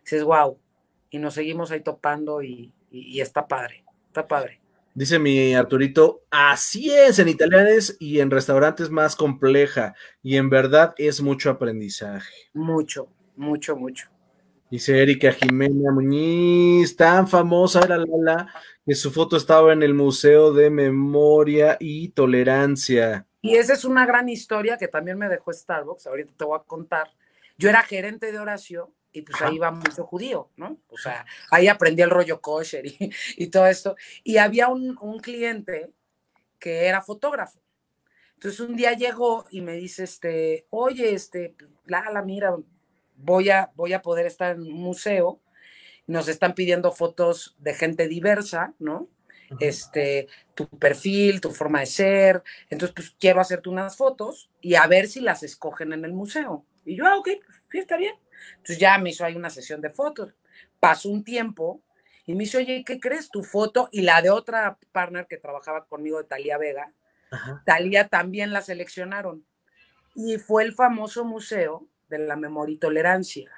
Dices, 0.05 0.25
wow, 0.25 0.59
y 1.11 1.19
nos 1.19 1.35
seguimos 1.35 1.71
ahí 1.71 1.81
topando 1.81 2.43
y, 2.43 2.73
está 2.91 3.47
padre, 3.47 3.85
está 4.09 4.27
padre. 4.27 4.61
Dice 4.95 5.19
mi 5.19 5.55
Arturito, 5.55 6.23
así 6.31 6.91
es, 6.91 7.19
en 7.19 7.29
italianes 7.29 7.97
y 7.99 8.21
en 8.21 8.31
restaurantes 8.31 8.91
más 8.91 9.17
compleja 9.17 9.95
y 10.23 10.37
en 10.37 10.51
verdad 10.51 10.95
es 10.99 11.23
mucho 11.23 11.49
aprendizaje. 11.49 12.35
Mucho, 12.53 13.09
mucho, 13.37 13.75
mucho. 13.77 14.09
Dice 14.71 15.03
Erika 15.03 15.33
Jimena 15.33 15.93
Muñiz, 15.93 16.97
tan 16.97 17.29
famosa 17.29 17.81
era 17.85 17.99
Lala, 17.99 18.49
que 18.87 18.95
su 18.95 19.11
foto 19.11 19.37
estaba 19.37 19.73
en 19.73 19.83
el 19.83 19.95
Museo 19.95 20.53
de 20.53 20.71
Memoria 20.71 21.77
y 21.79 22.09
Tolerancia. 22.09 23.27
Y 23.43 23.57
esa 23.57 23.73
es 23.73 23.85
una 23.85 24.07
gran 24.07 24.29
historia 24.29 24.79
que 24.79 24.87
también 24.87 25.19
me 25.19 25.29
dejó 25.29 25.53
Starbucks, 25.53 26.07
ahorita 26.07 26.33
te 26.37 26.45
voy 26.45 26.59
a 26.59 26.63
contar. 26.63 27.13
Yo 27.59 27.69
era 27.69 27.83
gerente 27.83 28.31
de 28.31 28.39
oración 28.39 28.89
y 29.13 29.23
pues 29.23 29.43
ahí 29.43 29.59
va 29.59 29.73
mucho 29.73 30.05
judío, 30.07 30.51
¿no? 30.57 30.79
O 30.89 30.97
sea, 30.97 31.27
ahí 31.51 31.67
aprendí 31.69 32.03
el 32.03 32.11
rollo 32.11 32.41
kosher 32.41 32.85
y, 33.37 33.47
todo 33.49 33.67
esto. 33.67 33.97
Y 34.23 34.39
había 34.39 34.69
un, 34.69 34.97
cliente 35.21 35.91
que 36.61 36.87
era 36.87 37.03
fotógrafo. 37.03 37.61
Entonces 38.35 38.61
un 38.61 38.77
día 38.77 38.93
llegó 38.93 39.45
y 39.51 39.61
me 39.61 39.73
dice, 39.73 40.05
este, 40.05 40.67
oye, 40.71 41.13
este, 41.13 41.55
Lala, 41.85 42.23
mira, 42.23 42.57
voy 43.17 43.51
a, 43.51 43.71
voy 43.75 43.93
a 43.93 44.03
poder 44.03 44.27
estar 44.27 44.55
en 44.55 44.63
un 44.63 44.73
museo, 44.73 45.41
nos 46.07 46.29
están 46.29 46.55
pidiendo 46.55 46.93
fotos 46.93 47.57
de 47.59 47.75
gente 47.75 48.09
diversa, 48.09 48.75
¿no? 48.79 49.09
Este, 49.61 50.29
tu 50.55 50.69
perfil, 50.69 51.41
tu 51.41 51.51
forma 51.51 51.81
de 51.81 51.87
ser, 51.87 52.43
entonces 52.71 52.95
pues 52.95 53.17
quiero 53.19 53.41
hacerte 53.41 53.69
unas 53.69 53.97
fotos 53.97 54.51
y 54.61 54.75
a 54.75 54.87
ver 54.87 55.09
si 55.09 55.21
las 55.21 55.43
escogen 55.43 55.93
en 55.93 56.05
el 56.05 56.13
museo. 56.13 56.65
Y 56.85 56.97
yo, 56.97 57.07
ah, 57.07 57.17
ok, 57.17 57.29
sí, 57.71 57.79
está 57.79 57.97
bien. 57.97 58.15
Entonces 58.57 58.79
ya 58.79 58.99
me 58.99 59.11
hizo 59.11 59.25
ahí 59.25 59.37
una 59.37 59.51
sesión 59.51 59.81
de 59.81 59.91
fotos. 59.91 60.35
Pasó 60.81 61.09
un 61.09 61.25
tiempo 61.25 61.83
y 62.27 62.35
me 62.35 62.45
dice, 62.45 62.59
oye, 62.59 62.85
¿qué 62.85 63.01
crees? 63.01 63.31
Tu 63.31 63.43
foto 63.43 63.89
y 63.93 64.03
la 64.03 64.23
de 64.23 64.31
otra 64.31 64.79
partner 64.93 65.27
que 65.27 65.39
trabajaba 65.39 65.87
conmigo, 65.87 66.19
de 66.19 66.25
Talía 66.25 66.59
Vega, 66.59 66.93
Talía 67.65 68.09
también 68.09 68.53
la 68.53 68.63
seleccionaron. 68.63 69.45
Y 70.15 70.39
fue 70.39 70.65
el 70.65 70.75
famoso 70.75 71.25
museo 71.25 71.87
de 72.09 72.19
la 72.19 72.37
memoria 72.37 72.75
y 72.75 72.79
tolerancia. 72.79 73.51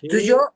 Entonces 0.00 0.26
yo, 0.26 0.54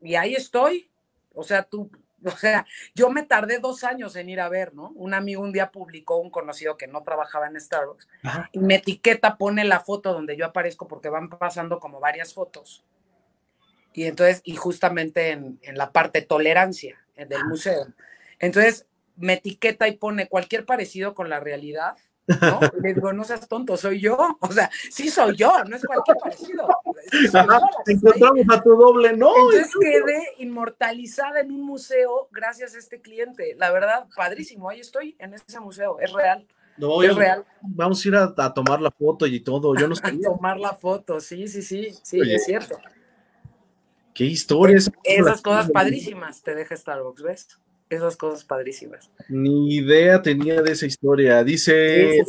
y 0.00 0.14
ahí 0.14 0.34
estoy. 0.34 0.90
O 1.34 1.42
sea, 1.42 1.64
tú, 1.64 1.90
o 2.24 2.36
sea, 2.36 2.66
yo 2.94 3.10
me 3.10 3.22
tardé 3.22 3.58
dos 3.58 3.84
años 3.84 4.16
en 4.16 4.28
ir 4.28 4.40
a 4.40 4.48
ver, 4.48 4.74
¿no? 4.74 4.90
Un 4.94 5.14
amigo 5.14 5.42
un 5.42 5.52
día 5.52 5.70
publicó, 5.70 6.16
un 6.16 6.30
conocido 6.30 6.76
que 6.76 6.86
no 6.86 7.02
trabajaba 7.02 7.46
en 7.46 7.60
Starbucks, 7.60 8.08
y 8.52 8.58
me 8.58 8.76
etiqueta, 8.76 9.36
pone 9.36 9.64
la 9.64 9.80
foto 9.80 10.12
donde 10.12 10.36
yo 10.36 10.46
aparezco 10.46 10.88
porque 10.88 11.08
van 11.08 11.28
pasando 11.28 11.80
como 11.80 12.00
varias 12.00 12.34
fotos. 12.34 12.84
Y 13.92 14.04
entonces, 14.04 14.40
y 14.44 14.56
justamente 14.56 15.30
en, 15.30 15.58
en 15.62 15.76
la 15.76 15.92
parte 15.92 16.22
tolerancia 16.22 17.00
eh, 17.16 17.26
del 17.26 17.44
museo. 17.44 17.88
Entonces, 18.38 18.86
me 19.16 19.34
etiqueta 19.34 19.88
y 19.88 19.96
pone 19.96 20.28
cualquier 20.28 20.64
parecido 20.64 21.14
con 21.14 21.28
la 21.28 21.40
realidad 21.40 21.96
¿no? 22.40 22.60
Le 22.82 22.94
digo, 22.94 23.12
no 23.12 23.24
seas 23.24 23.48
tonto, 23.48 23.76
soy 23.76 24.00
yo. 24.00 24.36
O 24.40 24.52
sea, 24.52 24.70
sí 24.90 25.08
soy 25.10 25.36
yo, 25.36 25.52
no 25.64 25.76
es 25.76 25.84
cualquier 25.84 26.16
parecido. 26.16 26.68
encontramos 27.86 28.46
a 28.50 28.62
tu 28.62 28.70
doble, 28.76 29.16
¿no? 29.16 29.34
Entonces 29.36 29.72
quedé 29.80 30.22
inmortalizada 30.38 31.40
en 31.40 31.52
un 31.52 31.62
museo 31.62 32.28
gracias 32.30 32.74
a 32.74 32.78
este 32.78 33.00
cliente. 33.00 33.54
La 33.58 33.70
verdad, 33.70 34.06
padrísimo. 34.14 34.70
Ahí 34.70 34.80
estoy 34.80 35.16
en 35.18 35.34
ese 35.34 35.60
museo, 35.60 35.98
es 36.00 36.12
real. 36.12 36.46
No, 36.76 37.02
es 37.02 37.14
real. 37.14 37.44
Vamos 37.62 38.04
a 38.04 38.08
ir 38.08 38.16
a, 38.16 38.54
tomar 38.54 38.80
la 38.80 38.90
foto 38.90 39.26
y 39.26 39.40
todo. 39.40 39.74
Yo 39.76 39.86
no 39.86 39.94
sé. 39.96 40.18
Tomar 40.22 40.58
la 40.58 40.74
foto, 40.74 41.20
sí, 41.20 41.46
sí, 41.48 41.62
sí, 41.62 41.94
sí, 42.02 42.20
es 42.20 42.44
cierto. 42.44 42.78
Qué 44.14 44.24
historias. 44.24 44.90
Esas 45.04 45.40
cosas 45.42 45.70
padrísimas 45.70 46.42
te 46.42 46.54
deja 46.54 46.76
Starbucks, 46.76 47.22
¿ves? 47.22 47.58
Esas 47.90 48.16
cosas 48.16 48.44
padrísimas. 48.44 49.10
Ni 49.28 49.74
idea 49.74 50.22
tenía 50.22 50.62
de 50.62 50.72
esa 50.72 50.86
historia. 50.86 51.42
Dice 51.42 52.24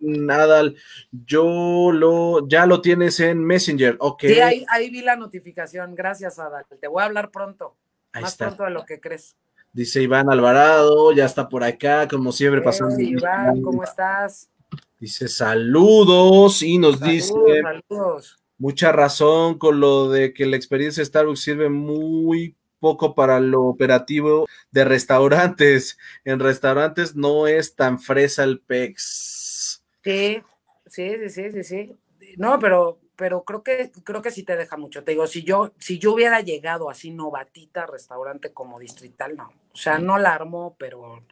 Nadal, 0.00 0.76
yo 1.12 1.92
lo, 1.92 2.46
ya 2.48 2.66
lo 2.66 2.80
tienes 2.80 3.20
en 3.20 3.42
Messenger, 3.44 3.96
ok. 4.00 4.22
Sí, 4.22 4.40
ahí, 4.40 4.90
vi 4.90 5.02
la 5.02 5.16
notificación, 5.16 5.94
gracias 5.94 6.38
Adal. 6.38 6.66
Te 6.80 6.88
voy 6.88 7.02
a 7.02 7.06
hablar 7.06 7.30
pronto, 7.30 7.76
más 8.12 8.36
pronto 8.36 8.64
de 8.64 8.70
lo 8.70 8.84
que 8.84 9.00
crees. 9.00 9.36
Dice 9.72 10.02
Iván 10.02 10.28
Alvarado, 10.30 11.12
ya 11.12 11.24
está 11.24 11.48
por 11.48 11.62
acá, 11.62 12.08
como 12.08 12.32
siempre 12.32 12.60
pasando. 12.60 12.98
Iván, 12.98 13.62
¿cómo 13.62 13.84
estás? 13.84 14.50
Dice 14.98 15.28
saludos 15.28 16.62
y 16.62 16.78
nos 16.78 17.00
dice 17.00 17.32
saludos. 17.62 18.38
mucha 18.58 18.90
razón 18.90 19.58
con 19.58 19.78
lo 19.78 20.10
de 20.10 20.32
que 20.32 20.46
la 20.46 20.56
experiencia 20.56 21.02
de 21.02 21.04
Starbucks 21.04 21.40
sirve 21.40 21.68
muy 21.68 22.55
poco 22.80 23.14
para 23.14 23.40
lo 23.40 23.64
operativo 23.64 24.46
de 24.70 24.84
restaurantes. 24.84 25.98
En 26.24 26.40
restaurantes 26.40 27.16
no 27.16 27.46
es 27.46 27.74
tan 27.74 27.98
fresa 27.98 28.44
el 28.44 28.60
PEX. 28.60 29.82
Sí, 30.02 30.42
sí, 30.86 31.28
sí, 31.28 31.50
sí, 31.50 31.64
sí. 31.64 31.96
No, 32.36 32.58
pero 32.58 32.98
pero 33.16 33.44
creo 33.44 33.62
que, 33.62 33.90
creo 34.04 34.22
que 34.22 34.30
sí 34.30 34.42
te 34.42 34.56
deja 34.56 34.76
mucho. 34.76 35.02
Te 35.02 35.12
digo, 35.12 35.26
si 35.26 35.42
yo, 35.42 35.72
si 35.78 35.98
yo 35.98 36.12
hubiera 36.12 36.42
llegado 36.42 36.90
así 36.90 37.10
novatita 37.10 37.84
a 37.84 37.86
restaurante 37.86 38.52
como 38.52 38.78
distrital, 38.78 39.36
no. 39.36 39.52
O 39.72 39.76
sea, 39.76 39.98
no 39.98 40.18
la 40.18 40.34
armo, 40.34 40.76
pero 40.78 41.22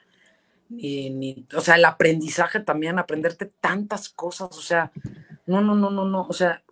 ni, 0.71 1.11
ni, 1.11 1.47
o 1.55 1.61
sea, 1.61 1.77
el 1.77 1.85
aprendizaje 1.85 2.61
también, 2.61 2.99
aprenderte 2.99 3.47
tantas 3.61 4.09
cosas, 4.09 4.57
o 4.57 4.63
sea, 4.63 4.91
no, 5.47 5.61
no, 5.61 5.75
no, 5.75 5.91
no, 5.91 6.07
no, 6.07 6.27
o 6.27 6.33
sea, 6.33 6.63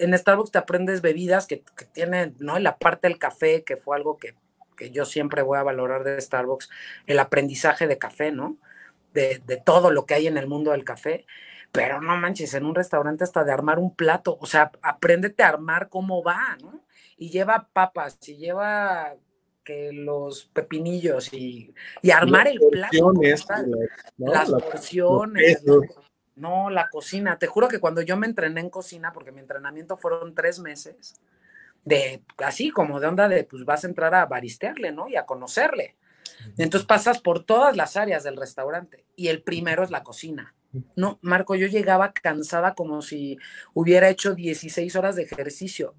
en 0.00 0.16
Starbucks 0.16 0.50
te 0.50 0.58
aprendes 0.58 1.02
bebidas 1.02 1.46
que, 1.46 1.62
que 1.76 1.84
tienen, 1.84 2.34
¿no? 2.38 2.58
la 2.58 2.78
parte 2.78 3.08
del 3.08 3.18
café, 3.18 3.64
que 3.64 3.76
fue 3.76 3.96
algo 3.96 4.16
que, 4.16 4.34
que, 4.76 4.90
yo 4.90 5.04
siempre 5.04 5.42
voy 5.42 5.58
a 5.58 5.62
valorar 5.62 6.04
de 6.04 6.20
Starbucks, 6.20 6.70
el 7.06 7.18
aprendizaje 7.18 7.86
de 7.86 7.98
café, 7.98 8.32
¿no? 8.32 8.56
De, 9.12 9.42
de 9.44 9.56
todo 9.56 9.90
lo 9.90 10.06
que 10.06 10.14
hay 10.14 10.26
en 10.26 10.38
el 10.38 10.46
mundo 10.46 10.70
del 10.70 10.84
café 10.84 11.26
pero 11.72 12.00
no 12.00 12.16
manches, 12.16 12.54
en 12.54 12.64
un 12.64 12.74
restaurante 12.74 13.24
hasta 13.24 13.44
de 13.44 13.52
armar 13.52 13.78
un 13.78 13.94
plato, 13.94 14.36
o 14.40 14.46
sea, 14.46 14.72
apréndete 14.82 15.42
a 15.42 15.48
armar 15.48 15.88
cómo 15.88 16.22
va, 16.22 16.56
¿no? 16.60 16.84
Y 17.16 17.30
lleva 17.30 17.68
papas, 17.72 18.18
y 18.26 18.36
lleva 18.36 19.14
que 19.62 19.92
los 19.92 20.46
pepinillos 20.46 21.32
y, 21.32 21.72
y 22.02 22.10
armar 22.10 22.48
el 22.48 22.58
plato. 22.70 23.12
¿no? 24.16 24.32
Las 24.32 24.50
porciones. 24.50 25.62
No, 26.40 26.70
la 26.70 26.88
cocina. 26.88 27.38
Te 27.38 27.46
juro 27.46 27.68
que 27.68 27.78
cuando 27.78 28.02
yo 28.02 28.16
me 28.16 28.26
entrené 28.26 28.60
en 28.60 28.70
cocina, 28.70 29.12
porque 29.12 29.32
mi 29.32 29.40
entrenamiento 29.40 29.96
fueron 29.96 30.34
tres 30.34 30.58
meses, 30.58 31.20
de 31.84 32.22
así 32.38 32.70
como 32.70 33.00
de 33.00 33.06
onda 33.06 33.28
de, 33.28 33.44
pues 33.44 33.64
vas 33.64 33.84
a 33.84 33.88
entrar 33.88 34.14
a 34.14 34.26
baristearle, 34.26 34.92
¿no? 34.92 35.08
Y 35.08 35.16
a 35.16 35.26
conocerle. 35.26 35.96
Entonces 36.56 36.86
pasas 36.86 37.20
por 37.20 37.44
todas 37.44 37.76
las 37.76 37.96
áreas 37.96 38.24
del 38.24 38.36
restaurante 38.36 39.04
y 39.14 39.28
el 39.28 39.42
primero 39.42 39.82
es 39.82 39.90
la 39.90 40.02
cocina. 40.02 40.54
No, 40.94 41.18
Marco, 41.20 41.54
yo 41.54 41.66
llegaba 41.66 42.12
cansada 42.12 42.74
como 42.74 43.02
si 43.02 43.38
hubiera 43.74 44.08
hecho 44.08 44.34
16 44.34 44.94
horas 44.96 45.16
de 45.16 45.24
ejercicio. 45.24 45.94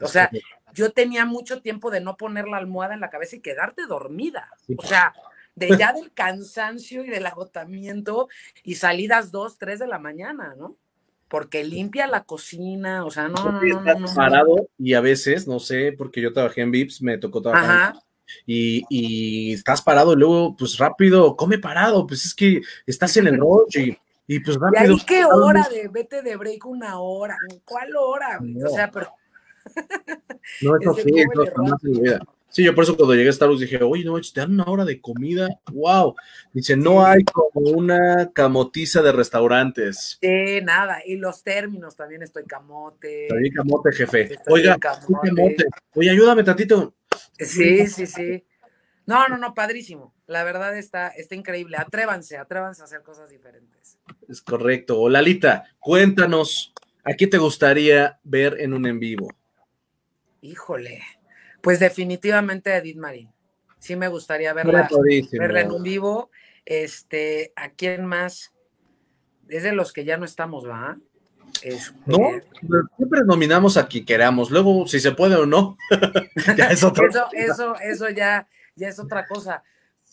O 0.00 0.08
sea, 0.08 0.30
yo 0.72 0.90
tenía 0.90 1.24
mucho 1.24 1.60
tiempo 1.62 1.90
de 1.90 2.00
no 2.00 2.16
poner 2.16 2.48
la 2.48 2.56
almohada 2.56 2.94
en 2.94 3.00
la 3.00 3.10
cabeza 3.10 3.36
y 3.36 3.40
quedarte 3.40 3.86
dormida. 3.86 4.50
O 4.76 4.86
sea, 4.86 5.14
de 5.54 5.76
ya 5.78 5.92
del 5.92 6.12
cansancio 6.12 7.04
y 7.04 7.10
del 7.10 7.26
agotamiento 7.26 8.28
y 8.62 8.76
salidas 8.76 9.30
2, 9.30 9.58
3 9.58 9.78
de 9.80 9.86
la 9.86 9.98
mañana, 9.98 10.54
¿no? 10.56 10.76
Porque 11.28 11.64
limpia 11.64 12.06
la 12.06 12.24
cocina, 12.24 13.04
o 13.04 13.10
sea, 13.10 13.28
no, 13.28 13.44
no, 13.44 13.60
no, 13.60 13.94
no, 13.98 14.14
parado 14.14 14.68
y 14.78 14.94
a 14.94 15.00
veces, 15.00 15.48
no 15.48 15.58
sé, 15.58 15.92
porque 15.96 16.20
yo 16.20 16.32
trabajé 16.32 16.60
en 16.60 16.70
VIPS, 16.70 17.02
me 17.02 17.18
tocó 17.18 17.42
trabajar. 17.42 17.94
Y, 18.46 18.84
y, 18.88 19.52
estás 19.52 19.82
parado 19.82 20.14
y 20.14 20.16
luego, 20.16 20.56
pues 20.56 20.78
rápido, 20.78 21.36
come 21.36 21.58
parado, 21.58 22.06
pues 22.06 22.24
es 22.24 22.34
que 22.34 22.62
estás 22.86 23.16
en 23.18 23.26
el 23.26 23.36
rush 23.38 23.78
y 23.78 23.98
y 24.26 24.40
pues 24.40 24.58
rápido. 24.58 24.84
¿Y 24.84 24.94
ahí 24.94 25.06
qué 25.06 25.24
hora 25.24 25.68
de 25.70 25.88
vete 25.88 26.22
de 26.22 26.36
break 26.36 26.64
una 26.66 26.98
hora? 26.98 27.36
¿Cuál 27.64 27.94
hora? 27.96 28.40
O 28.64 28.68
sea, 28.70 28.90
pero. 28.90 29.12
no, 30.62 30.76
eso 30.76 30.94
sí, 31.04 31.12
eso 31.14 31.42
Sí, 32.54 32.62
yo 32.62 32.72
por 32.72 32.84
eso 32.84 32.96
cuando 32.96 33.16
llegué 33.16 33.30
a 33.30 33.32
Starbucks 33.32 33.62
dije, 33.62 33.82
oye, 33.82 34.04
no, 34.04 34.20
te 34.20 34.40
dan 34.40 34.52
una 34.52 34.62
hora 34.66 34.84
de 34.84 35.00
comida, 35.00 35.48
wow. 35.72 36.14
Dice, 36.52 36.76
no 36.76 37.04
hay 37.04 37.24
como 37.24 37.68
una 37.70 38.30
camotiza 38.32 39.02
de 39.02 39.10
restaurantes. 39.10 40.18
Sí, 40.22 40.60
nada, 40.62 41.02
y 41.04 41.16
los 41.16 41.42
términos 41.42 41.96
también 41.96 42.22
estoy 42.22 42.44
camote. 42.44 43.26
También 43.28 43.54
camote, 43.54 43.90
jefe. 43.90 44.38
Oiga, 44.46 44.78
camote. 44.78 45.64
Oye, 45.96 46.10
ayúdame 46.10 46.44
tantito. 46.44 46.94
Sí, 47.40 47.88
sí, 47.88 48.06
sí. 48.06 48.44
No, 49.04 49.26
no, 49.26 49.36
no, 49.36 49.52
padrísimo. 49.52 50.14
La 50.28 50.44
verdad 50.44 50.78
está, 50.78 51.08
está 51.08 51.34
increíble. 51.34 51.76
Atrévanse, 51.76 52.36
atrévanse 52.36 52.82
a 52.82 52.84
hacer 52.84 53.02
cosas 53.02 53.30
diferentes. 53.30 53.98
Es 54.28 54.40
correcto. 54.40 55.08
Lalita, 55.08 55.64
cuéntanos, 55.80 56.72
¿a 57.02 57.14
qué 57.14 57.26
te 57.26 57.38
gustaría 57.38 58.20
ver 58.22 58.60
en 58.60 58.74
un 58.74 58.86
en 58.86 59.00
vivo? 59.00 59.26
Híjole, 60.40 61.02
pues 61.64 61.80
definitivamente 61.80 62.76
Edith 62.76 62.98
Marín. 62.98 63.32
Sí 63.78 63.96
me 63.96 64.08
gustaría 64.08 64.52
verla, 64.52 64.88
verla 65.32 65.60
en 65.62 65.72
un 65.72 65.82
vivo. 65.82 66.30
Este, 66.64 67.52
¿a 67.56 67.70
quién 67.70 68.04
más? 68.04 68.52
Es 69.48 69.62
de 69.62 69.72
los 69.72 69.92
que 69.92 70.04
ya 70.04 70.18
no 70.18 70.26
estamos, 70.26 70.68
¿va? 70.68 70.98
Este, 71.62 71.94
no, 72.06 72.18
siempre 72.96 73.20
nominamos 73.24 73.78
a 73.78 73.88
quien 73.88 74.04
queramos. 74.04 74.50
Luego, 74.50 74.86
si 74.86 75.00
se 75.00 75.12
puede 75.12 75.36
o 75.36 75.46
no, 75.46 75.78
ya 76.56 76.66
es 76.66 76.84
otro. 76.84 77.06
eso, 77.08 77.28
eso, 77.32 77.76
eso 77.80 78.10
ya, 78.10 78.46
ya 78.76 78.88
es 78.88 78.98
otra 78.98 79.26
cosa. 79.26 79.62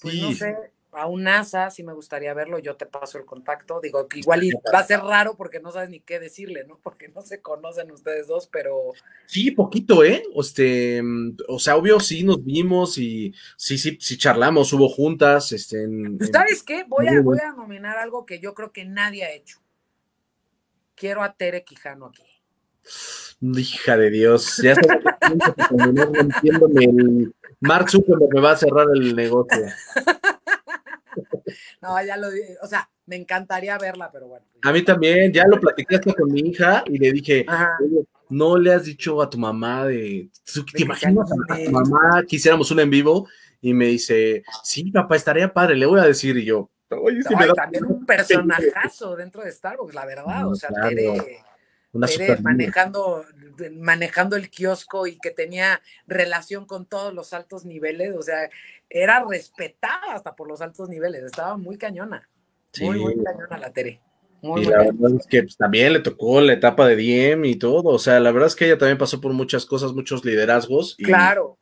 Pues 0.02 0.16
no 0.16 0.32
sé, 0.32 0.56
a 0.94 1.08
un 1.08 1.24
NASA 1.24 1.70
sí 1.70 1.84
me 1.84 1.94
gustaría 1.94 2.34
verlo, 2.34 2.60
yo 2.60 2.76
te 2.76 2.86
paso 2.86 3.18
el 3.18 3.26
contacto. 3.26 3.80
Digo, 3.82 4.08
que 4.08 4.20
igual 4.20 4.42
va 4.74 4.80
a 4.80 4.86
ser 4.86 5.00
raro 5.00 5.36
porque 5.36 5.60
no 5.60 5.72
sabes 5.72 5.90
ni 5.90 6.00
qué 6.00 6.20
decirle, 6.20 6.66
¿no? 6.66 6.80
Porque 6.84 7.08
no 7.10 7.22
se 7.22 7.42
conocen 7.42 7.92
ustedes 7.92 8.28
dos, 8.28 8.48
pero. 8.48 8.92
Sí, 9.26 9.52
poquito, 9.52 10.04
¿eh? 10.04 10.24
Este, 10.36 11.02
o 11.48 11.60
sea, 11.60 11.78
obvio, 11.78 12.00
sí 12.00 12.24
nos 12.24 12.44
vimos 12.44 12.98
y 12.98 13.34
sí, 13.56 13.78
sí, 13.78 13.98
sí 14.02 14.18
charlamos, 14.18 14.74
hubo 14.74 14.90
juntas. 14.90 15.52
Este, 15.52 15.88
¿Sabes 16.32 16.64
qué? 16.64 16.84
Voy 16.88 17.08
a, 17.08 17.22
voy 17.22 17.40
a 17.40 17.54
nominar 17.54 17.98
algo 17.98 18.26
que 18.26 18.40
yo 18.40 18.54
creo 18.54 18.72
que 18.72 18.86
nadie 18.86 19.24
ha 19.24 19.32
hecho. 19.32 19.60
Quiero 20.96 21.24
a 21.24 21.34
Tere 21.34 21.64
Quijano 21.64 22.08
aquí. 22.08 22.24
Hija 23.42 23.98
de 23.98 24.10
Dios, 24.10 24.58
ya 24.58 24.74
está 24.74 25.00
entiéndome 25.72 26.86
el 26.86 27.34
Mark 27.62 27.92
Zuckerberg 27.92 28.34
me 28.34 28.42
va 28.42 28.52
a 28.52 28.58
cerrar 28.58 28.88
el 28.94 29.16
negocio. 29.16 29.66
No, 31.82 32.04
ya 32.06 32.18
lo 32.18 32.28
o 32.62 32.68
sea, 32.68 32.90
me 33.06 33.16
encantaría 33.16 33.78
verla, 33.78 34.12
pero 34.12 34.28
bueno. 34.28 34.46
A 34.64 34.72
mí 34.72 34.84
también, 34.84 35.34
ya 35.34 35.46
lo 35.48 35.60
platiqué 35.60 35.96
hasta 35.96 36.14
con 36.14 36.32
mi 36.32 36.42
hija 36.42 36.84
y 36.86 36.98
le 36.98 37.12
dije, 37.12 37.46
no 38.30 38.58
le 38.58 38.74
has 38.74 38.86
dicho 38.86 39.22
a 39.22 39.30
tu 39.30 39.38
mamá 39.38 39.86
de, 39.86 40.30
¿te 40.74 40.84
imaginas 40.84 41.32
a 41.50 41.58
tu 41.58 41.72
mamá 41.72 42.24
que 42.28 42.36
hiciéramos 42.36 42.70
un 42.72 42.80
en 42.80 42.90
vivo? 42.90 43.28
Y 43.60 43.74
me 43.74 43.88
dice, 43.88 44.44
sí, 44.64 44.92
papá, 44.92 45.16
estaría 45.16 45.52
padre, 45.52 45.76
le 45.76 45.86
voy 45.86 46.00
a 46.00 46.06
decir, 46.06 46.38
y 46.38 46.46
yo, 46.46 46.70
Oye, 47.00 47.22
también 47.56 47.86
un 47.86 48.06
personajazo 48.06 49.16
dentro 49.16 49.44
de 49.44 49.52
Starbucks, 49.52 49.94
la 49.94 50.06
verdad, 50.06 50.48
o 50.50 50.56
sea, 50.56 50.70
manejando, 52.42 53.26
manejando 53.70 54.36
el 54.36 54.50
kiosco 54.50 55.08
y 55.08 55.18
que 55.18 55.32
tenía 55.32 55.82
relación 56.08 56.66
con 56.66 56.86
todos 56.86 57.14
los 57.14 57.34
altos 57.34 57.66
niveles, 57.66 58.16
o 58.16 58.22
sea, 58.22 58.50
era 58.90 59.24
respetada 59.28 60.14
hasta 60.14 60.36
por 60.36 60.48
los 60.48 60.62
altos 60.62 60.90
niveles, 60.90 61.24
estaba 61.24 61.58
muy 61.58 61.78
cañona, 61.78 62.28
muy, 62.80 63.00
muy 63.00 63.16
cañona 63.24 63.58
la 63.58 63.72
Tere. 63.72 64.02
y 64.42 64.66
la 64.66 64.78
verdad 64.80 65.16
es 65.20 65.28
que 65.28 65.44
pues, 65.44 65.58
también 65.58 65.94
le 65.94 66.00
tocó 66.00 66.42
la 66.42 66.54
etapa 66.54 66.88
de 66.88 66.96
DM 66.96 67.46
y 67.46 67.56
todo, 67.56 67.90
o 67.90 68.00
sea, 68.00 68.20
la 68.20 68.32
verdad 68.32 68.48
es 68.48 68.56
que 68.56 68.66
ella 68.66 68.78
también 68.78 68.98
pasó 68.98 69.22
por 69.22 69.34
muchas 69.34 69.66
cosas, 69.66 69.94
muchos 69.94 70.26
liderazgos. 70.26 70.96
claro. 70.98 71.58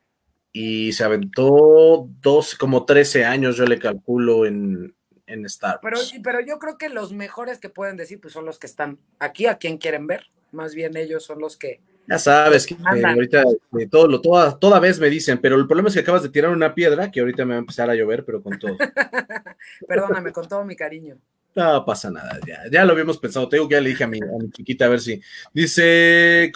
Y 0.51 0.93
se 0.93 1.03
aventó 1.03 2.09
dos, 2.21 2.55
como 2.55 2.83
13 2.83 3.23
años, 3.23 3.55
yo 3.55 3.65
le 3.65 3.77
calculo, 3.77 4.47
en, 4.47 4.95
en 5.29 5.45
Star 5.45 5.79
Pero, 5.81 5.97
pero 6.23 6.41
yo 6.41 6.59
creo 6.59 6.77
que 6.77 6.89
los 6.89 7.13
mejores 7.13 7.59
que 7.59 7.69
pueden 7.69 7.97
decir 7.97 8.19
pues 8.19 8.33
son 8.33 8.45
los 8.45 8.59
que 8.59 8.67
están 8.67 8.99
aquí, 9.19 9.45
a 9.45 9.57
quien 9.57 9.77
quieren 9.77 10.07
ver. 10.07 10.25
Más 10.51 10.73
bien 10.73 10.97
ellos 10.97 11.23
son 11.23 11.39
los 11.39 11.57
que. 11.57 11.81
Ya 12.09 12.17
sabes 12.17 12.65
que 12.65 12.75
ahorita 12.83 13.43
de 13.71 13.87
todo 13.87 14.07
lo, 14.07 14.19
toda, 14.19 14.57
toda 14.57 14.79
vez 14.79 14.99
me 14.99 15.09
dicen, 15.09 15.37
pero 15.37 15.55
el 15.55 15.67
problema 15.67 15.89
es 15.89 15.95
que 15.95 16.01
acabas 16.01 16.23
de 16.23 16.29
tirar 16.29 16.51
una 16.51 16.73
piedra 16.73 17.11
que 17.11 17.19
ahorita 17.19 17.45
me 17.45 17.51
va 17.51 17.57
a 17.57 17.59
empezar 17.59 17.89
a 17.89 17.95
llover, 17.95 18.25
pero 18.25 18.41
con 18.41 18.57
todo. 18.57 18.77
Perdóname, 19.87 20.31
con 20.31 20.47
todo 20.47 20.65
mi 20.65 20.75
cariño. 20.75 21.17
No 21.55 21.83
pasa 21.85 22.09
nada, 22.09 22.39
ya, 22.47 22.63
ya 22.71 22.85
lo 22.85 22.93
habíamos 22.93 23.17
pensado. 23.19 23.47
Te 23.49 23.57
digo 23.57 23.67
que 23.67 23.75
ya 23.75 23.81
le 23.81 23.89
dije 23.89 24.03
a 24.03 24.07
mi, 24.07 24.19
a 24.19 24.37
mi 24.39 24.49
chiquita 24.51 24.85
a 24.85 24.89
ver 24.89 25.01
si. 25.01 25.21
Dice, 25.53 26.51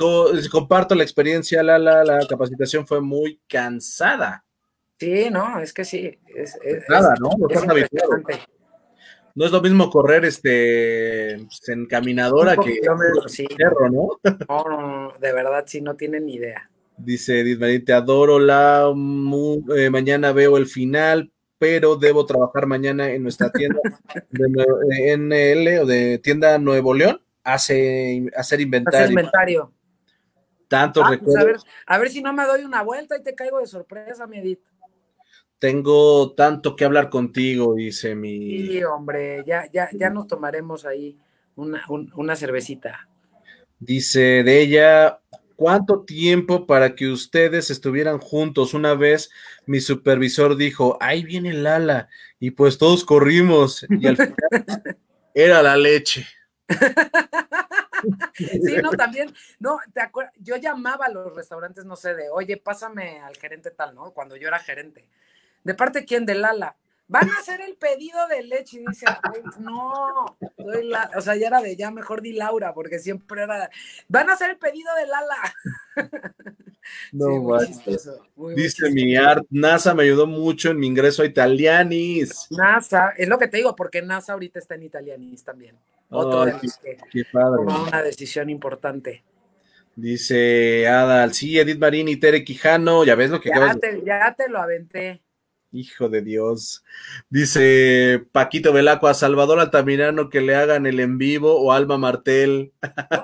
comparto 0.50 0.96
la 0.96 1.04
experiencia, 1.04 1.62
la, 1.62 1.78
la, 1.78 2.04
la 2.04 2.26
capacitación 2.28 2.88
fue 2.88 3.02
muy 3.02 3.40
cansada. 3.48 4.44
Sí, 5.00 5.30
no, 5.30 5.60
es 5.60 5.74
que 5.74 5.84
sí. 5.84 6.18
Es, 6.36 6.58
nada, 6.88 7.14
¿no? 7.20 7.30
No 9.36 9.46
es 9.46 9.52
lo 9.52 9.62
mismo 9.62 9.90
correr 9.90 10.26
este 10.26 11.38
pues, 11.38 11.70
en 11.70 11.86
caminadora 11.86 12.56
que 12.58 12.80
perro, 13.58 13.90
¿no? 13.90 14.20
¿no? 14.24 14.48
No, 14.48 15.14
de 15.20 15.34
verdad 15.34 15.64
sí 15.66 15.82
no 15.82 15.96
tienen 15.96 16.26
ni 16.26 16.36
idea. 16.36 16.70
Dice 16.98 17.40
Edith 17.40 17.86
te 17.86 17.94
adoro 17.94 18.40
la 18.40 18.94
eh, 19.76 19.90
mañana 19.90 20.32
veo 20.32 20.58
el 20.58 20.68
final, 20.68 21.32
pero 21.58 21.96
debo 21.96 22.26
trabajar 22.26 22.68
mañana 22.68 23.10
en 23.10 23.24
nuestra 23.24 23.52
tienda 23.52 23.80
de 24.30 25.18
NL 25.18 25.80
o 25.82 25.86
de 25.86 26.20
tienda 26.20 26.58
Nuevo 26.60 26.94
León, 26.94 27.20
hace 27.44 28.26
hacer 28.36 28.62
inventario. 28.62 29.00
Hacer 29.00 29.10
inventario. 29.10 29.74
Tanto 30.68 31.04
ah, 31.04 31.18
pues, 31.20 31.36
a, 31.36 31.44
ver, 31.44 31.58
a 31.86 31.98
ver 32.00 32.10
si 32.10 32.22
no 32.22 32.34
me 32.34 32.46
doy 32.46 32.64
una 32.64 32.82
vuelta 32.82 33.18
y 33.18 33.24
te 33.24 33.36
caigo 33.36 33.60
de 33.60 33.68
sorpresa, 33.68 34.26
mi 34.28 34.40
Edith. 34.40 34.62
Tengo 35.64 36.34
tanto 36.34 36.76
que 36.76 36.84
hablar 36.84 37.10
contigo, 37.10 37.74
dice 37.76 38.16
mi. 38.16 38.68
Sí, 38.68 38.84
hombre, 38.84 39.46
ya, 39.48 39.64
ya, 39.72 39.88
ya 39.94 40.10
nos 40.10 40.28
tomaremos 40.28 40.84
ahí 40.84 41.18
una, 41.56 41.86
una 41.88 42.36
cervecita. 42.36 43.08
Dice 43.80 44.44
de 44.44 44.60
ella, 44.60 45.22
¿cuánto 45.56 46.04
tiempo 46.04 46.68
para 46.68 46.96
que 46.96 47.08
ustedes 47.08 47.72
estuvieran 47.72 48.20
juntos? 48.20 48.74
Una 48.74 48.94
vez 48.94 49.30
mi 49.66 49.80
supervisor 49.80 50.58
dijo, 50.58 50.98
ahí 51.00 51.24
viene 51.24 51.54
Lala, 51.54 52.10
y 52.42 52.52
pues 52.52 52.78
todos 52.78 53.06
corrimos, 53.06 53.86
y 53.90 54.06
al 54.06 54.18
final 54.18 54.36
era 55.34 55.64
la 55.64 55.78
leche. 55.78 56.28
sí, 58.34 58.76
no, 58.84 58.92
también, 58.92 59.34
no, 59.60 59.80
te 59.94 60.02
acuerdas, 60.02 60.34
yo 60.40 60.58
llamaba 60.58 61.06
a 61.06 61.10
los 61.10 61.34
restaurantes, 61.34 61.86
no 61.86 61.96
sé, 61.96 62.16
de, 62.16 62.30
oye, 62.30 62.58
pásame 62.58 63.22
al 63.22 63.38
gerente 63.38 63.72
tal, 63.72 63.96
¿no? 63.96 64.12
Cuando 64.12 64.36
yo 64.36 64.50
era 64.50 64.60
gerente. 64.60 65.08
¿De 65.64 65.74
parte 65.74 66.06
quién? 66.06 66.26
De 66.26 66.36
Lala. 66.36 66.78
Van 67.08 67.30
a 67.30 67.38
hacer 67.38 67.62
el 67.62 67.76
pedido 67.76 68.28
de 68.28 68.44
leche. 68.44 68.78
Y 68.82 68.86
dice, 68.88 69.06
no, 69.60 70.38
o 71.16 71.22
sea, 71.22 71.36
ya 71.36 71.48
era 71.48 71.62
de 71.62 71.76
ya 71.76 71.92
mejor 71.92 72.22
di 72.22 72.34
Laura, 72.34 72.74
porque 72.74 73.00
siempre 73.00 73.44
era, 73.44 73.70
van 74.08 74.30
a 74.30 74.34
hacer 74.34 74.52
el 74.52 74.58
pedido 74.58 74.94
de 74.96 75.08
Lala. 75.08 75.38
No, 77.14 77.58
Dice 78.56 78.92
mi 78.92 79.16
art, 79.16 79.46
NASA 79.50 79.94
me 79.94 80.04
ayudó 80.04 80.28
mucho 80.28 80.72
en 80.72 80.80
mi 80.80 80.88
ingreso 80.88 81.24
a 81.24 81.26
Italianis. 81.26 82.48
NASA, 82.52 83.14
es 83.18 83.30
lo 83.30 83.38
que 83.38 83.48
te 83.48 83.58
digo, 83.58 83.76
porque 83.76 84.02
NASA 84.02 84.34
ahorita 84.34 84.60
está 84.60 84.76
en 84.76 84.84
Italianis 84.84 85.44
también. 85.44 85.78
Otro 86.10 86.46
de 86.46 86.56
qué, 87.10 87.24
padre. 87.32 87.62
una 87.62 88.04
decisión 88.04 88.50
importante. 88.50 89.24
Dice 89.96 90.88
Adal, 90.88 91.34
sí, 91.34 91.58
Edith 91.58 91.80
Marín 91.80 92.08
y 92.08 92.18
Tere 92.18 92.44
Quijano, 92.44 93.06
ya 93.06 93.16
ves 93.16 93.30
lo 93.30 93.40
que 93.40 93.50
ya 93.50 93.76
te, 93.76 94.02
Ya 94.04 94.36
te 94.36 94.50
lo 94.50 94.60
aventé. 94.60 95.22
Hijo 95.74 96.08
de 96.08 96.22
Dios. 96.22 96.86
Dice 97.30 98.24
Paquito 98.32 98.72
Velacqua, 98.72 99.10
a 99.10 99.16
Salvador 99.16 99.60
Altamirano 99.60 100.30
que 100.30 100.42
le 100.42 100.56
hagan 100.56 100.86
el 100.86 101.00
en 101.00 101.18
vivo 101.18 101.60
o 101.60 101.72
Alma 101.72 101.98
Martel. 101.98 102.72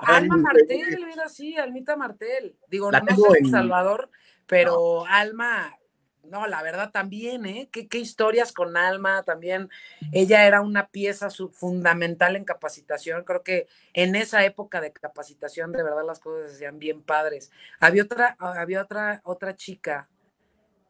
Alma 0.02 0.36
Martel, 0.36 1.06
mira, 1.06 1.28
sí, 1.28 1.56
Almita 1.56 1.96
Martel. 1.96 2.56
Digo, 2.68 2.90
no 2.90 2.98
sé 2.98 3.48
Salvador, 3.48 4.10
pero 4.46 5.06
Alma, 5.06 5.78
no, 6.24 6.48
la 6.48 6.60
verdad 6.62 6.90
también, 6.90 7.46
¿eh? 7.46 7.68
¿Qué, 7.70 7.86
¿Qué, 7.86 7.98
historias 7.98 8.52
con 8.52 8.76
Alma 8.76 9.22
también. 9.22 9.68
Ella 10.12 10.44
era 10.44 10.60
una 10.60 10.88
pieza 10.88 11.28
fundamental 11.30 12.34
en 12.34 12.44
capacitación. 12.44 13.22
Creo 13.22 13.44
que 13.44 13.68
en 13.94 14.16
esa 14.16 14.44
época 14.44 14.80
de 14.80 14.92
capacitación, 14.92 15.70
de 15.70 15.84
verdad 15.84 16.04
las 16.04 16.18
cosas 16.18 16.50
se 16.50 16.56
hacían 16.56 16.80
bien 16.80 17.00
padres. 17.00 17.52
Había 17.78 18.02
otra, 18.02 18.36
había 18.40 18.82
otra, 18.82 19.20
otra 19.24 19.54
chica. 19.54 20.08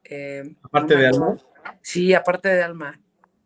Eh, 0.04 0.54
Aparte 0.62 0.96
de 0.96 1.06
Alma. 1.06 1.36
Sí, 1.82 2.14
aparte 2.14 2.48
de 2.48 2.62
Alma. 2.62 3.00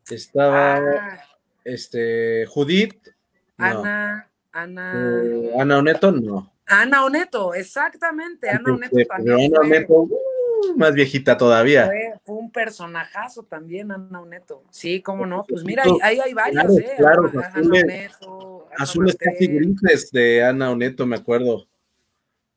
Estaba 0.08 0.76
ah. 0.76 1.24
este 1.64 2.46
Judith. 2.46 3.08
Ana, 3.56 4.30
Ana. 4.52 5.22
Eh, 5.24 5.52
Ana 5.58 5.78
Oneto, 5.78 6.12
no. 6.12 6.52
Ana 6.66 7.04
Oneto, 7.04 7.54
exactamente. 7.54 8.48
Ana 8.48 8.74
Oneto 8.74 8.96
también. 9.08 9.54
Ana 9.54 9.60
Oneto, 9.60 9.94
uh, 9.94 10.76
más 10.76 10.92
viejita 10.94 11.36
todavía. 11.36 11.86
Fue, 12.24 12.34
un 12.34 12.50
personajazo 12.50 13.44
también, 13.44 13.92
Ana 13.92 14.20
Oneto. 14.20 14.64
Sí, 14.70 15.00
cómo 15.00 15.26
no. 15.26 15.44
Pues 15.48 15.64
mira, 15.64 15.84
ahí 16.02 16.18
hay 16.20 16.34
varias, 16.34 16.76
¿eh? 16.76 16.94
Claro, 16.96 17.30
Ana, 17.54 17.60
Oneto. 17.60 18.68
Azules 18.76 19.16
casi 19.16 19.46
grises 19.46 20.10
de 20.10 20.44
Ana 20.44 20.70
Oneto, 20.70 21.06
me 21.06 21.16
acuerdo. 21.16 21.66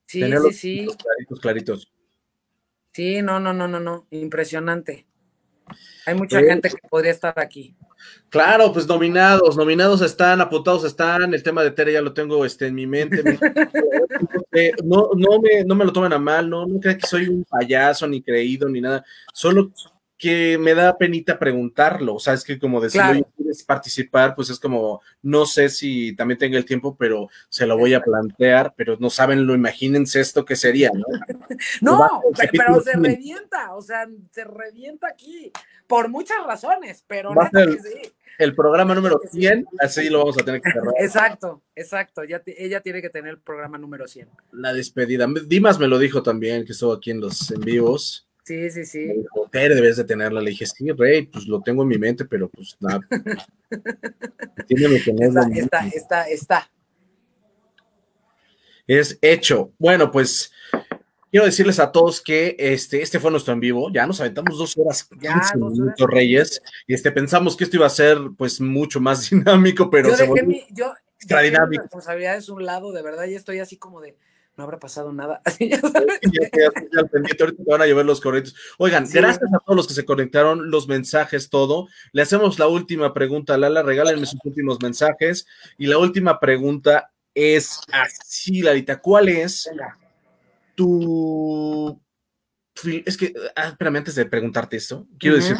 Sí, 0.07 0.23
sí, 0.23 0.53
sí. 0.53 0.87
Claritos, 0.97 1.39
claritos. 1.39 1.96
Sí, 2.97 3.21
no, 3.21 3.39
no, 3.39 3.53
no, 3.53 3.67
no, 3.67 3.79
no. 3.79 4.07
Impresionante. 4.09 5.05
Hay 6.07 6.15
mucha 6.15 6.39
gente 6.39 6.67
que 6.67 6.87
podría 6.89 7.11
estar 7.11 7.39
aquí. 7.39 7.75
Claro, 8.27 8.73
pues 8.73 8.87
nominados, 8.87 9.55
nominados 9.55 10.01
están, 10.01 10.41
apuntados 10.41 10.83
están, 10.83 11.31
el 11.31 11.43
tema 11.43 11.63
de 11.63 11.69
Tere 11.69 11.93
ya 11.93 12.01
lo 12.01 12.11
tengo 12.11 12.43
este, 12.43 12.65
en 12.65 12.73
mi 12.73 12.87
mente. 12.87 13.21
no, 14.83 15.11
no, 15.15 15.39
me, 15.39 15.63
no 15.63 15.75
me 15.75 15.85
lo 15.85 15.93
tomen 15.93 16.11
a 16.11 16.17
mal, 16.17 16.49
no, 16.49 16.65
no 16.65 16.79
crean 16.79 16.97
que 16.97 17.05
soy 17.05 17.27
un 17.27 17.43
payaso, 17.43 18.07
ni 18.07 18.23
creído, 18.23 18.67
ni 18.67 18.81
nada. 18.81 19.05
Solo 19.31 19.71
que 20.17 20.57
me 20.57 20.73
da 20.73 20.97
penita 20.97 21.37
preguntarlo, 21.37 22.15
o 22.15 22.19
sea, 22.19 22.33
es 22.33 22.43
que 22.43 22.57
como 22.57 22.81
decirlo, 22.81 23.29
quieres 23.37 23.63
participar, 23.63 24.33
pues 24.33 24.49
es 24.49 24.59
como, 24.59 25.01
no 25.21 25.45
sé 25.45 25.69
si 25.69 26.15
también 26.15 26.39
tenga 26.39 26.57
el 26.57 26.65
tiempo, 26.65 26.95
pero 26.97 27.29
se 27.49 27.67
lo 27.67 27.77
voy 27.77 27.93
a 27.93 28.01
plantear, 28.01 28.73
pero 28.75 28.97
no 28.99 29.11
saben, 29.11 29.45
lo 29.45 29.53
imagínense 29.53 30.19
esto 30.19 30.43
que 30.43 30.55
sería, 30.55 30.89
¿no? 30.91 31.05
no, 31.81 32.21
pero, 32.51 32.81
se 32.81 32.93
revienta, 32.93 33.75
o 33.75 33.81
sea, 33.81 34.07
se 34.31 34.43
revienta 34.43 35.07
aquí, 35.07 35.51
por 35.85 36.09
muchas 36.09 36.43
razones, 36.45 37.03
pero 37.07 37.35
neta 37.35 37.61
el, 37.61 37.79
sí. 37.79 38.11
el 38.39 38.55
programa 38.55 38.95
número 38.95 39.21
100, 39.31 39.67
así 39.79 40.09
lo 40.09 40.19
vamos 40.19 40.39
a 40.39 40.43
tener 40.43 40.61
que 40.61 40.71
cerrar. 40.71 40.93
Exacto, 40.99 41.61
exacto, 41.75 42.23
ya 42.23 42.41
ella 42.45 42.81
tiene 42.81 43.03
que 43.03 43.11
tener 43.11 43.31
el 43.33 43.39
programa 43.39 43.77
número 43.77 44.07
100. 44.07 44.27
La 44.53 44.73
despedida, 44.73 45.27
Dimas 45.45 45.77
me 45.77 45.87
lo 45.87 45.99
dijo 45.99 46.23
también, 46.23 46.65
que 46.65 46.71
estuvo 46.71 46.93
aquí 46.93 47.11
en 47.11 47.21
los 47.21 47.51
en 47.51 47.61
vivos, 47.61 48.26
Sí, 48.47 48.71
sí, 48.71 48.85
sí. 48.85 49.25
debes 49.51 49.97
de 49.97 50.05
tenerla. 50.05 50.39
Le 50.39 50.51
dije, 50.51 50.65
sí, 50.65 50.89
Rey, 50.93 51.25
pues 51.25 51.47
lo 51.47 51.59
tengo 51.61 51.83
en 51.83 51.89
mi 51.89 51.97
mente, 51.97 52.23
pero 52.23 52.47
pues 52.47 52.77
nada. 52.79 53.01
Tiene 54.67 55.01
que 55.01 55.11
está, 55.11 55.49
está, 55.51 55.87
está, 55.87 56.23
está. 56.29 56.71
Es 58.87 59.19
hecho. 59.21 59.73
Bueno, 59.77 60.09
pues 60.09 60.53
quiero 61.29 61.45
decirles 61.45 61.77
a 61.77 61.91
todos 61.91 62.21
que 62.21 62.55
este, 62.57 63.01
este 63.01 63.19
fue 63.19 63.31
nuestro 63.31 63.51
en 63.51 63.59
vivo. 63.59 63.91
Ya 63.91 64.07
nos 64.07 64.21
aventamos 64.21 64.57
dos 64.57 64.77
horas, 64.77 65.09
ya, 65.19 65.41
minutos, 65.53 66.07
Reyes. 66.09 66.61
Y 66.87 66.93
este, 66.93 67.11
pensamos 67.11 67.57
que 67.57 67.65
esto 67.65 67.75
iba 67.75 67.87
a 67.87 67.89
ser 67.89 68.17
pues 68.37 68.61
mucho 68.61 69.01
más 69.01 69.29
dinámico, 69.29 69.89
pero 69.89 70.07
yo 70.07 70.15
se 70.15 70.25
volvió 70.25 70.45
mi, 70.45 70.63
yo, 70.71 70.93
extra 71.17 71.41
dinámico. 71.41 71.83
es 71.99 72.47
un 72.47 72.65
lado, 72.65 72.93
de 72.93 73.01
verdad, 73.01 73.25
y 73.25 73.35
estoy 73.35 73.59
así 73.59 73.75
como 73.75 73.99
de 73.99 74.15
no 74.57 74.63
habrá 74.63 74.79
pasado 74.79 75.13
nada. 75.13 75.41
Ahorita 77.45 77.63
van 77.65 77.81
a 77.81 77.85
llevar 77.85 78.05
los 78.05 78.19
correctos. 78.19 78.55
Oigan, 78.79 79.07
gracias 79.09 79.53
a 79.53 79.59
todos 79.59 79.77
los 79.77 79.87
que 79.87 79.93
se 79.93 80.03
conectaron, 80.03 80.71
los 80.71 80.87
mensajes, 80.87 81.49
todo. 81.49 81.87
Le 82.11 82.23
hacemos 82.23 82.57
la 82.57 82.67
última 82.67 83.13
pregunta, 83.13 83.57
Lala, 83.57 83.83
regálenme 83.83 84.25
sus 84.25 84.43
últimos 84.43 84.81
mensajes. 84.81 85.45
Y 85.77 85.85
la 85.85 85.99
última 85.99 86.39
pregunta 86.39 87.11
es 87.35 87.81
así, 87.91 88.61
Lalita, 88.63 88.99
¿cuál 88.99 89.29
es 89.29 89.69
tu... 90.73 92.01
Es 93.05 93.17
que, 93.17 93.33
ah, 93.55 93.69
espérame, 93.69 93.97
antes 93.97 94.15
de 94.15 94.25
preguntarte 94.25 94.77
esto, 94.77 95.07
quiero 95.19 95.35
decir 95.35 95.57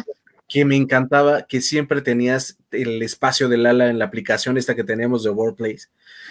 que 0.48 0.64
me 0.64 0.76
encantaba 0.76 1.42
que 1.42 1.60
siempre 1.60 2.00
tenías 2.00 2.58
el 2.70 3.02
espacio 3.02 3.48
del 3.48 3.66
ala 3.66 3.88
en 3.88 3.98
la 3.98 4.06
aplicación 4.06 4.56
esta 4.56 4.74
que 4.74 4.84
teníamos 4.84 5.22
de 5.22 5.30
Workplace 5.30 5.88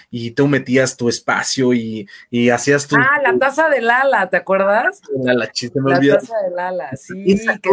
y 0.09 0.31
tú 0.31 0.47
metías 0.47 0.97
tu 0.97 1.07
espacio 1.07 1.73
y, 1.73 2.07
y 2.31 2.49
hacías 2.49 2.87
tu... 2.87 2.95
Ah, 2.95 3.21
la 3.23 3.37
taza 3.37 3.69
del 3.69 3.89
ala, 3.89 4.29
¿te 4.29 4.37
acuerdas? 4.37 5.01
La, 5.23 5.51
chiste, 5.51 5.79
me 5.79 5.91
la 5.91 6.19
taza 6.19 6.35
del 6.49 6.59
ala, 6.59 6.89
sí, 6.95 7.37
que. 7.61 7.69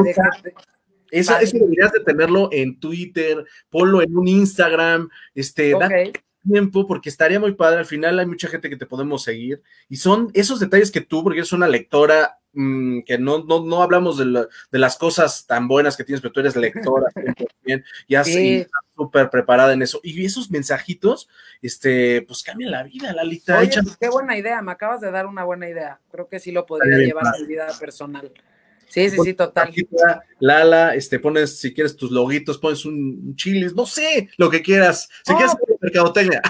Eso, 1.10 1.38
eso, 1.38 1.58
deberías 1.58 1.92
de 1.92 2.00
tenerlo 2.00 2.48
en 2.50 2.80
Twitter, 2.80 3.44
ponlo 3.70 4.02
en 4.02 4.16
un 4.16 4.26
Instagram, 4.26 5.08
este, 5.34 5.74
okay 5.74 6.12
tiempo 6.44 6.86
porque 6.86 7.08
estaría 7.08 7.40
muy 7.40 7.54
padre. 7.54 7.78
Al 7.78 7.86
final 7.86 8.18
hay 8.18 8.26
mucha 8.26 8.48
gente 8.48 8.68
que 8.68 8.76
te 8.76 8.86
podemos 8.86 9.22
seguir 9.22 9.62
y 9.88 9.96
son 9.96 10.30
esos 10.34 10.60
detalles 10.60 10.90
que 10.90 11.00
tú, 11.00 11.22
porque 11.22 11.38
eres 11.40 11.52
una 11.52 11.68
lectora 11.68 12.38
mm, 12.54 13.00
que 13.02 13.18
no, 13.18 13.44
no, 13.44 13.64
no 13.64 13.82
hablamos 13.82 14.18
de, 14.18 14.46
de, 14.70 14.78
las 14.78 14.96
cosas 14.96 15.46
tan 15.46 15.68
buenas 15.68 15.96
que 15.96 16.04
tienes, 16.04 16.20
pero 16.20 16.32
tú 16.32 16.40
eres 16.40 16.56
lectora 16.56 17.06
y 18.06 18.14
así 18.14 18.66
súper 18.96 19.30
preparada 19.30 19.72
en 19.72 19.82
eso. 19.82 20.00
Y 20.02 20.24
esos 20.24 20.50
mensajitos, 20.50 21.28
este, 21.62 22.22
pues 22.22 22.42
cambian 22.42 22.70
la 22.70 22.82
vida, 22.82 23.12
Lalita. 23.12 23.58
Oye, 23.58 23.82
pues, 23.82 23.96
qué 23.96 24.08
buena 24.08 24.36
idea, 24.36 24.62
me 24.62 24.72
acabas 24.72 25.00
de 25.00 25.10
dar 25.10 25.26
una 25.26 25.44
buena 25.44 25.68
idea. 25.68 26.00
Creo 26.10 26.28
que 26.28 26.38
sí 26.38 26.52
lo 26.52 26.66
podría 26.66 26.98
llevar 26.98 27.26
a 27.26 27.38
mi 27.38 27.46
vida 27.46 27.66
personal. 27.78 28.32
Sí, 28.88 29.10
sí, 29.10 29.16
sí, 29.24 29.34
total. 29.34 29.72
Lala, 30.38 30.94
este, 30.94 31.18
pones, 31.18 31.58
si 31.58 31.74
quieres 31.74 31.96
tus 31.96 32.10
loguitos, 32.10 32.58
pones 32.58 32.84
un, 32.84 33.34
chilis, 33.34 33.74
no 33.74 33.86
sé, 33.86 34.28
lo 34.36 34.50
que 34.50 34.62
quieras. 34.62 35.08
Si 35.24 35.32
oh. 35.32 35.36
quieres 35.36 35.56
mercadotecnia. 35.80 36.40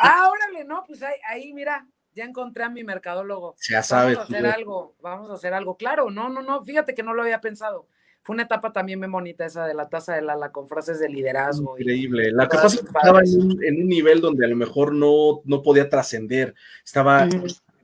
Ah, 0.00 0.28
órale, 0.30 0.64
no, 0.64 0.84
pues 0.86 1.02
ahí, 1.02 1.14
ahí, 1.26 1.52
mira, 1.52 1.86
ya 2.16 2.24
encontré 2.24 2.64
a 2.64 2.70
mi 2.70 2.82
mercadólogo. 2.82 3.54
Ya 3.68 3.82
sabes. 3.82 4.16
Vamos 4.16 4.30
a 4.30 4.36
hacer 4.36 4.46
algo, 4.46 4.94
vamos 5.02 5.30
a 5.30 5.34
hacer 5.34 5.54
algo. 5.54 5.76
Claro, 5.76 6.10
no, 6.10 6.30
no, 6.30 6.42
no, 6.42 6.64
fíjate 6.64 6.94
que 6.94 7.02
no 7.02 7.14
lo 7.14 7.22
había 7.22 7.40
pensado. 7.40 7.86
Fue 8.22 8.34
una 8.34 8.44
etapa 8.44 8.72
también 8.72 8.98
muy 8.98 9.08
bonita 9.08 9.44
esa 9.44 9.66
de 9.66 9.74
la 9.74 9.88
taza 9.88 10.14
de 10.14 10.22
Lala 10.22 10.50
con 10.50 10.66
frases 10.66 10.98
de 10.98 11.08
liderazgo. 11.08 11.78
Increíble. 11.78 12.32
La 12.32 12.48
pasa 12.48 12.80
estaba 12.84 13.20
en 13.20 13.40
un, 13.40 13.64
en 13.64 13.82
un, 13.82 13.88
nivel 13.88 14.20
donde 14.20 14.44
a 14.44 14.48
lo 14.48 14.56
mejor 14.56 14.92
no, 14.92 15.42
no 15.44 15.62
podía 15.62 15.88
trascender. 15.88 16.54
Estaba 16.84 17.28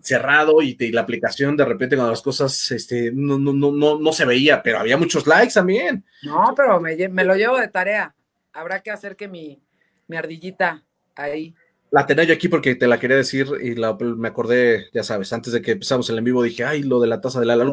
cerrado 0.01 0.61
y, 0.63 0.75
la 0.91 1.03
aplicación 1.03 1.57
de 1.57 1.65
repente 1.65 1.95
cuando 1.95 2.11
las 2.11 2.23
cosas 2.23 2.73
este, 2.73 3.13
no, 3.13 3.39
no, 3.39 3.53
no, 3.53 4.01
no, 4.01 4.13
se 4.13 4.25
veía, 4.25 4.63
pero 4.63 4.81
había 4.81 4.97
muchos 4.97 5.29
likes 5.29 5.53
también. 5.55 6.05
No, 6.23 6.55
pero 6.57 6.81
me, 6.81 6.97
me 7.09 7.25
lo 7.25 7.37
llevo 7.37 7.59
de 7.59 7.69
tarea. 7.69 8.13
Habrá 8.53 8.83
que 8.83 8.91
hacer 8.91 9.15
que 9.15 9.29
mi, 9.29 9.63
mi 10.09 10.17
ardillita 10.17 10.83
ahí 11.15 11.55
la 11.93 12.07
tenía 12.07 12.25
yo 12.25 12.33
aquí 12.33 12.49
porque 12.49 12.75
te 12.75 12.87
la 12.87 12.99
quería 12.99 13.19
decir 13.19 13.49
y 13.63 13.75
me 14.17 14.29
acordé, 14.29 14.89
ya 14.95 15.05
sabes, 15.05 15.31
antes 15.35 15.53
de 15.53 15.61
que 15.61 15.73
empezamos 15.73 16.09
el 16.09 16.17
en 16.17 16.25
vivo 16.25 16.43
dije, 16.43 16.65
ay, 16.65 16.83
lo 16.83 16.99
de 17.01 17.07
la 17.07 17.21
taza 17.21 17.39
de 17.39 17.45
Lala. 17.45 17.71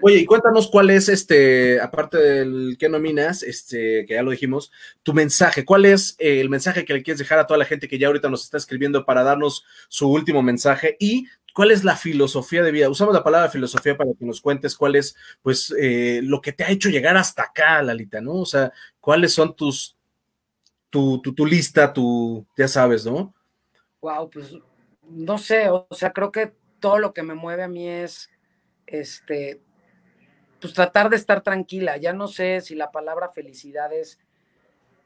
Oye, 0.00 0.16
y 0.16 0.24
cuéntanos 0.26 0.66
cuál 0.66 0.90
es 0.90 1.08
este, 1.08 1.80
aparte 1.80 2.18
del 2.18 2.76
que 2.76 2.88
nominas, 2.88 3.44
este, 3.44 4.04
que 4.04 4.14
ya 4.14 4.22
lo 4.24 4.32
dijimos, 4.32 4.72
tu 5.04 5.14
mensaje. 5.14 5.64
¿Cuál 5.64 5.84
es 5.84 6.16
eh, 6.18 6.40
el 6.40 6.50
mensaje 6.50 6.84
que 6.84 6.92
le 6.92 7.04
quieres 7.04 7.20
dejar 7.20 7.38
a 7.38 7.46
toda 7.46 7.56
la 7.56 7.66
gente 7.66 7.86
que 7.86 8.00
ya 8.00 8.08
ahorita 8.08 8.28
nos 8.28 8.42
está 8.42 8.56
escribiendo 8.56 9.06
para 9.06 9.22
darnos 9.22 9.64
su 9.88 10.10
último 10.10 10.42
mensaje? 10.42 10.96
Y 10.98 11.28
¿Cuál 11.54 11.70
es 11.70 11.84
la 11.84 11.96
filosofía 11.96 12.62
de 12.62 12.70
vida? 12.70 12.90
Usamos 12.90 13.14
la 13.14 13.24
palabra 13.24 13.48
filosofía 13.48 13.96
para 13.96 14.10
que 14.12 14.26
nos 14.26 14.42
cuentes 14.42 14.76
cuál 14.76 14.94
es, 14.94 15.16
pues, 15.40 15.72
eh, 15.80 16.20
lo 16.22 16.42
que 16.42 16.52
te 16.52 16.64
ha 16.64 16.70
hecho 16.70 16.90
llegar 16.90 17.16
hasta 17.16 17.44
acá, 17.44 17.80
Lalita, 17.80 18.20
¿no? 18.20 18.34
O 18.34 18.44
sea, 18.44 18.70
cuáles 19.00 19.32
son 19.32 19.56
tus, 19.56 19.96
tu, 20.96 21.20
tu, 21.20 21.46
lista, 21.46 21.92
tu, 21.92 22.46
ya 22.56 22.68
sabes, 22.68 23.04
¿no? 23.04 23.34
Wow, 24.00 24.30
pues 24.30 24.54
no 25.02 25.38
sé, 25.38 25.68
o 25.68 25.86
sea, 25.90 26.12
creo 26.12 26.32
que 26.32 26.52
todo 26.80 26.98
lo 26.98 27.12
que 27.12 27.22
me 27.22 27.34
mueve 27.34 27.62
a 27.62 27.68
mí 27.68 27.88
es, 27.88 28.30
este, 28.86 29.60
pues 30.60 30.72
tratar 30.72 31.10
de 31.10 31.16
estar 31.16 31.42
tranquila. 31.42 31.96
Ya 31.96 32.12
no 32.12 32.28
sé 32.28 32.60
si 32.60 32.74
la 32.74 32.90
palabra 32.90 33.28
felicidad 33.28 33.92
es, 33.92 34.18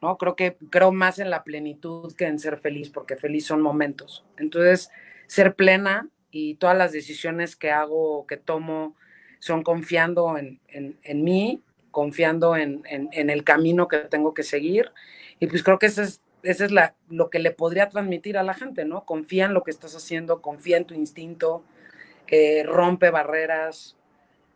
¿no? 0.00 0.16
Creo 0.16 0.36
que 0.36 0.56
creo 0.70 0.92
más 0.92 1.18
en 1.18 1.30
la 1.30 1.42
plenitud 1.42 2.14
que 2.14 2.26
en 2.26 2.38
ser 2.38 2.58
feliz, 2.58 2.90
porque 2.90 3.16
feliz 3.16 3.46
son 3.46 3.60
momentos. 3.60 4.24
Entonces, 4.36 4.90
ser 5.26 5.54
plena 5.54 6.08
y 6.30 6.54
todas 6.54 6.76
las 6.76 6.92
decisiones 6.92 7.56
que 7.56 7.70
hago, 7.70 8.26
que 8.26 8.36
tomo, 8.36 8.94
son 9.40 9.62
confiando 9.62 10.36
en, 10.36 10.60
en, 10.68 11.24
mí, 11.24 11.62
confiando 11.90 12.56
en, 12.56 12.82
en, 12.84 13.30
el 13.30 13.42
camino 13.42 13.88
que 13.88 13.98
tengo 13.98 14.34
que 14.34 14.42
seguir. 14.42 14.92
Y 15.40 15.46
pues 15.46 15.62
creo 15.62 15.78
que 15.78 15.86
eso 15.86 16.02
es 16.02 16.20
ese 16.42 16.64
es 16.64 16.72
la, 16.72 16.94
lo 17.08 17.30
que 17.30 17.38
le 17.38 17.50
podría 17.50 17.88
transmitir 17.88 18.38
a 18.38 18.42
la 18.42 18.54
gente, 18.54 18.84
¿no? 18.84 19.04
Confía 19.04 19.46
en 19.46 19.54
lo 19.54 19.62
que 19.62 19.70
estás 19.70 19.94
haciendo, 19.94 20.40
confía 20.40 20.76
en 20.76 20.84
tu 20.84 20.94
instinto, 20.94 21.62
eh, 22.28 22.62
rompe 22.64 23.10
barreras 23.10 23.96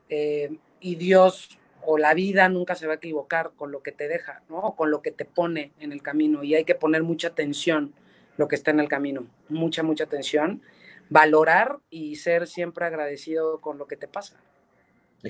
eh, 0.09 0.57
y 0.81 0.95
Dios 0.97 1.59
o 1.87 1.99
la 1.99 2.15
vida 2.15 2.49
nunca 2.49 2.75
se 2.75 2.87
va 2.87 2.95
a 2.95 2.97
equivocar 2.97 3.53
con 3.57 3.71
lo 3.71 3.83
que 3.83 3.93
te 3.93 4.09
deja, 4.09 4.43
¿no? 4.49 4.59
O 4.59 4.77
con 4.77 4.91
lo 4.91 5.03
que 5.03 5.11
te 5.11 5.25
pone 5.25 5.73
en 5.79 5.93
el 5.93 6.03
camino 6.03 6.43
y 6.43 6.55
hay 6.55 6.65
que 6.65 6.75
poner 6.75 7.03
mucha 7.03 7.29
atención 7.29 7.93
lo 8.37 8.49
que 8.49 8.55
está 8.55 8.71
en 8.71 8.81
el 8.81 8.89
camino, 8.89 9.27
mucha, 9.49 9.83
mucha 9.83 10.05
atención, 10.05 10.63
valorar 11.11 11.79
y 11.91 12.17
ser 12.17 12.47
siempre 12.47 12.87
agradecido 12.87 13.61
con 13.61 13.79
lo 13.79 13.87
que 13.87 13.97
te 13.97 14.09
pasa. 14.09 14.37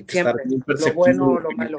Siempre, 0.07 0.43
lo 0.67 0.93
bueno 0.93 1.27
o 1.27 1.39
lo 1.39 1.51
malo. 1.51 1.77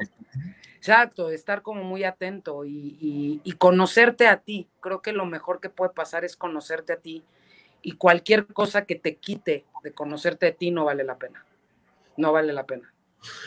Exacto, 0.87 1.31
estar 1.31 1.63
como 1.63 1.83
muy 1.83 2.05
atento 2.05 2.63
y, 2.63 3.41
conocerte 3.57 4.25
a 4.25 4.37
ti. 4.37 4.69
Creo 4.79 5.01
que 5.01 5.11
lo 5.11 5.25
mejor 5.25 5.59
que 5.59 5.69
puede 5.69 5.91
pasar 5.91 6.23
es 6.23 6.37
conocerte 6.37 6.93
a 6.93 6.95
ti 6.95 7.25
y 7.81 7.93
cualquier 7.93 8.45
cosa 8.47 8.85
que 8.85 8.95
te 8.95 9.17
quite 9.17 9.65
de 9.83 9.91
conocerte 9.91 10.47
a 10.47 10.53
ti 10.53 10.71
no 10.71 10.85
vale 10.85 11.03
la 11.03 11.17
pena. 11.17 11.43
No 12.15 12.31
vale 12.31 12.53
la 12.53 12.65
pena. 12.65 12.93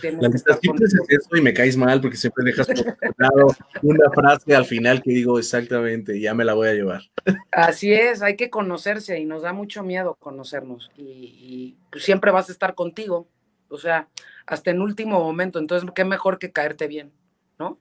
la 0.02 0.28
que 0.28 0.36
es 0.36 0.94
eso 1.08 1.34
y 1.34 1.40
me 1.40 1.54
caes 1.54 1.78
mal 1.78 2.02
porque 2.02 2.18
siempre 2.18 2.44
dejas 2.44 2.66
por 2.66 2.76
una 3.84 4.10
frase 4.10 4.54
al 4.54 4.66
final 4.66 5.00
que 5.00 5.10
digo 5.12 5.38
exactamente, 5.38 6.20
ya 6.20 6.34
me 6.34 6.44
la 6.44 6.52
voy 6.52 6.68
a 6.68 6.74
llevar. 6.74 7.00
Así 7.52 7.90
es, 7.90 8.20
hay 8.20 8.36
que 8.36 8.50
conocerse 8.50 9.18
y 9.18 9.24
nos 9.24 9.44
da 9.44 9.54
mucho 9.54 9.82
miedo 9.82 10.14
conocernos 10.20 10.90
y, 10.94 11.02
y 11.02 11.76
pues 11.90 12.04
siempre 12.04 12.32
vas 12.32 12.50
a 12.50 12.52
estar 12.52 12.74
contigo, 12.74 13.26
o 13.70 13.78
sea, 13.78 14.08
hasta 14.44 14.70
en 14.70 14.82
último 14.82 15.20
momento, 15.20 15.58
entonces 15.58 15.88
qué 15.94 16.04
mejor 16.04 16.38
que 16.38 16.52
caerte 16.52 16.86
bien. 16.86 17.12
¿No? 17.60 17.78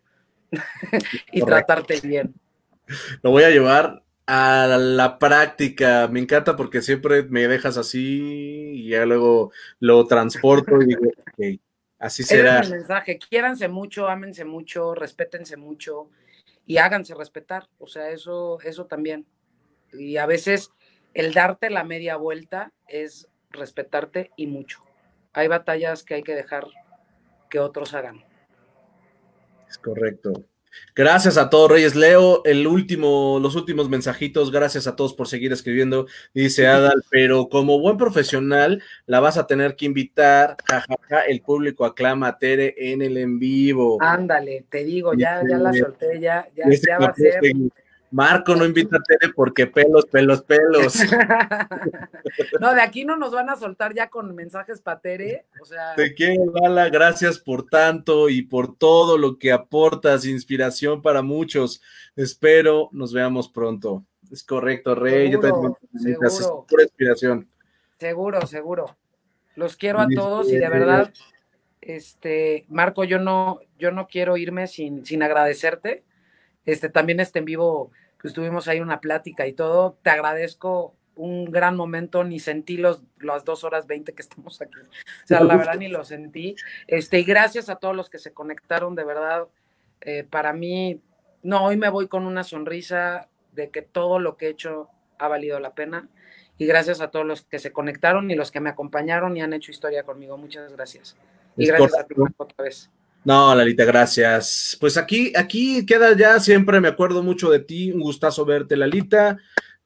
y 1.32 1.41
tratarte 1.41 1.99
bien. 2.01 2.35
Lo 3.24 3.32
voy 3.32 3.43
a 3.43 3.49
llevar 3.49 4.03
a 4.27 4.77
la 4.77 5.17
práctica. 5.17 6.08
Me 6.08 6.19
encanta 6.19 6.56
porque 6.56 6.82
siempre 6.82 7.24
me 7.24 7.48
dejas 7.48 7.77
así 7.77 8.74
y 8.75 8.90
ya 8.90 9.06
luego 9.06 9.51
lo 9.80 10.06
transporto 10.06 10.82
y 10.82 10.85
digo, 10.85 11.01
ok, 11.17 11.59
así 11.98 12.24
será. 12.24 12.59
el 12.59 12.69
mensaje, 12.69 13.17
quiéranse 13.17 13.67
mucho, 13.67 14.08
ámense 14.08 14.45
mucho, 14.45 14.93
respétense 14.93 15.58
mucho 15.58 16.09
y 16.66 16.77
háganse 16.77 17.16
respetar. 17.16 17.67
O 17.80 17.88
sea, 17.88 18.09
eso, 18.11 18.59
eso 18.61 18.85
también. 18.85 19.25
Y 19.93 20.17
a 20.17 20.25
veces 20.25 20.72
el 21.14 21.33
darte 21.33 21.69
la 21.69 21.83
media 21.83 22.17
vuelta 22.17 22.72
es 22.88 23.27
respetarte 23.49 24.32
y 24.35 24.45
mucho. 24.45 24.83
Hay 25.33 25.48
batallas 25.48 26.03
que 26.03 26.16
hay 26.16 26.24
que 26.24 26.35
dejar 26.35 26.67
que 27.49 27.59
otros 27.59 27.93
hagan. 27.93 28.28
Es 29.69 29.77
correcto. 29.77 30.45
Gracias 30.95 31.38
a 31.38 31.49
todos, 31.49 31.72
Reyes. 31.72 31.95
Leo 31.95 32.43
el 32.45 32.67
último, 32.67 33.39
los 33.41 33.56
últimos 33.56 33.89
mensajitos. 33.89 34.51
Gracias 34.51 34.88
a 34.88 34.95
todos 34.95 35.14
por 35.14 35.27
seguir 35.27 35.51
escribiendo. 35.51 36.07
Dice 36.33 36.67
Adal, 36.67 37.03
pero 37.09 37.49
como 37.49 37.80
buen 37.80 37.98
profesional, 37.98 38.81
la 39.06 39.19
vas 39.19 39.38
a 39.38 39.48
tener 39.48 39.75
que 39.75 39.85
invitar. 39.85 40.57
Jajaja, 40.65 41.22
el 41.27 41.41
público 41.41 41.85
aclama 41.85 42.27
a 42.27 42.38
Tere 42.38 42.75
en 42.77 43.01
el 43.01 43.17
en 43.17 43.39
vivo. 43.39 43.98
Ándale, 44.01 44.65
te 44.69 44.83
digo, 44.83 45.14
ya, 45.14 45.41
ya 45.48 45.57
la 45.57 45.73
solté, 45.73 46.19
ya, 46.19 46.48
ya, 46.56 46.65
ya 46.69 46.99
va 46.99 47.07
a 47.07 47.14
ser. 47.14 47.41
Marco, 48.11 48.55
no 48.55 48.65
invita 48.65 48.97
a 48.97 49.03
Tere 49.03 49.31
porque 49.35 49.67
pelos, 49.67 50.05
pelos, 50.05 50.41
pelos. 50.43 50.95
no, 52.59 52.73
de 52.73 52.81
aquí 52.81 53.05
no 53.05 53.17
nos 53.17 53.31
van 53.31 53.49
a 53.49 53.55
soltar 53.55 53.93
ya 53.93 54.09
con 54.09 54.33
mensajes 54.33 54.81
para 54.81 54.99
Tere. 54.99 55.45
O 55.61 55.65
sea. 55.65 55.95
Te 55.95 56.13
quiero, 56.15 56.51
Lala, 56.53 56.89
gracias 56.89 57.38
por 57.39 57.67
tanto 57.67 58.29
y 58.29 58.41
por 58.41 58.75
todo 58.77 59.17
lo 59.17 59.38
que 59.38 59.51
aportas, 59.51 60.25
inspiración 60.25 61.01
para 61.01 61.21
muchos. 61.21 61.81
Espero 62.15 62.89
nos 62.91 63.13
veamos 63.13 63.49
pronto. 63.49 64.05
Es 64.31 64.43
correcto, 64.43 64.95
Rey. 64.95 65.31
Yo 65.31 65.39
también 65.39 65.75
seguro. 65.97 66.65
Pura 66.67 66.83
inspiración. 66.83 67.47
Seguro, 67.99 68.45
seguro. 68.47 68.97
Los 69.55 69.75
quiero 69.75 69.99
a 69.99 70.07
todos 70.07 70.51
y 70.51 70.55
de 70.55 70.69
verdad, 70.69 71.11
este, 71.81 72.65
Marco, 72.69 73.03
yo 73.03 73.19
no, 73.19 73.59
yo 73.77 73.91
no 73.91 74.07
quiero 74.07 74.38
irme 74.38 74.67
sin, 74.67 75.05
sin 75.05 75.21
agradecerte 75.21 76.03
este, 76.72 76.89
también 76.89 77.19
este 77.19 77.39
en 77.39 77.45
vivo 77.45 77.91
que 78.19 78.27
estuvimos 78.27 78.67
ahí 78.67 78.80
una 78.80 78.99
plática 78.99 79.48
y 79.48 79.53
todo, 79.53 79.98
te 80.01 80.09
agradezco 80.09 80.95
un 81.15 81.51
gran 81.51 81.75
momento, 81.75 82.23
ni 82.23 82.39
sentí 82.39 82.77
los, 82.77 83.03
las 83.19 83.43
dos 83.43 83.65
horas 83.65 83.88
veinte 83.88 84.14
que 84.14 84.22
estamos 84.22 84.61
aquí. 84.61 84.80
O 84.80 85.27
sea, 85.27 85.41
la 85.41 85.57
verdad 85.57 85.75
ni 85.75 85.89
lo 85.89 86.06
sentí. 86.06 86.56
Este, 86.88 87.19
y 87.19 87.23
gracias 87.23 87.69
a 87.69 87.75
todos 87.75 87.95
los 87.95 88.09
que 88.09 88.19
se 88.19 88.31
conectaron, 88.31 88.95
de 88.95 89.03
verdad, 89.03 89.48
eh, 89.99 90.23
para 90.23 90.53
mí, 90.53 91.01
no, 91.43 91.65
hoy 91.65 91.75
me 91.75 91.89
voy 91.89 92.07
con 92.07 92.25
una 92.25 92.45
sonrisa 92.45 93.27
de 93.51 93.69
que 93.69 93.81
todo 93.81 94.19
lo 94.19 94.38
que 94.38 94.48
he 94.48 94.49
hecho 94.49 94.89
ha 95.17 95.27
valido 95.27 95.59
la 95.59 95.75
pena. 95.75 96.07
Y 96.57 96.65
gracias 96.65 97.01
a 97.01 97.09
todos 97.09 97.25
los 97.25 97.43
que 97.43 97.59
se 97.59 97.72
conectaron 97.72 98.31
y 98.31 98.35
los 98.35 98.51
que 98.51 98.59
me 98.59 98.69
acompañaron 98.69 99.35
y 99.35 99.41
han 99.41 99.53
hecho 99.53 99.72
historia 99.72 100.03
conmigo. 100.03 100.38
Muchas 100.38 100.72
gracias. 100.72 101.17
Y 101.57 101.67
gracias 101.67 101.98
a 101.98 102.03
ti 102.06 102.15
otra 102.38 102.64
vez. 102.64 102.89
No, 103.30 103.53
Lalita, 103.53 103.85
gracias. 103.85 104.75
Pues 104.80 104.98
aquí, 104.98 105.32
aquí 105.35 105.85
queda 105.85 106.17
ya, 106.17 106.40
siempre 106.40 106.82
me 106.82 106.88
acuerdo 106.88 107.22
mucho 107.22 107.51
de 107.51 107.59
ti, 107.59 107.91
un 107.91 107.99
gustazo 107.99 108.43
verte, 108.43 108.75
Lalita. 108.75 109.38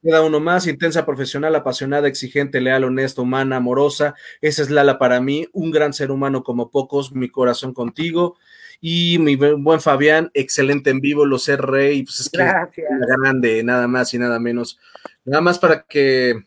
Queda 0.02 0.22
uno 0.22 0.40
más, 0.40 0.66
intensa, 0.66 1.06
profesional, 1.06 1.54
apasionada, 1.54 2.08
exigente, 2.08 2.62
leal, 2.62 2.86
honesta, 2.86 3.22
humana, 3.22 3.58
amorosa. 3.58 4.16
Esa 4.40 4.62
es 4.62 4.70
Lala 4.70 4.98
para 4.98 5.20
mí, 5.20 5.46
un 5.52 5.72
gran 5.72 5.92
ser 5.92 6.10
humano 6.10 6.42
como 6.42 6.72
pocos, 6.72 7.12
mi 7.12 7.28
corazón 7.28 7.74
contigo. 7.74 8.38
Y 8.80 9.18
mi 9.20 9.36
buen 9.36 9.82
Fabián, 9.82 10.32
excelente 10.34 10.92
en 10.92 11.02
vivo, 11.02 11.26
lo 11.26 11.38
sé, 11.38 11.58
Rey, 11.58 12.04
pues 12.04 12.22
es 12.22 12.30
que 12.30 12.38
grande, 12.78 13.62
nada 13.66 13.90
más 13.90 14.14
y 14.14 14.20
nada 14.20 14.40
menos. 14.40 14.80
Nada 15.26 15.42
más 15.42 15.60
para 15.60 15.82
que 15.84 16.46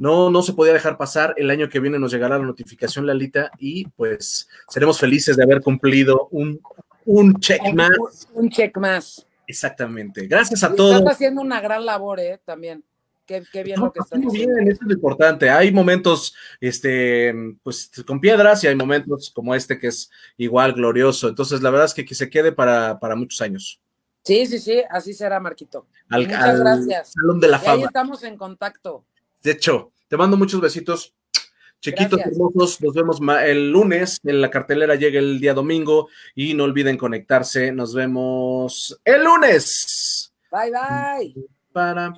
no, 0.00 0.30
no 0.30 0.42
se 0.42 0.52
podía 0.52 0.72
dejar 0.72 0.96
pasar. 0.96 1.34
El 1.36 1.50
año 1.50 1.68
que 1.68 1.80
viene 1.80 1.98
nos 1.98 2.12
llegará 2.12 2.38
la 2.38 2.44
notificación, 2.44 3.06
Lalita, 3.06 3.50
y 3.58 3.86
pues 3.88 4.48
seremos 4.68 4.98
felices 4.98 5.36
de 5.36 5.42
haber 5.42 5.60
cumplido 5.60 6.28
un, 6.30 6.60
un 7.06 7.38
check 7.40 7.60
más. 7.74 8.28
Un 8.34 8.50
check 8.50 8.76
más. 8.78 9.26
Exactamente. 9.46 10.26
Gracias 10.26 10.62
a 10.62 10.74
todos. 10.74 10.98
Estás 10.98 11.14
haciendo 11.14 11.42
una 11.42 11.60
gran 11.60 11.84
labor, 11.84 12.20
¿eh? 12.20 12.40
También. 12.44 12.84
Qué, 13.26 13.62
bien 13.62 13.78
lo 13.78 13.92
que 13.92 14.00
estás 14.00 14.18
haciendo. 14.18 14.32
Bien, 14.32 14.68
eso 14.68 14.80
es 14.82 14.88
lo 14.88 14.92
importante. 14.92 15.50
Hay 15.50 15.70
momentos, 15.70 16.34
este, 16.60 17.32
pues, 17.62 17.90
con 18.04 18.20
piedras 18.20 18.64
y 18.64 18.66
hay 18.66 18.74
momentos 18.74 19.30
como 19.32 19.54
este 19.54 19.78
que 19.78 19.86
es 19.86 20.10
igual 20.36 20.72
glorioso. 20.72 21.28
Entonces, 21.28 21.62
la 21.62 21.70
verdad 21.70 21.86
es 21.86 21.94
que, 21.94 22.04
que 22.04 22.16
se 22.16 22.28
quede 22.28 22.50
para, 22.50 22.98
para 22.98 23.14
muchos 23.14 23.40
años. 23.40 23.80
Sí, 24.24 24.46
sí, 24.46 24.58
sí, 24.58 24.82
así 24.90 25.14
será, 25.14 25.38
Marquito. 25.40 25.86
Muchas 26.08 26.60
gracias. 26.60 27.12
Salón 27.12 27.40
de 27.40 27.48
la 27.48 27.58
fama. 27.58 27.74
ahí 27.74 27.82
estamos 27.84 28.22
en 28.24 28.36
contacto. 28.36 29.04
De 29.42 29.52
hecho, 29.52 29.92
te 30.08 30.16
mando 30.16 30.36
muchos 30.36 30.60
besitos. 30.60 31.14
Chiquitos 31.80 32.20
hermosos, 32.20 32.80
nos 32.82 32.92
vemos 32.92 33.20
el 33.42 33.70
lunes. 33.70 34.20
En 34.22 34.42
la 34.42 34.50
cartelera 34.50 34.96
llega 34.96 35.18
el 35.18 35.40
día 35.40 35.54
domingo 35.54 36.08
y 36.34 36.52
no 36.52 36.64
olviden 36.64 36.98
conectarse. 36.98 37.72
Nos 37.72 37.94
vemos 37.94 39.00
el 39.04 39.24
lunes. 39.24 40.30
Bye, 40.50 40.70
bye. 40.70 41.34
Para, 41.72 42.12